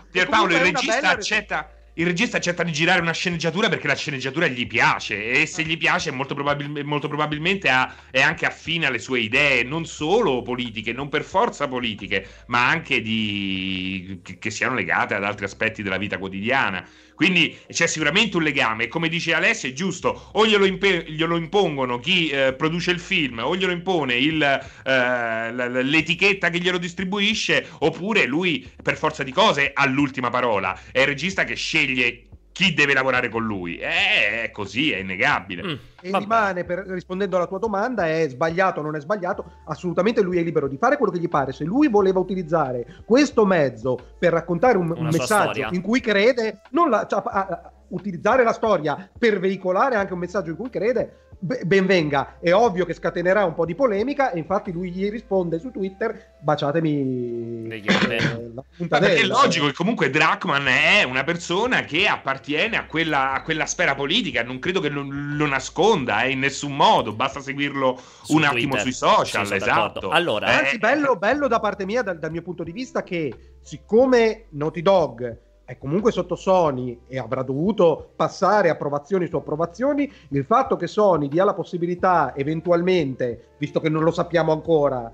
Pierpaolo 0.09 0.53
il 0.53 0.61
regista 0.61 1.09
accetta 1.09 1.69
il 1.95 2.05
regista 2.05 2.37
accetta 2.37 2.63
di 2.63 2.71
girare 2.71 3.01
una 3.01 3.11
sceneggiatura 3.11 3.69
perché 3.69 3.87
la 3.87 3.95
sceneggiatura 3.95 4.47
gli 4.47 4.65
piace 4.65 5.31
e 5.31 5.45
se 5.45 5.63
gli 5.63 5.77
piace 5.77 6.11
molto, 6.11 6.33
probabil- 6.33 6.83
molto 6.83 7.07
probabilmente 7.07 7.69
ha, 7.69 7.95
è 8.09 8.21
anche 8.21 8.45
affine 8.47 8.87
alle 8.87 8.97
sue 8.97 9.19
idee, 9.19 9.63
non 9.63 9.85
solo 9.85 10.41
politiche, 10.41 10.91
non 10.91 11.09
per 11.09 11.23
forza 11.23 11.67
politiche, 11.67 12.27
ma 12.47 12.67
anche 12.67 13.01
di... 13.01 14.21
che 14.39 14.49
siano 14.49 14.73
legate 14.73 15.13
ad 15.13 15.23
altri 15.23 15.45
aspetti 15.45 15.83
della 15.83 15.97
vita 15.97 16.17
quotidiana. 16.17 16.87
Quindi 17.15 17.57
c'è 17.69 17.87
sicuramente 17.87 18.37
un 18.37 18.43
legame. 18.43 18.87
Come 18.87 19.09
dice 19.09 19.33
Alessio, 19.33 19.69
è 19.69 19.73
giusto, 19.73 20.29
o 20.33 20.45
glielo, 20.45 20.65
imp- 20.65 21.05
glielo 21.07 21.37
impongono 21.37 21.99
chi 21.99 22.29
eh, 22.29 22.53
produce 22.53 22.91
il 22.91 22.99
film, 22.99 23.39
o 23.39 23.55
glielo 23.55 23.71
impone 23.71 24.15
il, 24.15 24.41
eh, 24.41 25.83
l'etichetta 25.83 26.49
che 26.49 26.59
glielo 26.59 26.77
distribuisce, 26.77 27.67
oppure 27.79 28.25
lui, 28.25 28.69
per 28.81 28.97
forza 28.97 29.23
di 29.23 29.31
cose, 29.31 29.71
ha 29.73 29.85
l'ultima 29.87 30.29
parola. 30.29 30.77
È 30.91 30.99
il 30.99 31.07
regista 31.07 31.43
che 31.43 31.55
sceglie 31.55 32.23
chi 32.53 32.73
deve 32.73 32.93
lavorare 32.93 33.27
con 33.27 33.43
lui. 33.43 33.77
Eh, 33.77 34.43
è 34.43 34.51
così, 34.51 34.91
è 34.91 34.99
innegabile. 34.99 35.63
Mm, 35.63 35.75
e 36.01 36.17
rimane, 36.17 36.63
per, 36.63 36.85
rispondendo 36.87 37.35
alla 37.35 37.47
tua 37.47 37.57
domanda, 37.57 38.07
è 38.07 38.29
sbagliato 38.29 38.79
o 38.79 38.83
non 38.83 38.95
è 38.95 39.01
sbagliato? 39.01 39.43
Assolutamente 39.65 40.21
lui 40.21 40.37
è 40.37 40.43
libero 40.43 40.67
di 40.67 40.77
fare 40.77 40.95
quello 40.95 41.11
che 41.11 41.19
gli 41.19 41.27
pare. 41.27 41.51
Se 41.51 41.65
lui 41.65 41.89
voleva 41.89 42.19
utilizzare 42.19 43.01
questo 43.05 43.45
mezzo 43.45 43.97
per 44.17 44.31
raccontare 44.31 44.77
un, 44.77 44.93
un 44.95 45.05
messaggio 45.05 45.51
storia. 45.51 45.69
in 45.71 45.81
cui 45.81 45.99
crede, 45.99 46.61
non 46.69 46.89
la, 46.89 47.07
cioè, 47.07 47.21
a, 47.25 47.47
a, 47.47 47.71
utilizzare 47.93 48.43
la 48.43 48.53
storia 48.53 49.09
per 49.17 49.39
veicolare 49.39 49.95
anche 49.95 50.13
un 50.13 50.19
messaggio 50.19 50.49
in 50.49 50.55
cui 50.57 50.69
crede, 50.69 51.23
ben 51.39 51.85
venga. 51.85 52.37
È 52.39 52.53
ovvio 52.53 52.85
che 52.85 52.93
scatenerà 52.93 53.43
un 53.43 53.53
po' 53.53 53.65
di 53.65 53.75
polemica 53.75 54.31
e 54.31 54.39
infatti 54.39 54.71
lui 54.71 54.91
gli 54.91 55.09
risponde 55.09 55.59
su 55.59 55.71
Twitter 55.71 56.31
baciatemi 56.39 57.67
eh, 57.69 57.83
la 58.53 58.63
puntadella. 58.75 59.19
È 59.19 59.25
logico 59.25 59.67
che 59.67 59.73
comunque 59.73 60.09
Drachman 60.09 60.67
è 60.67 61.03
una 61.03 61.23
persona 61.23 61.81
che 61.81 62.07
appartiene 62.07 62.77
a 62.77 62.85
quella, 62.85 63.33
a 63.33 63.41
quella 63.41 63.65
sfera 63.65 63.95
politica, 63.95 64.43
non 64.43 64.59
credo 64.59 64.79
che 64.79 64.89
lo, 64.89 65.05
lo 65.05 65.45
nasconda 65.45 66.23
eh, 66.23 66.31
in 66.31 66.39
nessun 66.39 66.75
modo, 66.75 67.13
basta 67.13 67.41
seguirlo 67.41 67.99
su 68.23 68.33
un 68.33 68.39
Twitter. 68.39 68.57
attimo 68.57 68.77
sui 68.77 68.93
social, 68.93 69.45
sì, 69.45 69.55
esatto. 69.55 70.09
Allora, 70.09 70.47
eh, 70.47 70.65
anzi 70.65 70.77
bello, 70.77 71.15
bello 71.15 71.47
da 71.47 71.59
parte 71.59 71.85
mia 71.85 72.01
dal, 72.01 72.19
dal 72.19 72.31
mio 72.31 72.41
punto 72.41 72.63
di 72.63 72.71
vista 72.71 73.03
che 73.03 73.57
siccome 73.61 74.45
Naughty 74.51 74.81
Dog 74.81 75.42
è 75.65 75.77
comunque 75.77 76.11
sotto 76.11 76.35
Sony 76.35 76.99
e 77.07 77.17
avrà 77.17 77.41
dovuto 77.41 78.11
passare 78.15 78.69
approvazioni 78.69 79.27
su 79.27 79.35
approvazioni, 79.37 80.11
il 80.29 80.43
fatto 80.45 80.75
che 80.75 80.87
Sony 80.87 81.29
dia 81.29 81.45
la 81.45 81.53
possibilità 81.53 82.35
eventualmente, 82.35 83.53
visto 83.57 83.79
che 83.79 83.89
non 83.89 84.03
lo 84.03 84.11
sappiamo 84.11 84.51
ancora, 84.51 85.11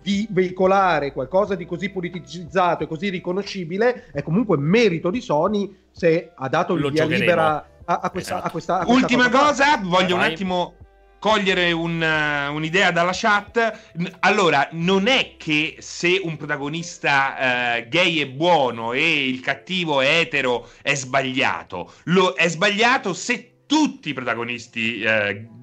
di 0.00 0.26
veicolare 0.30 1.12
qualcosa 1.12 1.54
di 1.54 1.66
così 1.66 1.90
politicizzato 1.90 2.84
e 2.84 2.86
così 2.86 3.08
riconoscibile 3.08 4.06
è 4.12 4.22
comunque 4.22 4.56
merito 4.56 5.10
di 5.10 5.20
Sony 5.20 5.74
se 5.90 6.32
ha 6.34 6.48
dato 6.48 6.74
il 6.74 6.90
via 6.90 7.04
libera 7.04 7.66
a, 7.84 8.00
a, 8.02 8.10
questa, 8.10 8.34
esatto. 8.34 8.46
a, 8.46 8.50
questa, 8.50 8.78
a 8.80 8.84
questa 8.84 8.94
Ultima 8.94 9.28
cosa, 9.28 9.46
cosa 9.48 9.80
voglio 9.82 10.16
Vai. 10.16 10.26
un 10.26 10.32
attimo 10.32 10.74
cogliere 11.18 11.72
un, 11.72 12.00
uh, 12.00 12.54
un'idea 12.54 12.90
dalla 12.90 13.12
chat. 13.12 13.90
Allora, 14.20 14.68
non 14.72 15.06
è 15.06 15.34
che 15.36 15.76
se 15.78 16.20
un 16.22 16.36
protagonista 16.36 17.34
uh, 17.78 17.88
gay 17.88 18.18
è 18.18 18.26
buono 18.26 18.92
e 18.92 19.28
il 19.28 19.40
cattivo 19.40 20.00
è 20.00 20.20
etero 20.20 20.68
è 20.82 20.94
sbagliato. 20.94 21.92
Lo, 22.04 22.34
è 22.34 22.48
sbagliato 22.48 23.12
se 23.12 23.64
tutti 23.66 24.10
i 24.10 24.14
protagonisti 24.14 25.02
uh, 25.04 25.57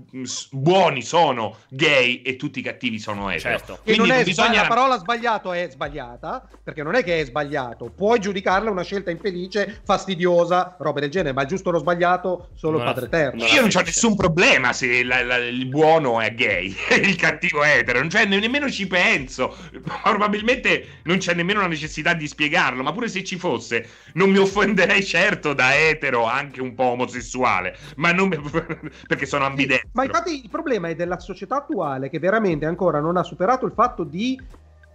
buoni 0.51 1.01
sono 1.01 1.57
gay 1.69 2.21
e 2.21 2.35
tutti 2.35 2.59
i 2.59 2.61
cattivi 2.61 2.99
sono 2.99 3.29
etero. 3.29 3.57
Certo. 3.57 3.79
Quindi 3.83 4.07
non 4.07 4.23
bisogna... 4.23 4.61
la 4.61 4.67
parola 4.67 4.97
sbagliato 4.97 5.51
è 5.51 5.67
sbagliata, 5.69 6.47
perché 6.63 6.83
non 6.83 6.95
è 6.95 7.03
che 7.03 7.19
è 7.19 7.25
sbagliato, 7.25 7.91
puoi 7.95 8.19
giudicarla 8.19 8.69
una 8.69 8.83
scelta 8.83 9.11
infelice, 9.11 9.81
fastidiosa, 9.83 10.75
roba 10.79 11.01
del 11.01 11.09
genere, 11.09 11.33
ma 11.33 11.43
è 11.43 11.45
giusto 11.45 11.69
o 11.69 11.77
sbagliato 11.77 12.49
solo 12.53 12.77
non 12.77 12.87
il 12.87 12.93
Padre 12.93 13.05
Eterno. 13.07 13.45
Io 13.45 13.61
non 13.61 13.69
ho 13.73 13.81
nessun 13.81 14.15
problema 14.15 14.71
se 14.73 15.03
la, 15.03 15.23
la, 15.23 15.37
il 15.37 15.65
buono 15.67 16.21
è 16.21 16.33
gay 16.33 16.75
e 16.89 16.95
il 17.03 17.15
cattivo 17.15 17.63
è 17.63 17.77
etero, 17.79 17.99
non 17.99 18.07
c'è 18.07 18.25
nemmeno 18.25 18.69
ci 18.69 18.87
penso. 18.87 19.55
Probabilmente 20.01 20.99
non 21.03 21.17
c'è 21.17 21.33
nemmeno 21.33 21.61
la 21.61 21.67
necessità 21.67 22.13
di 22.13 22.27
spiegarlo, 22.27 22.83
ma 22.83 22.93
pure 22.93 23.07
se 23.09 23.23
ci 23.23 23.37
fosse, 23.37 23.87
non 24.13 24.29
mi 24.29 24.37
offenderei 24.37 25.03
certo 25.03 25.53
da 25.53 25.75
etero 25.77 26.25
anche 26.25 26.61
un 26.61 26.73
po' 26.73 26.85
omosessuale, 26.85 27.77
ma 27.97 28.11
non 28.11 28.29
perché 29.07 29.25
sono 29.25 29.45
ambidetto. 29.45 29.89
Ma 29.93 30.04
infatti 30.05 30.43
il 30.43 30.49
problema 30.49 30.89
è 30.89 30.95
della 30.95 31.19
società 31.19 31.57
attuale 31.57 32.09
che 32.09 32.19
veramente 32.19 32.65
ancora 32.65 32.99
non 32.99 33.17
ha 33.17 33.23
superato 33.23 33.65
il 33.65 33.73
fatto 33.73 34.03
di 34.03 34.39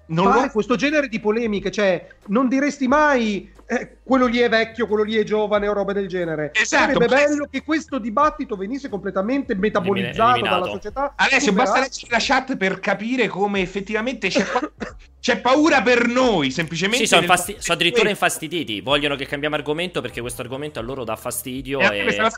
non 0.06 0.32
fare 0.32 0.46
lo... 0.46 0.52
questo 0.52 0.76
genere 0.76 1.08
di 1.08 1.20
polemiche, 1.20 1.70
cioè 1.70 2.06
non 2.26 2.48
diresti 2.48 2.88
mai 2.88 3.52
eh, 3.66 3.98
quello 4.02 4.26
lì 4.26 4.38
è 4.38 4.48
vecchio, 4.48 4.88
quello 4.88 5.04
lì 5.04 5.14
è 5.14 5.22
giovane 5.22 5.68
o 5.68 5.72
roba 5.72 5.92
del 5.92 6.08
genere. 6.08 6.50
Esatto. 6.52 6.92
Sarebbe 6.92 7.06
bello 7.06 7.46
che 7.48 7.62
questo 7.62 7.98
dibattito 7.98 8.56
venisse 8.56 8.88
completamente 8.88 9.54
metabolizzato 9.54 10.30
Eliminato. 10.38 10.60
dalla 10.60 10.72
società. 10.72 11.12
Alessio, 11.16 11.52
basta 11.52 11.78
leggere 11.78 12.08
la 12.10 12.18
chat 12.20 12.56
per 12.56 12.80
capire 12.80 13.28
come 13.28 13.60
effettivamente 13.60 14.28
c'è, 14.28 14.44
pa- 14.44 14.70
c'è 15.20 15.38
paura 15.38 15.82
per 15.82 16.08
noi, 16.08 16.50
semplicemente. 16.50 17.06
Sì, 17.06 17.14
sono, 17.14 17.26
fasti- 17.26 17.56
sono 17.60 17.78
addirittura 17.78 18.08
infastiditi, 18.08 18.80
vogliono 18.80 19.14
che 19.14 19.26
cambiamo 19.26 19.54
argomento 19.54 20.00
perché 20.00 20.20
questo 20.20 20.42
argomento 20.42 20.80
a 20.80 20.82
loro 20.82 21.04
dà 21.04 21.14
fastidio. 21.14 21.78
E, 21.78 21.98
e... 21.98 22.30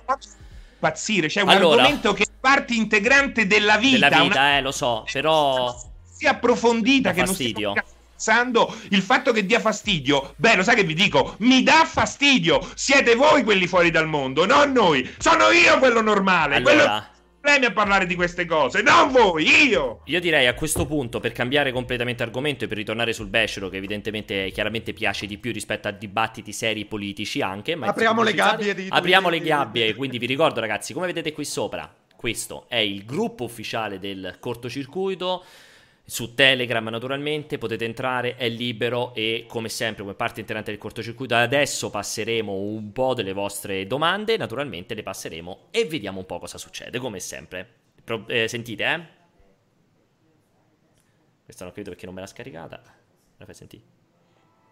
impazzire. 0.83 1.29
C'è 1.29 1.41
un 1.41 1.49
allora, 1.49 1.83
argomento 1.83 2.13
che 2.13 2.27
parte 2.43 2.75
integrante 2.75 3.47
della 3.47 3.77
vita. 3.79 4.09
Della 4.09 4.23
vita, 4.23 4.41
una... 4.41 4.57
eh, 4.57 4.61
lo 4.61 4.73
so, 4.73 5.05
però... 5.11 5.75
Si 6.13 6.27
approfondita 6.27 7.13
che 7.13 7.25
fastidio. 7.25 7.73
non 7.73 7.83
stiamo 8.17 8.73
il 8.91 9.03
fatto 9.03 9.33
che 9.33 9.45
dia 9.45 9.59
fastidio, 9.59 10.35
beh, 10.37 10.57
lo 10.57 10.63
sai 10.63 10.77
che 10.77 10.85
vi 10.85 10.95
dico? 10.95 11.35
Mi 11.39 11.63
dà 11.63 11.85
fastidio. 11.85 12.65
Siete 12.75 13.15
voi 13.15 13.43
quelli 13.43 13.67
fuori 13.67 13.91
dal 13.91 14.07
mondo, 14.07 14.47
non 14.47 14.73
noi. 14.73 15.09
Sono 15.19 15.51
io 15.51 15.79
quello 15.79 16.01
normale. 16.01 16.57
Allora, 16.57 16.73
quello 16.73 17.11
problemi 17.43 17.67
a 17.67 17.73
parlare 17.73 18.07
di 18.07 18.15
queste 18.15 18.47
cose, 18.47 18.83
non 18.83 19.11
voi, 19.11 19.67
io! 19.67 20.03
Io 20.05 20.21
direi 20.21 20.47
a 20.47 20.55
questo 20.55 20.87
punto, 20.87 21.19
per 21.19 21.33
cambiare 21.33 21.73
completamente 21.73 22.23
argomento 22.23 22.65
e 22.65 22.69
per 22.69 22.77
ritornare 22.77 23.13
sul 23.13 23.27
Beshero, 23.27 23.69
che 23.69 23.79
evidentemente 23.79 24.53
chiaramente 24.53 24.93
piace 24.93 25.27
di 25.27 25.39
più 25.39 25.53
rispetto 25.53 25.89
a 25.89 25.91
dibattiti 25.91 26.53
seri 26.53 26.85
politici 26.85 27.43
anche, 27.43 27.75
ma 27.75 27.89
apriamo 27.89 28.23
le 28.23 28.33
gabbie 28.33 28.75
di 28.75 28.87
Apriamo 28.89 29.29
le 29.29 29.41
gabbie, 29.41 29.95
quindi 29.97 30.19
vi 30.19 30.27
ricordo 30.27 30.61
ragazzi, 30.61 30.93
come 30.93 31.07
vedete 31.07 31.33
qui 31.33 31.45
sopra, 31.45 31.93
questo 32.23 32.67
è 32.69 32.77
il 32.77 33.05
gruppo 33.05 33.43
ufficiale 33.43 33.99
del 33.99 34.37
cortocircuito 34.39 35.45
su 36.05 36.35
Telegram 36.35 36.87
naturalmente 36.87 37.59
potete 37.59 37.85
entrare, 37.85 38.37
è 38.37 38.49
libero 38.49 39.13
e 39.13 39.47
come 39.49 39.69
sempre 39.69 40.05
come 40.05 40.15
parte 40.15 40.39
integrante 40.39 40.71
del 40.71 40.79
cortocircuito 40.79 41.35
adesso 41.35 41.91
passeremo 41.91 42.53
un 42.53 42.93
po' 42.93 43.15
delle 43.15 43.33
vostre 43.33 43.89
domande, 43.89 44.37
naturalmente 44.37 44.95
le 44.95 45.03
passeremo 45.03 45.67
e 45.73 45.85
vediamo 45.87 46.21
un 46.21 46.27
po' 46.27 46.39
cosa 46.39 46.59
succede 46.59 47.01
come 47.01 47.19
sempre. 47.19 47.69
Pro- 48.05 48.29
eh, 48.29 48.47
sentite 48.47 48.85
eh? 48.85 49.07
Questa 51.45 51.65
non 51.65 51.73
credo 51.73 51.91
perché 51.91 52.07
non 52.07 52.15
me 52.15 52.21
l'ha 52.21 52.29
scaricata. 52.29 52.81
La 53.37 53.45
fai 53.45 53.55
sentire? 53.55 53.83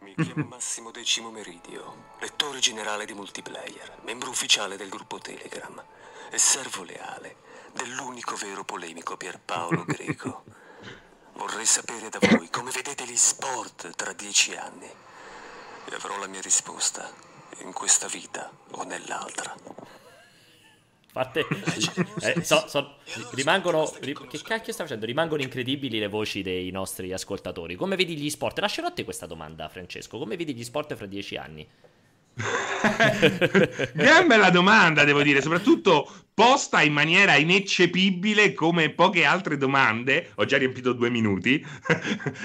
Mi 0.02 0.14
chiamo 0.14 0.46
Massimo 0.46 0.92
Decimo 0.92 1.32
Meridio, 1.32 2.14
lettore 2.20 2.60
generale 2.60 3.06
di 3.06 3.12
multiplayer, 3.12 3.98
membro 4.04 4.30
ufficiale 4.30 4.76
del 4.76 4.88
gruppo 4.88 5.18
Telegram 5.18 5.82
e 6.30 6.38
servo 6.38 6.82
leale 6.84 7.36
dell'unico 7.72 8.36
vero 8.36 8.64
polemico 8.64 9.16
Pierpaolo 9.16 9.84
Greco. 9.84 10.44
Vorrei 11.34 11.66
sapere 11.66 12.08
da 12.08 12.18
voi 12.20 12.48
come 12.50 12.70
vedete 12.70 13.04
gli 13.04 13.16
sport 13.16 13.94
tra 13.96 14.12
dieci 14.12 14.54
anni. 14.54 14.86
E 14.86 15.94
avrò 15.94 16.18
la 16.18 16.26
mia 16.26 16.40
risposta 16.40 17.10
in 17.62 17.72
questa 17.72 18.06
vita 18.06 18.50
o 18.72 18.82
nell'altra. 18.84 19.54
Parte, 21.12 21.44
eh, 22.20 22.44
so, 22.44 22.68
so, 22.68 22.98
rimangono. 23.32 23.90
Che 23.90 24.42
cacchio 24.42 24.72
sta 24.72 24.84
facendo? 24.84 25.06
Rimangono 25.06 25.42
incredibili 25.42 25.98
le 25.98 26.06
voci 26.06 26.42
dei 26.42 26.70
nostri 26.70 27.12
ascoltatori. 27.12 27.74
Come 27.74 27.96
vedi 27.96 28.16
gli 28.16 28.30
sport? 28.30 28.60
Lascerò 28.60 28.86
a 28.86 28.92
te 28.92 29.02
questa 29.02 29.26
domanda, 29.26 29.68
Francesco. 29.68 30.18
Come 30.18 30.36
vedi 30.36 30.54
gli 30.54 30.62
sport 30.62 30.94
fra 30.94 31.06
dieci 31.06 31.36
anni? 31.36 31.68
Gran 33.92 34.26
bella 34.26 34.50
domanda, 34.50 35.04
devo 35.04 35.22
dire, 35.22 35.42
soprattutto 35.42 36.10
posta 36.40 36.80
in 36.80 36.94
maniera 36.94 37.36
ineccepibile 37.36 38.54
come 38.54 38.88
poche 38.88 39.26
altre 39.26 39.58
domande. 39.58 40.30
Ho 40.36 40.46
già 40.46 40.56
riempito 40.56 40.94
due 40.94 41.10
minuti. 41.10 41.62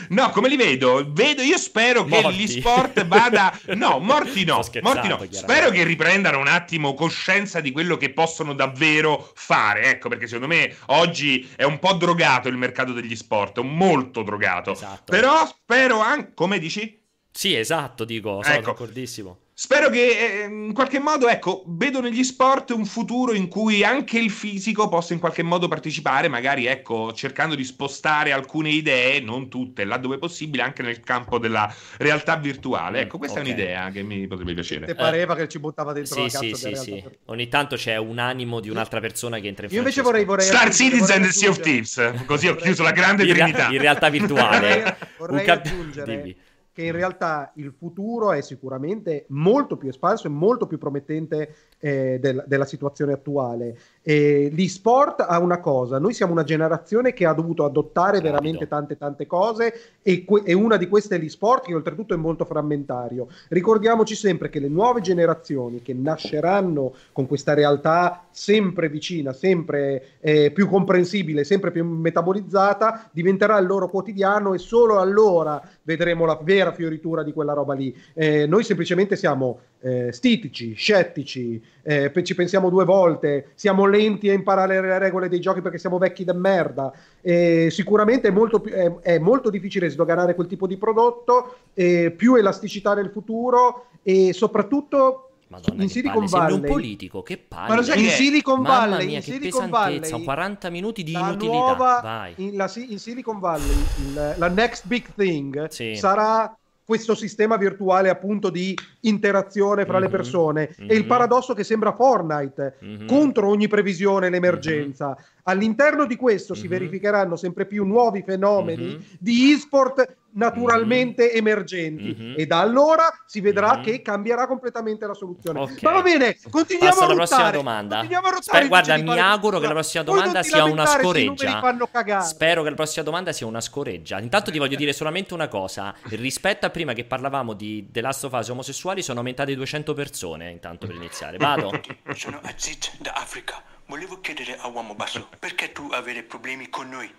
no, 0.09 0.31
come 0.31 0.49
li 0.49 0.57
vedo? 0.57 1.05
Vedo, 1.13 1.41
io 1.41 1.57
spero 1.57 2.03
che 2.03 2.21
morti. 2.21 2.37
gli 2.37 2.47
sport 2.47 3.05
vada. 3.05 3.57
No, 3.67 3.99
morti 3.99 4.43
no. 4.43 4.61
Morti 4.81 5.07
no. 5.07 5.25
Spero 5.29 5.69
che 5.69 5.85
riprendano 5.85 6.39
un 6.39 6.47
attimo 6.47 6.93
coscienza 6.93 7.61
di 7.61 7.71
quello 7.71 7.95
che 7.95 8.11
possono 8.11 8.53
davvero 8.53 9.31
fare. 9.33 9.83
Ecco, 9.85 10.09
perché 10.09 10.27
secondo 10.27 10.53
me 10.53 10.75
oggi 10.87 11.49
è 11.55 11.63
un 11.63 11.79
po' 11.79 11.93
drogato 11.93 12.49
il 12.49 12.57
mercato 12.57 12.91
degli 12.91 13.15
sport, 13.15 13.59
molto 13.59 14.23
drogato. 14.23 14.73
Esatto. 14.73 15.09
Però 15.09 15.45
spero 15.45 16.01
anche. 16.01 16.33
Come 16.33 16.59
dici? 16.59 17.01
Sì, 17.31 17.55
esatto, 17.55 18.03
dico, 18.03 18.41
sono 18.43 18.55
ecco. 18.55 18.71
d'accordissimo. 18.71 19.39
Spero 19.57 19.89
che 19.89 20.43
eh, 20.43 20.47
in 20.47 20.73
qualche 20.73 20.99
modo, 20.99 21.29
ecco, 21.29 21.63
vedo 21.65 22.01
negli 22.01 22.25
sport 22.25 22.71
un 22.71 22.85
futuro 22.85 23.31
in 23.31 23.47
cui 23.47 23.85
anche 23.85 24.19
il 24.19 24.29
fisico 24.29 24.89
possa 24.89 25.13
in 25.13 25.19
qualche 25.19 25.43
modo 25.43 25.69
partecipare, 25.69 26.27
magari, 26.27 26.65
ecco, 26.65 27.13
cercando 27.13 27.55
di 27.55 27.63
spostare 27.63 28.33
alcune 28.33 28.67
idee, 28.67 29.21
non 29.21 29.47
tutte, 29.47 29.85
laddove 29.85 30.17
possibile, 30.17 30.61
anche 30.61 30.83
nel 30.83 30.99
campo 30.99 31.39
della 31.39 31.73
realtà 31.99 32.35
virtuale. 32.35 32.99
Ecco, 32.99 33.17
questa 33.17 33.39
okay. 33.39 33.51
è 33.51 33.55
un'idea 33.55 33.89
che 33.91 34.03
mi 34.03 34.27
potrebbe 34.27 34.55
piacere. 34.55 34.87
Ti 34.87 34.95
pareva 34.95 35.35
eh, 35.35 35.37
che 35.37 35.47
ci 35.47 35.59
buttava 35.59 35.93
dentro 35.93 36.15
sì, 36.15 36.33
la 36.33 36.39
sì, 36.39 36.53
sì, 36.53 36.75
sì. 36.75 37.03
Ogni 37.27 37.47
tanto 37.47 37.77
c'è 37.77 37.95
un 37.95 38.19
animo 38.19 38.59
di 38.59 38.69
un'altra 38.69 38.99
persona 38.99 39.39
che 39.39 39.47
entra 39.47 39.67
in 39.67 39.71
Io 39.71 39.77
invece 39.77 40.01
vorrei, 40.01 40.25
vorrei 40.25 40.47
Star 40.47 40.73
Citizen 40.73 41.23
e 41.23 41.31
Sea 41.31 41.49
of 41.49 41.61
Thieves, 41.61 42.25
così 42.25 42.49
ho 42.49 42.55
chiuso 42.55 42.83
la 42.83 42.91
grande 42.91 43.23
in 43.23 43.33
trinità. 43.33 43.69
in 43.69 43.79
realtà 43.79 44.09
virtuale. 44.09 44.67
vorrei, 44.67 44.95
vorrei 45.17 45.45
cap- 45.45 45.65
aggiungere... 45.65 46.17
Dimmi 46.17 46.35
che 46.75 46.83
in 46.83 46.91
realtà 46.91 47.53
il 47.55 47.71
futuro 47.71 48.33
è 48.33 48.41
sicuramente 48.41 49.27
molto 49.29 49.77
più 49.77 49.87
espanso 49.87 50.27
e 50.27 50.29
molto 50.29 50.67
più 50.67 50.77
promettente 50.77 51.55
eh, 51.79 52.19
del, 52.19 52.43
della 52.45 52.65
situazione 52.65 53.13
attuale. 53.13 53.77
Eh, 54.07 54.51
l'e-sport 54.53 55.25
ha 55.27 55.39
una 55.39 55.59
cosa, 55.59 55.97
noi 55.97 56.13
siamo 56.13 56.31
una 56.31 56.43
generazione 56.43 57.11
che 57.11 57.25
ha 57.25 57.33
dovuto 57.33 57.65
adottare 57.65 58.17
Rapido. 58.17 58.29
veramente 58.29 58.67
tante 58.67 58.97
tante 58.97 59.25
cose 59.25 59.73
e, 60.03 60.23
que- 60.23 60.43
e, 60.45 60.53
una 60.53 60.77
di 60.77 60.87
queste 60.87 61.15
è 61.15 61.17
l'e-sport 61.17 61.65
che 61.65 61.73
oltretutto 61.73 62.13
è 62.13 62.17
molto 62.17 62.45
frammentario. 62.45 63.27
Ricordiamoci 63.47 64.13
sempre 64.13 64.49
che 64.49 64.59
le 64.59 64.67
nuove 64.67 65.01
generazioni 65.01 65.81
che 65.81 65.95
nasceranno 65.95 66.93
con 67.13 67.25
questa 67.25 67.55
realtà 67.55 68.27
sempre 68.29 68.89
vicina, 68.89 69.33
sempre 69.33 70.19
eh, 70.19 70.51
più 70.51 70.67
comprensibile, 70.67 71.43
sempre 71.43 71.71
più 71.71 71.83
metabolizzata, 71.83 73.09
diventerà 73.11 73.57
il 73.57 73.65
loro 73.65 73.89
quotidiano 73.89 74.53
e 74.53 74.59
solo 74.59 74.99
allora 74.99 75.59
vedremo 75.81 76.25
la 76.25 76.39
vera 76.43 76.71
fioritura 76.73 77.23
di 77.23 77.33
quella 77.33 77.53
roba 77.53 77.73
lì. 77.73 77.95
Eh, 78.13 78.45
noi 78.45 78.63
semplicemente 78.63 79.15
siamo 79.15 79.61
eh, 79.81 80.11
stitici, 80.11 80.73
scettici, 80.73 81.61
eh, 81.87 82.23
ci 82.23 82.33
pensiamo 82.33 82.69
due 82.69 82.83
volte, 82.83 83.51
siamo 83.53 83.85
lenti 83.85 84.27
a 84.29 84.33
imparare 84.33 84.81
le 84.81 84.97
regole 84.97 85.29
dei 85.29 85.39
giochi 85.39 85.61
perché 85.61 85.77
siamo 85.77 85.99
vecchi 85.99 86.23
da 86.23 86.33
merda. 86.33 86.91
Eh, 87.21 87.67
sicuramente 87.69 88.29
è 88.29 88.31
molto, 88.31 88.59
più, 88.59 88.71
è, 88.71 88.91
è 89.01 89.19
molto, 89.19 89.51
difficile 89.51 89.89
sdoganare 89.89 90.33
quel 90.33 90.47
tipo 90.47 90.65
di 90.65 90.77
prodotto, 90.77 91.57
più 91.73 92.35
elasticità 92.35 92.95
nel 92.95 93.09
futuro 93.11 93.87
e 94.01 94.33
soprattutto 94.33 95.25
Madonna, 95.47 95.83
in 95.83 95.89
Silicon 95.89 96.27
palle, 96.27 96.43
Valley 96.43 96.55
un 96.55 96.61
politico 96.61 97.21
che 97.21 97.37
parla 97.37 97.95
in 97.95 98.09
Silicon 98.09 98.63
Valley 98.63 99.05
mia, 99.05 99.17
in 99.17 99.23
Silicon 99.23 99.69
Valley 99.69 100.23
40 100.23 100.69
minuti 100.71 101.03
di 101.03 101.11
inutilità. 101.11 101.45
nuova, 101.45 102.29
in, 102.35 102.55
la, 102.55 102.71
in, 102.75 102.99
Silicon 102.99 103.39
Valley 103.39 103.75
il, 103.99 104.35
la 104.37 104.47
next 104.47 104.87
big 104.87 105.05
thing 105.15 105.67
sì. 105.67 105.95
sarà 105.95 106.57
questo 106.85 107.15
sistema 107.15 107.57
virtuale 107.57 108.09
appunto 108.09 108.51
di 108.51 108.77
interazione 109.01 109.85
fra 109.85 109.93
mm-hmm, 109.93 110.03
le 110.03 110.09
persone 110.09 110.69
mm-hmm. 110.69 110.89
e 110.89 110.93
il 110.93 111.01
mhm. 111.01 111.07
paradosso 111.07 111.53
che 111.55 111.63
sembra 111.63 111.93
Fortnite 111.93 112.77
mm-hmm. 112.83 113.07
contro 113.07 113.49
ogni 113.49 113.67
previsione 113.67 114.29
l'emergenza 114.29 115.07
mhm. 115.07 115.15
all'interno 115.43 116.05
di 116.05 116.15
questo 116.15 116.53
si 116.53 116.65
mhm. 116.65 116.69
verificheranno 116.69 117.35
sempre 117.35 117.65
più 117.65 117.83
nuovi 117.85 118.21
fenomeni 118.21 119.03
di 119.19 119.51
e-sport 119.51 120.15
naturalmente 120.35 121.23
mm-hmm. 121.23 121.37
emergenti 121.37 122.15
mm-hmm. 122.17 122.33
e 122.37 122.45
da 122.45 122.59
allora 122.59 123.03
si 123.25 123.41
vedrà 123.41 123.75
mm-hmm. 123.75 123.83
che 123.83 124.01
cambierà 124.01 124.47
completamente 124.47 125.05
la 125.05 125.13
soluzione. 125.13 125.59
Okay. 125.59 125.77
Ma 125.81 125.91
va 125.91 126.01
bene, 126.01 126.37
continuiamo 126.49 126.91
Passo 126.91 127.01
a 127.01 127.05
alla 127.05 127.15
prossima 127.15 127.51
domanda. 127.51 127.99
A 127.99 128.41
Sper- 128.41 128.67
guarda, 128.67 128.97
mi 128.97 129.19
auguro 129.19 129.59
che 129.59 129.67
la 129.67 129.73
prossima 129.73 130.03
domanda 130.03 130.43
sia 130.43 130.63
una 130.63 130.85
scoreggia. 130.85 132.21
Spero 132.21 132.63
che 132.63 132.69
la 132.69 132.75
prossima 132.75 133.03
domanda 133.03 133.31
sia 133.31 133.45
una 133.45 133.61
scoreggia. 133.61 134.19
Intanto 134.19 134.51
ti 134.51 134.57
voglio 134.57 134.75
dire 134.75 134.93
solamente 134.93 135.33
una 135.33 135.47
cosa, 135.47 135.93
rispetto 136.09 136.65
a 136.65 136.69
prima 136.69 136.93
che 136.93 137.05
parlavamo 137.05 137.53
di 137.53 137.87
The 137.91 138.01
Last 138.01 138.23
of 138.25 138.33
Us 138.33 138.49
omosessuali 138.49 139.01
sono 139.01 139.19
aumentate 139.19 139.55
200 139.55 139.93
persone 139.93 140.51
intanto 140.51 140.87
per 140.87 140.95
iniziare. 140.95 141.37
Vado. 141.37 141.81
sono 142.15 142.39
Aziz 142.43 142.97
da 142.99 143.13
Africa. 143.13 143.63
Volevo 143.87 144.19
chiedere 144.19 144.57
a 144.59 144.67
Uomo 144.67 144.95
Basso, 144.95 145.29
perché 145.39 145.71
tu 145.71 145.89
avere 145.91 146.23
problemi 146.23 146.69
con 146.69 146.89
noi? 146.89 147.11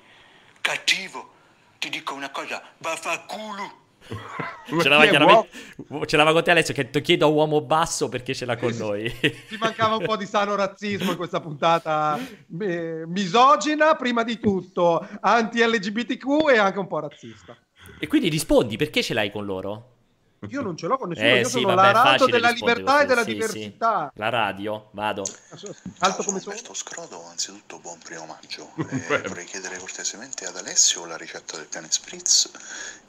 Cattivo 0.61 1.35
ti 1.79 1.89
dico 1.89 2.15
una 2.15 2.31
cosa, 2.31 2.63
va 2.79 2.93
a 2.93 2.97
fa 2.97 3.21
culo. 3.21 3.85
ce, 4.81 4.89
l'aveva 4.89 5.11
chiaramente... 5.11 5.49
ce 6.07 6.17
l'aveva 6.17 6.35
con 6.35 6.45
te 6.45 6.51
Alessio 6.53 6.75
che 6.75 6.91
ti 6.91 7.01
chiedo 7.01 7.27
a 7.27 7.29
uomo 7.29 7.61
basso 7.61 8.09
perché 8.09 8.35
ce 8.35 8.45
l'ha 8.45 8.57
con 8.57 8.73
noi 8.77 9.13
ti 9.19 9.57
mancava 9.59 9.97
un 9.97 10.05
po' 10.05 10.17
di 10.17 10.27
sano 10.27 10.55
razzismo 10.55 11.11
in 11.11 11.17
questa 11.17 11.41
puntata 11.41 12.17
eh, 12.61 13.03
misogina 13.05 13.97
prima 13.97 14.23
di 14.23 14.39
tutto 14.39 15.05
anti 15.21 15.59
LGBTQ 15.61 16.51
e 16.53 16.59
anche 16.59 16.79
un 16.79 16.87
po' 16.87 17.01
razzista 17.01 17.57
e 17.99 18.07
quindi 18.07 18.29
rispondi 18.29 18.77
perché 18.77 19.03
ce 19.03 19.13
l'hai 19.13 19.33
con 19.33 19.45
loro? 19.45 19.96
Io 20.51 20.63
non 20.63 20.77
ce 20.77 20.87
l'ho 20.87 20.97
con 20.97 21.09
nessuno, 21.09 21.27
eh, 21.27 21.39
io 21.39 21.45
sì, 21.45 21.61
sono 21.61 21.75
vabbè, 21.75 21.93
la 21.93 22.03
radio 22.03 22.27
della 22.27 22.51
libertà 22.51 23.01
e 23.01 23.07
della 23.07 23.23
sì, 23.23 23.33
diversità. 23.33 24.11
Sì. 24.13 24.21
La 24.21 24.29
radio, 24.29 24.89
vado. 24.93 25.25
Alto 25.99 26.23
come 26.23 26.41
sono. 26.41 26.55
Alberto 26.55 26.75
Scrodo, 26.75 27.25
anzitutto 27.27 27.79
buon 27.79 27.99
primo 27.99 28.27
maggio. 28.27 28.73
Eh, 29.07 29.23
vorrei 29.29 29.45
chiedere 29.45 29.79
cortesemente 29.79 30.47
ad 30.47 30.57
Alessio 30.57 31.05
la 31.05 31.17
ricetta 31.17 31.57
del 31.57 31.67
piano 31.67 31.87
spritz 31.89 32.51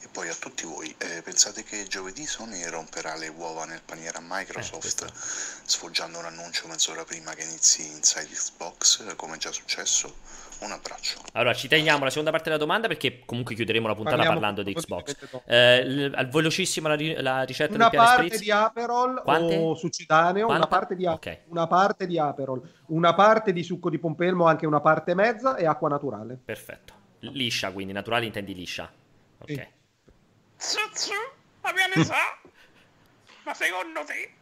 e 0.00 0.08
poi 0.08 0.28
a 0.28 0.34
tutti 0.34 0.64
voi. 0.64 0.94
Eh, 0.98 1.22
pensate 1.22 1.64
che 1.64 1.84
giovedì 1.88 2.26
Sony 2.26 2.64
romperà 2.66 3.16
le 3.16 3.28
uova 3.28 3.64
nel 3.64 3.80
paniere 3.84 4.18
a 4.18 4.22
Microsoft 4.24 5.02
eh, 5.02 5.12
sfoggiando 5.64 6.18
un 6.18 6.26
annuncio 6.26 6.68
mezz'ora 6.68 7.04
prima 7.04 7.34
che 7.34 7.42
inizi 7.42 7.86
Inside 7.86 8.28
Xbox, 8.28 9.16
come 9.16 9.34
è 9.36 9.38
già 9.38 9.52
successo? 9.52 10.14
Un 10.60 10.72
abbraccio. 10.72 11.20
Allora, 11.32 11.54
ci 11.54 11.68
teniamo 11.68 12.02
la 12.02 12.10
seconda 12.10 12.30
parte 12.30 12.46
della 12.48 12.58
domanda 12.58 12.88
perché 12.88 13.22
comunque 13.24 13.54
chiuderemo 13.54 13.86
la 13.86 13.94
puntata 13.94 14.16
Parliamo 14.16 14.40
parlando 14.40 14.62
di 14.64 14.74
Xbox. 14.74 15.16
Eh, 15.46 16.10
velocissimo 16.30 16.88
la, 16.88 16.96
la 17.22 17.42
ricetta 17.42 17.74
una 17.74 17.84
del 17.84 17.90
piano 17.90 18.06
parte 18.06 18.24
Spritz. 18.24 18.40
di 18.42 18.50
Aperol 18.50 19.22
Quante? 19.22 19.56
o 19.56 19.74
succidaneo, 19.76 20.48
una 20.48 20.66
parte, 20.66 20.96
di, 20.96 21.06
okay. 21.06 21.40
una 21.46 21.66
parte 21.68 22.06
di 22.06 22.18
Aperol, 22.18 22.60
una 22.86 23.14
parte 23.14 23.52
di 23.52 23.62
succo 23.62 23.88
di 23.88 23.98
pompelmo, 23.98 24.46
anche 24.46 24.66
una 24.66 24.80
parte 24.80 25.14
mezza 25.14 25.54
e 25.56 25.64
acqua 25.64 25.88
naturale. 25.88 26.38
Perfetto. 26.44 26.94
Liscia, 27.20 27.70
quindi 27.70 27.92
naturale 27.92 28.26
intendi 28.26 28.54
liscia. 28.54 28.90
Ok. 29.38 29.68
Sì. 30.56 30.78
Su, 30.92 31.12
ma 31.60 31.70
ne 31.94 32.04
sa? 32.04 32.14
ma 33.44 33.54
secondo 33.54 34.04
te? 34.04 34.32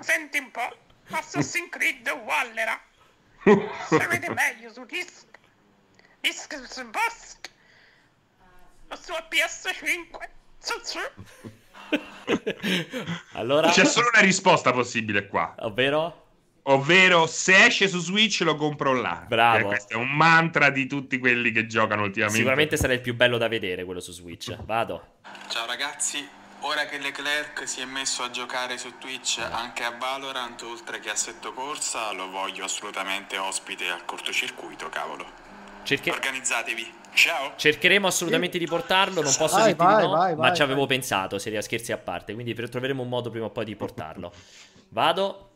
Senti 0.00 0.38
un 0.38 0.50
po', 0.52 0.76
Assassin's 1.10 1.68
Creed 1.68 2.08
Wallera. 2.24 2.80
Sapete 3.88 4.32
meglio 4.32 4.72
su 4.72 4.84
disc 4.84 5.26
Discus 6.20 6.84
Bust 6.84 7.50
su 9.00 9.12
PS5 9.12 10.28
allora 13.32 13.70
c'è 13.70 13.84
solo 13.84 14.08
una 14.12 14.22
risposta 14.22 14.72
possibile 14.72 15.26
qua 15.26 15.54
ovvero 15.60 16.26
ovvero 16.68 17.26
se 17.26 17.66
esce 17.66 17.88
su 17.88 17.98
Switch 17.98 18.40
lo 18.40 18.54
compro 18.56 18.92
là. 18.92 19.24
Bravo. 19.26 19.58
Eh, 19.58 19.62
questo 19.62 19.94
è 19.94 19.96
un 19.96 20.10
mantra 20.10 20.70
di 20.70 20.86
tutti 20.86 21.18
quelli 21.18 21.50
che 21.50 21.66
giocano 21.66 22.02
ultimamente. 22.02 22.38
Sicuramente 22.38 22.76
sarà 22.76 22.92
il 22.92 23.00
più 23.00 23.14
bello 23.14 23.38
da 23.38 23.48
vedere 23.48 23.84
quello 23.84 24.00
su 24.00 24.12
Switch. 24.12 24.54
Vado. 24.64 25.16
Ciao 25.48 25.66
ragazzi, 25.66 26.26
ora 26.60 26.84
che 26.86 26.98
Leclerc 26.98 27.66
si 27.66 27.80
è 27.80 27.84
messo 27.84 28.22
a 28.22 28.30
giocare 28.30 28.76
su 28.76 28.98
Twitch 28.98 29.38
anche 29.50 29.82
a 29.84 29.90
Valorant 29.90 30.60
oltre 30.62 31.00
che 31.00 31.10
a 31.10 31.14
Setto 31.14 31.52
Corsa, 31.52 32.12
lo 32.12 32.28
voglio 32.28 32.64
assolutamente 32.64 33.38
ospite 33.38 33.88
al 33.88 34.04
cortocircuito, 34.04 34.88
cavolo. 34.88 35.47
Cerche... 35.88 36.10
Organizzatevi. 36.10 36.92
Ciao. 37.14 37.54
Cercheremo 37.56 38.06
assolutamente 38.06 38.58
di 38.58 38.66
portarlo. 38.66 39.22
Non 39.22 39.34
posso 39.34 39.56
vai, 39.56 39.68
dirti 39.68 39.82
vai, 39.82 40.02
no, 40.02 40.10
vai, 40.10 40.36
ma 40.36 40.52
ci 40.52 40.60
avevo 40.60 40.84
pensato, 40.84 41.38
seria 41.38 41.62
scherzi 41.62 41.92
a 41.92 41.96
parte. 41.96 42.34
Quindi 42.34 42.52
troveremo 42.52 43.02
un 43.02 43.08
modo 43.08 43.30
prima 43.30 43.46
o 43.46 43.50
poi 43.50 43.64
di 43.64 43.74
portarlo. 43.74 44.30
Vado. 44.90 45.50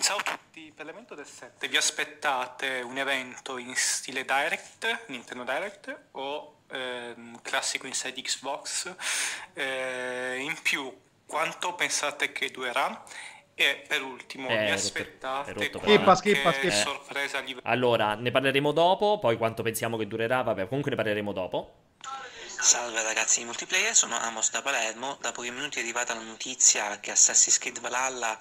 Ciao 0.00 0.18
a 0.18 0.22
tutti. 0.22 0.72
Per 0.72 0.86
l'evento 0.86 1.16
del 1.16 1.26
7 1.26 1.66
vi 1.66 1.76
aspettate 1.76 2.82
un 2.82 2.98
evento 2.98 3.58
in 3.58 3.74
stile 3.74 4.24
Direct, 4.24 5.06
Nintendo 5.08 5.42
Direct 5.42 6.02
o 6.12 6.58
ehm, 6.70 7.40
classico 7.42 7.88
Inside 7.88 8.22
Xbox? 8.22 8.94
Eh, 9.54 10.36
in 10.38 10.56
più, 10.62 10.96
quanto 11.26 11.74
pensate 11.74 12.30
che 12.30 12.52
durerà? 12.52 13.04
E 13.60 13.82
per 13.88 14.02
ultimo, 14.02 14.48
eh, 14.48 14.56
mi 14.56 14.70
aspettate 14.70 15.52
rotto, 15.52 15.80
schippa, 15.80 16.14
schippa, 16.14 16.52
schippa. 16.52 16.74
sorpresa 16.76 17.38
a 17.38 17.40
livello... 17.40 17.62
Allora, 17.64 18.14
ne 18.14 18.30
parleremo 18.30 18.70
dopo, 18.70 19.18
poi 19.18 19.36
quanto 19.36 19.64
pensiamo 19.64 19.96
che 19.96 20.06
durerà, 20.06 20.42
vabbè, 20.42 20.68
comunque 20.68 20.92
ne 20.92 20.96
parleremo 20.96 21.32
dopo. 21.32 21.72
Salve 22.60 23.02
ragazzi 23.02 23.40
di 23.40 23.46
multiplayer, 23.46 23.96
sono 23.96 24.16
Amos 24.16 24.52
da 24.52 24.62
Palermo. 24.62 25.18
Da 25.20 25.32
pochi 25.32 25.50
minuti 25.50 25.78
è 25.78 25.82
arrivata 25.82 26.14
la 26.14 26.22
notizia 26.22 27.00
che 27.00 27.10
Assassin's 27.10 27.58
Creed 27.58 27.80
Valhalla 27.80 28.38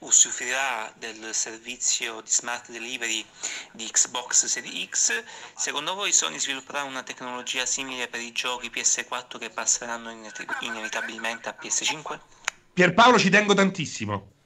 usufruirà 0.00 0.92
del 0.96 1.30
servizio 1.34 2.20
di 2.20 2.30
smart 2.30 2.70
delivery 2.70 3.26
di 3.72 3.86
Xbox 3.86 4.44
Series 4.44 4.88
X. 4.88 5.24
Secondo 5.56 5.94
voi 5.94 6.12
Sony 6.12 6.38
svilupperà 6.38 6.84
una 6.84 7.02
tecnologia 7.02 7.66
simile 7.66 8.06
per 8.06 8.20
i 8.20 8.30
giochi 8.30 8.70
PS4 8.72 9.36
che 9.36 9.50
passeranno 9.50 10.10
inevitabilmente 10.60 11.48
a 11.48 11.56
PS5? 11.60 12.18
Pierpaolo 12.72 13.18
ci 13.18 13.30
tengo 13.30 13.52
tantissimo. 13.54 14.38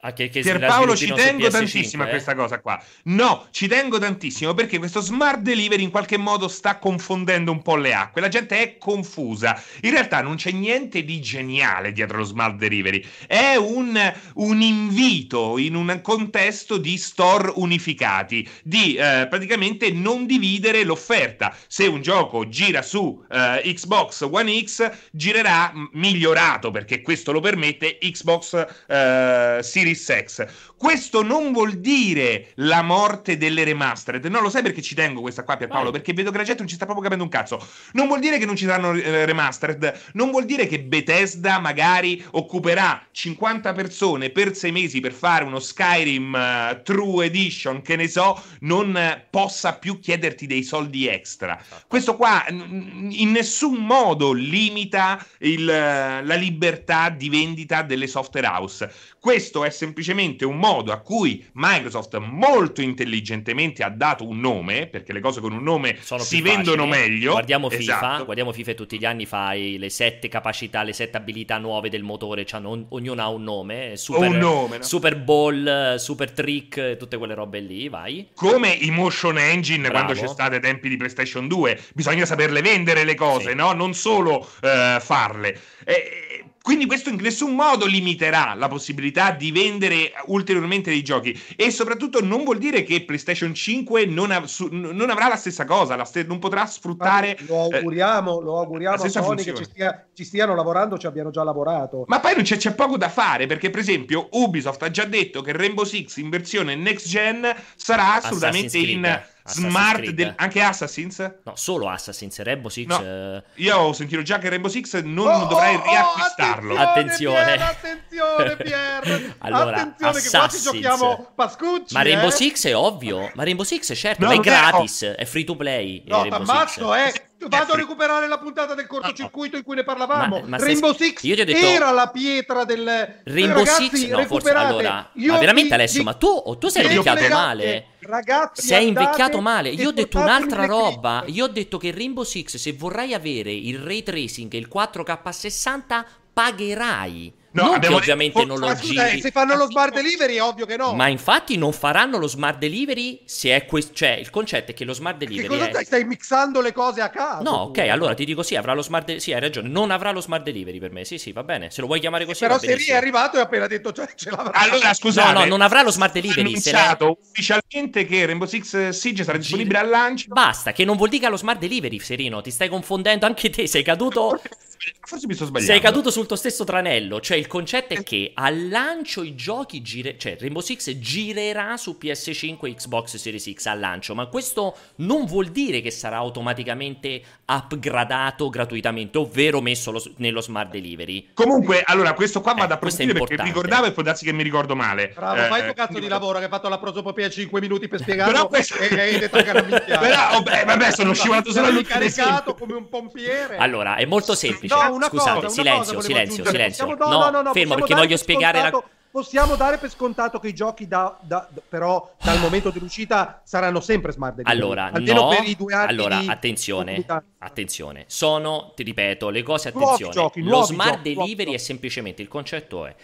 Ah, 0.00 0.12
che, 0.12 0.28
che 0.28 0.42
Pierpaolo 0.42 0.94
ci 0.94 1.12
tengo 1.12 1.48
tantissimo 1.48 2.04
eh? 2.04 2.06
a 2.06 2.08
questa 2.10 2.36
cosa 2.36 2.60
qua. 2.60 2.80
No, 3.04 3.48
ci 3.50 3.66
tengo 3.66 3.98
tantissimo 3.98 4.54
perché 4.54 4.78
questo 4.78 5.00
smart 5.00 5.40
delivery 5.40 5.82
in 5.82 5.90
qualche 5.90 6.16
modo 6.16 6.46
sta 6.46 6.78
confondendo 6.78 7.50
un 7.50 7.62
po' 7.62 7.74
le 7.74 7.92
acque. 7.92 8.20
La 8.20 8.28
gente 8.28 8.60
è 8.62 8.78
confusa. 8.78 9.60
In 9.80 9.90
realtà 9.90 10.22
non 10.22 10.36
c'è 10.36 10.52
niente 10.52 11.02
di 11.02 11.20
geniale 11.20 11.90
dietro 11.90 12.18
lo 12.18 12.22
smart 12.22 12.54
delivery. 12.54 13.04
È 13.26 13.56
un, 13.56 14.00
un 14.34 14.60
invito 14.60 15.58
in 15.58 15.74
un 15.74 15.98
contesto 16.00 16.76
di 16.76 16.96
store 16.96 17.50
unificati, 17.56 18.48
di 18.62 18.94
eh, 18.94 19.26
praticamente 19.28 19.90
non 19.90 20.26
dividere 20.26 20.84
l'offerta. 20.84 21.52
Se 21.66 21.88
un 21.88 22.02
gioco 22.02 22.48
gira 22.48 22.82
su 22.82 23.20
eh, 23.28 23.74
Xbox 23.74 24.20
One 24.30 24.62
X, 24.62 24.88
girerà 25.10 25.72
migliorato 25.94 26.70
perché 26.70 27.02
questo 27.02 27.32
lo 27.32 27.40
permette 27.40 27.98
Xbox 28.00 28.64
eh, 28.86 29.58
Series 29.60 29.86
Series 29.94 30.24
X. 30.24 30.46
Questo 30.76 31.22
non 31.22 31.52
vuol 31.52 31.74
dire 31.80 32.52
la 32.56 32.82
morte 32.82 33.36
delle 33.36 33.64
remastered. 33.64 34.24
No, 34.26 34.40
lo 34.40 34.50
sai 34.50 34.62
perché 34.62 34.80
ci 34.80 34.94
tengo 34.94 35.20
questa 35.20 35.42
qua, 35.42 35.56
Pierpaolo? 35.56 35.90
Perché 35.90 36.12
vedo 36.12 36.30
che 36.30 36.36
la 36.36 36.44
gente 36.44 36.60
non 36.60 36.68
ci 36.68 36.76
sta 36.76 36.84
proprio 36.84 37.04
capendo 37.04 37.24
un 37.24 37.30
cazzo. 37.30 37.64
Non 37.92 38.06
vuol 38.06 38.20
dire 38.20 38.38
che 38.38 38.46
non 38.46 38.56
ci 38.56 38.64
saranno 38.64 38.92
eh, 38.92 39.24
remastered. 39.24 40.00
Non 40.12 40.30
vuol 40.30 40.44
dire 40.44 40.66
che 40.66 40.80
Bethesda 40.80 41.58
magari 41.58 42.24
occuperà 42.32 43.04
50 43.10 43.72
persone 43.72 44.30
per 44.30 44.54
sei 44.54 44.70
mesi 44.70 45.00
per 45.00 45.12
fare 45.12 45.44
uno 45.44 45.58
Skyrim 45.58 46.32
uh, 46.32 46.82
True 46.82 47.26
Edition, 47.26 47.82
che 47.82 47.96
ne 47.96 48.06
so, 48.06 48.40
non 48.60 48.94
uh, 48.94 49.20
possa 49.30 49.74
più 49.74 49.98
chiederti 49.98 50.46
dei 50.46 50.62
soldi 50.62 51.08
extra. 51.08 51.58
Esatto. 51.60 51.84
Questo 51.88 52.16
qua 52.16 52.44
n- 52.50 53.08
in 53.10 53.32
nessun 53.32 53.84
modo 53.84 54.32
limita 54.32 55.24
il, 55.40 55.62
uh, 55.62 56.24
la 56.24 56.34
libertà 56.36 57.08
di 57.10 57.28
vendita 57.28 57.82
delle 57.82 58.06
software 58.06 58.46
house. 58.46 58.88
Questo 59.20 59.64
è 59.64 59.70
semplicemente 59.78 60.44
un 60.44 60.58
modo 60.58 60.92
a 60.92 60.98
cui 60.98 61.46
Microsoft 61.52 62.16
molto 62.16 62.82
intelligentemente 62.82 63.84
ha 63.84 63.88
dato 63.88 64.26
un 64.26 64.40
nome, 64.40 64.88
perché 64.88 65.12
le 65.12 65.20
cose 65.20 65.40
con 65.40 65.52
un 65.52 65.62
nome 65.62 65.96
Sono 66.00 66.22
si 66.22 66.42
vendono 66.42 66.84
meglio. 66.86 67.32
Guardiamo 67.32 67.70
FIFA, 67.70 67.80
esatto. 67.80 68.24
guardiamo 68.24 68.52
FIFA 68.52 68.70
e 68.72 68.74
tutti 68.74 68.98
gli 68.98 69.04
anni 69.04 69.24
fai 69.24 69.78
le 69.78 69.88
sette 69.88 70.28
capacità, 70.28 70.82
le 70.82 70.92
sette 70.92 71.16
abilità 71.16 71.58
nuove 71.58 71.88
del 71.88 72.02
motore, 72.02 72.44
cioè 72.44 72.60
non, 72.60 72.86
ognuno 72.88 73.22
ha 73.22 73.28
un 73.28 73.44
nome, 73.44 73.96
super, 73.96 74.28
un 74.28 74.36
nome 74.36 74.78
no? 74.78 74.82
super 74.82 75.16
Ball, 75.16 75.96
Super 75.96 76.32
Trick, 76.32 76.96
tutte 76.96 77.16
quelle 77.16 77.34
robe 77.34 77.60
lì, 77.60 77.88
vai. 77.88 78.28
Come 78.34 78.70
i 78.70 78.90
motion 78.90 79.38
engine 79.38 79.88
Bravo. 79.88 80.06
quando 80.06 80.20
c'è 80.20 80.26
stato 80.26 80.54
ai 80.54 80.60
tempi 80.60 80.88
di 80.88 80.96
PlayStation 80.96 81.46
2, 81.46 81.78
bisogna 81.94 82.24
saperle 82.24 82.60
vendere 82.60 83.04
le 83.04 83.14
cose, 83.14 83.50
sì. 83.50 83.54
no? 83.54 83.72
Non 83.72 83.94
solo 83.94 84.38
uh, 84.38 85.00
farle. 85.00 85.58
E, 85.84 86.27
quindi 86.68 86.84
questo 86.84 87.08
in 87.08 87.16
nessun 87.18 87.54
modo 87.54 87.86
limiterà 87.86 88.52
la 88.52 88.68
possibilità 88.68 89.30
di 89.30 89.50
vendere 89.52 90.12
ulteriormente 90.26 90.90
dei 90.90 91.02
giochi. 91.02 91.34
E 91.56 91.70
soprattutto 91.70 92.22
non 92.22 92.44
vuol 92.44 92.58
dire 92.58 92.82
che 92.82 93.06
PlayStation 93.06 93.54
5 93.54 94.04
non, 94.04 94.32
av- 94.32 94.44
su- 94.44 94.68
non 94.70 95.08
avrà 95.08 95.28
la 95.28 95.36
stessa 95.36 95.64
cosa, 95.64 95.96
la 95.96 96.04
st- 96.04 96.26
non 96.26 96.38
potrà 96.38 96.66
sfruttare... 96.66 97.38
lo 97.46 97.70
auguriamo, 97.72 98.38
eh, 98.38 98.42
lo 98.42 98.58
auguriamo 98.58 99.02
a 99.02 99.08
Sony 99.08 99.44
che 99.44 99.54
ci, 99.54 99.64
stia, 99.64 100.08
ci, 100.12 100.24
stiano 100.24 100.54
lavorando, 100.54 100.98
ci 100.98 101.06
abbiano 101.06 101.30
già 101.30 101.42
lavorato. 101.42 102.04
Ma 102.06 102.20
poi 102.20 102.34
non 102.34 102.42
c'è, 102.42 102.58
c'è, 102.58 102.74
poco 102.74 102.98
da 102.98 103.08
fare 103.08 103.46
perché 103.46 103.70
per 103.70 103.80
esempio 103.80 104.28
Ubisoft 104.32 104.82
ha 104.82 104.90
già 104.90 105.06
detto 105.06 105.40
che 105.40 105.52
Rainbow 105.52 105.86
Six 105.86 106.16
in 106.16 106.28
versione 106.28 106.74
next 106.74 107.08
gen 107.08 107.50
sarà 107.76 108.16
assolutamente 108.16 108.76
in 108.76 109.22
smart 109.48 110.08
del, 110.10 110.32
anche 110.36 110.60
Assassins? 110.60 111.18
No, 111.44 111.56
solo 111.56 111.88
Assassins, 111.88 112.40
Rainbow 112.40 112.70
Six. 112.70 112.86
No, 112.86 113.00
eh... 113.02 113.42
Io 113.54 113.76
ho 113.76 113.92
sentito 113.92 114.22
già 114.22 114.38
che 114.38 114.48
Rainbow 114.48 114.70
Six 114.70 115.00
non 115.02 115.26
oh, 115.26 115.46
dovrei 115.46 115.74
oh, 115.74 115.82
riacquistarlo. 115.82 116.76
Attenzione, 116.76 117.54
attenzione, 117.54 118.56
Pierre. 118.56 119.36
allora, 119.38 119.80
attenzione 119.80 120.20
che 120.20 120.30
qua 120.30 120.48
ci 120.48 120.60
giochiamo 120.60 121.32
pascucci. 121.34 121.94
Ma 121.94 122.02
Rainbow 122.02 122.28
eh? 122.28 122.32
Six 122.32 122.66
è 122.66 122.76
ovvio. 122.76 123.30
Ma 123.34 123.44
Rainbow 123.44 123.64
Six, 123.64 123.94
certo, 123.96 124.24
no, 124.24 124.32
è 124.32 124.38
gratis, 124.38 125.02
è, 125.02 125.10
oh. 125.10 125.16
è 125.16 125.24
free 125.24 125.44
to 125.44 125.56
play. 125.56 126.02
No, 126.06 126.26
ammazzo, 126.28 126.94
eh. 126.94 127.12
Vado 127.46 127.72
a 127.72 127.76
recuperare 127.76 128.26
la 128.26 128.38
puntata 128.38 128.74
del 128.74 128.86
cortocircuito 128.86 129.56
in 129.56 129.62
cui 129.62 129.76
ne 129.76 129.84
parlavamo. 129.84 130.40
Ma, 130.40 130.46
ma 130.46 130.56
Rainbow 130.56 130.92
stai... 130.92 131.14
Six 131.16 131.44
detto... 131.44 131.66
era 131.66 131.90
la 131.92 132.08
pietra 132.08 132.64
del 132.64 133.20
Rainbow 133.24 133.64
Ragazzi, 133.64 133.96
Six. 133.96 134.08
No, 134.08 134.24
forse 134.24 134.50
allora. 134.50 135.10
Io 135.14 135.32
ma 135.32 135.38
veramente, 135.38 135.68
vi... 135.68 135.74
Alessio, 135.74 136.02
ma 136.02 136.14
tu, 136.14 136.56
tu 136.58 136.68
sei 136.68 136.86
invecchiato 136.86 137.28
male. 137.28 137.86
Ragazzi, 138.00 138.66
sei 138.66 138.88
invecchiato 138.88 139.40
male. 139.40 139.68
Io 139.70 139.90
ho 139.90 139.92
detto 139.92 140.18
un'altra 140.18 140.66
roba. 140.66 141.22
Io 141.26 141.44
ho 141.44 141.48
detto 141.48 141.78
che 141.78 141.92
Rainbow 141.92 142.24
Six, 142.24 142.56
se 142.56 142.72
vorrai 142.72 143.14
avere 143.14 143.52
il 143.52 143.78
ray 143.78 144.02
tracing 144.02 144.52
e 144.52 144.58
il 144.58 144.68
4K 144.72 145.18
a 145.22 145.32
60, 145.32 146.06
pagherai. 146.32 147.37
No, 147.62 147.70
non 147.70 147.80
che 147.80 147.88
ovviamente 147.88 148.44
non 148.44 148.58
lo 148.58 148.74
giri. 148.74 149.20
Se 149.20 149.30
fanno 149.30 149.56
lo 149.56 149.66
smart 149.66 149.94
delivery 149.94 150.36
è 150.36 150.42
ovvio 150.42 150.66
che 150.66 150.76
no. 150.76 150.94
Ma 150.94 151.08
infatti 151.08 151.56
non 151.56 151.72
faranno 151.72 152.18
lo 152.18 152.26
smart 152.26 152.58
delivery 152.58 153.22
se 153.24 153.54
è 153.54 153.64
questo. 153.66 153.94
Cioè, 153.94 154.10
il 154.10 154.30
concetto 154.30 154.70
è 154.70 154.74
che 154.74 154.84
lo 154.84 154.92
smart 154.92 155.18
delivery. 155.18 155.48
Che 155.48 155.68
cosa 155.68 155.80
è... 155.80 155.84
stai 155.84 156.04
mixando 156.04 156.60
le 156.60 156.72
cose 156.72 157.00
a 157.00 157.10
caso? 157.10 157.42
No, 157.42 157.56
ok, 157.64 157.78
allora 157.78 158.14
ti 158.14 158.24
dico 158.24 158.42
sì, 158.42 158.56
avrà 158.56 158.74
lo 158.74 158.82
smart 158.82 159.04
delivery. 159.04 159.24
Sì, 159.24 159.32
hai 159.32 159.40
ragione. 159.40 159.68
Non 159.68 159.90
avrà 159.90 160.12
lo 160.12 160.20
smart 160.20 160.42
delivery 160.42 160.78
per 160.78 160.92
me. 160.92 161.04
Sì, 161.04 161.18
sì, 161.18 161.32
va 161.32 161.42
bene. 161.42 161.70
Se 161.70 161.80
lo 161.80 161.86
vuoi 161.86 162.00
chiamare 162.00 162.24
così. 162.24 162.40
Però 162.40 162.58
se 162.58 162.74
lì 162.76 162.86
è 162.86 162.94
arrivato 162.94 163.36
e 163.36 163.40
appena 163.40 163.66
detto 163.66 163.92
cioè, 163.92 164.08
ce 164.14 164.30
l'avrà. 164.30 164.52
Allora, 164.52 164.92
scusate. 164.94 165.32
No, 165.32 165.40
no, 165.40 165.44
non 165.46 165.60
avrà 165.60 165.82
lo 165.82 165.90
smart 165.90 166.12
delivery. 166.12 166.40
Ha 166.42 166.46
annunciato 166.46 167.18
ufficialmente 167.20 168.06
che 168.06 168.26
Rainbow 168.26 168.46
Six 168.46 168.90
Siege 168.90 169.24
sarà 169.24 169.38
disponibile 169.38 169.78
al 169.78 169.88
lancio. 169.88 170.26
Basta, 170.28 170.72
che 170.72 170.84
non 170.84 170.96
vuol 170.96 171.08
dire 171.08 171.22
che 171.22 171.26
ha 171.26 171.30
lo 171.30 171.36
smart 171.36 171.58
delivery, 171.58 171.98
Serino. 171.98 172.40
Ti 172.40 172.50
stai 172.50 172.68
confondendo 172.68 173.26
anche 173.26 173.50
te. 173.50 173.66
Sei 173.66 173.82
caduto. 173.82 174.40
Forse 175.00 175.26
mi 175.26 175.34
sto 175.34 175.46
sbagliando. 175.46 175.72
Sei 175.72 175.80
caduto 175.80 176.10
sul 176.10 176.26
tuo 176.26 176.36
stesso 176.36 176.64
tranello. 176.64 177.20
Cioè, 177.20 177.36
il 177.36 177.46
concetto 177.46 177.94
è 177.94 178.02
che 178.02 178.32
al 178.34 178.68
lancio 178.68 179.22
i 179.22 179.34
giochi 179.34 179.82
gire... 179.82 180.16
cioè 180.18 180.36
Rainbow 180.38 180.62
Six 180.62 180.98
girerà 180.98 181.76
su 181.76 181.96
PS5 182.00 182.66
e 182.66 182.74
Xbox 182.74 183.16
Series 183.16 183.52
X 183.52 183.66
al 183.66 183.78
lancio, 183.78 184.14
ma 184.14 184.26
questo 184.26 184.76
non 184.96 185.24
vuol 185.24 185.48
dire 185.48 185.80
che 185.80 185.90
sarà 185.90 186.16
automaticamente 186.16 187.22
upgradato 187.46 188.48
gratuitamente, 188.48 189.18
ovvero 189.18 189.60
messo 189.60 189.90
lo... 189.90 190.02
nello 190.16 190.40
smart 190.40 190.70
delivery. 190.70 191.30
Comunque, 191.34 191.82
allora, 191.84 192.14
questo 192.14 192.40
qua 192.40 192.54
eh, 192.54 192.60
va 192.60 192.66
da 192.66 192.74
approfondire 192.74 193.18
perché 193.18 193.42
ricordavo 193.42 193.86
e 193.86 193.92
può 193.92 194.02
darsi 194.02 194.24
che 194.24 194.32
mi 194.32 194.42
ricordo 194.42 194.76
male. 194.76 195.12
Bravo, 195.14 195.42
eh, 195.42 195.46
fai 195.46 195.58
il 195.60 195.64
tuo 195.66 195.74
cazzo 195.74 195.98
di 195.98 196.08
lavoro 196.08 196.38
che 196.38 196.44
hai 196.44 196.50
fatto 196.50 196.68
la 196.68 196.78
prosopopea 196.78 197.28
5 197.28 197.60
minuti 197.60 197.88
per 197.88 198.00
spiegarlo 198.00 198.32
però 198.32 198.48
questo... 198.48 198.76
e 198.76 199.00
hai 199.00 199.18
detto 199.18 199.36
che 199.42 199.48
era 199.48 199.62
Però, 199.98 200.36
oh, 200.36 200.42
beh, 200.42 200.64
vabbè, 200.64 200.92
sono 200.92 201.12
scivolato 201.12 201.52
solo 201.52 201.66
all'ultimo 201.66 201.98
caricato 201.98 202.54
come 202.54 202.74
un 202.74 202.88
pompiere. 202.88 203.56
Allora, 203.56 203.96
è 203.96 204.04
molto 204.04 204.34
semplice. 204.34 204.74
No, 204.74 204.77
Scusate, 204.78 205.40
cosa, 205.40 205.48
silenzio, 205.48 206.00
silenzio, 206.00 206.44
silenzio. 206.44 206.86
Possiamo, 206.86 207.10
no, 207.10 207.24
no, 207.24 207.30
no, 207.30 207.42
no, 207.42 207.52
fermo 207.52 207.74
perché 207.74 207.94
voglio 207.94 208.16
spiegare 208.16 208.62
la 208.62 208.82
possiamo 209.10 209.56
dare 209.56 209.78
per 209.78 209.90
scontato 209.90 210.38
che 210.38 210.48
i 210.48 210.54
giochi 210.54 210.86
da, 210.86 211.18
da, 211.20 211.48
però 211.68 212.14
dal 212.22 212.38
momento 212.38 212.70
dell'uscita 212.70 213.40
saranno 213.44 213.80
sempre 213.80 214.12
smart 214.12 214.36
delivery. 214.36 214.56
Allora, 214.56 214.90
almeno 214.92 215.22
no, 215.22 215.28
per 215.28 215.48
i 215.48 215.56
due 215.56 215.74
anni 215.74 215.90
allora 215.90 216.22
attenzione, 216.26 217.04
attenzione. 217.38 218.04
Sono, 218.06 218.72
ti 218.74 218.82
ripeto, 218.82 219.30
le 219.30 219.42
cose 219.42 219.68
attenzione. 219.68 220.12
Giochi, 220.12 220.42
Lo 220.42 220.62
smart 220.62 221.02
giochi, 221.02 221.14
delivery 221.14 221.54
è 221.54 221.58
semplicemente 221.58 222.22
il 222.22 222.28
concetto 222.28 222.86
è 222.86 222.94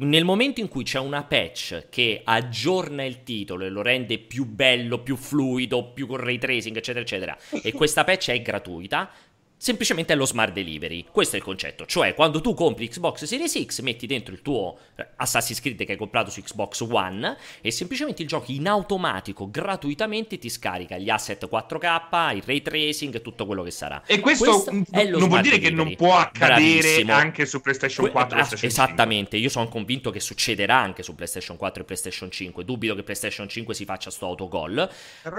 nel 0.00 0.24
momento 0.24 0.60
in 0.60 0.68
cui 0.68 0.84
c'è 0.84 0.98
una 0.98 1.24
patch 1.24 1.88
che 1.90 2.20
aggiorna 2.22 3.04
il 3.04 3.24
titolo 3.24 3.64
e 3.64 3.68
lo 3.68 3.82
rende 3.82 4.18
più 4.18 4.44
bello, 4.44 5.02
più 5.02 5.16
fluido, 5.16 5.92
più 5.92 6.06
con 6.06 6.18
ray 6.18 6.38
tracing, 6.38 6.76
eccetera, 6.76 7.04
eccetera, 7.04 7.36
e 7.62 7.72
questa 7.74 8.04
patch 8.04 8.30
è 8.30 8.40
gratuita, 8.40 9.10
semplicemente 9.58 10.12
è 10.12 10.16
lo 10.16 10.24
smart 10.24 10.52
delivery. 10.52 11.04
Questo 11.10 11.34
è 11.34 11.38
il 11.38 11.44
concetto. 11.44 11.84
Cioè, 11.84 12.14
quando 12.14 12.40
tu 12.40 12.54
compri 12.54 12.88
Xbox 12.88 13.24
Series 13.24 13.62
X, 13.64 13.80
metti 13.80 14.06
dentro 14.06 14.32
il 14.32 14.40
tuo 14.40 14.78
Assassin's 15.16 15.60
Creed 15.60 15.84
che 15.84 15.92
hai 15.92 15.98
comprato 15.98 16.30
su 16.30 16.40
Xbox 16.40 16.80
One 16.88 17.36
e 17.60 17.70
semplicemente 17.70 18.22
il 18.22 18.28
gioco 18.28 18.50
in 18.52 18.68
automatico, 18.68 19.50
gratuitamente, 19.50 20.38
ti 20.38 20.48
scarica 20.48 20.96
gli 20.96 21.10
asset 21.10 21.46
4K, 21.50 22.36
il 22.36 22.42
ray 22.46 22.62
tracing, 22.62 23.20
tutto 23.20 23.44
quello 23.44 23.62
che 23.62 23.72
sarà. 23.72 24.02
E 24.06 24.20
questo, 24.20 24.64
questo 24.64 24.70
non 24.70 25.28
vuol 25.28 25.40
dire 25.42 25.58
delivery. 25.58 25.60
che 25.60 25.70
non 25.70 25.94
può 25.96 26.16
accadere 26.16 26.78
Bravissimo. 26.78 27.12
anche 27.12 27.44
su 27.44 27.60
PlayStation 27.60 28.10
4 28.10 28.30
e 28.30 28.34
PlayStation 28.34 28.70
Esattamente, 28.70 29.36
io 29.36 29.48
sono 29.48 29.68
convinto 29.68 30.10
che 30.10 30.20
succederà 30.20 30.76
anche 30.76 31.02
su 31.02 31.14
PlayStation 31.14 31.56
4 31.56 31.82
e 31.82 31.84
PlayStation 31.84 32.30
5. 32.30 32.64
Dubito 32.64 32.94
che 32.94 33.02
PlayStation 33.02 33.48
5 33.48 33.74
si 33.74 33.84
faccia 33.84 34.10
sto 34.10 34.26
autogol. 34.26 34.88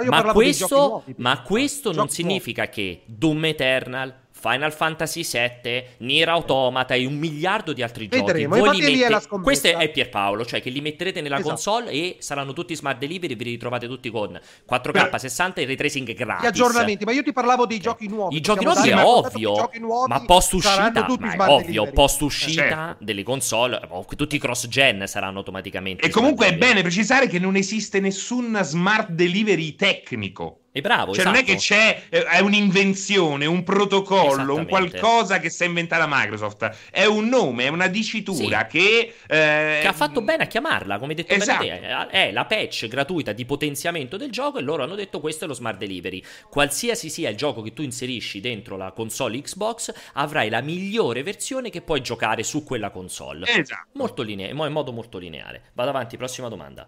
Ma 0.08 0.24
questo, 0.34 0.76
nuovi, 0.76 1.14
ma 1.18 1.42
questo 1.42 1.94
non 1.94 2.10
significa 2.10 2.64
nuovi. 2.64 2.76
che 2.76 3.02
Doom 3.06 3.46
Eternal 3.46 4.09
Final 4.40 4.74
Fantasy 4.74 5.24
VII, 5.30 5.84
Nier 5.98 6.30
Automata 6.30 6.94
e 6.94 7.06
un 7.06 7.16
miliardo 7.16 7.74
di 7.74 7.84
altri 7.84 8.08
Vedremo, 8.08 8.56
giochi. 8.56 8.70
Voi 8.70 8.82
li 8.82 8.98
mette... 8.98 9.28
Questo 9.42 9.68
è 9.68 9.90
Pierpaolo, 9.90 10.46
cioè 10.46 10.62
che 10.62 10.70
li 10.70 10.80
metterete 10.80 11.22
nella 11.22 11.36
esatto. 11.36 11.50
console 11.50 11.92
e 11.92 12.16
saranno 12.20 12.54
tutti 12.54 12.76
smart 12.76 12.98
delivery, 12.98 13.36
vi 13.36 13.44
ritrovate 13.44 13.88
tutti 13.88 14.10
con 14.10 14.40
4K 14.70 14.92
per... 14.92 15.20
60 15.20 15.62
e 15.62 15.66
ray 15.66 15.76
tracing 15.76 16.14
gratis. 16.14 16.44
Gli 16.44 16.48
aggiornamenti, 16.48 17.06
ma 17.06 17.12
io 17.12 17.24
ti 17.24 17.34
parlavo 17.34 17.66
dei 17.66 17.80
giochi 17.80 18.08
nuovi. 18.08 18.38
I 18.38 18.42
giochi 18.42 18.64
nuovi 18.64 18.90
è 18.90 19.04
ovvio, 19.04 19.70
ma 20.08 20.22
post 20.22 20.54
uscita, 20.54 21.06
ma 21.20 21.46
è 21.46 21.50
ovvio, 21.50 21.92
post 21.92 22.22
uscita 22.22 22.62
certo. 22.62 23.04
delle 23.04 23.24
console, 23.24 23.82
tutti 24.16 24.36
i 24.36 24.40
cross 24.40 24.68
gen 24.68 25.06
saranno 25.08 25.40
automaticamente. 25.40 26.06
E 26.06 26.10
comunque 26.10 26.48
è 26.48 26.58
bene 26.58 26.82
precisare 26.82 27.28
che 27.28 27.40
non 27.40 27.56
esiste 27.56 28.00
nessun 28.00 28.58
smart 28.62 29.10
delivery 29.10 29.76
tecnico. 29.76 30.62
E 30.80 30.82
bravo, 30.82 31.14
cioè 31.14 31.26
esatto. 31.26 31.30
non 31.30 31.36
è 31.36 31.44
che 31.44 31.56
esatto. 31.56 31.82
c'è 31.82 32.04
eh, 32.10 32.24
è 32.24 32.40
un'invenzione, 32.40 33.46
un 33.46 33.64
protocollo, 33.64 34.56
un 34.56 34.66
qualcosa 34.66 35.40
che 35.40 35.50
si 35.50 35.64
è 35.64 35.66
inventata 35.66 36.06
Microsoft. 36.08 36.90
È 36.90 37.04
un 37.04 37.28
nome, 37.28 37.66
è 37.66 37.68
una 37.68 37.88
dicitura 37.88 38.68
sì. 38.70 38.78
che, 38.78 39.14
eh... 39.28 39.80
che 39.82 39.88
ha 39.88 39.94
fatto 39.94 40.22
bene 40.22 40.44
a 40.44 40.48
chiamarla, 40.48 40.98
come 40.98 41.14
detto 41.14 41.34
esatto. 41.34 41.66
È 42.10 42.32
la 42.32 42.46
patch 42.46 42.88
gratuita 42.88 43.34
di 43.34 43.46
potenziamento 43.46 44.16
del 44.16 44.32
gioco 44.32 44.58
e 44.58 44.62
loro 44.62 44.84
hanno 44.84 44.96
detto 44.96 45.20
questo 45.20 45.44
è 45.44 45.48
lo 45.48 45.54
smart 45.54 45.78
delivery. 45.78 46.24
Qualsiasi 46.50 47.10
sia 47.10 47.30
il 47.30 47.36
gioco 47.36 47.62
che 47.62 47.74
tu 47.74 47.82
inserisci 47.82 48.40
dentro 48.40 48.78
la 48.78 48.92
console 48.92 49.42
Xbox, 49.42 49.94
avrai 50.14 50.48
la 50.48 50.62
migliore 50.62 51.24
versione 51.24 51.70
che 51.70 51.82
puoi 51.82 52.00
giocare 52.02 52.44
su 52.44 52.64
quella 52.64 52.90
console. 52.90 53.46
Esatto. 53.48 53.90
Molto 53.94 54.22
lineare, 54.22 54.54
in 54.54 54.72
modo 54.72 54.94
molto 54.94 55.18
lineare. 55.18 55.72
Vado 55.74 55.90
avanti, 55.90 56.16
prossima 56.16 56.48
domanda. 56.48 56.88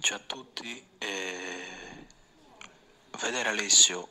Ciao 0.00 0.16
a 0.16 0.20
tutti. 0.26 0.84
Eh 0.98 1.55
Vedere 3.20 3.48
Alessio 3.48 4.08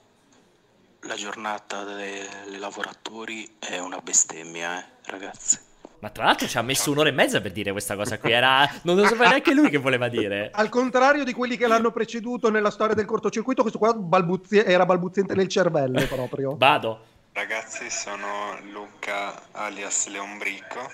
la 1.01 1.15
giornata 1.15 1.83
dei 1.83 2.25
lavoratori 2.57 3.55
è 3.59 3.77
una 3.77 3.99
bestemmia, 3.99 4.79
eh, 4.79 4.85
ragazzi. 5.05 5.59
Ma 5.99 6.09
tra 6.09 6.25
l'altro 6.25 6.47
ci 6.47 6.57
ha 6.57 6.61
messo 6.63 6.91
un'ora 6.91 7.09
e 7.09 7.11
mezza 7.11 7.39
per 7.39 7.51
dire 7.51 7.71
questa 7.71 7.95
cosa 7.95 8.17
qui. 8.17 8.31
Era... 8.31 8.67
Non 8.83 8.95
lo 8.95 9.05
sapeva 9.05 9.29
neanche 9.29 9.53
lui 9.53 9.69
che 9.69 9.77
voleva 9.77 10.07
dire. 10.07 10.49
Al 10.51 10.69
contrario 10.69 11.23
di 11.23 11.33
quelli 11.33 11.55
che 11.55 11.67
l'hanno 11.67 11.91
preceduto 11.91 12.49
nella 12.49 12.71
storia 12.71 12.95
del 12.95 13.05
cortocircuito, 13.05 13.61
questo 13.61 13.79
qua 13.79 13.93
balbuzie... 13.93 14.65
era 14.65 14.85
balbuziente 14.85 15.35
nel 15.35 15.47
cervello 15.47 16.05
proprio. 16.07 16.55
Vado. 16.57 17.05
Ragazzi, 17.31 17.89
sono 17.89 18.57
Luca 18.71 19.49
alias 19.51 20.07
Leombricco. 20.07 20.91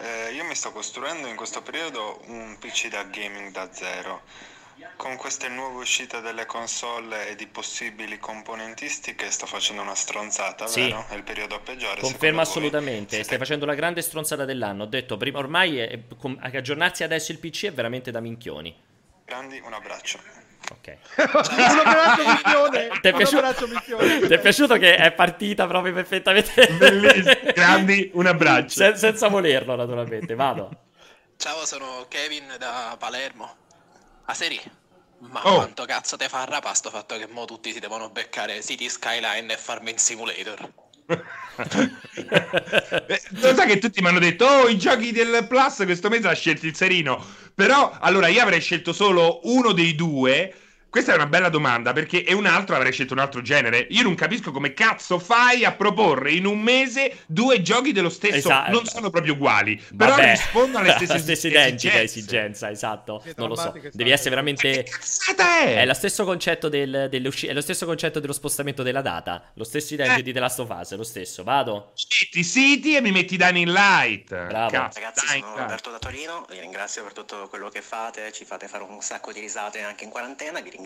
Eh, 0.00 0.34
io 0.34 0.44
mi 0.44 0.54
sto 0.54 0.70
costruendo 0.70 1.26
in 1.28 1.36
questo 1.36 1.62
periodo 1.62 2.20
un 2.26 2.56
PC 2.58 2.88
da 2.88 3.04
gaming 3.04 3.50
da 3.50 3.68
zero 3.72 4.22
con 4.98 5.16
queste 5.16 5.48
nuove 5.48 5.76
uscite 5.76 6.20
delle 6.20 6.44
console 6.44 7.28
e 7.28 7.36
di 7.36 7.46
possibili 7.46 8.18
componentistiche 8.18 9.30
sto 9.30 9.46
facendo 9.46 9.80
una 9.80 9.94
stronzata, 9.94 10.66
sì. 10.66 10.82
vero? 10.82 11.06
È 11.08 11.14
il 11.14 11.22
periodo 11.22 11.60
peggiore. 11.60 12.00
Confermo 12.00 12.40
assolutamente, 12.40 13.14
voi. 13.14 13.24
stai 13.24 13.38
facendo 13.38 13.64
la 13.64 13.76
grande 13.76 14.02
stronzata 14.02 14.44
dell'anno. 14.44 14.82
Ho 14.82 14.86
detto 14.86 15.16
prima, 15.16 15.38
ormai 15.38 15.78
è, 15.78 16.00
aggiornarsi 16.40 17.04
adesso 17.04 17.30
il 17.30 17.38
PC 17.38 17.66
è 17.66 17.72
veramente 17.72 18.10
da 18.10 18.18
minchioni. 18.18 18.76
Grandi, 19.24 19.62
un 19.64 19.72
abbraccio. 19.72 20.18
Ok. 20.72 20.96
un 21.16 21.78
abbraccio 21.84 22.24
missione. 22.26 22.88
Ti 23.00 23.08
è, 23.08 23.12
piaciuto... 23.14 23.54
Ti 24.26 24.34
è 24.34 24.40
piaciuto 24.40 24.76
che 24.78 24.96
è 24.96 25.12
partita 25.12 25.68
proprio 25.68 25.92
perfettamente? 25.92 26.66
Bellissimo. 26.72 27.52
Grandi, 27.54 28.10
un 28.14 28.26
abbraccio. 28.26 28.80
Sen- 28.80 28.96
senza 28.96 29.28
volerlo, 29.28 29.76
naturalmente. 29.76 30.34
Vado. 30.34 30.70
Ciao, 31.36 31.64
sono 31.64 32.06
Kevin 32.08 32.56
da 32.58 32.96
Palermo. 32.98 33.54
A 34.24 34.34
serie? 34.34 34.77
Ma 35.20 35.46
oh. 35.46 35.54
quanto 35.56 35.84
cazzo 35.84 36.16
te 36.16 36.28
fa 36.28 36.44
rapa 36.44 36.72
sto 36.74 36.90
fatto 36.90 37.16
che 37.16 37.26
mo 37.26 37.44
tutti 37.44 37.72
si 37.72 37.80
devono 37.80 38.08
beccare 38.10 38.62
City 38.62 38.88
Skyline 38.88 39.52
e 39.52 39.56
Farming 39.56 39.98
Simulator? 39.98 40.72
Lo 43.40 43.54
sai 43.54 43.66
che 43.66 43.78
tutti 43.78 44.00
mi 44.00 44.08
hanno 44.08 44.18
detto 44.18 44.44
Oh 44.44 44.68
i 44.68 44.76
giochi 44.76 45.10
del 45.10 45.46
Plus 45.48 45.76
questo 45.84 46.10
mese 46.10 46.28
ha 46.28 46.34
scelto 46.34 46.66
il 46.66 46.76
serino 46.76 47.24
Però 47.54 47.96
allora 47.98 48.28
io 48.28 48.42
avrei 48.42 48.60
scelto 48.60 48.92
solo 48.92 49.40
uno 49.44 49.72
dei 49.72 49.94
due 49.94 50.54
questa 50.90 51.12
è 51.12 51.14
una 51.14 51.26
bella 51.26 51.50
domanda 51.50 51.92
perché 51.92 52.22
è 52.24 52.32
un 52.32 52.46
altro 52.46 52.74
avrei 52.74 52.92
scelto 52.92 53.12
un 53.12 53.18
altro 53.18 53.42
genere. 53.42 53.86
Io 53.90 54.02
non 54.02 54.14
capisco 54.14 54.50
come 54.50 54.72
cazzo 54.72 55.18
fai 55.18 55.64
a 55.64 55.72
proporre 55.72 56.32
in 56.32 56.46
un 56.46 56.60
mese 56.60 57.18
due 57.26 57.60
giochi 57.60 57.92
dello 57.92 58.08
stesso. 58.08 58.36
Esatto. 58.36 58.70
Non 58.70 58.86
sono 58.86 59.10
proprio 59.10 59.34
uguali, 59.34 59.80
però 59.96 60.12
Vabbè. 60.12 60.30
rispondono 60.30 60.84
alle 60.84 60.94
stesse, 60.96 61.18
stesse 61.18 61.48
identiche 61.48 62.02
esigenza. 62.02 62.70
Esatto, 62.70 63.22
non 63.36 63.48
lo 63.48 63.56
so. 63.56 63.74
Devi 63.92 64.10
essere 64.10 64.30
veramente. 64.30 64.70
Che 64.70 64.90
cazzata 64.90 65.60
è? 65.60 65.76
È 65.76 65.86
lo 65.86 65.94
stesso 65.94 66.24
concetto 66.24 66.68
del, 66.68 67.08
è 67.10 67.52
lo 67.52 67.60
stesso 67.60 67.84
concetto 67.84 68.18
dello 68.18 68.32
spostamento 68.32 68.82
della 68.82 69.02
data. 69.02 69.50
Lo 69.54 69.64
stesso 69.64 69.92
identico 69.92 70.20
eh. 70.20 70.22
di 70.22 70.32
The 70.32 70.40
Last 70.40 70.60
of 70.60 70.70
Us, 70.70 70.94
lo 70.94 71.04
stesso. 71.04 71.42
Vado. 71.42 71.92
Metti 72.20 72.44
City 72.44 72.96
e 72.96 73.00
mi 73.02 73.12
metti 73.12 73.36
Dying 73.36 73.68
Light. 73.68 74.28
Bravo. 74.28 74.70
Cazzo, 74.70 75.00
Ragazzi, 75.00 75.26
Dying 75.26 75.44
sono 75.44 75.56
Roberto 75.58 75.90
da 75.90 75.98
Torino. 75.98 76.46
Vi 76.48 76.58
ringrazio 76.58 77.02
per 77.02 77.12
tutto 77.12 77.46
quello 77.48 77.68
che 77.68 77.82
fate. 77.82 78.32
Ci 78.32 78.44
fate 78.46 78.68
fare 78.68 78.84
un 78.84 79.00
sacco 79.02 79.32
di 79.32 79.40
risate 79.40 79.82
anche 79.82 80.04
in 80.04 80.10
quarantena. 80.10 80.60
Vi 80.60 80.70
ringrazio. 80.70 80.77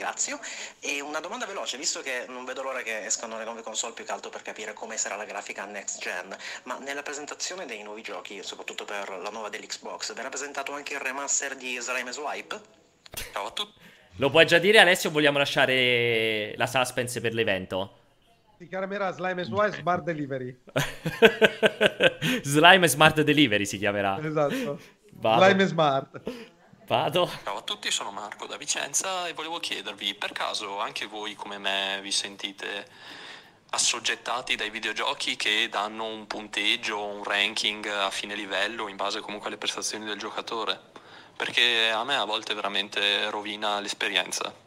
E 0.81 1.01
una 1.01 1.20
domanda 1.20 1.47
veloce, 1.47 1.77
visto 1.77 2.01
che 2.01 2.24
non 2.28 2.44
vedo 2.44 2.62
l'ora 2.62 2.82
che 2.82 3.05
escano 3.05 3.39
le 3.39 3.44
nuove 3.44 3.62
console 3.62 3.93
più 3.93 4.05
che 4.05 4.12
altro 4.12 4.31
per 4.31 4.43
capire 4.43 4.73
come 4.73 4.97
sarà 4.97 5.16
la 5.16 5.24
grafica 5.24 5.64
next 5.64 6.01
gen, 6.01 6.36
ma 6.64 6.78
nella 6.78 7.02
presentazione 7.02 7.66
dei 7.66 7.82
nuovi 7.82 8.02
giochi, 8.02 8.43
soprattutto 8.43 8.85
per 8.85 9.09
la 9.23 9.31
nuova 9.31 9.48
dell'Xbox, 9.48 10.14
verrà 10.14 10.28
presentato 10.28 10.73
anche 10.73 10.94
il 10.94 11.01
remaster 11.01 11.56
di 11.56 11.78
Slime 11.78 12.12
Swipe? 12.12 12.60
Ciao 13.32 13.47
a 13.47 13.51
tutti. 13.51 13.81
Lo 14.16 14.31
puoi 14.31 14.47
già 14.47 14.59
dire 14.59 14.78
Alessio 14.78 15.09
o 15.09 15.12
vogliamo 15.12 15.39
lasciare 15.39 16.55
la 16.56 16.66
suspense 16.66 17.20
per 17.20 17.32
l'evento? 17.32 17.98
Si 18.59 18.69
chiamerà 18.69 19.10
Slime 19.12 19.43
Swipe 19.44 19.77
Smart 19.78 20.05
Delivery. 20.05 20.56
Slime 22.43 22.89
Smart 22.89 23.23
Delivery 23.23 23.64
si 23.64 23.78
chiamerà. 23.78 24.20
Esatto. 24.23 24.78
Vado. 25.12 25.44
Slime 25.44 25.66
Smart. 25.66 26.23
Vado. 26.93 27.27
Ciao 27.43 27.56
a 27.56 27.62
tutti, 27.62 27.90
sono 27.90 28.10
Marco 28.10 28.47
da 28.47 28.59
Vicenza 28.59 29.27
e 29.27 29.32
volevo 29.32 29.59
chiedervi, 29.59 30.12
per 30.12 30.32
caso 30.32 30.78
anche 30.78 31.06
voi 31.06 31.35
come 31.35 31.56
me 31.56 31.98
vi 32.02 32.12
sentite 32.12 32.86
assoggettati 33.70 34.56
dai 34.56 34.69
videogiochi 34.69 35.36
che 35.36 35.70
danno 35.70 36.05
un 36.05 36.27
punteggio, 36.27 37.02
un 37.02 37.24
ranking 37.24 37.86
a 37.86 38.10
fine 38.10 38.35
livello 38.35 38.89
in 38.89 38.97
base 38.97 39.20
comunque 39.20 39.48
alle 39.48 39.56
prestazioni 39.56 40.05
del 40.05 40.19
giocatore? 40.19 40.78
Perché 41.35 41.89
a 41.90 42.05
me 42.05 42.14
a 42.16 42.27
volte 42.27 42.52
veramente 42.52 43.31
rovina 43.31 43.81
l'esperienza. 43.81 44.61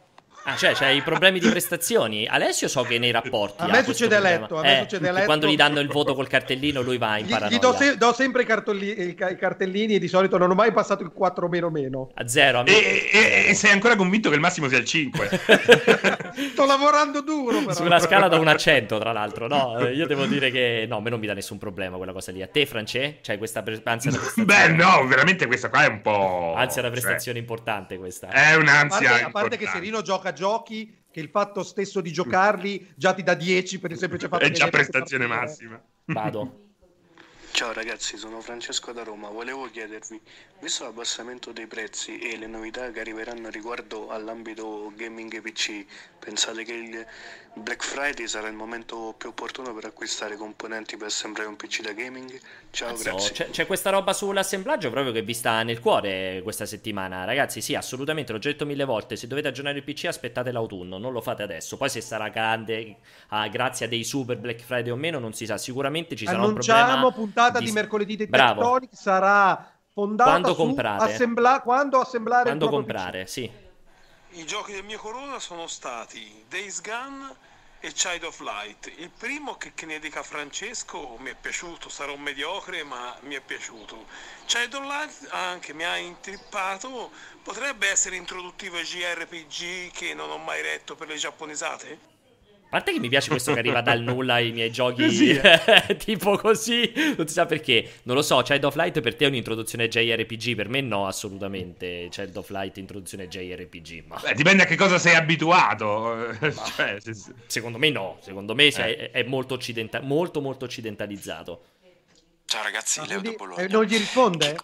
Ah, 0.48 0.54
cioè, 0.54 0.74
c'hai 0.74 0.98
i 0.98 1.02
problemi 1.02 1.40
di 1.40 1.48
prestazioni. 1.48 2.24
Alessio 2.24 2.68
so 2.68 2.82
che 2.82 3.00
nei 3.00 3.10
rapporti. 3.10 3.64
A 3.64 3.66
me 3.66 3.82
succede 3.82 4.14
a 4.14 4.20
letto. 4.20 4.58
A 4.58 4.62
me 4.62 4.76
eh, 4.76 4.80
succede 4.82 5.08
a 5.08 5.12
letto. 5.12 5.24
Quando 5.24 5.48
gli 5.48 5.56
danno 5.56 5.80
il 5.80 5.88
voto 5.88 6.14
col 6.14 6.28
cartellino, 6.28 6.82
lui 6.82 6.98
va 6.98 7.18
in 7.18 7.26
paranoia. 7.26 7.56
Gli, 7.56 7.58
do, 7.58 7.74
se- 7.74 7.96
do, 7.96 8.12
sempre 8.12 8.42
i, 8.42 8.46
cartolli- 8.46 9.08
i, 9.08 9.14
cartellini 9.16 9.96
e 9.96 9.98
di 9.98 10.06
solito 10.06 10.38
non 10.38 10.52
ho 10.52 10.54
mai 10.54 10.70
passato 10.70 11.02
il 11.02 11.10
4 11.10 11.48
meno 11.48 11.68
meno. 11.68 12.10
A 12.14 12.28
zero. 12.28 12.60
A 12.60 12.64
e, 12.64 13.10
e, 13.12 13.46
e, 13.48 13.54
sei 13.54 13.72
ancora 13.72 13.96
convinto 13.96 14.28
che 14.28 14.36
il 14.36 14.40
massimo 14.40 14.68
sia 14.68 14.78
il 14.78 14.84
5. 14.84 15.30
Sto 16.52 16.64
lavorando 16.64 17.22
duro, 17.22 17.58
però. 17.58 17.74
Sulla 17.74 17.98
scala 17.98 18.28
da 18.28 18.38
un 18.38 18.46
accento, 18.46 18.98
tra 18.98 19.10
l'altro. 19.10 19.48
No, 19.48 19.88
io 19.88 20.06
devo 20.06 20.26
dire 20.26 20.52
che 20.52 20.86
no, 20.88 20.98
a 20.98 21.00
me 21.00 21.10
non 21.10 21.18
mi 21.18 21.26
dà 21.26 21.34
nessun 21.34 21.58
problema 21.58 21.96
quella 21.96 22.12
cosa 22.12 22.30
lì. 22.30 22.40
A 22.40 22.46
te, 22.46 22.66
France? 22.66 23.18
C'hai 23.20 23.36
questa 23.36 23.64
pre- 23.64 23.80
ansia 23.82 24.12
da 24.12 24.18
prestazione? 24.18 24.68
Beh, 24.68 24.68
no, 24.74 25.04
veramente 25.08 25.48
questa 25.48 25.70
qua 25.70 25.86
è 25.86 25.88
un 25.88 26.02
po'. 26.02 26.54
Ansia 26.54 26.82
da 26.82 26.90
prestazione 26.90 27.36
cioè... 27.40 27.48
importante 27.48 27.98
questa. 27.98 28.28
È 28.28 28.54
un'ansia. 28.54 29.08
A 29.08 29.10
parte, 29.10 29.24
a 29.24 29.30
parte 29.30 29.56
che 29.56 29.66
Serino 29.66 30.02
gioca 30.02 30.34
giochi 30.36 31.04
che 31.10 31.20
il 31.20 31.30
fatto 31.30 31.62
stesso 31.62 32.02
di 32.02 32.12
giocarli 32.12 32.92
già 32.94 33.14
ti 33.14 33.22
dà 33.22 33.32
10 33.32 33.80
per 33.80 33.90
il 33.90 33.96
semplice 33.96 34.28
fatto 34.28 34.44
è 34.44 34.50
già 34.50 34.68
prestazione 34.68 35.26
massima. 35.26 35.82
Vado. 36.04 36.64
Ciao 37.52 37.72
ragazzi, 37.72 38.18
sono 38.18 38.42
Francesco 38.42 38.92
da 38.92 39.02
Roma. 39.02 39.30
Volevo 39.30 39.64
chiedervi, 39.70 40.20
visto 40.60 40.84
l'abbassamento 40.84 41.52
dei 41.52 41.66
prezzi 41.66 42.18
e 42.18 42.36
le 42.36 42.46
novità 42.46 42.90
che 42.90 43.00
arriveranno 43.00 43.48
riguardo 43.48 44.10
all'ambito 44.10 44.92
gaming 44.94 45.40
PC, 45.40 45.86
pensate 46.18 46.64
che 46.64 46.74
il 46.74 47.06
Black 47.58 47.82
Friday 47.82 48.28
sarà 48.28 48.48
il 48.48 48.54
momento 48.54 49.14
più 49.16 49.30
opportuno 49.30 49.72
per 49.72 49.86
acquistare 49.86 50.36
componenti 50.36 50.98
per 50.98 51.06
assemblare 51.06 51.48
un 51.48 51.56
PC 51.56 51.80
da 51.80 51.92
gaming? 51.92 52.38
Ciao, 52.68 52.90
Cazzo, 52.90 53.02
grazie. 53.02 53.32
C'è, 53.32 53.50
c'è, 53.50 53.66
questa 53.66 53.88
roba 53.88 54.12
sull'assemblaggio 54.12 54.90
proprio 54.90 55.10
che 55.10 55.22
vi 55.22 55.32
sta 55.32 55.62
nel 55.62 55.80
cuore 55.80 56.40
questa 56.42 56.66
settimana. 56.66 57.24
Ragazzi, 57.24 57.62
sì, 57.62 57.74
assolutamente, 57.74 58.32
l'ho 58.32 58.38
già 58.38 58.50
detto 58.50 58.66
mille 58.66 58.84
volte, 58.84 59.16
se 59.16 59.26
dovete 59.26 59.48
aggiornare 59.48 59.78
il 59.78 59.84
PC 59.84 60.04
aspettate 60.04 60.52
l'autunno, 60.52 60.98
non 60.98 61.12
lo 61.12 61.22
fate 61.22 61.44
adesso. 61.44 61.78
Poi 61.78 61.88
se 61.88 62.02
sarà 62.02 62.28
grande, 62.28 62.96
ah, 63.28 63.48
grazie 63.48 63.86
a 63.86 63.88
dei 63.88 64.04
super 64.04 64.36
Black 64.36 64.60
Friday 64.60 64.90
o 64.90 64.96
meno, 64.96 65.18
non 65.18 65.32
si 65.32 65.46
sa. 65.46 65.56
Sicuramente 65.56 66.14
ci 66.14 66.26
sarà 66.26 66.44
un 66.44 66.52
problema. 66.52 66.84
puntata 66.84 67.10
puntata 67.10 67.58
di, 67.58 67.64
di 67.64 67.72
mercoledì 67.72 68.16
di 68.16 68.26
Bravo. 68.26 68.60
Tectonic 68.60 68.90
sarà 68.92 69.72
fondata 69.94 70.28
quando 70.28 70.48
su 70.48 70.56
comprate. 70.56 71.04
Assembla- 71.04 71.60
quando 71.62 72.00
assemblare 72.00 72.44
quando 72.44 72.68
comprare, 72.68 73.24
PC. 73.24 73.30
sì. 73.30 73.50
I 74.32 74.44
giochi 74.44 74.72
del 74.72 74.84
mio 74.84 74.98
Corona 74.98 75.38
sono 75.38 75.66
stati 75.66 76.44
Days 76.50 76.82
Gone 76.82 77.44
e 77.80 77.92
Child 77.92 78.24
of 78.24 78.40
Light. 78.40 78.92
Il 78.96 79.10
primo, 79.10 79.56
che, 79.56 79.72
che 79.74 79.86
ne 79.86 79.98
dica 79.98 80.22
Francesco, 80.22 81.16
mi 81.18 81.30
è 81.30 81.34
piaciuto, 81.34 81.88
sarà 81.88 82.12
un 82.12 82.20
mediocre, 82.20 82.82
ma 82.82 83.16
mi 83.22 83.34
è 83.34 83.40
piaciuto. 83.40 84.06
Child 84.46 84.74
of 84.74 84.84
Light 84.84 85.28
anche 85.30 85.72
mi 85.72 85.84
ha 85.84 85.96
intrippato, 85.96 87.10
potrebbe 87.42 87.88
essere 87.88 88.16
introduttivo 88.16 88.76
ai 88.76 88.84
JRPG 88.84 89.90
che 89.92 90.14
non 90.14 90.30
ho 90.30 90.38
mai 90.38 90.62
letto 90.62 90.96
per 90.96 91.08
le 91.08 91.16
giapponesate? 91.16 92.15
A 92.76 92.80
parte 92.80 92.92
che 92.92 93.00
mi 93.00 93.08
piace 93.08 93.30
questo 93.30 93.54
che 93.54 93.60
arriva 93.60 93.80
dal 93.80 94.02
nulla 94.02 94.34
ai 94.34 94.52
miei 94.52 94.70
giochi 94.70 95.10
sì. 95.10 95.30
Eh. 95.30 95.96
tipo 95.96 96.36
così, 96.36 96.92
non 97.16 97.26
si 97.26 97.32
sa 97.32 97.46
perché. 97.46 97.92
Non 98.02 98.16
lo 98.16 98.20
so, 98.20 98.42
Child 98.42 98.64
of 98.64 98.74
Light 98.74 99.00
per 99.00 99.16
te 99.16 99.24
è 99.24 99.28
un'introduzione 99.28 99.88
JRPG, 99.88 100.54
per 100.54 100.68
me 100.68 100.82
no, 100.82 101.06
assolutamente. 101.06 102.08
Child 102.10 102.36
of 102.36 102.50
Light 102.50 102.76
introduzione 102.76 103.28
JRPG, 103.28 104.04
ma... 104.06 104.20
Beh, 104.22 104.34
dipende 104.34 104.64
a 104.64 104.66
che 104.66 104.76
cosa 104.76 104.98
sei 104.98 105.14
abituato. 105.14 106.36
cioè, 106.76 106.98
se... 107.00 107.14
Secondo 107.46 107.78
me 107.78 107.88
no, 107.88 108.18
secondo 108.20 108.54
me 108.54 108.66
eh. 108.66 109.10
è, 109.10 109.22
molto, 109.22 109.54
occidenta- 109.54 110.02
molto 110.02 110.42
molto 110.42 110.66
occidentalizzato. 110.66 111.64
Ciao 112.44 112.62
ragazzi, 112.62 113.00
Leo 113.06 113.22
da 113.22 113.30
Bologna. 113.30 113.62
Eh, 113.62 113.68
non 113.68 113.84
gli 113.84 113.96
risponde? 113.96 114.54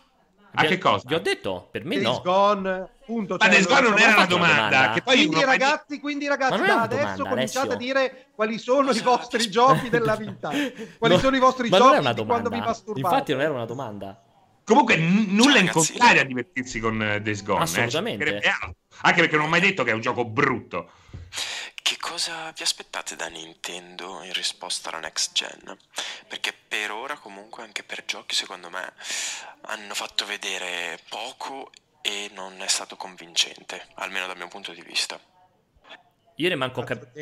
A 0.55 0.65
che 0.65 0.79
cosa? 0.79 1.05
Vi 1.07 1.15
ho 1.15 1.21
detto, 1.21 1.69
per 1.71 1.85
me 1.85 2.01
Days 2.01 2.17
no. 2.17 2.21
Gone, 2.23 2.89
punto. 3.07 3.37
Ma 3.39 3.49
Days 3.49 3.67
Gone 3.67 3.89
non 3.89 3.99
era 3.99 4.15
una 4.17 4.27
domanda. 4.27 4.55
domanda. 4.55 4.93
Che 4.93 5.03
poi 5.03 5.17
quindi, 5.27 5.45
ragazzi, 5.45 6.01
quindi 6.01 6.27
ragazzi, 6.27 6.61
da 6.63 6.83
adesso 6.83 6.99
domanda, 6.99 7.29
cominciate 7.31 7.59
Alessio. 7.59 7.73
a 7.73 7.77
dire 7.77 8.27
quali 8.35 8.59
sono 8.59 8.91
i 8.91 9.01
vostri 9.01 9.51
giochi 9.51 9.89
della 9.89 10.15
vita. 10.17 10.51
Quali 10.99 11.15
no, 11.15 11.21
sono 11.21 11.37
i 11.37 11.41
vostri 11.41 11.71
giochi 11.71 12.25
quando 12.25 12.51
vi 12.51 12.59
masturbate. 12.61 13.01
Infatti 13.01 13.33
non 13.33 13.41
era 13.41 13.53
una 13.53 13.65
domanda. 13.65 14.23
Comunque 14.65 14.97
n- 14.97 15.27
nulla 15.31 15.59
in 15.59 15.71
contrario 15.71 16.21
a 16.21 16.25
divertirsi 16.25 16.79
con 16.81 16.95
uh, 16.95 17.21
Days 17.21 17.43
Gone. 17.43 17.63
Assolutamente. 17.63 18.39
Eh? 18.39 18.51
Anche 19.03 19.21
perché 19.21 19.37
non 19.37 19.47
ho 19.47 19.49
mai 19.49 19.61
detto 19.61 19.83
che 19.83 19.91
è 19.91 19.95
un 19.95 20.01
gioco 20.01 20.25
brutto. 20.25 20.91
Che 21.93 21.99
cosa 21.99 22.51
vi 22.53 22.63
aspettate 22.63 23.17
da 23.17 23.27
Nintendo 23.27 24.23
in 24.23 24.33
risposta 24.33 24.89
alla 24.89 25.01
next 25.01 25.33
gen? 25.33 25.77
Perché 26.27 26.55
per 26.55 26.91
ora 26.91 27.19
comunque 27.19 27.65
anche 27.65 27.83
per 27.83 28.07
giochi 28.07 28.35
secondo 28.35 28.71
me 28.71 28.95
hanno 29.67 29.93
fatto 29.93 30.25
vedere 30.25 30.99
poco 31.11 31.71
e 32.01 32.31
non 32.33 32.63
è 32.63 32.67
stato 32.67 32.97
convincente, 32.97 33.89
almeno 33.97 34.27
dal 34.27 34.39
mio 34.39 34.49
punto 34.49 34.73
di 34.73 34.81
vista. 34.81 35.21
Io 36.43 36.49
ne 36.49 36.57
manco 36.57 36.83
capito. 36.83 37.13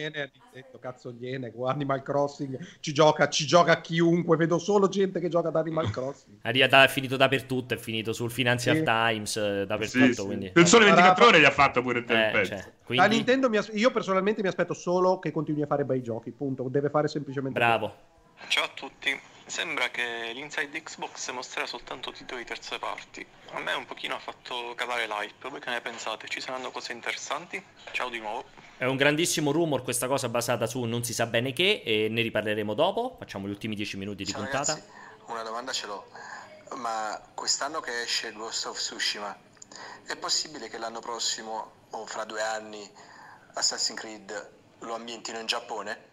Cazzo 0.81 1.13
gliene, 1.13 1.53
Animal 1.67 2.03
Crossing 2.03 2.79
ci 2.81 2.95
gioca, 2.95 3.29
ci 3.29 3.47
gioca 3.47 3.79
chiunque, 3.83 4.39
vedo 4.39 4.59
solo 4.59 4.89
gente 4.89 5.21
che 5.21 5.29
gioca 5.29 5.49
ad 5.49 5.57
Animal 5.57 5.91
Crossing. 5.93 6.41
È 6.41 6.89
finito 6.89 7.19
dappertutto, 7.19 7.75
è 7.75 7.77
finito 7.77 8.15
sul 8.15 8.31
Financial 8.31 8.77
sì. 8.77 8.83
Times, 8.83 9.37
eh, 9.37 9.67
dappertutto. 9.67 10.13
Sì, 10.15 10.25
quindi... 10.25 10.53
Il 10.55 10.67
sole 10.67 10.87
24 10.87 11.27
ore 11.27 11.41
gli 11.41 11.45
ha 11.45 11.51
fatto 11.51 11.83
pure 11.83 11.99
il 11.99 12.11
eh, 12.11 12.47
cioè, 12.47 12.73
quindi... 12.83 13.05
La 13.05 13.11
Nintendo 13.11 13.51
mi 13.51 13.59
as- 13.59 13.71
io 13.75 13.91
personalmente 13.91 14.41
mi 14.41 14.49
aspetto 14.49 14.73
solo 14.73 15.19
che 15.19 15.31
continui 15.31 15.63
a 15.63 15.67
fare 15.67 15.85
bei 15.85 16.03
giochi, 16.03 16.31
punto. 16.31 16.67
Deve 16.71 16.89
fare 16.89 17.07
semplicemente... 17.07 17.59
Bravo. 17.59 17.95
Ciao 18.49 18.65
a 18.65 18.71
tutti. 18.73 19.21
Sembra 19.45 19.89
che 19.91 20.31
l'Inside 20.33 20.83
Xbox 20.83 21.31
mostrerà 21.33 21.67
soltanto 21.67 22.11
titoli 22.11 22.45
terze 22.45 22.79
parti. 22.79 23.27
A 23.53 23.61
me 23.61 23.75
un 23.75 23.85
pochino 23.85 24.15
ha 24.15 24.19
fatto 24.19 24.73
calare 24.77 25.07
l'hype. 25.07 25.51
Voi 25.51 25.61
che 25.61 25.69
ne 25.69 25.83
pensate? 25.83 26.27
Ci 26.27 26.41
saranno 26.41 26.71
cose 26.71 26.93
interessanti? 26.93 27.63
Ciao 27.93 28.09
di 28.09 28.19
nuovo. 28.19 28.70
È 28.81 28.87
un 28.87 28.97
grandissimo 28.97 29.53
rumor 29.53 29.83
questa 29.83 30.07
cosa 30.07 30.31
basata 30.31 30.67
su 30.67 30.83
non 30.85 31.05
si 31.05 31.13
sa 31.13 31.27
bene 31.27 31.53
che 31.53 31.83
e 31.85 32.09
ne 32.09 32.23
riparleremo 32.23 32.73
dopo. 32.73 33.15
Facciamo 33.19 33.47
gli 33.47 33.51
ultimi 33.51 33.75
10 33.75 33.99
minuti 33.99 34.25
di 34.25 34.31
Ciao 34.31 34.41
puntata. 34.41 34.73
Ragazzi, 34.73 34.91
una 35.27 35.43
domanda 35.43 35.71
ce 35.71 35.87
l'ho. 35.87 36.07
Ma 36.77 37.21
quest'anno 37.35 37.81
che 37.81 38.01
esce 38.01 38.33
Ghost 38.33 38.65
of 38.65 38.79
Tsushima, 38.79 39.39
è 40.07 40.17
possibile 40.17 40.71
che 40.71 40.79
l'anno 40.79 41.01
prossimo 41.01 41.73
o 41.91 42.07
fra 42.07 42.25
due 42.25 42.41
anni 42.41 42.91
Assassin's 43.53 44.01
Creed 44.01 44.51
lo 44.79 44.95
ambientino 44.95 45.39
in 45.39 45.45
Giappone? 45.45 46.10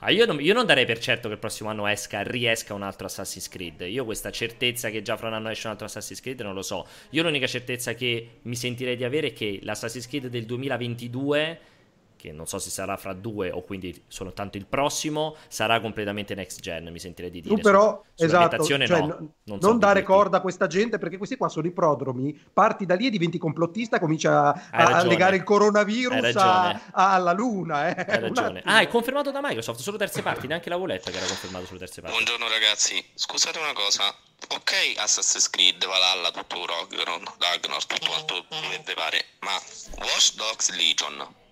Ah, 0.00 0.10
io, 0.10 0.26
non, 0.26 0.40
io, 0.40 0.52
non, 0.52 0.66
darei 0.66 0.84
per 0.84 0.98
certo 0.98 1.28
che 1.28 1.34
il 1.34 1.40
prossimo 1.40 1.70
anno 1.70 1.86
esca, 1.86 2.22
riesca 2.22 2.74
un 2.74 2.82
altro 2.82 3.06
Assassin's 3.06 3.48
Creed. 3.48 3.80
Io 3.82 4.04
questa 4.04 4.30
certezza 4.30 4.90
che 4.90 5.00
già 5.00 5.16
fra 5.16 5.28
un 5.28 5.34
anno 5.34 5.48
esce 5.48 5.66
un 5.66 5.72
altro 5.72 5.86
Assassin's 5.86 6.20
Creed 6.20 6.40
non 6.42 6.54
lo 6.54 6.62
so. 6.62 6.86
Io 7.10 7.22
l'unica 7.22 7.46
certezza 7.46 7.94
che 7.94 8.38
mi 8.42 8.56
sentirei 8.56 8.96
di 8.96 9.04
avere 9.04 9.28
è 9.28 9.32
che 9.32 9.58
l'Assassin's 9.62 10.06
Creed 10.06 10.26
del 10.26 10.44
2022 10.44 11.60
che 12.16 12.32
non 12.32 12.46
so 12.46 12.58
se 12.58 12.70
sarà 12.70 12.96
fra 12.96 13.12
due 13.12 13.50
o 13.50 13.62
quindi 13.62 14.02
soltanto 14.08 14.56
il 14.56 14.66
prossimo, 14.66 15.36
sarà 15.48 15.80
completamente 15.80 16.34
next 16.34 16.60
gen, 16.60 16.88
mi 16.90 16.98
sentirei 16.98 17.30
di 17.30 17.40
dire. 17.40 17.54
Tu 17.54 17.60
però, 17.60 18.02
su, 18.14 18.24
esatto, 18.24 18.64
cioè, 18.64 18.86
no, 18.86 18.98
non, 18.98 19.32
non 19.44 19.60
so 19.60 19.72
dare 19.74 20.02
corda 20.02 20.38
a 20.38 20.40
questa 20.40 20.66
gente 20.66 20.98
perché 20.98 21.16
questi 21.16 21.36
qua 21.36 21.48
sono 21.48 21.66
i 21.66 21.70
prodromi, 21.70 22.38
parti 22.52 22.86
da 22.86 22.94
lì 22.94 23.06
e 23.06 23.10
diventi 23.10 23.38
complottista, 23.38 23.98
comincia 23.98 24.52
a, 24.70 24.98
a 24.98 25.04
legare 25.04 25.36
il 25.36 25.44
coronavirus 25.44 26.34
a, 26.36 26.80
alla 26.92 27.32
luna. 27.32 27.94
Eh. 27.94 28.12
Hai 28.12 28.20
ragione. 28.20 28.62
Ah, 28.64 28.80
è 28.80 28.88
confermato 28.88 29.30
da 29.30 29.40
Microsoft, 29.42 29.80
solo 29.80 29.96
terze 29.96 30.22
parti, 30.22 30.46
neanche 30.46 30.68
la 30.68 30.76
voletta 30.76 31.10
che 31.10 31.18
era 31.18 31.26
confermato 31.26 31.66
sulle 31.66 31.78
terze 31.78 32.00
parti. 32.00 32.16
Buongiorno 32.16 32.48
ragazzi, 32.48 33.04
scusate 33.14 33.58
una 33.58 33.72
cosa, 33.72 34.14
ok 34.48 34.72
Assassin's 34.96 35.50
Creed, 35.50 35.84
Valhalla, 35.84 36.30
tutto 36.30 36.64
Ragnarok, 36.66 37.86
tutto 37.86 38.06
quanto 38.06 38.44
mi 38.48 38.94
pare, 38.94 39.24
ma 39.40 39.52
Watch 39.98 40.34
Dogs 40.34 40.74
Legion 40.74 41.44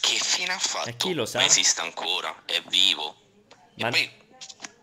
che 0.00 0.18
fine 0.18 0.52
ha 0.52 0.58
fatto? 0.58 0.88
E 0.88 0.96
chi 0.96 1.14
lo 1.14 1.26
sa? 1.26 1.38
Ma 1.38 1.44
esiste 1.44 1.80
ancora, 1.80 2.42
è 2.44 2.62
vivo. 2.68 3.16
Ma... 3.74 3.88
E 3.88 3.90
poi 3.90 4.10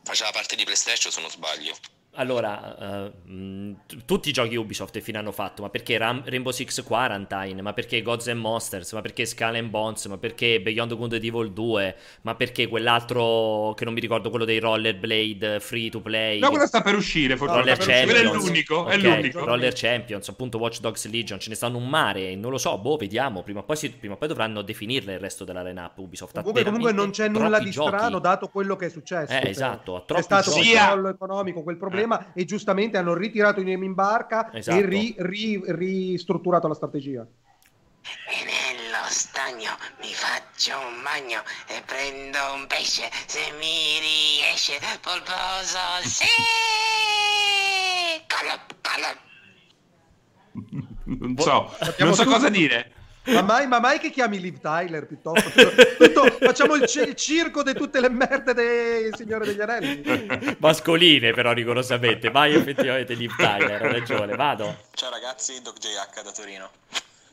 faceva 0.03 0.32
parte 0.32 0.56
di 0.56 0.64
PlayStation 0.64 1.11
se 1.11 1.22
non 1.22 1.30
sbaglio. 1.30 1.76
Allora, 2.16 3.12
uh, 3.26 3.32
mh, 3.32 3.78
tutti 4.06 4.30
i 4.30 4.32
giochi 4.32 4.56
Ubisoft 4.56 5.00
fine 5.00 5.18
hanno 5.18 5.32
fatto, 5.32 5.62
ma 5.62 5.70
perché 5.70 5.98
Ram- 5.98 6.24
Rainbow 6.26 6.52
Six 6.52 6.84
Quarantine, 6.84 7.62
ma 7.62 7.74
perché 7.74 8.02
Gods 8.02 8.28
and 8.28 8.40
Monsters, 8.40 8.94
ma 8.94 9.02
perché 9.02 9.26
Skull 9.26 9.56
and 9.56 9.70
Bones, 9.70 10.06
ma 10.06 10.18
perché 10.18 10.62
Beyond 10.62 10.96
Good 10.96 11.14
and 11.14 11.24
Evil 11.24 11.52
2, 11.52 11.96
ma 12.22 12.36
perché 12.36 12.68
quell'altro 12.68 13.74
che 13.76 13.86
non 13.86 13.94
mi 13.94 14.00
ricordo, 14.00 14.30
quello 14.30 14.46
dei 14.46 14.60
Rollerblade 14.60 15.60
free 15.60 15.90
to 15.90 16.02
play. 16.02 16.40
No, 16.40 16.50
quello 16.50 16.66
sta 16.66 16.82
per 16.82 16.96
uscire, 16.96 17.38
forse. 17.38 17.56
Roller 17.56 17.78
Champions. 17.78 18.12
Quello 18.12 18.32
è 18.32 18.34
l'unico, 18.34 18.78
okay. 18.80 18.94
è 18.94 18.98
l'unico. 19.02 19.46
Roller 19.46 19.74
Champions, 19.74 20.30
appunto 20.30 20.58
Watch 20.58 20.80
Dogs 20.80 21.10
Legion, 21.10 21.40
ce 21.40 21.50
ne 21.50 21.56
stanno 21.56 21.78
un 21.78 21.88
mare, 21.88 22.36
non 22.36 22.52
lo 22.52 22.58
so, 22.58 22.78
boh, 22.78 22.98
vediamo, 22.98 23.44
prima 23.44 23.60
o 23.60 23.64
poi, 23.64 23.76
si, 23.76 23.90
prima 23.92 24.14
o 24.14 24.18
poi 24.18 24.28
dovranno 24.28 24.62
definirle 24.62 25.14
il 25.14 25.20
resto 25.20 25.44
della 25.44 25.62
line-up 25.62 25.98
Ubisoft. 25.98 26.38
Comunque, 26.38 26.64
comunque 26.64 26.92
non 26.92 27.12
c'è 27.12 27.28
nulla 27.28 27.60
di 27.60 27.72
giochi. 27.72 27.88
strano 27.90 28.20
dato 28.20 28.48
quello 28.48 28.76
che 28.76 28.88
è 28.88 28.90
successo. 28.90 29.34
Eh, 29.34 29.50
esatto, 29.50 29.96
a 29.96 30.02
troppi 30.02 30.22
È 30.22 30.24
stato 30.24 30.56
un 30.56 30.64
controllo 30.64 31.10
economico 31.10 31.64
quel 31.64 31.78
problema 31.78 32.05
eh. 32.14 32.41
e 32.41 32.45
giustamente 32.45 32.98
hanno 32.98 33.14
ritirato 33.14 33.60
i 33.60 33.64
nemi 33.64 33.86
in 33.86 33.94
barca 33.94 34.52
esatto. 34.53 34.77
e 34.77 34.86
ri, 34.86 35.15
ri, 35.18 35.64
ristrutturato 35.65 36.68
la 36.68 36.73
strategia. 36.73 37.22
E 37.22 38.44
nello 38.45 39.06
stagno 39.10 39.76
mi 39.99 40.14
faccio 40.14 40.77
un 40.77 41.02
bagno 41.03 41.41
e 41.68 41.82
prendo 41.86 42.38
un 42.53 42.68
pesce 42.68 43.10
se 43.26 43.52
mi 43.60 43.99
riesce 43.99 44.80
polposo. 45.02 45.80
Sì! 46.03 46.26
Calop, 48.27 48.76
calop. 48.82 49.18
Non 51.06 51.38
so, 51.38 51.76
non 51.99 52.15
so 52.15 52.26
cosa 52.26 52.49
dire. 52.49 52.95
Ma 53.26 53.41
mai, 53.41 53.68
ma 53.68 53.80
mai 53.80 53.99
che 53.99 54.11
chiami 54.11 54.39
Liv 54.39 54.60
Tyler 54.60 55.07
piuttosto? 55.07 55.49
Tutto, 55.97 56.38
facciamo 56.39 56.76
il, 56.76 56.84
il, 56.84 57.15
circo 57.15 57.64
di 57.64 57.73
tutte 57.73 57.99
le 57.99 58.10
merde 58.10 58.53
del 58.53 59.15
Signore 59.15 59.45
degli 59.45 59.61
Anelli. 59.61 60.56
Mascoline 60.60 61.34
però 61.34 61.52
rigorosamente, 61.52 62.30
mai 62.30 62.53
effettivamente 62.53 63.14
Liv 63.14 63.35
Tyler, 63.35 63.81
ha 63.81 63.91
ragione, 63.91 64.35
vado. 64.35 64.77
Ciao 64.93 65.10
ragazzi, 65.10 65.61
Doc 65.61 65.77
JH 65.77 66.22
da 66.22 66.31
Torino. 66.31 66.69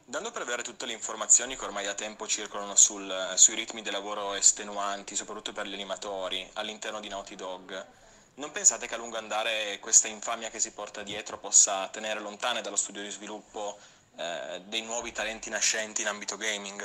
Dando 0.04 0.30
per 0.30 0.42
avere 0.42 0.62
tutte 0.62 0.86
le 0.86 0.92
informazioni 0.92 1.56
che 1.56 1.64
ormai 1.64 1.84
da 1.84 1.94
tempo 1.94 2.26
circolano 2.26 2.74
sul, 2.74 3.32
sui 3.34 3.54
ritmi 3.54 3.82
di 3.82 3.90
lavoro 3.90 4.34
estenuanti, 4.34 5.14
soprattutto 5.14 5.52
per 5.52 5.66
gli 5.66 5.74
animatori, 5.74 6.46
all'interno 6.54 7.00
di 7.00 7.08
Naughty 7.08 7.34
Dog, 7.34 7.86
non 8.34 8.50
pensate 8.50 8.86
che 8.86 8.94
a 8.94 8.96
lungo 8.96 9.18
andare 9.18 9.78
questa 9.80 10.08
infamia 10.08 10.48
che 10.48 10.58
si 10.58 10.72
porta 10.72 11.02
dietro 11.02 11.38
possa 11.38 11.88
tenere 11.88 12.20
lontane 12.20 12.62
dallo 12.62 12.76
studio 12.76 13.02
di 13.02 13.10
sviluppo 13.10 13.78
eh, 14.16 14.62
dei 14.68 14.82
nuovi 14.82 15.12
talenti 15.12 15.50
nascenti 15.50 16.02
in 16.02 16.08
ambito 16.08 16.36
gaming. 16.36 16.82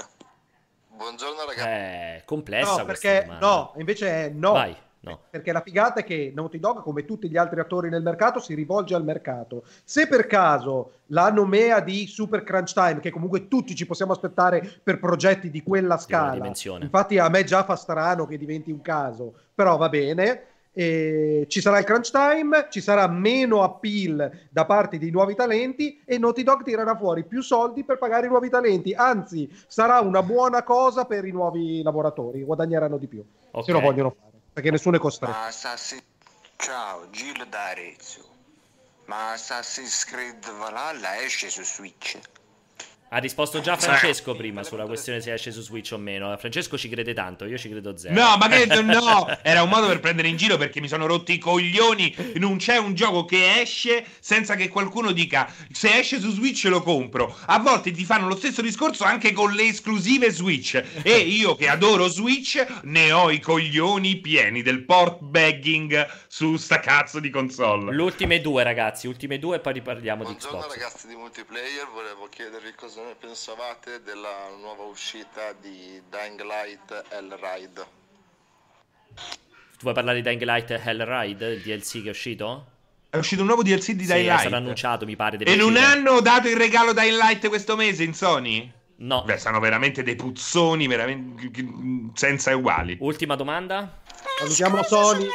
Buongiorno 0.89 1.45
ragazzi. 1.45 1.67
È 1.67 2.21
complessa 2.25 2.77
no, 2.77 2.85
perché 2.85 3.27
no, 3.39 3.73
invece 3.77 4.31
no. 4.33 4.51
Vai. 4.53 4.75
No. 4.99 5.21
Perché 5.29 5.53
la 5.53 5.61
figata 5.61 6.01
è 6.01 6.03
che 6.03 6.33
Naughty 6.35 6.59
Dog, 6.59 6.81
come 6.81 7.05
tutti 7.05 7.29
gli 7.29 7.37
altri 7.37 7.59
attori 7.61 7.87
nel 7.87 8.01
mercato, 8.01 8.39
si 8.39 8.53
rivolge 8.55 8.93
al 8.93 9.05
mercato. 9.05 9.63
Se 9.83 10.07
per 10.07 10.27
caso 10.27 11.01
la 11.07 11.31
nomea 11.31 11.79
di 11.79 12.07
Super 12.07 12.43
Crunch 12.43 12.73
Time, 12.73 12.99
che 12.99 13.11
comunque 13.11 13.47
tutti 13.47 13.75
ci 13.75 13.85
possiamo 13.85 14.11
aspettare 14.11 14.81
per 14.83 14.99
progetti 14.99 15.49
di 15.49 15.63
quella 15.63 15.97
scala, 15.97 16.45
infatti 16.81 17.19
a 17.19 17.29
me 17.29 17.43
già 17.45 17.63
fa 17.63 17.75
strano 17.75 18.25
che 18.25 18.37
diventi 18.37 18.71
un 18.71 18.81
caso, 18.81 19.33
però 19.53 19.77
va 19.77 19.87
bene 19.87 20.45
eh, 20.79 21.47
ci 21.49 21.59
sarà 21.59 21.79
il 21.79 21.85
crunch 21.85 22.11
time, 22.11 22.67
ci 22.69 22.81
sarà 22.81 23.07
meno 23.07 23.63
appeal 23.63 24.47
da 24.51 24.65
parte 24.65 24.99
dei 24.99 25.09
nuovi 25.09 25.33
talenti 25.33 25.99
e 26.05 26.19
Naughty 26.19 26.43
Dog 26.43 26.61
tirerà 26.61 26.95
fuori 26.95 27.23
più 27.23 27.41
soldi 27.41 27.83
per 27.83 27.97
pagare 27.97 28.27
i 28.27 28.29
nuovi 28.29 28.47
talenti. 28.47 28.93
Anzi, 28.93 29.49
sarà 29.65 30.01
una 30.01 30.21
buona 30.21 30.61
cosa 30.61 31.05
per 31.05 31.25
i 31.25 31.31
nuovi 31.31 31.81
lavoratori, 31.81 32.43
guadagneranno 32.43 32.97
di 32.97 33.07
più 33.07 33.25
okay. 33.49 33.63
se 33.63 33.71
lo 33.71 33.79
vogliono 33.79 34.11
fare, 34.11 34.37
perché 34.53 34.69
nessuno 34.69 34.97
è 34.97 34.99
costretto. 34.99 35.31
Ma 35.31 35.47
Assassin... 35.47 35.99
Ciao, 36.57 37.09
Gil 37.09 37.43
d'Arezzo. 37.49 38.21
Ma 39.05 39.31
Assassin's 39.31 40.05
Creed 40.05 40.45
Valhalla 40.59 41.23
esce 41.23 41.49
su 41.49 41.63
Switch? 41.63 42.19
Ha 43.09 43.19
risposto 43.19 43.61
già 43.61 43.77
Francesco 43.77 44.35
prima 44.35 44.63
sulla 44.63 44.85
questione 44.85 45.21
se 45.21 45.31
esce 45.31 45.53
su 45.53 45.61
Switch 45.61 45.93
o 45.93 45.97
meno. 45.97 46.35
Francesco 46.35 46.77
ci 46.77 46.89
crede 46.89 47.13
tanto, 47.13 47.45
io 47.45 47.57
ci 47.57 47.69
credo 47.69 47.95
zero. 47.95 48.13
No, 48.13 48.35
ma 48.35 48.49
credo 48.49 48.81
no! 48.83 49.37
Era 49.43 49.63
un 49.63 49.69
modo 49.69 49.87
per 49.87 50.01
prendere 50.01 50.27
in 50.27 50.35
giro 50.35 50.57
perché 50.57 50.81
mi 50.81 50.89
sono 50.89 51.05
rotti 51.05 51.31
i 51.31 51.37
coglioni. 51.37 52.13
Non 52.35 52.57
c'è 52.57 52.75
un 52.75 52.95
gioco 52.95 53.23
che 53.23 53.61
esce 53.61 54.05
senza 54.19 54.55
che 54.55 54.67
qualcuno 54.67 55.13
dica 55.13 55.49
se 55.71 55.99
esce 55.99 56.19
su 56.19 56.31
Switch 56.31 56.65
lo 56.65 56.81
compro. 56.81 57.33
A 57.45 57.59
volte 57.59 57.91
ti 57.91 58.03
fanno 58.03 58.27
lo 58.27 58.35
stesso 58.35 58.61
discorso 58.61 59.05
anche 59.05 59.31
con 59.31 59.53
le 59.53 59.67
esclusive 59.67 60.29
Switch. 60.29 60.83
E 61.01 61.17
io 61.17 61.55
che 61.55 61.69
adoro 61.69 62.09
Switch 62.09 62.61
ne 62.83 63.13
ho 63.13 63.31
i 63.31 63.39
coglioni 63.39 64.17
pieni 64.17 64.61
del 64.61 64.83
port 64.83 65.21
bagging 65.21 66.25
su 66.27 66.57
sta 66.57 66.81
cazzo 66.81 67.21
di 67.21 67.29
console. 67.29 67.95
Le 67.95 68.01
ultime 68.01 68.41
due, 68.41 68.63
ragazzi, 68.63 69.07
ultime 69.07 69.39
due 69.39 69.55
e 69.55 69.59
poi 69.59 69.73
riparliamo 69.73 70.23
Buongiorno 70.23 70.57
di 70.57 70.67
Xbox. 70.67 70.67
Buongiorno 70.67 70.83
ragazzi 70.83 71.07
di 71.07 71.15
multiplayer, 71.15 71.87
volevo 71.93 72.27
chiedervi 72.27 72.73
cosa 72.75 72.95
cosa 72.97 73.09
ne 73.09 73.15
pensavate 73.19 74.01
della 74.01 74.49
nuova 74.59 74.85
uscita 74.85 75.53
di 75.61 76.01
Dying 76.09 76.41
Light 76.41 77.05
Hellride? 77.09 77.85
Tu 79.13 79.83
vuoi 79.83 79.93
parlare 79.93 80.19
di 80.19 80.23
Dying 80.23 80.41
Light 80.41 80.71
Hellride, 80.71 81.47
il 81.53 81.61
DLC 81.61 82.01
che 82.01 82.07
è 82.07 82.09
uscito? 82.09 82.65
È 83.11 83.17
uscito 83.17 83.41
un 83.41 83.47
nuovo 83.47 83.61
DLC 83.61 83.91
di 83.91 84.05
Dying 84.05 84.07
sì, 84.07 84.23
Light. 84.23 84.35
È 84.35 84.39
stato 84.39 84.55
annunciato, 84.55 85.05
mi 85.05 85.15
pare. 85.15 85.37
E 85.37 85.55
non 85.55 85.77
hanno 85.77 86.21
dato 86.21 86.47
il 86.47 86.55
regalo 86.55 86.93
Dying 86.93 87.21
Light 87.21 87.47
questo 87.49 87.75
mese 87.75 88.03
in 88.03 88.15
Sony? 88.15 88.71
No. 88.95 89.21
Beh, 89.23 89.37
sono 89.37 89.59
veramente 89.59 90.01
dei 90.01 90.15
puzzoni 90.15 90.87
veramente 90.87 91.51
senza 92.15 92.55
uguali. 92.55 92.97
Ultima 92.99 93.35
domanda. 93.35 94.01
Salutiamo 94.39 94.81
Sony. 94.81 95.27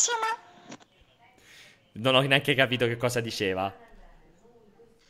Prossima. 0.00 0.26
Non 1.92 2.14
ho 2.14 2.20
neanche 2.22 2.54
capito 2.54 2.86
che 2.86 2.96
cosa 2.96 3.20
diceva. 3.20 3.72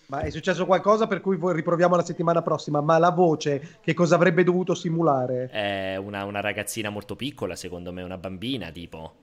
Ma 0.06 0.20
è 0.22 0.30
successo 0.30 0.66
qualcosa 0.66 1.06
per 1.06 1.20
cui 1.20 1.38
riproviamo 1.40 1.94
la 1.94 2.02
settimana 2.02 2.42
prossima, 2.42 2.80
ma 2.80 2.98
la 2.98 3.10
voce 3.10 3.78
che 3.80 3.94
cosa 3.94 4.16
avrebbe 4.16 4.42
dovuto 4.42 4.74
simulare? 4.74 5.48
È 5.50 5.96
una, 5.96 6.24
una 6.24 6.40
ragazzina 6.40 6.90
molto 6.90 7.14
piccola, 7.14 7.54
secondo 7.54 7.92
me, 7.92 8.02
una 8.02 8.18
bambina 8.18 8.70
tipo. 8.70 9.14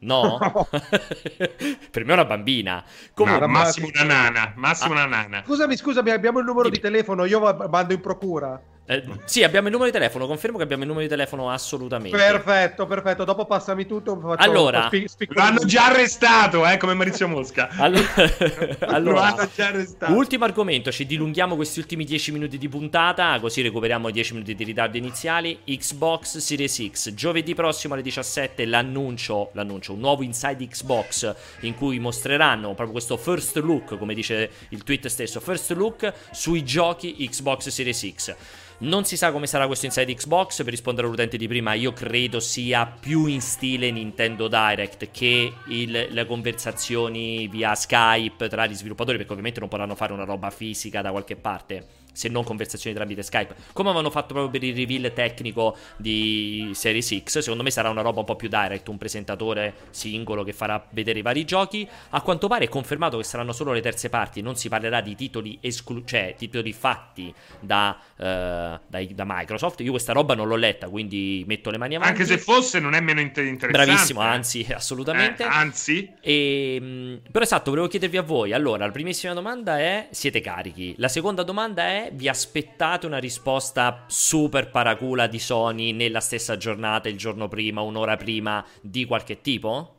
No? 0.00 0.36
per 0.68 2.04
me 2.04 2.10
è 2.10 2.12
una 2.12 2.26
bambina. 2.26 2.84
Comunque, 3.14 3.46
no, 3.46 3.52
massimo 3.52 3.86
una 3.86 4.04
nana. 4.04 4.52
Massimo 4.56 4.92
ah, 4.92 4.96
una 4.96 5.06
nana. 5.06 5.42
Scusami, 5.46 5.76
scusami, 5.76 6.10
abbiamo 6.10 6.40
il 6.40 6.44
numero 6.44 6.68
di 6.68 6.78
telefono. 6.78 7.24
Io 7.24 7.40
mando 7.70 7.94
in 7.94 8.00
procura. 8.02 8.60
Eh, 8.86 9.02
sì, 9.24 9.42
abbiamo 9.42 9.68
il 9.68 9.72
numero 9.72 9.90
di 9.90 9.96
telefono. 9.96 10.26
Confermo 10.26 10.58
che 10.58 10.64
abbiamo 10.64 10.82
il 10.82 10.88
numero 10.88 11.06
di 11.06 11.10
telefono 11.10 11.50
assolutamente. 11.50 12.16
Perfetto, 12.16 12.86
perfetto. 12.86 13.24
Dopo 13.24 13.46
passami 13.46 13.86
tutto. 13.86 14.34
allora, 14.36 14.90
spi- 15.06 15.28
l'hanno 15.30 15.64
già 15.64 15.86
arrestato, 15.86 16.66
eh, 16.66 16.76
come 16.76 16.92
Maurizio 16.92 17.26
Mosca. 17.26 17.68
allora, 17.78 18.06
allora 18.88 19.48
già 19.54 19.68
arrestato. 19.68 20.12
ultimo 20.12 20.44
argomento. 20.44 20.92
Ci 20.92 21.06
dilunghiamo 21.06 21.56
questi 21.56 21.78
ultimi 21.78 22.04
10 22.04 22.32
minuti 22.32 22.58
di 22.58 22.68
puntata. 22.68 23.38
Così 23.40 23.62
recuperiamo 23.62 24.08
i 24.08 24.12
10 24.12 24.32
minuti 24.34 24.54
di 24.54 24.64
ritardo 24.64 24.98
iniziali. 24.98 25.60
Xbox 25.64 26.36
Series 26.36 26.90
X. 26.90 27.14
Giovedì 27.14 27.54
prossimo 27.54 27.94
alle 27.94 28.02
17 28.02 28.66
l'annuncio, 28.66 29.50
l'annuncio, 29.54 29.94
un 29.94 30.00
nuovo 30.00 30.22
Inside 30.22 30.66
Xbox 30.66 31.34
in 31.60 31.74
cui 31.74 31.98
mostreranno 31.98 32.68
proprio 32.68 32.90
questo 32.90 33.16
first 33.16 33.56
look, 33.58 33.96
come 33.96 34.12
dice 34.12 34.50
il 34.68 34.82
tweet 34.82 35.06
stesso, 35.06 35.40
first 35.40 35.70
look 35.72 36.12
sui 36.32 36.64
giochi 36.64 37.26
Xbox 37.28 37.68
Series 37.68 38.12
X. 38.14 38.36
Non 38.76 39.04
si 39.04 39.16
sa 39.16 39.30
come 39.30 39.46
sarà 39.46 39.66
questo 39.66 39.86
Inside 39.86 40.14
Xbox, 40.14 40.58
per 40.58 40.68
rispondere 40.68 41.06
all'utente 41.06 41.36
di 41.36 41.46
prima, 41.46 41.74
io 41.74 41.92
credo 41.92 42.40
sia 42.40 42.86
più 42.86 43.26
in 43.26 43.40
stile 43.40 43.90
Nintendo 43.90 44.48
Direct 44.48 45.10
che 45.10 45.52
il, 45.68 46.08
le 46.10 46.26
conversazioni 46.26 47.46
via 47.48 47.74
Skype 47.74 48.48
tra 48.48 48.66
gli 48.66 48.74
sviluppatori, 48.74 49.16
perché 49.16 49.30
ovviamente 49.30 49.60
non 49.60 49.68
potranno 49.68 49.94
fare 49.94 50.12
una 50.12 50.24
roba 50.24 50.50
fisica 50.50 51.02
da 51.02 51.10
qualche 51.12 51.36
parte 51.36 52.03
se 52.14 52.28
non 52.28 52.44
conversazioni 52.44 52.94
tramite 52.94 53.22
Skype, 53.22 53.54
come 53.72 53.88
avevano 53.88 54.10
fatto 54.10 54.32
proprio 54.32 54.50
per 54.50 54.62
il 54.62 54.74
reveal 54.74 55.12
tecnico 55.12 55.76
di 55.96 56.70
Series 56.72 57.22
X. 57.22 57.40
Secondo 57.40 57.62
me 57.62 57.70
sarà 57.70 57.90
una 57.90 58.02
roba 58.02 58.20
un 58.20 58.24
po' 58.24 58.36
più 58.36 58.48
direct, 58.48 58.88
un 58.88 58.96
presentatore 58.96 59.74
singolo 59.90 60.44
che 60.44 60.52
farà 60.52 60.84
vedere 60.90 61.18
i 61.18 61.22
vari 61.22 61.44
giochi. 61.44 61.86
A 62.10 62.22
quanto 62.22 62.46
pare 62.48 62.66
è 62.66 62.68
confermato 62.68 63.16
che 63.18 63.24
saranno 63.24 63.52
solo 63.52 63.72
le 63.72 63.80
terze 63.80 64.08
parti, 64.08 64.40
non 64.40 64.56
si 64.56 64.68
parlerà 64.68 65.00
di 65.00 65.14
titoli 65.16 65.58
esclu- 65.60 66.06
cioè 66.06 66.34
titoli 66.38 66.72
fatti 66.72 67.34
da, 67.60 67.98
uh, 68.16 68.22
da, 68.22 68.80
da, 68.88 69.24
Microsoft. 69.26 69.80
Io 69.80 69.90
questa 69.90 70.12
roba 70.12 70.34
non 70.34 70.46
l'ho 70.46 70.56
letta, 70.56 70.88
quindi 70.88 71.44
metto 71.46 71.70
le 71.70 71.78
mani 71.78 71.96
avanti. 71.96 72.22
Anche 72.22 72.26
se 72.26 72.38
fosse 72.38 72.78
non 72.78 72.94
è 72.94 73.00
meno 73.00 73.20
interessante. 73.20 73.66
Bravissimo, 73.66 74.20
anzi, 74.20 74.66
assolutamente. 74.72 75.42
Eh, 75.42 75.46
anzi. 75.46 76.12
E, 76.20 76.76
ehm, 76.76 77.20
però 77.30 77.44
esatto, 77.44 77.70
volevo 77.70 77.88
chiedervi 77.88 78.16
a 78.16 78.22
voi. 78.22 78.52
Allora, 78.52 78.86
la 78.86 78.92
primissima 78.92 79.32
domanda 79.32 79.78
è 79.78 80.08
siete 80.10 80.40
carichi? 80.40 80.94
La 80.98 81.08
seconda 81.08 81.42
domanda 81.42 81.82
è 81.84 82.03
vi 82.12 82.28
aspettate 82.28 83.06
una 83.06 83.18
risposta 83.18 84.04
super 84.06 84.70
paracula 84.70 85.26
di 85.26 85.38
Sony 85.38 85.92
nella 85.92 86.20
stessa 86.20 86.56
giornata, 86.56 87.08
il 87.08 87.16
giorno 87.16 87.48
prima, 87.48 87.80
un'ora 87.80 88.16
prima, 88.16 88.64
di 88.80 89.04
qualche 89.04 89.40
tipo? 89.40 89.94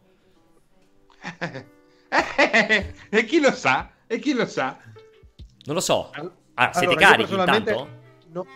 e 3.09 3.25
chi 3.25 3.39
lo 3.39 3.51
sa? 3.51 3.89
E 4.07 4.19
chi 4.19 4.33
lo 4.33 4.45
sa? 4.45 4.77
Non 5.65 5.75
lo 5.75 5.81
so. 5.81 6.11
Ah, 6.53 6.71
siete 6.73 6.93
allora, 6.93 7.07
carichi 7.07 7.33
intanto? 7.33 8.03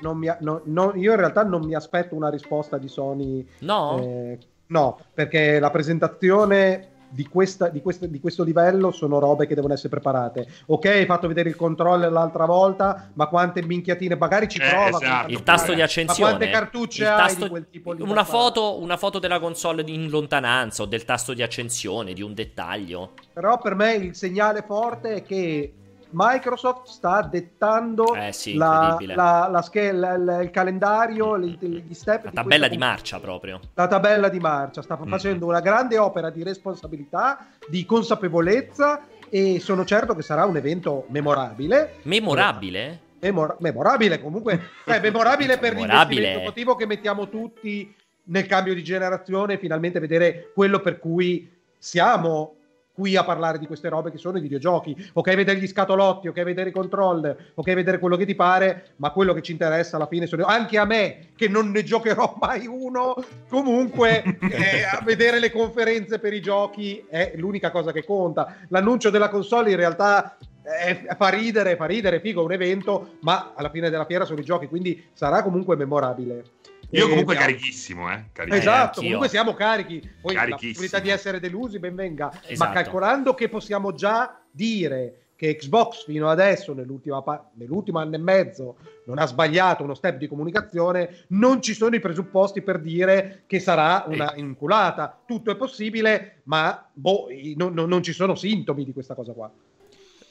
No, 0.01 0.13
mi, 0.13 0.27
no, 0.41 0.61
no, 0.65 0.93
io 0.95 1.11
in 1.11 1.17
realtà 1.17 1.43
non 1.43 1.63
mi 1.63 1.73
aspetto 1.73 2.13
una 2.13 2.29
risposta 2.29 2.77
di 2.77 2.87
Sony. 2.87 3.47
No? 3.59 3.99
Eh, 4.01 4.37
no, 4.67 4.99
perché 5.13 5.59
la 5.59 5.71
presentazione 5.71 6.97
di, 7.09 7.27
questa, 7.27 7.69
di, 7.69 7.81
questa, 7.81 8.05
di, 8.05 8.19
questo 8.19 8.43
livello 8.43 8.91
sono 8.91 9.19
robe 9.19 9.47
che 9.47 9.55
devono 9.55 9.73
essere 9.73 9.89
preparate. 9.89 10.47
Ok, 10.67 10.85
hai 10.85 11.05
fatto 11.05 11.27
vedere 11.27 11.49
il 11.49 11.55
controller 11.55 12.11
l'altra 12.11 12.45
volta, 12.45 13.09
ma 13.13 13.27
quante 13.27 13.63
minchiatine 13.63 14.15
magari 14.15 14.47
ci 14.47 14.59
eh, 14.59 14.69
prova. 14.69 14.97
Esatto. 14.97 15.31
Il 15.31 15.43
tasto 15.43 15.73
di 15.73 15.81
accensione. 15.81 16.31
Ma 16.31 16.37
quante 16.37 16.53
cartucce 16.53 17.07
hai 17.07 17.17
tasto, 17.17 17.43
di 17.43 17.49
quel 17.49 17.67
tipo 17.69 17.93
di 17.95 18.01
una 18.01 18.23
foto, 18.23 18.79
una 18.79 18.97
foto 18.97 19.19
della 19.19 19.39
console 19.39 19.83
in 19.87 20.09
lontananza 20.09 20.83
o 20.83 20.85
del 20.85 21.05
tasto 21.05 21.33
di 21.33 21.41
accensione, 21.41 22.13
di 22.13 22.21
un 22.21 22.33
dettaglio. 22.33 23.13
Però 23.33 23.57
per 23.59 23.75
me 23.75 23.93
il 23.93 24.15
segnale 24.15 24.63
forte 24.65 25.15
è 25.15 25.23
che 25.23 25.73
Microsoft 26.11 26.87
sta 26.87 27.21
dettando 27.21 28.15
eh 28.15 28.31
sì, 28.31 28.55
la, 28.55 28.97
la, 28.99 29.47
la 29.51 29.61
scheda, 29.61 30.13
il 30.41 30.49
calendario, 30.51 31.37
gli 31.37 31.93
step. 31.93 32.25
La 32.25 32.31
tabella 32.31 32.67
di, 32.67 32.75
di 32.75 32.79
marcia 32.79 33.19
proprio. 33.19 33.59
La 33.73 33.87
tabella 33.87 34.29
di 34.29 34.39
marcia. 34.39 34.81
Sta 34.81 34.97
mm. 34.99 35.07
facendo 35.07 35.45
una 35.45 35.59
grande 35.59 35.97
opera 35.97 36.29
di 36.29 36.43
responsabilità, 36.43 37.47
di 37.67 37.85
consapevolezza 37.85 39.05
e 39.29 39.59
sono 39.59 39.85
certo 39.85 40.15
che 40.15 40.21
sarà 40.21 40.45
un 40.45 40.57
evento 40.57 41.05
memorabile. 41.09 41.95
Memorabile? 42.03 42.99
Memor- 43.19 43.57
memorabile 43.59 44.21
comunque. 44.21 44.69
Cioè, 44.85 44.99
memorabile 45.01 45.57
per 45.57 45.75
memorabile. 45.75 46.41
motivo 46.43 46.75
che 46.75 46.85
mettiamo 46.85 47.29
tutti 47.29 47.93
nel 48.23 48.45
cambio 48.45 48.73
di 48.73 48.83
generazione 48.83 49.57
finalmente 49.57 49.99
vedere 49.99 50.51
quello 50.53 50.79
per 50.79 50.99
cui 50.99 51.51
siamo 51.77 52.55
qui 52.99 53.15
a 53.15 53.23
parlare 53.23 53.59
di 53.59 53.65
queste 53.65 53.87
robe 53.87 54.11
che 54.11 54.17
sono 54.17 54.37
i 54.37 54.41
videogiochi. 54.41 54.93
Ok, 55.13 55.33
vedere 55.33 55.57
gli 55.57 55.67
scatolotti, 55.67 56.27
ok, 56.27 56.43
vedere 56.43 56.69
i 56.69 56.73
controller, 56.73 57.51
ok, 57.53 57.73
vedere 57.73 57.97
quello 57.97 58.17
che 58.17 58.25
ti 58.25 58.35
pare, 58.35 58.91
ma 58.97 59.11
quello 59.11 59.33
che 59.33 59.41
ci 59.41 59.53
interessa 59.53 59.95
alla 59.95 60.07
fine 60.07 60.27
sono 60.27 60.43
anche 60.43 60.77
a 60.77 60.83
me 60.83 61.29
che 61.37 61.47
non 61.47 61.71
ne 61.71 61.83
giocherò 61.83 62.35
mai 62.41 62.67
uno. 62.67 63.15
Comunque, 63.47 64.21
eh, 64.51 64.83
a 64.83 65.01
vedere 65.01 65.39
le 65.39 65.49
conferenze 65.49 66.19
per 66.19 66.33
i 66.33 66.41
giochi 66.41 67.05
è 67.09 67.31
l'unica 67.37 67.71
cosa 67.71 67.93
che 67.93 68.03
conta. 68.03 68.57
L'annuncio 68.67 69.09
della 69.09 69.29
console 69.29 69.71
in 69.71 69.77
realtà 69.77 70.35
eh, 70.61 71.15
fa 71.15 71.29
ridere, 71.29 71.77
fa 71.77 71.85
ridere, 71.85 72.19
figo, 72.19 72.43
un 72.43 72.51
evento, 72.51 73.15
ma 73.21 73.53
alla 73.55 73.69
fine 73.69 73.89
della 73.89 74.05
fiera 74.05 74.25
sono 74.25 74.41
i 74.41 74.43
giochi, 74.43 74.67
quindi 74.67 75.07
sarà 75.13 75.41
comunque 75.41 75.77
memorabile. 75.77 76.43
Io 76.91 77.07
comunque 77.07 77.35
siamo... 77.35 77.51
carichissimo, 77.51 78.11
eh? 78.11 78.25
Carichissimo. 78.31 78.71
Esatto, 78.71 79.01
comunque 79.01 79.29
siamo 79.29 79.53
carichi. 79.53 80.09
Poi 80.21 80.33
la 80.33 80.45
possibilità 80.49 80.99
di 80.99 81.09
essere 81.09 81.39
delusi, 81.39 81.79
ben 81.79 81.95
venga. 81.95 82.31
Esatto. 82.45 82.69
Ma 82.69 82.75
calcolando 82.75 83.33
che 83.35 83.47
possiamo 83.49 83.93
già 83.93 84.41
dire 84.49 85.29
che 85.35 85.55
Xbox 85.55 86.03
fino 86.03 86.27
adesso, 86.27 86.75
pa- 87.23 87.49
nell'ultimo 87.53 87.99
anno 87.99 88.15
e 88.15 88.17
mezzo, 88.17 88.75
non 89.05 89.19
ha 89.19 89.25
sbagliato 89.25 89.83
uno 89.83 89.93
step 89.93 90.17
di 90.17 90.27
comunicazione, 90.27 91.25
non 91.27 91.61
ci 91.61 91.73
sono 91.73 91.95
i 91.95 92.01
presupposti 92.01 92.61
per 92.61 92.79
dire 92.79 93.43
che 93.47 93.61
sarà 93.61 94.03
una 94.07 94.33
inculata. 94.35 95.17
Tutto 95.25 95.51
è 95.51 95.55
possibile, 95.55 96.41
ma 96.43 96.85
boh, 96.91 97.27
non, 97.55 97.73
non, 97.73 97.87
non 97.87 98.03
ci 98.03 98.11
sono 98.11 98.35
sintomi 98.35 98.83
di 98.83 98.91
questa 98.91 99.13
cosa 99.13 99.31
qua. 99.31 99.49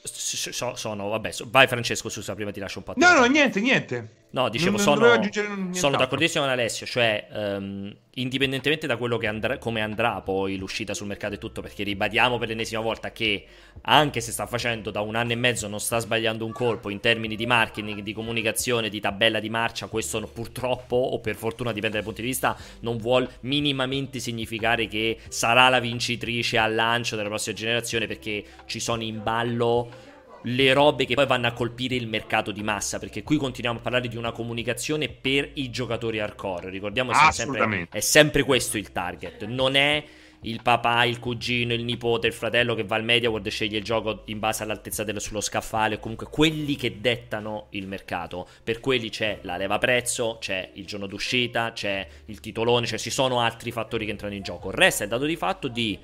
So, 0.03 0.75
sono, 0.77 1.09
vabbè, 1.09 1.33
so, 1.33 1.49
vai 1.51 1.67
Francesco, 1.67 2.09
scusa, 2.09 2.35
prima 2.35 2.51
ti 2.51 2.61
lascio 2.61 2.79
un 2.79 2.85
po'. 2.85 2.93
No, 2.97 3.15
no, 3.15 3.25
niente, 3.25 3.61
niente. 3.61 4.27
No, 4.31 4.51
dicevo, 4.51 4.77
non, 4.77 4.81
sono, 4.81 5.17
non 5.17 5.75
sono 5.75 5.97
d'accordissimo 5.97 6.45
con 6.45 6.53
Alessio, 6.53 6.85
cioè, 6.85 7.29
um, 7.33 7.95
indipendentemente 8.15 8.87
da 8.87 8.99
quello 8.99 9.17
che 9.17 9.27
andrà, 9.27 9.57
come 9.57 9.81
andrà 9.81 10.21
poi 10.21 10.59
l'uscita 10.59 10.93
sul 10.93 11.07
mercato 11.07 11.35
e 11.35 11.39
tutto, 11.39 11.63
perché 11.63 11.83
ribadiamo 11.83 12.37
per 12.37 12.49
l'ennesima 12.49 12.83
volta 12.83 13.11
che 13.11 13.47
anche 13.83 14.21
se 14.21 14.31
sta 14.31 14.47
facendo 14.47 14.91
da 14.91 15.01
un 15.01 15.15
anno 15.15 15.33
e 15.33 15.37
mezzo 15.37 15.67
non 15.67 15.81
sta 15.81 15.99
sbagliando 15.99 16.45
un 16.45 16.53
colpo 16.53 16.91
in 16.91 17.01
termini 17.01 17.37
di 17.37 17.47
marketing, 17.47 18.01
di 18.01 18.13
comunicazione, 18.13 18.91
di 18.91 19.01
tabella 19.01 19.41
di 19.41 19.49
marcia, 19.49 19.87
questo 19.87 20.21
purtroppo 20.27 20.97
o 20.97 21.21
per 21.21 21.35
fortuna 21.35 21.73
dipende 21.73 21.97
dai 21.97 22.05
punti 22.05 22.21
di 22.21 22.29
vista, 22.29 22.55
non 22.81 22.99
vuol 22.99 23.27
minimamente 23.41 24.19
significare 24.19 24.89
che 24.89 25.19
sarà 25.29 25.71
la 25.71 25.81
vincitrice 25.81 26.59
al 26.59 26.75
lancio 26.75 27.17
della 27.17 27.29
prossima 27.29 27.57
generazione 27.57 28.07
perché 28.07 28.45
ci 28.67 28.79
sono 28.79 29.03
in 29.03 29.23
ballo 29.23 30.08
le 30.43 30.73
robe 30.73 31.05
che 31.05 31.15
poi 31.15 31.27
vanno 31.27 31.47
a 31.47 31.53
colpire 31.53 31.95
il 31.95 32.07
mercato 32.07 32.51
di 32.53 32.63
massa, 32.63 32.99
perché 32.99 33.23
qui 33.23 33.37
continuiamo 33.37 33.79
a 33.79 33.83
parlare 33.83 34.09
di 34.09 34.17
una 34.17 34.33
comunicazione 34.33 35.09
per 35.09 35.51
i 35.55 35.71
giocatori 35.71 36.21
hardcore. 36.21 36.71
Ricordiamo 36.71 37.13
che 37.13 37.33
sempre, 37.33 37.89
è 37.91 38.01
sempre 38.01 38.43
questo 38.45 38.79
il 38.79 38.93
target, 38.93 39.45
non 39.45 39.75
è 39.75 40.05
il 40.43 40.63
papà, 40.63 41.05
il 41.05 41.19
cugino, 41.19 41.73
il 41.75 41.83
nipote, 41.83 42.29
il 42.29 42.33
fratello 42.33 42.75
che 42.77 42.85
va 42.85 42.95
al 42.95 43.03
media 43.03 43.29
world 43.29 43.47
e 43.47 43.51
sceglie 43.51 43.79
il 43.79 43.83
gioco 43.83 44.23
in 44.27 44.39
base 44.39 44.63
all'altezza 44.63 45.03
dello 45.03 45.19
sullo 45.19 45.41
scaffale, 45.41 45.97
o 45.97 45.99
comunque 45.99 46.29
quelli 46.31 46.77
che 46.77 47.01
dettano 47.01 47.67
il 47.71 47.89
mercato. 47.89 48.47
Per 48.63 48.79
quelli 48.79 49.11
c'è 49.11 49.41
la 49.43 49.57
leva 49.57 49.79
prezzo, 49.79 50.37
c'è 50.41 50.71
il 50.75 50.87
giorno 50.87 51.07
d'uscita, 51.07 51.73
c'è 51.73 52.07
il 52.27 52.39
titolone, 52.39 52.87
cioè 52.87 52.99
ci 52.99 53.11
sono 53.11 53.41
altri 53.41 53.73
fattori 53.73 54.05
che 54.05 54.13
entrano 54.13 54.35
in 54.35 54.43
gioco. 54.43 54.69
Il 54.69 54.75
resto 54.75 55.03
è 55.03 55.09
dato 55.09 55.25
di 55.25 55.37
fatto 55.37 55.67
di 55.67 55.99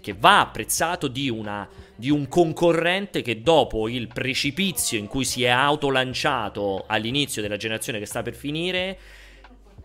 che 0.00 0.14
va 0.18 0.40
apprezzato 0.40 1.08
di, 1.08 1.28
una, 1.28 1.68
di 1.94 2.10
un 2.10 2.28
concorrente 2.28 3.22
che 3.22 3.42
dopo 3.42 3.88
il 3.88 4.08
precipizio 4.08 4.98
in 4.98 5.06
cui 5.06 5.24
si 5.24 5.44
è 5.44 5.48
autolanciato 5.48 6.84
all'inizio 6.86 7.42
della 7.42 7.56
generazione 7.56 7.98
che 7.98 8.06
sta 8.06 8.22
per 8.22 8.34
finire, 8.34 8.98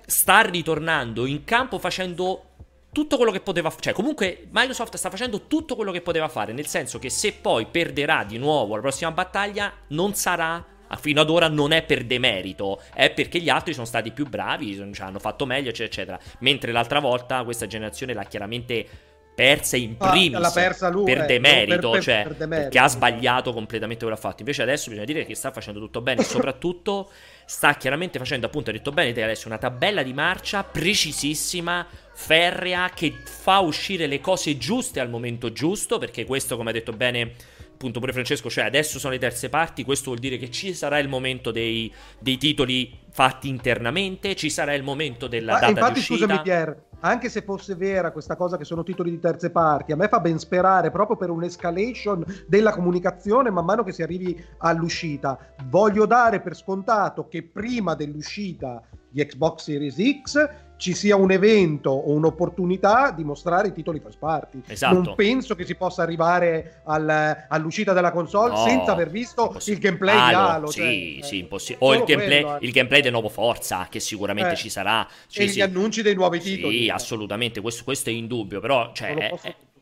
sta 0.05 0.41
ritornando 0.41 1.25
in 1.25 1.43
campo 1.43 1.79
facendo 1.79 2.49
tutto 2.95 3.17
quello 3.17 3.31
che 3.31 3.41
poteva 3.41 3.69
fare. 3.69 3.81
Cioè, 3.81 3.93
comunque, 3.93 4.47
Microsoft 4.51 4.95
sta 4.95 5.09
facendo 5.09 5.47
tutto 5.47 5.75
quello 5.75 5.91
che 5.91 5.99
poteva 5.99 6.29
fare. 6.29 6.53
Nel 6.53 6.67
senso 6.67 6.97
che 6.97 7.09
se 7.09 7.33
poi 7.33 7.65
perderà 7.65 8.23
di 8.23 8.37
nuovo 8.37 8.75
la 8.75 8.81
prossima 8.81 9.11
battaglia, 9.11 9.73
non 9.89 10.13
sarà. 10.13 10.65
Fino 10.97 11.19
ad 11.19 11.29
ora 11.29 11.49
non 11.49 11.73
è 11.73 11.83
per 11.83 12.05
demerito, 12.05 12.79
è 12.93 13.11
perché 13.11 13.39
gli 13.39 13.49
altri 13.49 13.73
sono 13.73 13.85
stati 13.85 14.11
più 14.11 14.29
bravi, 14.29 14.75
cioè, 14.93 15.07
hanno 15.07 15.19
fatto 15.19 15.45
meglio, 15.45 15.69
eccetera, 15.69 16.15
eccetera. 16.15 16.37
Mentre 16.39 16.71
l'altra 16.71 17.01
volta 17.01 17.43
questa 17.43 17.67
generazione 17.67 18.13
l'ha 18.13 18.23
chiaramente 18.23 18.87
persa 19.35 19.75
in 19.75 19.97
primis 19.97 20.41
ah, 20.41 20.51
persa 20.51 20.89
lui, 20.89 21.03
per 21.03 21.25
demerito, 21.25 21.91
per, 21.91 22.01
cioè, 22.01 22.23
per 22.23 22.35
demerito, 22.35 22.69
perché 22.69 22.79
ha 22.79 22.87
sbagliato 22.87 23.51
completamente 23.51 24.05
quello 24.05 24.19
che 24.19 24.25
ha 24.25 24.29
fatto. 24.29 24.41
Invece 24.41 24.61
adesso 24.61 24.89
bisogna 24.89 25.05
dire 25.05 25.25
che 25.25 25.35
sta 25.35 25.51
facendo 25.51 25.79
tutto 25.79 26.01
bene 26.01 26.21
e 26.21 26.23
soprattutto 26.25 27.11
sta 27.45 27.75
chiaramente 27.75 28.17
facendo, 28.17 28.45
appunto, 28.47 28.69
ha 28.69 28.73
detto 28.73 28.91
bene 28.91 29.11
te 29.11 29.21
adesso, 29.21 29.47
una 29.47 29.57
tabella 29.57 30.01
di 30.01 30.13
marcia 30.13 30.63
precisissima, 30.63 31.85
ferrea, 32.13 32.89
che 32.95 33.13
fa 33.23 33.59
uscire 33.59 34.07
le 34.07 34.21
cose 34.21 34.57
giuste 34.57 35.01
al 35.01 35.09
momento 35.09 35.51
giusto, 35.51 35.97
perché 35.97 36.23
questo, 36.23 36.55
come 36.55 36.69
ha 36.69 36.73
detto 36.73 36.93
bene 36.93 37.33
appunto 37.75 37.99
pure 37.99 38.13
Francesco, 38.13 38.49
cioè 38.49 38.63
adesso 38.63 38.99
sono 38.99 39.13
le 39.13 39.19
terze 39.19 39.49
parti, 39.49 39.83
questo 39.83 40.05
vuol 40.05 40.19
dire 40.19 40.37
che 40.37 40.49
ci 40.49 40.73
sarà 40.73 40.97
il 40.97 41.09
momento 41.09 41.51
dei, 41.51 41.93
dei 42.19 42.37
titoli 42.37 42.99
fatti 43.11 43.49
internamente, 43.49 44.35
ci 44.35 44.49
sarà 44.49 44.73
il 44.73 44.83
momento 44.83 45.27
della 45.27 45.55
ah, 45.55 45.59
data 45.59 45.71
infatti, 45.71 45.93
di 45.93 45.99
uscita. 45.99 46.25
scusami 46.25 46.41
Pier, 46.41 46.83
anche 47.05 47.29
se 47.29 47.41
fosse 47.41 47.75
vera 47.75 48.11
questa 48.11 48.35
cosa 48.35 48.57
che 48.57 48.65
sono 48.65 48.83
titoli 48.83 49.11
di 49.11 49.19
terze 49.19 49.51
parti, 49.51 49.91
a 49.91 49.95
me 49.95 50.07
fa 50.07 50.19
ben 50.19 50.39
sperare 50.39 50.89
proprio 50.89 51.15
per 51.15 51.29
un'escalation 51.29 52.25
della 52.47 52.73
comunicazione 52.73 53.51
man 53.51 53.63
mano 53.63 53.83
che 53.83 53.91
si 53.91 54.01
arrivi 54.01 54.43
all'uscita. 54.57 55.37
Voglio 55.65 56.07
dare 56.07 56.41
per 56.41 56.55
scontato 56.55 57.27
che 57.27 57.43
prima 57.43 57.93
dell'uscita 57.93 58.81
di 59.07 59.23
Xbox 59.23 59.63
Series 59.63 59.95
X 60.23 60.49
ci 60.77 60.93
sia 60.93 61.15
un 61.15 61.31
evento 61.31 61.89
o 61.89 62.11
un'opportunità 62.11 63.11
di 63.11 63.23
mostrare 63.23 63.69
i 63.69 63.73
titoli 63.73 63.99
first 63.99 64.19
party. 64.19 64.61
Esatto. 64.67 64.93
Non 64.93 65.15
penso 65.15 65.55
che 65.55 65.65
si 65.65 65.75
possa 65.75 66.01
arrivare 66.03 66.81
al, 66.85 67.45
all'uscita 67.47 67.93
della 67.93 68.11
console 68.11 68.53
no, 68.53 68.63
senza 68.63 68.91
aver 68.91 69.09
visto 69.09 69.55
il 69.65 69.77
gameplay 69.79 70.17
ah, 70.17 70.27
di 70.27 70.33
Halo. 70.33 70.67
Sì, 70.67 71.17
cioè, 71.19 71.27
sì, 71.27 71.39
impossibile. 71.39 71.85
O 71.85 71.93
il 71.93 72.03
gameplay, 72.03 72.41
quello, 72.41 72.57
eh. 72.57 72.65
il 72.65 72.71
gameplay, 72.71 73.01
del 73.01 73.11
nuovo 73.11 73.29
Forza, 73.29 73.87
che 73.89 73.99
sicuramente 73.99 74.53
eh. 74.53 74.57
ci 74.57 74.69
sarà. 74.69 75.07
Cioè, 75.27 75.43
e 75.43 75.47
sì. 75.47 75.57
gli 75.57 75.61
annunci 75.61 76.01
dei 76.01 76.15
nuovi 76.15 76.39
titoli. 76.39 76.83
Sì, 76.83 76.89
assolutamente, 76.89 77.61
questo, 77.61 77.83
questo 77.83 78.09
è 78.09 78.13
indubbio, 78.13 78.59
però 78.59 78.91
cioè, 78.93 79.33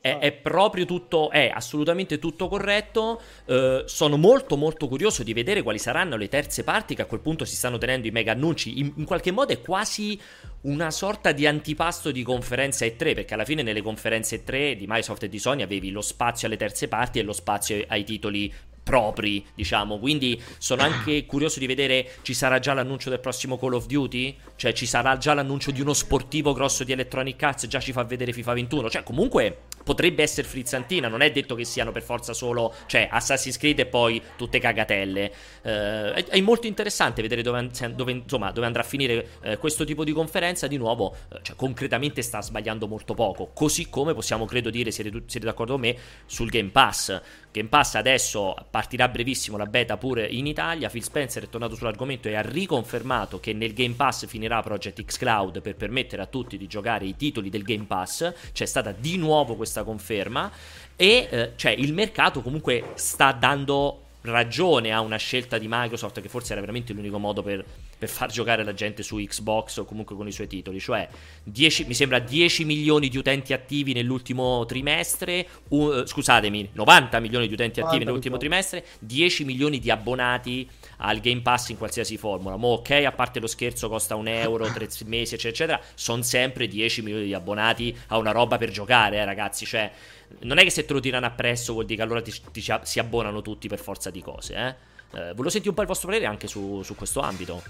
è, 0.04 0.18
è, 0.18 0.32
proprio 0.34 0.84
tutto, 0.84 1.30
è 1.32 1.50
assolutamente 1.54 2.20
tutto 2.20 2.50
corretto. 2.50 3.22
Uh, 3.46 3.84
sono 3.86 4.18
molto 4.18 4.58
molto 4.58 4.90
curioso 4.90 5.24
di 5.24 5.34
vedere 5.34 5.62
quali 5.62 5.80
saranno 5.80 6.18
le 6.18 6.28
terze 6.28 6.64
parti 6.64 6.94
che 6.94 7.04
a 7.04 7.06
quel 7.06 7.22
punto 7.22 7.46
si 7.46 7.56
stanno 7.56 7.78
tenendo 7.78 8.06
i 8.06 8.12
mega 8.12 8.34
annunci. 8.34 8.80
In, 8.80 8.92
in 8.98 9.06
qualche 9.06 9.32
modo 9.32 9.54
è 9.54 9.62
quasi 9.62 10.20
una 10.64 10.92
sorta 10.92 11.32
di 11.32 11.46
antipasto 11.46 12.12
di 12.12 12.24
conferenza 12.24 12.86
E3, 12.86 13.14
perché 13.14 13.34
alla 13.34 13.46
fine 13.46 13.64
nelle 13.64 13.82
conferenze 13.82 14.44
E3 14.44 14.74
di 14.74 14.86
Microsoft 14.88 15.24
e 15.24 15.30
di 15.30 15.40
Sony 15.40 15.62
avevi 15.62 15.92
lo 15.92 16.02
spazio 16.02 16.48
alle 16.48 16.58
terze 16.58 16.88
parti 16.88 17.20
e 17.20 17.24
lo 17.24 17.34
spazio 17.34 17.84
ai 17.88 18.04
titoli 18.04 18.54
propri, 18.84 19.44
diciamo. 19.56 19.98
Quindi 19.98 20.42
sono 20.58 20.82
anche 20.82 21.26
curioso 21.28 21.60
di 21.60 21.66
vedere 21.66 22.12
ci 22.22 22.34
sarà 22.34 22.60
già 22.60 22.74
l'annuncio 22.74 23.10
del 23.10 23.20
prossimo 23.20 23.58
Call 23.58 23.74
of 23.74 23.86
Duty? 23.88 24.38
Cioè 24.56 24.74
ci 24.74 24.86
sarà 24.86 25.18
già 25.18 25.34
l'annuncio 25.34 25.72
di 25.72 25.82
uno 25.82 25.94
sportivo 25.94 26.54
grosso 26.54 26.84
di 26.84 26.92
Electronic 26.92 27.42
Arts, 27.42 27.68
già 27.68 27.80
ci 27.80 27.92
fa 27.92 28.04
vedere 28.04 28.34
FIFA 28.34 28.54
21. 28.54 28.90
Cioè 28.90 29.04
comunque 29.04 29.58
potrebbe 29.84 30.24
essere 30.24 30.48
frizzantina, 30.48 31.08
non 31.08 31.22
è 31.22 31.32
detto 31.32 31.56
che 31.56 31.66
siano 31.66 31.92
per 31.92 32.02
forza 32.04 32.34
solo, 32.34 32.74
cioè 32.86 33.08
Assassin's 33.12 33.58
Creed 33.58 33.80
e 33.80 33.86
poi 33.86 34.22
tutte 34.36 34.60
cagatelle. 34.60 35.32
Eh, 35.62 36.14
è, 36.14 36.26
è, 36.26 36.42
molto 36.42 36.68
interessante 36.68 37.22
vedere 37.22 37.42
dove, 37.42 37.70
dove, 37.94 38.12
insomma, 38.12 38.52
dove 38.52 38.66
andrà 38.66 38.82
a 38.82 38.86
finire 38.86 39.28
eh, 39.42 39.58
questo 39.58 39.84
tipo 39.84 40.04
di 40.04 40.12
conferenza. 40.12 40.68
Di 40.68 40.78
nuovo, 40.78 41.16
eh, 41.32 41.40
cioè, 41.42 41.56
concretamente 41.56 42.22
sta 42.22 42.42
sbagliando 42.42 42.88
molto 42.88 43.14
poco. 43.14 43.52
Così 43.54 43.90
come 43.90 44.14
possiamo, 44.14 44.46
credo 44.46 44.70
dire, 44.70 44.92
siete, 44.92 45.24
siete 45.26 45.46
d'accordo 45.46 45.74
con 45.74 45.82
me, 45.82 45.96
sul 46.26 46.50
Game 46.50 46.70
Pass. 46.70 47.22
Game 47.54 47.70
Pass 47.70 47.94
adesso 47.94 48.56
partirà 48.72 49.08
brevissimo 49.08 49.58
la 49.58 49.68
beta 49.68 49.96
pure 49.96 50.26
in 50.26 50.48
Italia. 50.48 50.90
Phil 50.90 51.04
Spencer 51.04 51.44
è 51.44 51.50
tornato 51.50 51.76
sull'argomento 51.76 52.28
e 52.28 52.34
ha 52.34 52.42
riconfermato 52.42 53.40
che 53.40 53.54
nel 53.54 53.74
Game 53.74 53.94
Pass 53.94 54.26
finirà 54.26 54.60
Project 54.64 55.06
X 55.06 55.18
Cloud 55.20 55.62
per 55.62 55.76
permettere 55.76 56.24
a 56.24 56.26
tutti 56.26 56.58
di 56.58 56.66
giocare 56.66 57.06
i 57.06 57.16
titoli 57.16 57.52
del 57.52 57.62
Game 57.62 57.84
Pass. 57.86 58.34
C'è 58.52 58.66
stata 58.66 58.92
di 58.92 59.18
nuovo 59.18 59.56
questa 59.56 59.84
conferma 59.84 60.52
e 60.96 61.28
eh, 61.30 61.52
cioè 61.56 61.74
il 61.74 61.94
mercato 61.94 62.42
comunque 62.42 62.94
sta 62.96 63.32
dando 63.32 64.00
ragione 64.22 64.92
a 64.92 65.02
una 65.02 65.18
scelta 65.18 65.60
di 65.60 65.68
Microsoft 65.70 66.22
che 66.22 66.30
forse 66.30 66.54
era 66.54 66.62
veramente 66.62 66.92
l'unico 66.94 67.20
modo 67.20 67.44
per, 67.44 67.64
per, 68.04 68.10
far 68.10 68.30
giocare 68.30 68.64
la 68.64 68.74
gente 68.74 69.04
su 69.04 69.18
Xbox 69.18 69.78
o 69.78 69.86
comunque 69.86 70.16
con 70.16 70.28
i 70.28 70.32
suoi 70.32 70.48
titoli, 70.48 70.80
cioè 70.80 71.08
10, 71.44 71.86
mi 71.86 71.94
sembra 71.94 72.20
10 72.20 72.66
milioni 72.66 73.08
di 73.10 73.18
utenti 73.18 73.54
attivi 73.54 73.94
nell'ultimo 73.94 74.66
trimestre, 74.66 75.48
uh, 75.70 76.06
scusatemi, 76.06 76.72
90 76.74 77.20
milioni 77.20 77.48
di 77.48 77.54
utenti 77.54 77.80
attivi 77.80 78.04
nell'ultimo 78.04 78.38
trimestre, 78.38 78.86
10 79.00 79.46
milioni 79.46 79.80
di 79.80 79.90
abbonati 79.90 80.68
al 80.98 81.20
Game 81.20 81.42
Pass 81.42 81.70
in 81.70 81.78
qualsiasi 81.78 82.18
formula. 82.18 82.56
Mo 82.58 82.70
ok, 82.74 82.92
a 83.06 83.12
parte 83.12 83.40
lo 83.40 83.48
scherzo 83.48 83.90
costa 83.90 84.16
un 84.16 84.28
euro, 84.28 84.66
tre 84.72 84.88
mesi 85.06 85.36
eccetera 85.36 85.50
eccetera, 85.50 85.82
sono 85.96 86.22
sempre 86.22 86.68
10 86.68 87.02
milioni 87.02 87.26
di 87.26 87.34
abbonati 87.34 87.96
a 88.08 88.18
una 88.18 88.32
roba 88.32 88.58
per 88.58 88.70
giocare, 88.72 89.18
eh, 89.18 89.26
ragazzi, 89.26 89.66
cioè 89.66 89.92
non 90.40 90.58
è 90.58 90.64
che 90.64 90.70
se 90.70 90.86
te 90.86 90.94
lo 90.94 91.00
tirano 91.00 91.26
appresso 91.26 91.74
vuol 91.74 91.86
dire 91.86 91.98
che 91.98 92.04
allora 92.04 92.22
ti, 92.22 92.34
ti, 92.52 92.66
si 92.84 93.00
abbonano 93.00 93.42
tutti 93.42 93.68
per 93.68 93.80
forza 93.80 94.10
di 94.10 94.22
cose. 94.22 94.56
Eh? 94.56 94.92
Eh, 95.14 95.30
volevo 95.30 95.50
sentire 95.50 95.70
un 95.70 95.76
po' 95.76 95.82
il 95.82 95.88
vostro 95.88 96.08
parere 96.08 96.26
anche 96.26 96.48
su, 96.48 96.82
su 96.84 96.96
questo 96.96 97.20
ambito. 97.20 97.62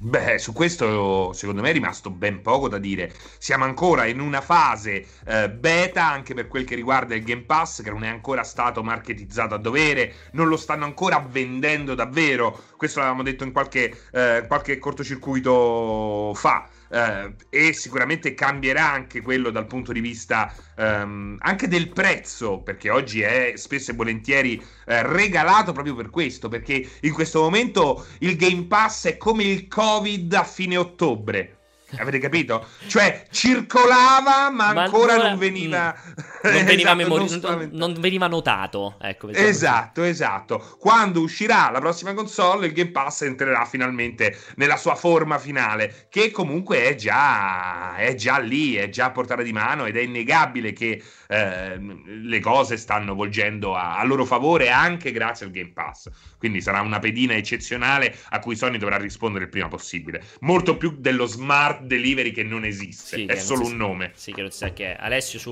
Beh, 0.00 0.38
su 0.38 0.52
questo 0.52 1.32
secondo 1.32 1.60
me 1.60 1.70
è 1.70 1.72
rimasto 1.72 2.10
ben 2.10 2.40
poco 2.40 2.68
da 2.68 2.78
dire. 2.78 3.12
Siamo 3.38 3.64
ancora 3.64 4.06
in 4.06 4.20
una 4.20 4.40
fase 4.40 5.04
eh, 5.26 5.50
beta 5.50 6.06
anche 6.06 6.34
per 6.34 6.46
quel 6.46 6.64
che 6.64 6.76
riguarda 6.76 7.16
il 7.16 7.24
Game 7.24 7.42
Pass, 7.42 7.82
che 7.82 7.90
non 7.90 8.04
è 8.04 8.08
ancora 8.08 8.44
stato 8.44 8.84
marketizzato 8.84 9.54
a 9.54 9.58
dovere, 9.58 10.14
non 10.32 10.46
lo 10.46 10.56
stanno 10.56 10.84
ancora 10.84 11.18
vendendo 11.28 11.96
davvero. 11.96 12.56
Questo 12.76 13.00
l'avevamo 13.00 13.24
detto 13.24 13.42
in 13.42 13.50
qualche, 13.50 14.02
eh, 14.12 14.44
qualche 14.46 14.78
cortocircuito 14.78 16.32
fa 16.34 16.68
eh, 16.90 17.34
e 17.50 17.72
sicuramente 17.72 18.34
cambierà 18.34 18.90
anche 18.90 19.20
quello 19.20 19.50
dal 19.50 19.66
punto 19.66 19.92
di 19.92 20.00
vista 20.00 20.52
ehm, 20.76 21.36
anche 21.40 21.68
del 21.68 21.88
prezzo, 21.90 22.58
perché 22.60 22.90
oggi 22.90 23.20
è 23.20 23.52
spesso 23.56 23.90
e 23.90 23.94
volentieri 23.94 24.62
eh, 24.86 25.02
regalato 25.02 25.72
proprio 25.72 25.94
per 25.94 26.10
questo, 26.10 26.48
perché 26.48 26.88
in 27.00 27.12
questo 27.12 27.40
momento 27.40 28.06
il 28.20 28.36
Game 28.36 28.64
Pass 28.64 29.06
è 29.06 29.16
come 29.16 29.44
il 29.44 29.68
Covid 29.68 30.32
a 30.34 30.44
fine 30.44 30.76
ottobre 30.76 31.57
Avete 31.96 32.18
capito? 32.18 32.66
Cioè, 32.86 33.24
circolava, 33.30 34.50
ma, 34.50 34.72
ma 34.74 34.82
ancora 34.82 35.14
allora, 35.14 35.30
non 35.30 35.38
veniva. 35.38 35.96
Non 36.40 36.64
veniva, 36.64 36.92
esatto, 36.92 36.96
memori- 36.96 37.40
non, 37.40 37.68
non 37.72 37.94
veniva 37.98 38.28
notato. 38.28 38.96
Ecco, 39.00 39.28
esatto, 39.30 40.02
così. 40.02 40.10
esatto. 40.12 40.76
Quando 40.78 41.20
uscirà 41.20 41.68
la 41.70 41.80
prossima 41.80 42.14
console, 42.14 42.66
il 42.68 42.72
Game 42.72 42.92
Pass 42.92 43.22
entrerà 43.22 43.64
finalmente 43.64 44.38
nella 44.54 44.76
sua 44.76 44.94
forma 44.94 45.38
finale, 45.38 46.06
che 46.08 46.30
comunque 46.30 46.84
è 46.84 46.94
già, 46.94 47.96
è 47.96 48.14
già 48.14 48.38
lì, 48.38 48.76
è 48.76 48.88
già 48.88 49.06
a 49.06 49.10
portata 49.10 49.42
di 49.42 49.52
mano 49.52 49.86
ed 49.86 49.96
è 49.96 50.00
innegabile 50.00 50.72
che 50.72 51.02
eh, 51.26 51.78
le 51.78 52.40
cose 52.40 52.76
stanno 52.76 53.14
volgendo 53.14 53.74
a, 53.74 53.98
a 53.98 54.04
loro 54.04 54.24
favore 54.24 54.70
anche 54.70 55.10
grazie 55.10 55.46
al 55.46 55.52
Game 55.52 55.72
Pass. 55.72 56.08
Quindi 56.38 56.60
sarà 56.60 56.80
una 56.80 56.98
pedina 57.00 57.34
eccezionale 57.34 58.14
a 58.30 58.38
cui 58.38 58.54
Sony 58.54 58.78
dovrà 58.78 58.96
rispondere 58.96 59.44
il 59.44 59.50
prima 59.50 59.68
possibile. 59.68 60.22
Molto 60.40 60.76
più 60.76 60.96
dello 60.98 61.26
smart 61.26 61.82
delivery 61.82 62.30
che 62.30 62.44
non 62.44 62.64
esiste, 62.64 63.16
sì, 63.16 63.26
è 63.26 63.34
solo 63.34 63.66
un 63.66 63.76
nome. 63.76 64.12
Sì, 64.14 64.32
che 64.32 64.42
non 64.42 64.50
si 64.50 64.58
sa 64.58 64.70
che 64.70 64.94
è. 64.94 64.96
Alessio, 65.00 65.38
su... 65.38 65.50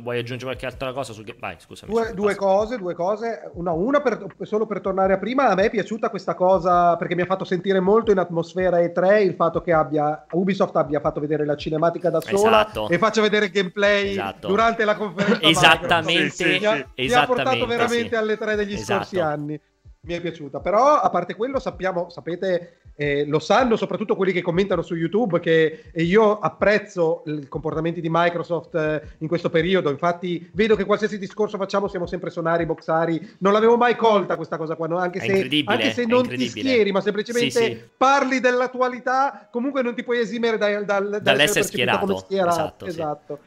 vuoi 0.00 0.18
aggiungere 0.18 0.44
qualche 0.44 0.66
altra 0.66 0.92
cosa? 0.92 1.12
Su... 1.12 1.24
Vai, 1.38 1.56
scusami. 1.58 1.90
Due, 1.90 2.12
due 2.14 2.34
cose, 2.34 2.76
due 2.76 2.94
cose. 2.94 3.50
Una, 3.54 3.72
una 3.72 4.00
per, 4.00 4.26
solo 4.42 4.66
per 4.66 4.80
tornare 4.80 5.14
a 5.14 5.18
prima, 5.18 5.48
a 5.48 5.54
me 5.54 5.64
è 5.64 5.70
piaciuta 5.70 6.10
questa 6.10 6.34
cosa 6.34 6.96
perché 6.96 7.14
mi 7.14 7.22
ha 7.22 7.26
fatto 7.26 7.44
sentire 7.44 7.80
molto 7.80 8.10
in 8.10 8.18
atmosfera 8.18 8.78
E3 8.78 9.22
il 9.22 9.34
fatto 9.34 9.62
che 9.62 9.72
abbia, 9.72 10.26
Ubisoft 10.32 10.76
abbia 10.76 11.00
fatto 11.00 11.20
vedere 11.20 11.46
la 11.46 11.56
cinematica 11.56 12.10
da 12.10 12.20
sola 12.20 12.66
esatto. 12.66 12.88
e 12.88 12.98
faccia 12.98 13.22
vedere 13.22 13.50
gameplay 13.50 14.10
esatto. 14.10 14.48
durante 14.48 14.84
la 14.84 14.96
conferenza. 14.96 15.46
Esattamente, 15.46 16.30
sì, 16.30 16.42
sì, 16.42 16.58
mi, 16.58 16.64
ha, 16.66 16.86
mi 16.94 17.12
ha 17.12 17.26
portato 17.26 17.66
veramente 17.66 18.16
alle 18.16 18.36
tre 18.36 18.54
degli 18.54 18.74
esatto. 18.74 18.98
scorsi 18.98 19.18
anni 19.18 19.60
mi 20.06 20.14
è 20.14 20.20
piaciuta. 20.20 20.60
Però, 20.60 21.00
a 21.00 21.10
parte 21.10 21.34
quello, 21.34 21.58
sappiamo, 21.58 22.08
sapete, 22.08 22.78
eh, 22.94 23.26
lo 23.26 23.38
sanno 23.38 23.76
soprattutto 23.76 24.14
quelli 24.14 24.32
che 24.32 24.40
commentano 24.40 24.82
su 24.82 24.94
YouTube 24.94 25.40
che 25.40 25.90
io 25.94 26.38
apprezzo 26.38 27.24
i 27.26 27.48
comportamenti 27.48 28.00
di 28.00 28.08
Microsoft 28.10 28.74
eh, 28.76 29.02
in 29.18 29.28
questo 29.28 29.50
periodo. 29.50 29.90
Infatti, 29.90 30.48
vedo 30.54 30.76
che 30.76 30.84
qualsiasi 30.84 31.18
discorso 31.18 31.58
facciamo 31.58 31.88
siamo 31.88 32.06
sempre 32.06 32.30
sonari, 32.30 32.64
boxari. 32.64 33.34
Non 33.38 33.52
l'avevo 33.52 33.76
mai 33.76 33.96
colta 33.96 34.36
questa 34.36 34.56
cosa 34.56 34.76
qua, 34.76 34.86
no? 34.86 34.98
anche, 34.98 35.20
se, 35.20 35.64
anche, 35.64 35.92
se, 35.92 36.06
non 36.06 36.26
ti 36.26 36.48
schieri, 36.48 36.92
ma 36.92 37.00
semplicemente 37.00 37.50
sì, 37.50 37.64
sì. 37.64 37.82
parli 37.96 38.38
dell'attualità, 38.40 39.48
comunque 39.50 39.82
non 39.82 39.94
ti 39.94 40.04
puoi 40.04 40.20
esimere 40.20 40.56
dal, 40.56 40.84
dal, 40.84 41.18
dall'essere 41.20 41.64
schierato. 41.64 42.06
Come 42.06 42.18
schierato. 42.18 42.86
Esatto. 42.86 42.86
esatto. 42.86 43.38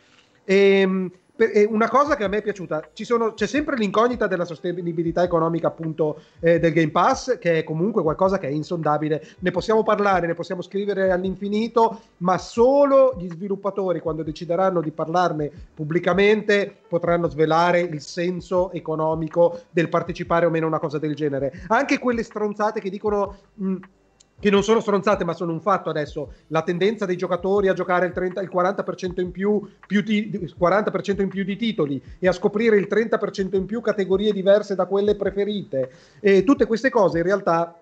Sì. 0.43 0.53
Ehm, 0.53 1.11
e 1.11 1.28
una 1.69 1.87
cosa 1.87 2.15
che 2.15 2.23
a 2.23 2.27
me 2.27 2.37
è 2.37 2.41
piaciuta, 2.41 2.89
sono, 2.93 3.33
c'è 3.33 3.47
sempre 3.47 3.77
l'incognita 3.77 4.27
della 4.27 4.45
sostenibilità 4.45 5.23
economica 5.23 5.67
appunto 5.67 6.21
eh, 6.39 6.59
del 6.59 6.73
Game 6.73 6.91
Pass, 6.91 7.37
che 7.37 7.59
è 7.59 7.63
comunque 7.63 8.01
qualcosa 8.01 8.37
che 8.37 8.47
è 8.47 8.51
insondabile. 8.51 9.25
Ne 9.39 9.51
possiamo 9.51 9.83
parlare, 9.83 10.27
ne 10.27 10.33
possiamo 10.33 10.61
scrivere 10.61 11.11
all'infinito, 11.11 12.01
ma 12.17 12.37
solo 12.37 13.15
gli 13.17 13.29
sviluppatori, 13.29 13.99
quando 13.99 14.23
decideranno 14.23 14.81
di 14.81 14.91
parlarne 14.91 15.51
pubblicamente, 15.73 16.73
potranno 16.87 17.29
svelare 17.29 17.79
il 17.79 18.01
senso 18.01 18.71
economico 18.71 19.61
del 19.69 19.89
partecipare 19.89 20.45
o 20.45 20.49
meno 20.49 20.65
a 20.65 20.69
una 20.69 20.79
cosa 20.79 20.99
del 20.99 21.15
genere. 21.15 21.63
Anche 21.67 21.99
quelle 21.99 22.23
stronzate 22.23 22.79
che 22.79 22.89
dicono... 22.89 23.35
Mh, 23.53 23.75
che 24.39 24.49
non 24.49 24.63
sono 24.63 24.79
stronzate 24.79 25.23
ma 25.23 25.33
sono 25.33 25.51
un 25.51 25.61
fatto 25.61 25.89
adesso, 25.89 26.33
la 26.47 26.61
tendenza 26.61 27.05
dei 27.05 27.17
giocatori 27.17 27.67
a 27.67 27.73
giocare 27.73 28.05
il, 28.05 28.13
30, 28.13 28.41
il 28.41 28.49
40%, 28.53 29.19
in 29.21 29.31
più, 29.31 29.61
più 29.85 30.03
ti, 30.03 30.29
40% 30.59 31.21
in 31.21 31.29
più 31.29 31.43
di 31.43 31.55
titoli 31.55 32.01
e 32.19 32.27
a 32.27 32.31
scoprire 32.31 32.77
il 32.77 32.87
30% 32.89 33.55
in 33.55 33.65
più 33.65 33.81
categorie 33.81 34.31
diverse 34.31 34.75
da 34.75 34.85
quelle 34.85 35.15
preferite. 35.15 35.91
E 36.19 36.43
tutte 36.43 36.65
queste 36.65 36.89
cose 36.89 37.17
in 37.17 37.23
realtà 37.23 37.79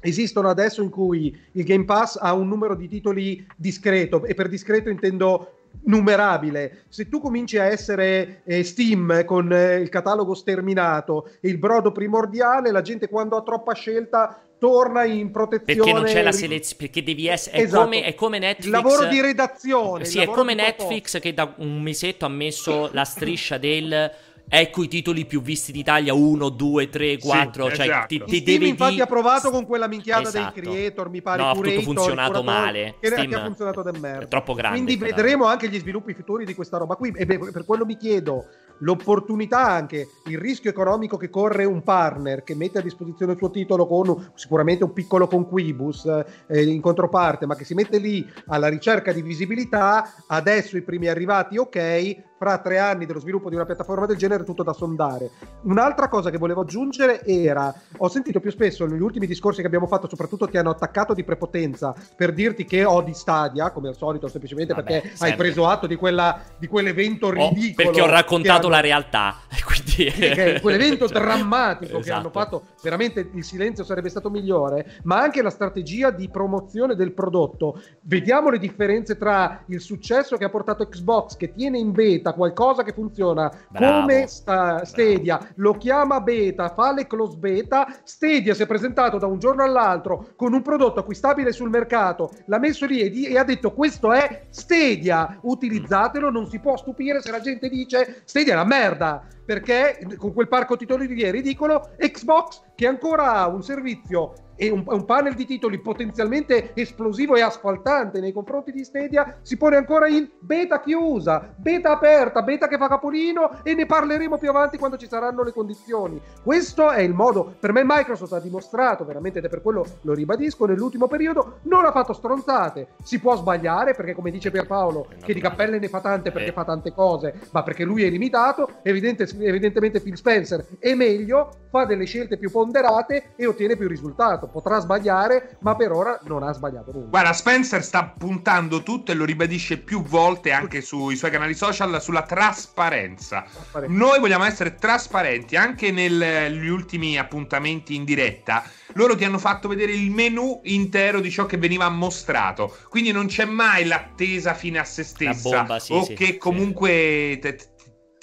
esistono 0.00 0.48
adesso 0.48 0.82
in 0.82 0.90
cui 0.90 1.36
il 1.52 1.64
Game 1.64 1.84
Pass 1.84 2.16
ha 2.20 2.32
un 2.32 2.48
numero 2.48 2.74
di 2.74 2.88
titoli 2.88 3.46
discreto 3.56 4.24
e 4.24 4.34
per 4.34 4.48
discreto 4.48 4.88
intendo 4.88 5.50
numerabile. 5.84 6.84
Se 6.88 7.08
tu 7.08 7.20
cominci 7.20 7.58
a 7.58 7.64
essere 7.64 8.42
eh, 8.44 8.64
Steam 8.64 9.24
con 9.24 9.52
eh, 9.52 9.76
il 9.76 9.88
catalogo 9.88 10.34
sterminato 10.34 11.30
e 11.40 11.48
il 11.48 11.58
brodo 11.58 11.92
primordiale, 11.92 12.70
la 12.70 12.82
gente 12.82 13.08
quando 13.08 13.36
ha 13.36 13.42
troppa 13.42 13.74
scelta 13.74 14.40
torna 14.58 15.04
in 15.04 15.30
protezione. 15.30 15.74
Perché 15.74 15.92
non 15.92 16.04
c'è 16.04 16.22
la 16.22 16.32
selezione, 16.32 16.82
perché 16.82 17.02
devi 17.02 17.28
essere... 17.28 17.58
È, 17.58 17.60
esatto. 17.62 17.84
come, 17.84 18.04
è 18.04 18.14
come 18.14 18.38
Netflix... 18.38 18.64
Il 18.64 18.70
lavoro 18.70 19.04
di 19.06 19.20
redazione. 19.20 20.04
Sì, 20.04 20.18
è 20.18 20.26
come 20.26 20.54
Netflix 20.54 21.20
che 21.20 21.34
da 21.34 21.54
un 21.58 21.82
mesetto 21.82 22.24
ha 22.24 22.30
messo 22.30 22.88
la 22.92 23.04
striscia 23.04 23.58
del 23.58 24.10
ecco 24.48 24.82
i 24.82 24.88
titoli 24.88 25.26
più 25.26 25.42
visti 25.42 25.72
d'Italia 25.72 26.14
1, 26.14 26.48
2, 26.48 26.88
3, 26.88 27.18
4 27.18 27.68
sì, 27.68 27.74
cioè 27.74 27.86
esatto. 27.86 28.06
ti, 28.06 28.18
ti 28.18 28.24
Steam 28.40 28.44
devi 28.44 28.68
infatti 28.68 28.94
di... 28.94 29.00
ha 29.00 29.06
provato 29.06 29.50
con 29.50 29.66
quella 29.66 29.88
minchiata 29.88 30.28
esatto. 30.28 30.60
dei 30.60 30.62
creator 30.62 31.10
mi 31.10 31.22
pare 31.22 31.42
no, 31.42 31.52
Curator, 31.54 31.78
ha 31.78 31.82
funzionato 31.82 32.42
male 32.42 32.94
che, 33.00 33.08
Steam 33.08 33.32
ha 33.32 33.44
funzionato 33.44 33.82
da 33.82 33.92
merda 33.92 34.24
è 34.24 34.28
troppo 34.28 34.54
grande 34.54 34.82
quindi 34.82 34.96
vedremo 34.96 35.46
anche 35.46 35.68
gli 35.68 35.78
sviluppi 35.78 36.14
futuri 36.14 36.44
di 36.44 36.54
questa 36.54 36.78
roba 36.78 36.94
qui 36.94 37.12
e 37.16 37.26
per 37.26 37.64
quello 37.64 37.84
mi 37.84 37.96
chiedo 37.96 38.46
l'opportunità 38.78 39.66
anche, 39.66 40.08
il 40.26 40.38
rischio 40.38 40.70
economico 40.70 41.16
che 41.16 41.30
corre 41.30 41.64
un 41.64 41.82
partner 41.82 42.42
che 42.42 42.54
mette 42.54 42.78
a 42.78 42.82
disposizione 42.82 43.32
il 43.32 43.38
suo 43.38 43.50
titolo 43.50 43.86
con 43.86 44.32
sicuramente 44.34 44.84
un 44.84 44.92
piccolo 44.92 45.26
conquibus 45.26 46.04
eh, 46.46 46.64
in 46.64 46.80
controparte, 46.80 47.46
ma 47.46 47.54
che 47.54 47.64
si 47.64 47.74
mette 47.74 47.98
lì 47.98 48.26
alla 48.46 48.68
ricerca 48.68 49.12
di 49.12 49.22
visibilità, 49.22 50.12
adesso 50.26 50.76
i 50.76 50.82
primi 50.82 51.08
arrivati 51.08 51.56
ok, 51.56 52.24
fra 52.38 52.58
tre 52.58 52.78
anni 52.78 53.06
dello 53.06 53.20
sviluppo 53.20 53.48
di 53.48 53.54
una 53.54 53.64
piattaforma 53.64 54.06
del 54.06 54.16
genere 54.16 54.44
tutto 54.44 54.62
da 54.62 54.72
sondare. 54.72 55.30
Un'altra 55.62 56.08
cosa 56.08 56.30
che 56.30 56.38
volevo 56.38 56.62
aggiungere 56.62 57.24
era, 57.24 57.74
ho 57.98 58.08
sentito 58.08 58.40
più 58.40 58.50
spesso 58.50 58.86
negli 58.86 59.00
ultimi 59.00 59.26
discorsi 59.26 59.60
che 59.60 59.66
abbiamo 59.66 59.86
fatto, 59.86 60.08
soprattutto 60.08 60.48
ti 60.48 60.58
hanno 60.58 60.70
attaccato 60.70 61.14
di 61.14 61.24
prepotenza 61.24 61.94
per 62.14 62.32
dirti 62.32 62.64
che 62.64 62.84
ho 62.84 63.02
di 63.02 63.14
Stadia, 63.14 63.70
come 63.70 63.88
al 63.88 63.96
solito, 63.96 64.28
semplicemente 64.28 64.74
Vabbè, 64.74 64.86
perché 64.86 65.08
sempre. 65.08 65.28
hai 65.28 65.36
preso 65.36 65.66
atto 65.66 65.86
di, 65.86 65.96
quella, 65.96 66.40
di 66.58 66.66
quell'evento 66.66 67.30
ridicolo. 67.30 67.88
Oh, 67.88 67.92
perché 67.92 68.00
ho 68.00 68.10
raccontato 68.10 68.68
la 68.68 68.80
realtà. 68.80 69.36
Quindi... 69.64 69.84
Sì, 69.86 70.10
quell'evento 70.60 71.08
cioè, 71.08 71.20
drammatico 71.20 71.98
esatto. 71.98 72.02
che 72.02 72.10
hanno 72.10 72.28
esatto. 72.28 72.38
fatto, 72.38 72.62
veramente 72.82 73.30
il 73.32 73.44
silenzio 73.44 73.84
sarebbe 73.84 74.10
stato 74.10 74.30
migliore, 74.30 75.00
ma 75.04 75.20
anche 75.20 75.40
la 75.42 75.50
strategia 75.50 76.10
di 76.10 76.28
promozione 76.28 76.94
del 76.94 77.12
prodotto. 77.12 77.80
Vediamo 78.02 78.50
le 78.50 78.58
differenze 78.58 79.16
tra 79.16 79.62
il 79.68 79.80
successo 79.80 80.36
che 80.36 80.44
ha 80.44 80.50
portato 80.50 80.86
Xbox, 80.86 81.36
che 81.36 81.54
tiene 81.54 81.78
in 81.78 81.92
beta 81.92 82.25
qualcosa 82.32 82.82
che 82.82 82.92
funziona 82.92 83.50
Bravo. 83.68 84.00
come 84.00 84.26
sta, 84.26 84.84
Stadia, 84.84 85.36
Bravo. 85.38 85.52
lo 85.56 85.72
chiama 85.74 86.20
beta, 86.20 86.68
fa 86.70 86.92
le 86.92 87.06
close 87.06 87.36
beta, 87.36 87.86
Stadia 88.04 88.54
si 88.54 88.62
è 88.62 88.66
presentato 88.66 89.18
da 89.18 89.26
un 89.26 89.38
giorno 89.38 89.62
all'altro 89.62 90.28
con 90.36 90.52
un 90.52 90.62
prodotto 90.62 91.00
acquistabile 91.00 91.52
sul 91.52 91.70
mercato, 91.70 92.30
l'ha 92.46 92.58
messo 92.58 92.86
lì 92.86 93.00
e, 93.00 93.10
di- 93.10 93.26
e 93.26 93.38
ha 93.38 93.44
detto 93.44 93.72
questo 93.72 94.12
è 94.12 94.46
Stadia, 94.50 95.38
utilizzatelo, 95.42 96.30
non 96.30 96.46
si 96.48 96.58
può 96.58 96.76
stupire 96.76 97.20
se 97.20 97.30
la 97.30 97.40
gente 97.40 97.68
dice 97.68 98.22
Stadia 98.24 98.52
è 98.52 98.56
una 98.56 98.64
merda 98.64 99.22
perché 99.46 99.98
con 100.18 100.34
quel 100.34 100.48
parco 100.48 100.76
titoli 100.76 101.06
di 101.06 101.22
è 101.22 101.30
ridicolo, 101.30 101.90
Xbox 101.96 102.62
che 102.74 102.86
ancora 102.86 103.34
ha 103.36 103.48
un 103.48 103.62
servizio 103.62 104.34
e 104.56 104.70
un, 104.70 104.82
un, 104.86 105.04
panel 105.04 105.34
di 105.34 105.44
titoli 105.44 105.78
potenzialmente 105.78 106.72
esplosivo 106.74 107.36
e 107.36 107.42
asfaltante 107.42 108.20
nei 108.20 108.32
confronti 108.32 108.72
di 108.72 108.84
Stadia 108.84 109.38
si 109.42 109.56
pone 109.56 109.76
ancora 109.76 110.08
in 110.08 110.28
beta 110.40 110.80
chiusa, 110.80 111.54
beta 111.56 111.90
aperta, 111.90 112.42
beta 112.42 112.66
che 112.66 112.78
fa 112.78 112.88
capolino 112.88 113.62
e 113.62 113.74
ne 113.74 113.86
parleremo 113.86 114.38
più 114.38 114.48
avanti 114.48 114.78
quando 114.78 114.96
ci 114.96 115.06
saranno 115.08 115.42
le 115.42 115.52
condizioni. 115.52 116.20
Questo 116.42 116.90
è 116.90 117.02
il 117.02 117.12
modo, 117.12 117.54
per 117.60 117.72
me 117.72 117.82
Microsoft 117.84 118.32
ha 118.32 118.40
dimostrato 118.40 119.04
veramente 119.04 119.38
ed 119.38 119.44
è 119.44 119.48
per 119.48 119.62
quello 119.62 119.84
lo 120.02 120.14
ribadisco 120.14 120.64
nell'ultimo 120.64 121.06
periodo, 121.06 121.58
non 121.62 121.84
ha 121.84 121.92
fatto 121.92 122.14
stronzate, 122.14 122.88
si 123.02 123.20
può 123.20 123.36
sbagliare 123.36 123.94
perché 123.94 124.14
come 124.14 124.30
dice 124.30 124.50
Pierpaolo 124.50 125.08
che 125.22 125.34
di 125.34 125.40
cappelle 125.40 125.78
ne 125.78 125.88
fa 125.88 126.00
tante 126.00 126.32
perché 126.32 126.48
eh. 126.48 126.52
fa 126.52 126.64
tante 126.64 126.92
cose, 126.92 127.34
ma 127.52 127.62
perché 127.62 127.84
lui 127.84 128.04
è 128.04 128.08
limitato, 128.08 128.70
evidente, 128.82 129.26
evidentemente 129.40 130.00
Phil 130.00 130.16
Spencer 130.16 130.66
è 130.78 130.94
meglio, 130.94 131.66
fa 131.70 131.84
delle 131.84 132.04
scelte 132.04 132.38
più 132.38 132.50
ponderate 132.50 133.32
e 133.36 133.46
ottiene 133.46 133.76
più 133.76 133.88
risultato 133.88 134.48
potrà 134.48 134.78
sbagliare, 134.78 135.56
ma 135.60 135.76
per 135.76 135.92
ora 135.92 136.18
non 136.24 136.42
ha 136.42 136.52
sbagliato 136.52 136.92
nulla. 136.92 137.08
Guarda, 137.08 137.32
Spencer 137.32 137.82
sta 137.82 138.12
puntando 138.16 138.82
tutto 138.82 139.12
e 139.12 139.14
lo 139.14 139.24
ribadisce 139.24 139.78
più 139.78 140.02
volte 140.02 140.52
anche 140.52 140.80
sui 140.80 141.16
suoi 141.16 141.30
canali 141.30 141.54
social 141.54 142.00
sulla 142.00 142.22
trasparenza. 142.22 143.42
trasparenza. 143.42 143.96
Noi 143.96 144.18
vogliamo 144.20 144.44
essere 144.44 144.74
trasparenti 144.74 145.56
anche 145.56 145.90
negli 145.90 146.68
ultimi 146.68 147.18
appuntamenti 147.18 147.94
in 147.94 148.04
diretta. 148.04 148.62
Loro 148.94 149.14
ti 149.14 149.24
hanno 149.24 149.38
fatto 149.38 149.68
vedere 149.68 149.92
il 149.92 150.10
menu 150.10 150.60
intero 150.64 151.20
di 151.20 151.30
ciò 151.30 151.44
che 151.46 151.58
veniva 151.58 151.88
mostrato, 151.88 152.74
quindi 152.88 153.12
non 153.12 153.26
c'è 153.26 153.44
mai 153.44 153.84
l'attesa 153.84 154.54
fine 154.54 154.78
a 154.78 154.84
se 154.84 155.02
stessa 155.02 155.50
bomba, 155.50 155.78
sì, 155.78 155.92
o 155.92 156.04
sì, 156.04 156.14
che 156.14 156.38
comunque 156.38 157.32
sì. 157.34 157.38
te, 157.40 157.58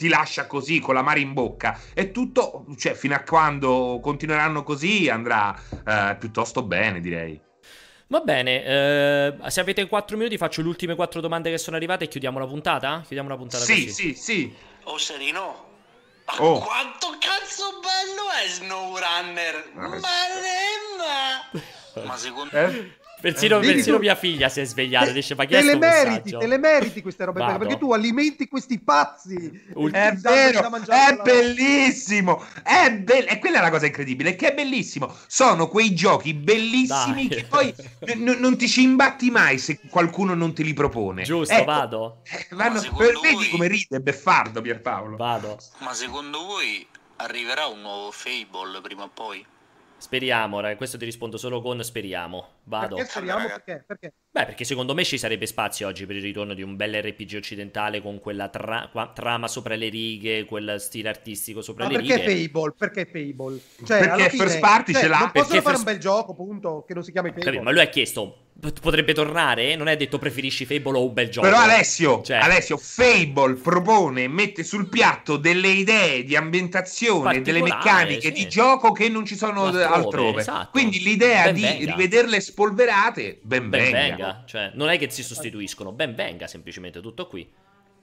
ti 0.04 0.10
lascia 0.10 0.48
così 0.48 0.80
con 0.80 0.96
la 0.96 1.02
mare 1.02 1.22
in 1.22 1.32
bocca. 1.32 1.80
E 1.94 2.12
tutto, 2.12 2.66
cioè, 2.78 2.94
fino 2.94 3.16
a 3.16 3.22
quando 3.22 4.02
continueranno 4.02 4.62
così 4.62 5.08
andrà 5.08 5.58
eh, 5.88 6.18
piuttosto 6.20 6.62
bene, 6.64 7.00
direi. 7.00 7.40
Va 8.08 8.20
bene, 8.20 8.66
eh, 8.66 9.34
se 9.48 9.62
avete 9.62 9.88
4 9.88 10.18
minuti 10.18 10.38
faccio 10.38 10.62
le 10.62 10.68
ultime 10.68 10.96
4 10.96 11.22
domande 11.22 11.50
che 11.50 11.58
sono 11.58 11.78
arrivate 11.78 12.04
e 12.04 12.08
chiudiamo 12.10 12.38
la 12.38 12.46
puntata? 12.46 13.00
Chiudiamo 13.00 13.30
la 13.30 13.38
puntata 13.38 13.64
sì, 13.64 13.86
così. 13.86 13.92
Sì, 13.92 14.14
sì, 14.14 14.56
Oh 14.84 14.98
Serino, 14.98 15.70
ma 16.26 16.44
oh. 16.44 16.60
quanto 16.60 17.16
cazzo 17.18 17.80
bello 17.80 18.30
è 18.44 18.48
SnowRunner! 18.50 19.72
Ah, 19.76 19.88
ma, 21.94 22.04
ma 22.04 22.18
secondo... 22.18 22.54
Eh? 22.58 22.98
Persino, 23.24 23.62
eh, 23.62 23.74
persino 23.74 24.00
mia 24.00 24.16
figlia 24.16 24.50
si 24.50 24.60
è 24.60 24.66
svegliata 24.66 25.12
e 25.12 25.14
dice: 25.14 25.34
Ma 25.34 25.46
chi 25.46 25.54
te 25.54 25.62
le 25.62 25.78
meriti, 25.78 26.36
te 26.38 26.46
le 26.46 26.58
meriti 26.58 27.02
queste 27.02 27.24
robe 27.24 27.40
Vado. 27.40 27.58
perché 27.58 27.78
tu 27.78 27.94
alimenti 27.94 28.50
questi 28.50 28.82
pazzi. 28.82 29.34
È 29.92 30.12
vero, 30.12 30.70
è 30.86 31.16
bellissimo. 31.24 32.44
È 32.62 32.92
be- 32.92 33.26
e 33.26 33.40
quella 33.40 33.60
è 33.60 33.62
la 33.62 33.70
cosa 33.70 33.86
incredibile: 33.86 34.36
che 34.36 34.52
è 34.52 34.54
bellissimo. 34.54 35.16
Sono 35.28 35.70
quei 35.70 35.96
giochi 35.96 36.34
bellissimi 36.34 37.30
Dai. 37.30 37.38
che 37.38 37.46
poi 37.46 37.74
n- 38.16 38.36
non 38.40 38.58
ti 38.58 38.68
ci 38.68 38.82
imbatti 38.82 39.32
mai 39.32 39.58
se 39.58 39.80
qualcuno 39.90 40.34
non 40.34 40.54
te 40.54 40.64
li 40.64 40.74
propone. 40.74 41.24
Giusto, 41.24 41.54
ecco, 41.54 41.64
vado. 41.64 42.22
Eh, 42.30 42.48
vanno, 42.52 42.82
per, 42.82 43.14
voi... 43.14 43.22
Vedi 43.22 43.50
come 43.52 43.70
ride 43.70 44.02
Beffardo 44.02 44.60
Pierpaolo. 44.60 45.16
Vado. 45.16 45.58
Ma 45.78 45.94
secondo 45.94 46.44
voi 46.44 46.86
arriverà 47.16 47.68
un 47.68 47.80
nuovo 47.80 48.12
Fable 48.12 48.82
prima 48.82 49.04
o 49.04 49.10
poi? 49.14 49.46
Speriamo, 50.04 50.60
questo 50.76 50.98
ti 50.98 51.06
rispondo 51.06 51.38
solo 51.38 51.62
con 51.62 51.82
speriamo. 51.82 52.46
Vado. 52.66 52.98
Perché 52.98 53.10
speriamo? 53.10 53.48
Perché? 53.48 53.84
Perché? 53.88 54.14
Beh, 54.32 54.46
perché 54.48 54.66
secondo 54.66 54.94
me 54.94 55.06
ci 55.06 55.18
sarebbe 55.18 55.46
spazio 55.46 55.88
oggi 55.88 56.06
per 56.06 56.18
il 56.18 56.22
ritorno 56.22 56.54
di 56.54 56.62
un 56.62 56.76
bel 56.76 57.02
RPG 57.02 57.36
occidentale 57.38 58.02
con 58.02 58.20
quella 58.20 58.50
tra- 58.50 58.92
trama 59.14 59.48
sopra 59.48 59.76
le 59.76 59.88
righe, 59.88 60.44
quel 60.44 60.82
stile 60.82 61.08
artistico 61.08 61.62
sopra 61.62 61.86
Ma 61.86 61.92
le 61.92 61.98
perché 62.00 62.26
righe. 62.26 62.48
Fable? 62.50 62.74
Perché 62.78 63.06
Fable? 63.06 63.60
Cioè, 63.86 64.00
perché 64.00 64.30
fine, 64.32 64.44
First 64.44 64.60
Party 64.60 64.92
cioè, 64.92 65.02
ce 65.04 65.08
l'ha. 65.08 65.20
Non 65.20 65.32
possono 65.32 65.48
perché 65.48 65.62
fare 65.62 65.76
first... 65.76 65.88
un 65.88 65.94
bel 65.94 66.02
gioco, 66.02 66.34
punto, 66.34 66.84
che 66.86 66.94
non 66.94 67.04
si 67.04 67.12
chiami 67.14 67.30
Fable. 67.30 67.44
Capito, 67.46 67.64
ma 67.64 67.72
lui 67.72 67.82
ha 67.82 67.88
chiesto 67.88 68.43
potrebbe 68.60 69.14
tornare? 69.14 69.76
Non 69.76 69.88
è 69.88 69.98
detto 69.98 70.18
preferisci 70.18 70.66
Fable 70.66 70.98
o 70.98 71.06
un 71.06 71.14
bel 71.14 71.30
gioco. 71.30 71.48
Però 71.48 71.60
Alessio, 71.60 72.22
cioè... 72.22 72.38
Alessio, 72.38 72.78
Fable 72.78 73.56
propone, 73.56 74.28
mette 74.28 74.64
sul 74.64 74.88
piatto 74.88 75.38
delle 75.38 75.70
idee 75.70 76.24
di 76.24 76.36
ambientazione, 76.36 77.42
delle 77.42 77.62
meccaniche 77.62 78.28
sì. 78.28 78.32
di 78.32 78.48
gioco 78.48 78.92
che 78.92 79.10
non 79.10 79.26
ci 79.26 79.36
sono 79.36 79.66
altrove. 79.66 79.86
altrove. 79.86 80.42
Esatto. 80.42 80.70
Quindi 80.72 81.02
l'idea 81.02 81.46
ben 81.46 81.56
di 81.56 81.62
venga. 81.62 81.96
rivederle 81.96 82.40
spolverate, 82.40 83.40
ben, 83.42 83.70
ben 83.70 83.92
venga. 83.92 84.00
venga. 84.00 84.44
Cioè, 84.46 84.72
non 84.76 84.90
è 84.90 84.98
che 84.98 85.10
si 85.10 85.24
sostituiscono, 85.24 85.92
ben 85.92 86.16
venga 86.16 86.48
semplicemente 86.48 87.02
tutto 87.02 87.28
qui. 87.28 87.50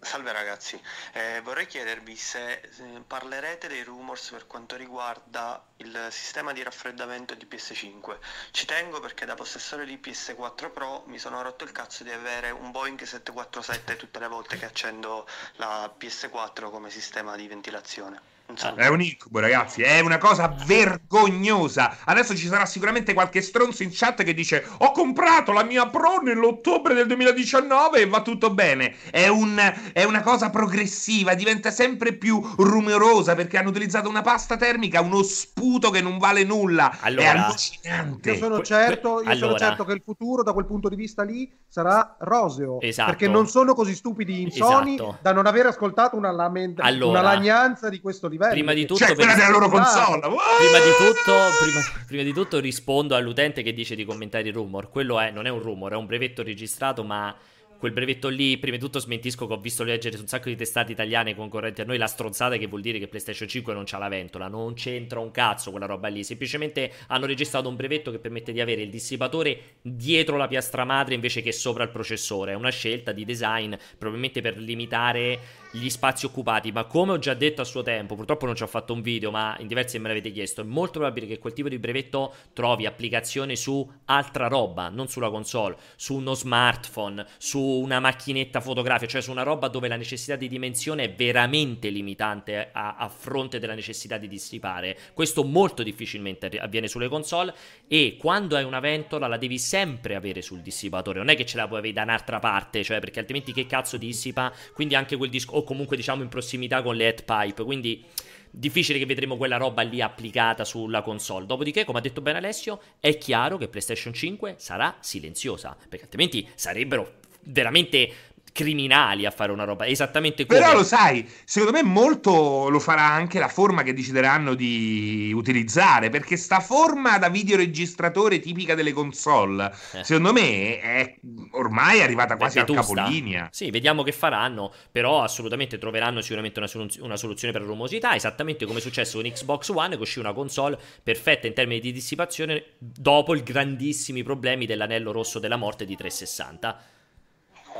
Salve 0.03 0.33
ragazzi, 0.33 0.81
eh, 1.13 1.43
vorrei 1.43 1.67
chiedervi 1.67 2.17
se 2.17 2.53
eh, 2.53 3.03
parlerete 3.07 3.69
dei 3.69 3.83
rumors 3.83 4.31
per 4.31 4.47
quanto 4.47 4.77
riguarda 4.77 5.63
il 5.77 6.09
sistema 6.11 6.55
di 6.55 6.63
raffreddamento 6.63 7.35
di 7.35 7.47
PS5. 7.47 8.17
Ci 8.51 8.65
tengo 8.65 8.99
perché 9.01 9.27
da 9.27 9.35
possessore 9.35 9.85
di 9.85 10.01
PS4 10.03 10.73
Pro 10.73 11.03
mi 11.07 11.19
sono 11.19 11.43
rotto 11.43 11.65
il 11.65 11.73
cazzo 11.73 12.03
di 12.03 12.11
avere 12.11 12.51
un 12.51 12.71
Boeing 12.71 12.99
747 13.03 13.97
tutte 13.97 14.19
le 14.19 14.29
volte 14.29 14.57
che 14.57 14.65
accendo 14.65 15.29
la 15.57 15.95
PS4 15.97 16.71
come 16.71 16.89
sistema 16.89 17.37
di 17.37 17.47
ventilazione. 17.47 18.40
È 18.75 18.87
un 18.89 19.01
incubo, 19.01 19.39
ragazzi. 19.39 19.83
È 19.83 20.01
una 20.01 20.19
cosa 20.19 20.55
vergognosa. 20.65 21.99
Adesso 22.05 22.37
ci 22.37 22.47
sarà 22.47 22.67
sicuramente 22.67 23.15
qualche 23.15 23.41
stronzo 23.41 23.83
in 23.83 23.91
chat 23.93 24.23
che 24.23 24.35
dice: 24.35 24.67
Ho 24.79 24.93
comprato 24.93 25.53
la 25.53 25.63
mia 25.63 25.87
Pro 25.87 26.19
nell'ottobre 26.21 26.95
del 26.95 27.07
2019 27.07 28.01
e 28.01 28.07
va 28.07 28.23
tutto 28.23 28.51
bene. 28.51 28.95
È, 29.11 29.29
un, 29.29 29.59
è 29.93 30.05
una 30.05 30.23
cosa 30.23 30.51
progressiva, 30.51 31.35
diventa 31.35 31.71
sempre 31.71 32.13
più 32.13 32.41
rumorosa 32.57 33.35
perché 33.35 33.59
hanno 33.59 33.71
utilizzato 33.71 34.09
una 34.09 34.23
pasta 34.23 34.57
termica, 34.57 35.01
uno 35.01 35.23
sputo 35.23 35.91
che 35.91 36.01
non 36.01 36.19
vale 36.19 36.45
nulla. 36.45 36.99
Allora, 37.01 37.23
è 37.23 37.27
allucinante. 37.27 38.33
Io 38.33 38.37
sono 38.37 38.63
certo, 38.63 39.09
io 39.23 39.31
allora. 39.31 39.37
sono 39.37 39.59
certo 39.59 39.85
che 39.85 39.93
il 39.93 40.03
futuro, 40.05 40.43
da 40.43 40.53
quel 40.53 40.67
punto 40.67 40.89
di 40.89 40.97
vista 40.97 41.23
lì, 41.23 41.51
sarà 41.69 42.17
roseo. 42.19 42.81
Esatto. 42.81 43.11
Perché 43.11 43.29
non 43.29 43.47
sono 43.47 43.75
così 43.75 43.95
stupidi 43.95 44.43
insoni 44.43 44.95
esatto. 44.95 45.19
da 45.23 45.33
non 45.33 45.47
aver 45.47 45.67
ascoltato 45.67 46.17
una, 46.17 46.31
lament- 46.31 46.81
allora. 46.81 47.21
una 47.21 47.23
lagnanza 47.23 47.89
di 47.89 48.01
questo 48.01 48.27
livello 48.27 48.40
livelli. 48.41 48.53
Prima 48.53 48.73
di 48.73 48.87
tutto, 48.87 49.05
cioè, 49.05 49.15
quella 49.15 49.35
della 49.35 49.51
loro 49.51 49.69
console. 49.69 50.21
Prima 50.21 50.79
di, 50.79 50.91
tutto, 50.97 51.37
prima, 51.61 51.81
prima 52.07 52.23
di 52.23 52.33
tutto 52.33 52.59
rispondo 52.59 53.15
all'utente 53.15 53.63
che 53.63 53.75
dice 53.75 53.95
di 53.95 54.05
commentare 54.05 54.49
il 54.49 54.55
rumor. 54.55 54.89
Quello 54.89 55.21
è, 55.21 55.31
non 55.31 55.47
è 55.47 55.51
un 55.51 55.61
rumor, 55.61 55.93
è 55.93 55.97
un 55.97 56.07
brevetto 56.07 56.43
registrato, 56.43 57.05
ma 57.05 57.37
quel 57.81 57.93
brevetto 57.93 58.29
lì, 58.29 58.59
prima 58.59 58.77
di 58.77 58.83
tutto 58.83 58.99
smentisco 58.99 59.47
che 59.47 59.55
ho 59.55 59.59
visto 59.59 59.85
leggere 59.85 60.17
su 60.17 60.21
un 60.21 60.29
sacco 60.29 60.51
di 60.51 60.55
testate 60.55 60.93
italiane 60.93 61.35
concorrenti 61.35 61.81
a 61.81 61.85
noi 61.85 61.97
la 61.97 62.07
stronzata 62.07 62.59
che 62.59 62.67
vuol 62.67 62.83
dire 62.83 62.99
che 62.99 63.09
PlayStation 63.09 63.49
5 63.49 63.73
non 63.73 63.85
c'ha 63.87 63.97
la 63.97 64.09
ventola, 64.09 64.49
non 64.49 64.75
c'entra 64.75 65.19
un 65.19 65.31
cazzo 65.31 65.71
quella 65.71 65.87
roba 65.87 66.09
lì, 66.09 66.23
semplicemente 66.23 66.93
hanno 67.07 67.25
registrato 67.25 67.71
un 67.71 67.77
brevetto 67.77 68.11
che 68.11 68.19
permette 68.19 68.53
di 68.53 68.61
avere 68.61 68.83
il 68.83 68.91
dissipatore 68.91 69.77
dietro 69.81 70.37
la 70.37 70.47
piastra 70.47 70.85
madre 70.85 71.15
invece 71.15 71.41
che 71.41 71.53
sopra 71.53 71.83
il 71.83 71.89
processore, 71.89 72.53
è 72.53 72.55
una 72.55 72.69
scelta 72.69 73.13
di 73.13 73.25
design 73.25 73.75
probabilmente 73.97 74.43
per 74.43 74.59
limitare 74.59 75.39
gli 75.73 75.89
spazi 75.89 76.27
occupati, 76.27 76.73
ma 76.73 76.85
come 76.85 77.13
ho 77.13 77.19
già 77.19 77.35
detto 77.35 77.61
a 77.61 77.65
suo 77.65 77.83
tempo, 77.83 78.17
purtroppo 78.17 78.47
non 78.47 78.57
ci 78.57 78.63
ho 78.63 78.67
fatto 78.67 78.93
un 78.93 79.03
video, 79.03 79.31
ma 79.31 79.57
in 79.61 79.69
diversi 79.69 79.99
me 79.99 80.09
l'avete 80.09 80.33
chiesto, 80.33 80.63
è 80.63 80.65
molto 80.65 80.99
probabile 80.99 81.27
che 81.27 81.39
quel 81.39 81.53
tipo 81.53 81.69
di 81.69 81.79
brevetto 81.79 82.35
trovi 82.53 82.87
applicazione 82.87 83.55
su 83.55 83.89
altra 84.07 84.49
roba, 84.49 84.89
non 84.89 85.09
sulla 85.09 85.31
console, 85.31 85.77
su 85.95 86.17
uno 86.17 86.35
smartphone, 86.35 87.25
su 87.39 87.61
una 87.61 88.01
macchinetta 88.01 88.61
fotografica, 88.61 89.11
cioè 89.11 89.23
su 89.23 89.31
una 89.31 89.43
roba 89.43 89.69
dove 89.69 89.87
la 89.87 89.97
necessità 89.97 90.35
di 90.35 90.49
dimensione 90.49 91.05
è 91.05 91.15
veramente 91.15 91.89
limitante 91.89 92.71
a, 92.73 92.97
a 92.97 93.09
fronte 93.09 93.59
della 93.61 93.75
necessità 93.75 94.19
di 94.19 94.27
dissipare. 94.27 94.99
Questo 95.15 95.45
molto 95.45 95.83
difficilmente 95.83 96.49
avviene 96.59 96.89
sulle 96.89 97.09
console 97.09 97.55
e 97.87 98.17
quando 98.19 98.57
hai 98.57 98.65
una 98.65 98.81
ventola 98.81 99.29
la 99.29 99.37
devi 99.37 99.59
sempre 99.59 100.17
avere 100.17 100.43
sul 100.43 100.61
dissipatore, 100.61 101.19
non 101.19 101.29
è 101.29 101.37
che 101.37 101.47
ce 101.47 101.57
la 101.57 101.69
puoi 101.69 101.79
avere 101.79 101.95
da 101.95 102.03
un'altra 102.03 102.41
parte, 102.41 102.83
cioè 102.83 102.99
perché 102.99 103.21
altrimenti 103.21 103.53
che 103.53 103.67
cazzo 103.67 103.97
dissipa? 103.97 104.53
Quindi 104.75 104.95
anche 104.97 105.17
quel 105.17 105.31
disco 105.31 105.59
o 105.61 105.65
comunque 105.65 105.97
diciamo 105.97 106.23
in 106.23 106.29
prossimità 106.29 106.83
con 106.83 106.97
le 106.97 107.05
head 107.05 107.25
pipe, 107.25 107.65
quindi 107.65 108.05
difficile 108.51 108.99
che 108.99 109.07
vedremo 109.07 109.37
quella 109.37 109.57
roba 109.57 109.83
lì 109.83 110.01
applicata 110.01 110.65
sulla 110.65 111.03
console. 111.03 111.47
Dopodiché, 111.47 111.85
come 111.85 111.99
ha 111.99 112.03
detto 112.03 112.21
bene 112.21 112.39
Alessio, 112.39 112.81
è 112.99 113.17
chiaro 113.17 113.57
che 113.57 113.69
PlayStation 113.69 114.13
5 114.13 114.55
sarà 114.59 114.97
silenziosa, 115.01 115.77
perché 115.89 116.05
altrimenti 116.05 116.49
sarebbero 116.55 117.19
veramente 117.43 118.13
criminali 118.53 119.27
a 119.27 119.31
fare 119.31 119.53
una 119.53 119.65
roba 119.65 119.87
esattamente 119.87 120.47
come 120.47 120.59
però 120.59 120.73
lo 120.73 120.85
sai 120.85 121.29
secondo 121.45 121.77
me 121.77 121.83
molto 121.83 122.69
lo 122.69 122.79
farà 122.79 123.03
anche 123.03 123.39
la 123.39 123.49
forma 123.49 123.83
che 123.83 123.93
decideranno 123.93 124.55
di 124.55 125.33
utilizzare 125.35 126.11
perché 126.11 126.37
sta 126.37 126.61
forma 126.61 127.19
da 127.19 127.29
videoregistratore 127.29 128.41
tipica 128.41 128.75
delle 128.75 128.93
console 128.93 129.73
eh. 129.93 130.05
secondo 130.05 130.33
me 130.33 130.81
è 130.81 131.17
ormai 131.53 132.03
arrivata 132.03 132.37
quasi 132.37 132.59
al 132.59 132.67
capolinea. 132.67 133.49
Sì 133.51 133.71
vediamo 133.71 134.03
che 134.03 134.13
faranno 134.13 134.73
però 134.91 135.23
assolutamente 135.23 135.79
troveranno 135.79 136.21
sicuramente 136.21 136.59
una, 136.59 136.69
soluz- 136.69 136.99
una 136.99 137.17
soluzione 137.17 137.53
per 137.53 137.63
rumosità 137.63 138.15
esattamente 138.15 138.67
come 138.67 138.79
è 138.79 138.83
successo 138.83 139.21
con 139.21 139.31
Xbox 139.31 139.69
One 139.69 139.97
che 139.97 140.03
uscì 140.03 140.19
una 140.19 140.33
console 140.33 140.79
perfetta 141.03 141.47
in 141.47 141.55
termini 141.55 141.81
di 141.81 141.93
dissipazione 141.93 142.65
dopo 142.79 143.35
i 143.35 143.43
grandissimi 143.43 144.23
problemi 144.23 144.67
dell'anello 144.67 145.13
rosso 145.13 145.39
della 145.39 145.57
morte 145.57 145.85
di 145.85 145.97
360 145.97 146.99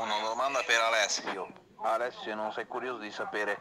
una 0.03 0.27
domanda 0.27 0.61
per 0.65 0.81
Alessio. 0.81 1.49
Alessio, 1.83 2.35
non 2.35 2.53
sei 2.53 2.67
curioso 2.67 2.99
di 2.99 3.11
sapere 3.11 3.59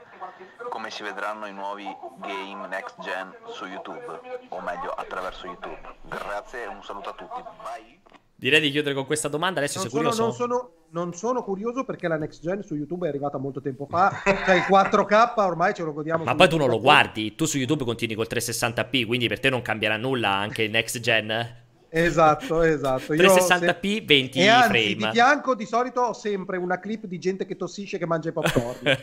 come 0.69 0.89
si 0.89 1.03
vedranno 1.03 1.47
i 1.47 1.53
nuovi 1.53 1.85
game 2.19 2.67
next 2.67 2.99
gen 3.01 3.33
su 3.47 3.65
YouTube? 3.65 4.19
O 4.49 4.61
meglio, 4.61 4.91
attraverso 4.91 5.45
YouTube. 5.45 5.79
Grazie 6.03 6.63
e 6.63 6.67
un 6.67 6.83
saluto 6.83 7.09
a 7.09 7.13
tutti. 7.13 7.41
Bye. 7.41 7.99
Direi 8.35 8.61
di 8.61 8.71
chiudere 8.71 8.95
con 8.95 9.05
questa 9.05 9.27
domanda. 9.27 9.59
Alessio, 9.59 9.81
non 9.81 9.89
sei 9.89 9.99
curioso? 9.99 10.23
Non 10.23 10.33
sono, 10.33 10.71
non 10.91 11.13
sono 11.13 11.43
curioso 11.43 11.83
perché 11.83 12.07
la 12.07 12.15
next 12.15 12.41
gen 12.41 12.63
su 12.63 12.73
YouTube 12.73 13.05
è 13.05 13.09
arrivata 13.09 13.37
molto 13.37 13.59
tempo 13.59 13.85
fa. 13.85 14.21
cioè 14.23 14.55
il 14.55 14.65
4K 14.69 15.33
ormai 15.35 15.73
ce 15.73 15.83
lo 15.83 15.91
godiamo. 15.91 16.23
Ma 16.23 16.35
poi 16.35 16.47
tu 16.47 16.55
non 16.55 16.69
lo 16.69 16.79
guardi. 16.79 17.35
Tu 17.35 17.43
su 17.43 17.57
YouTube 17.57 17.83
continui 17.83 18.15
col 18.15 18.27
360p, 18.29 19.05
quindi 19.05 19.27
per 19.27 19.41
te 19.41 19.49
non 19.49 19.61
cambierà 19.61 19.97
nulla 19.97 20.29
anche 20.29 20.63
il 20.63 20.71
next 20.71 20.99
gen. 20.99 21.58
Esatto, 21.89 22.61
esatto. 22.61 23.13
360p, 23.13 24.05
20 24.05 24.39
e 24.39 24.47
anzi, 24.47 24.69
frame. 24.69 24.95
Di 24.95 25.09
fianco 25.11 25.55
di 25.55 25.65
solito 25.65 26.01
ho 26.01 26.13
sempre 26.13 26.57
una 26.57 26.79
clip 26.79 27.05
di 27.05 27.17
gente 27.17 27.45
che 27.45 27.55
tossisce 27.55 27.97
che 27.97 28.05
mangia 28.05 28.29
i 28.29 28.31
popcorn. 28.31 28.97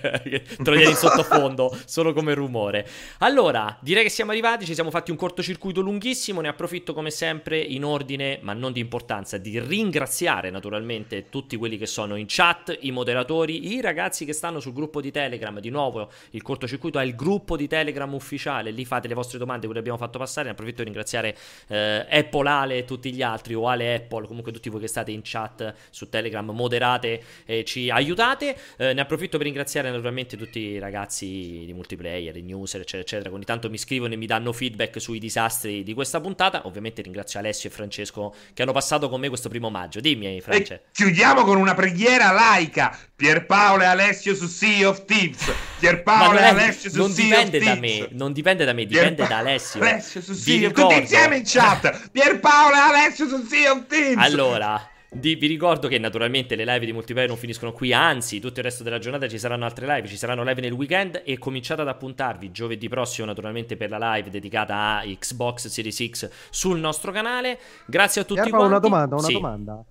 Lo 0.65 0.81
in 0.81 0.95
sottofondo, 0.95 1.77
solo 1.85 2.13
come 2.13 2.35
rumore. 2.35 2.87
Allora, 3.19 3.77
direi 3.81 4.05
che 4.05 4.11
siamo 4.11 4.31
arrivati, 4.31 4.65
ci 4.65 4.75
siamo 4.75 4.91
fatti 4.91 5.11
un 5.11 5.17
cortocircuito 5.17 5.81
lunghissimo, 5.81 6.41
ne 6.41 6.49
approfitto 6.49 6.95
come 6.95 7.11
sempre 7.11 7.59
in 7.59 7.85
ordine, 7.85 8.39
ma 8.43 8.53
non 8.53 8.73
di 8.73 8.81
importanza, 8.81 9.37
di 9.37 9.59
ringraziare 9.59 10.51
naturalmente 10.51 11.29
tutti 11.29 11.57
quelli 11.57 11.79
che 11.79 11.87
sono 11.87 12.15
in 12.17 12.27
chat, 12.29 12.77
i 12.81 12.93
moderatori, 12.93 13.75
i 13.75 13.81
ragazzi 13.81 14.25
che 14.25 14.33
stanno 14.33 14.61
sul 14.61 14.73
gruppo 14.73 15.01
di 15.01 15.11
Telegram, 15.11 15.59
di 15.59 15.71
nuovo 15.71 16.11
il 16.31 16.43
cortocircuito 16.43 16.99
è 16.99 17.05
il 17.05 17.15
gruppo 17.15 17.57
di 17.57 17.67
Telegram 17.67 18.13
ufficiale, 18.13 18.71
lì 18.71 18.85
fate 18.85 19.09
le 19.09 19.15
vostre 19.15 19.39
domande, 19.39 19.65
quello 19.65 19.81
abbiamo 19.81 19.99
fatto 19.99 20.19
passare, 20.19 20.47
ne 20.47 20.53
approfitto 20.53 20.79
di 20.79 20.85
ringraziare 20.85 21.37
eh, 21.69 22.07
Apple 22.09 22.49
Ale 22.49 22.76
e 22.79 22.85
tutti 22.85 23.13
gli 23.13 23.23
altri, 23.23 23.55
o 23.55 23.69
Ale 23.69 23.95
Apple, 23.95 24.27
comunque 24.27 24.53
tutti 24.53 24.69
voi 24.69 24.81
che 24.81 24.89
state 24.89 25.11
in 25.11 25.21
chat 25.23 25.75
su 25.91 26.09
Telegram, 26.09 26.49
moderate 26.51 27.23
e 27.45 27.65
ci 27.65 27.91
aiutate. 27.91 28.57
Eh, 28.77 28.93
ne 28.93 29.01
approfitto 29.01 29.37
per 29.37 29.47
ringraziare 29.47 29.91
naturalmente 29.91 30.37
tutti 30.37 30.59
i 30.61 30.79
ragazzi 30.79 31.63
di 31.65 31.73
multiplayer, 31.73 32.37
i 32.37 32.43
newser, 32.43 32.81
eccetera, 32.81 33.03
eccetera. 33.03 33.35
Ogni 33.35 33.45
tanto 33.45 33.71
mi 33.71 33.79
scrivono 33.79 34.13
e 34.13 34.17
mi 34.17 34.27
danno 34.27 34.53
feedback 34.53 35.01
sui 35.01 35.19
disastri 35.19 35.83
di 35.83 35.95
questa 35.95 36.21
puntata. 36.21 36.67
Ovviamente 36.67 37.03
ringrazio 37.03 37.39
Alessio 37.39 37.69
e 37.69 37.73
Francesco 37.73 38.35
che 38.53 38.63
hanno 38.63 38.73
passato 38.73 39.09
con 39.09 39.21
me 39.21 39.29
questo 39.29 39.49
primo 39.49 39.71
maggio. 39.71 40.01
Dimmi, 40.01 40.41
Francesco. 40.41 40.85
Chiudiamo 40.93 41.45
con 41.45 41.57
una 41.57 41.75
preghiera 41.75 42.33
laica. 42.33 42.97
Pierpaolo 43.15 43.83
e 43.83 43.87
Alessio 43.87 44.35
su 44.35 44.47
Sea 44.47 44.89
of 44.89 45.05
Thieves. 45.07 45.51
Pierpaolo 45.79 46.39
e 46.39 46.45
Alessio 46.45 46.91
su 46.91 46.99
non 46.99 47.11
Sea 47.11 47.25
dipende 47.25 47.59
da 47.59 47.75
me, 47.75 48.09
non 48.11 48.33
dipende 48.33 48.65
da 48.65 48.73
me, 48.73 48.85
dipende 48.85 49.15
Pierpa- 49.15 49.35
da 49.35 49.41
Alessio. 49.41 49.81
Alessio 49.81 50.21
su 50.21 50.35
Sea 50.35 50.67
of 50.67 50.73
Tutti 50.75 50.95
insieme 50.95 51.37
in 51.37 51.43
chat. 51.45 52.11
Pierpaolo 52.11 52.66
e 52.75 52.79
Alessio 52.79 53.29
su 53.29 53.45
Sea 53.45 53.73
of 53.73 53.87
Thieves. 53.87 54.17
Allora, 54.17 54.91
di, 55.09 55.35
vi 55.37 55.47
ricordo 55.47 55.89
che 55.89 55.99
naturalmente 55.99 56.57
le 56.57 56.65
live 56.65 56.85
di 56.85 56.93
multiplayer 56.93 57.29
non 57.29 57.39
finiscono 57.39 57.73
qui, 57.73 57.93
anzi, 57.93 58.41
tutto 58.41 58.59
il 58.59 58.65
resto 58.65 58.83
della 58.83 58.99
giornata 58.99 59.29
ci 59.29 59.39
saranno 59.39 59.65
altre 59.65 59.87
live, 59.87 60.09
ci 60.09 60.17
saranno 60.17 60.43
live 60.43 60.61
nel 60.61 60.73
weekend 60.73 61.23
e 61.25 61.39
cominciate 61.39 61.81
ad 61.83 61.89
appuntarvi 61.89 62.51
giovedì 62.51 62.89
prossimo 62.89 63.27
naturalmente 63.27 63.77
per 63.77 63.91
la 63.91 64.15
live 64.15 64.31
dedicata 64.31 64.99
a 64.99 65.03
Xbox 65.05 65.69
Series 65.69 66.05
X 66.11 66.31
sul 66.51 66.79
nostro 66.79 67.13
canale. 67.13 67.59
Grazie 67.87 68.23
a 68.23 68.25
tutti 68.25 68.41
Erba, 68.41 68.51
quanti. 68.51 68.69
una 68.69 68.79
domanda, 68.79 69.15
una 69.15 69.25
sì. 69.25 69.33
domanda. 69.33 69.85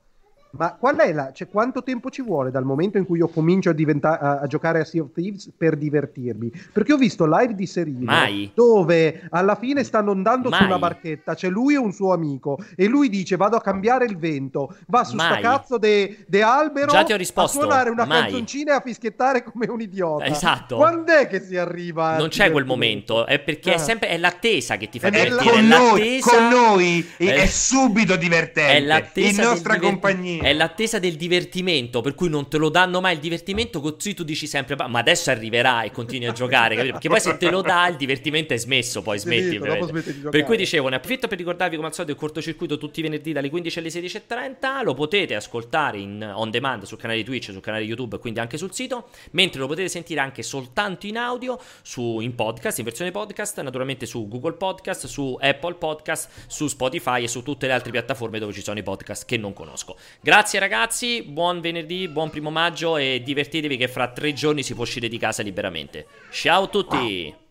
Ma 0.58 0.74
qual 0.74 0.96
è 0.98 1.12
la, 1.14 1.32
cioè, 1.34 1.48
quanto 1.50 1.84
tempo 1.84 2.10
ci 2.10 2.22
vuole 2.22 2.52
dal 2.52 2.64
momento 2.64 2.98
in 2.98 3.06
cui 3.06 3.18
io 3.20 3.28
comincio 3.28 3.70
a, 3.70 3.74
diventa- 3.74 4.20
a, 4.20 4.40
a 4.40 4.48
giocare 4.48 4.80
a 4.80 4.86
Sea 4.86 5.02
of 5.04 5.12
Thieves 5.14 5.52
per 5.58 5.76
divertirmi? 5.76 6.52
Perché 6.72 6.94
ho 6.94 6.98
visto 6.98 7.26
live 7.26 7.56
di 7.56 7.66
Serino 7.66 8.06
Mai. 8.06 8.52
dove 8.54 9.28
alla 9.32 9.56
fine 9.56 9.84
stanno 9.84 10.12
andando 10.12 10.50
Mai. 10.50 10.60
su 10.60 10.66
una 10.66 10.80
barchetta, 10.80 11.36
c'è 11.36 11.50
lui 11.50 11.74
e 11.74 11.78
un 11.78 11.92
suo 11.92 12.14
amico 12.14 12.58
e 12.76 12.86
lui 12.88 13.10
dice 13.10 13.36
vado 13.36 13.56
a 13.58 13.62
cambiare 13.62 14.06
il 14.06 14.18
vento, 14.18 14.76
va 14.88 15.04
su 15.04 15.18
sta 15.18 15.30
Mai. 15.30 15.42
cazzo 15.42 15.78
de, 15.78 16.26
de 16.28 16.42
albero 16.42 16.92
Già 16.92 17.04
ti 17.04 17.14
ho 17.14 17.18
a 17.36 17.48
suonare 17.48 17.90
una 17.90 18.06
mai. 18.06 18.22
canzoncina 18.22 18.74
e 18.74 18.76
a 18.78 18.82
fischiettare 18.82 19.44
come 19.44 19.68
un 19.68 19.82
idiota. 19.82 20.26
Esatto. 20.26 20.76
Quando 20.78 21.12
è 21.12 21.28
che 21.28 21.42
si 21.42 21.58
arriva? 21.58 22.12
a 22.12 22.18
Non 22.18 22.30
c'è 22.30 22.52
quel 22.52 22.66
momento, 22.66 23.26
è 23.26 23.40
perché 23.40 23.72
è 23.72 23.76
Ah. 23.76 23.80
sempre 23.80 24.10
è 24.10 24.18
l'attesa 24.18 24.78
che 24.78 24.90
ti 24.90 25.00
fa 25.00 25.08
è 25.08 25.12
la- 25.12 25.24
divertire. 25.24 25.52
con 25.52 25.60
è 25.60 25.62
noi, 25.68 26.00
l'attesa, 26.00 26.30
con 26.38 26.48
noi 26.50 27.10
è, 27.18 27.24
è- 27.26 27.46
subito 27.48 28.16
divertente. 28.16 29.12
È 29.14 29.20
in 29.20 29.36
nostra 29.36 29.80
compagnia. 29.80 30.44
È 30.46 30.54
l'attesa 30.54 31.00
del 31.00 31.16
divertimento, 31.16 32.02
per 32.02 32.14
cui 32.14 32.30
non 32.30 32.48
te 32.48 32.58
lo 32.58 32.70
danno 32.70 33.02
mai 33.02 33.16
il 33.16 33.20
divertimento, 33.20 33.82
così 33.82 34.14
tu 34.14 34.24
dici 34.24 34.46
sempre, 34.46 34.76
ma 34.76 35.00
adesso 35.00 35.32
arriverà 35.32 35.82
e 35.82 35.90
continui 35.90 36.28
a 36.28 36.34
giocare, 36.34 36.76
capito? 36.76 36.94
Perché 36.94 37.10
poi 37.10 37.20
se 37.20 37.38
te 37.38 37.50
lo 37.50 37.62
dà 37.64 37.88
il 37.88 37.96
divertimento 37.96 38.54
è 38.54 38.58
smesso, 38.58 39.02
poi 39.02 39.18
smetti. 39.18 39.58
Giocare. 39.58 40.04
per 40.30 40.44
cui 40.44 40.56
dicevo, 40.56 40.88
ne 40.90 40.98
approfitto 40.98 41.28
per 41.28 41.40
ricordarvi 41.40 41.78
come 41.78 41.88
al 41.88 41.96
solito 41.96 42.14
il 42.14 42.20
cortocircuito 42.20 42.78
tutti 42.78 43.00
i 43.00 43.02
venerdì 43.02 43.32
dalle 43.32 43.50
15 43.50 43.80
alle 43.80 43.90
16.30, 43.90 44.84
lo 44.84 44.94
potete 44.94 45.34
ascoltare 45.34 45.98
in 45.98 46.32
on 46.36 46.52
demand 46.52 46.84
sul 46.84 47.00
canale 47.00 47.24
Twitch, 47.24 47.46
sul 47.46 47.62
canale 47.62 47.84
YouTube, 47.84 48.20
quindi 48.20 48.40
anche 48.40 48.60
sul 48.60 48.72
sito, 48.72 49.08
mentre 49.32 49.60
lo 49.60 49.66
potete 49.66 49.90
sentire 49.90 50.20
anche 50.20 50.44
soltanto 50.44 51.08
in 51.08 51.18
audio, 51.18 51.60
su, 51.82 52.20
in 52.20 52.36
podcast, 52.36 52.78
in 52.78 52.84
versione 52.84 53.10
podcast, 53.10 53.60
naturalmente 53.62 54.06
su 54.06 54.28
Google 54.28 54.54
Podcast, 54.54 55.08
su 55.08 55.36
Apple 55.42 55.74
Podcast, 55.74 56.30
su 56.46 56.68
Spotify 56.68 57.24
e 57.24 57.28
su 57.28 57.42
tutte 57.42 57.66
le 57.66 57.74
altre 57.74 57.90
piattaforme 57.90 58.38
dove 58.38 58.54
ci 58.54 58.62
sono 58.62 58.78
i 58.78 58.84
podcast 58.84 59.26
che 59.26 59.38
non 59.38 59.52
conosco. 59.52 59.98
Grazie 60.36 60.60
ragazzi, 60.60 61.24
buon 61.24 61.62
venerdì, 61.62 62.10
buon 62.10 62.30
primo 62.30 62.50
maggio 62.50 62.98
e 62.98 63.22
divertitevi 63.24 63.78
che 63.78 63.88
fra 63.88 64.10
tre 64.10 64.34
giorni 64.34 64.64
si 64.64 64.74
può 64.74 64.84
uscire 64.84 65.08
di 65.08 65.18
casa 65.18 65.42
liberamente. 65.42 66.08
Ciao 66.30 66.64
a 66.64 66.68
tutti! 66.68 67.45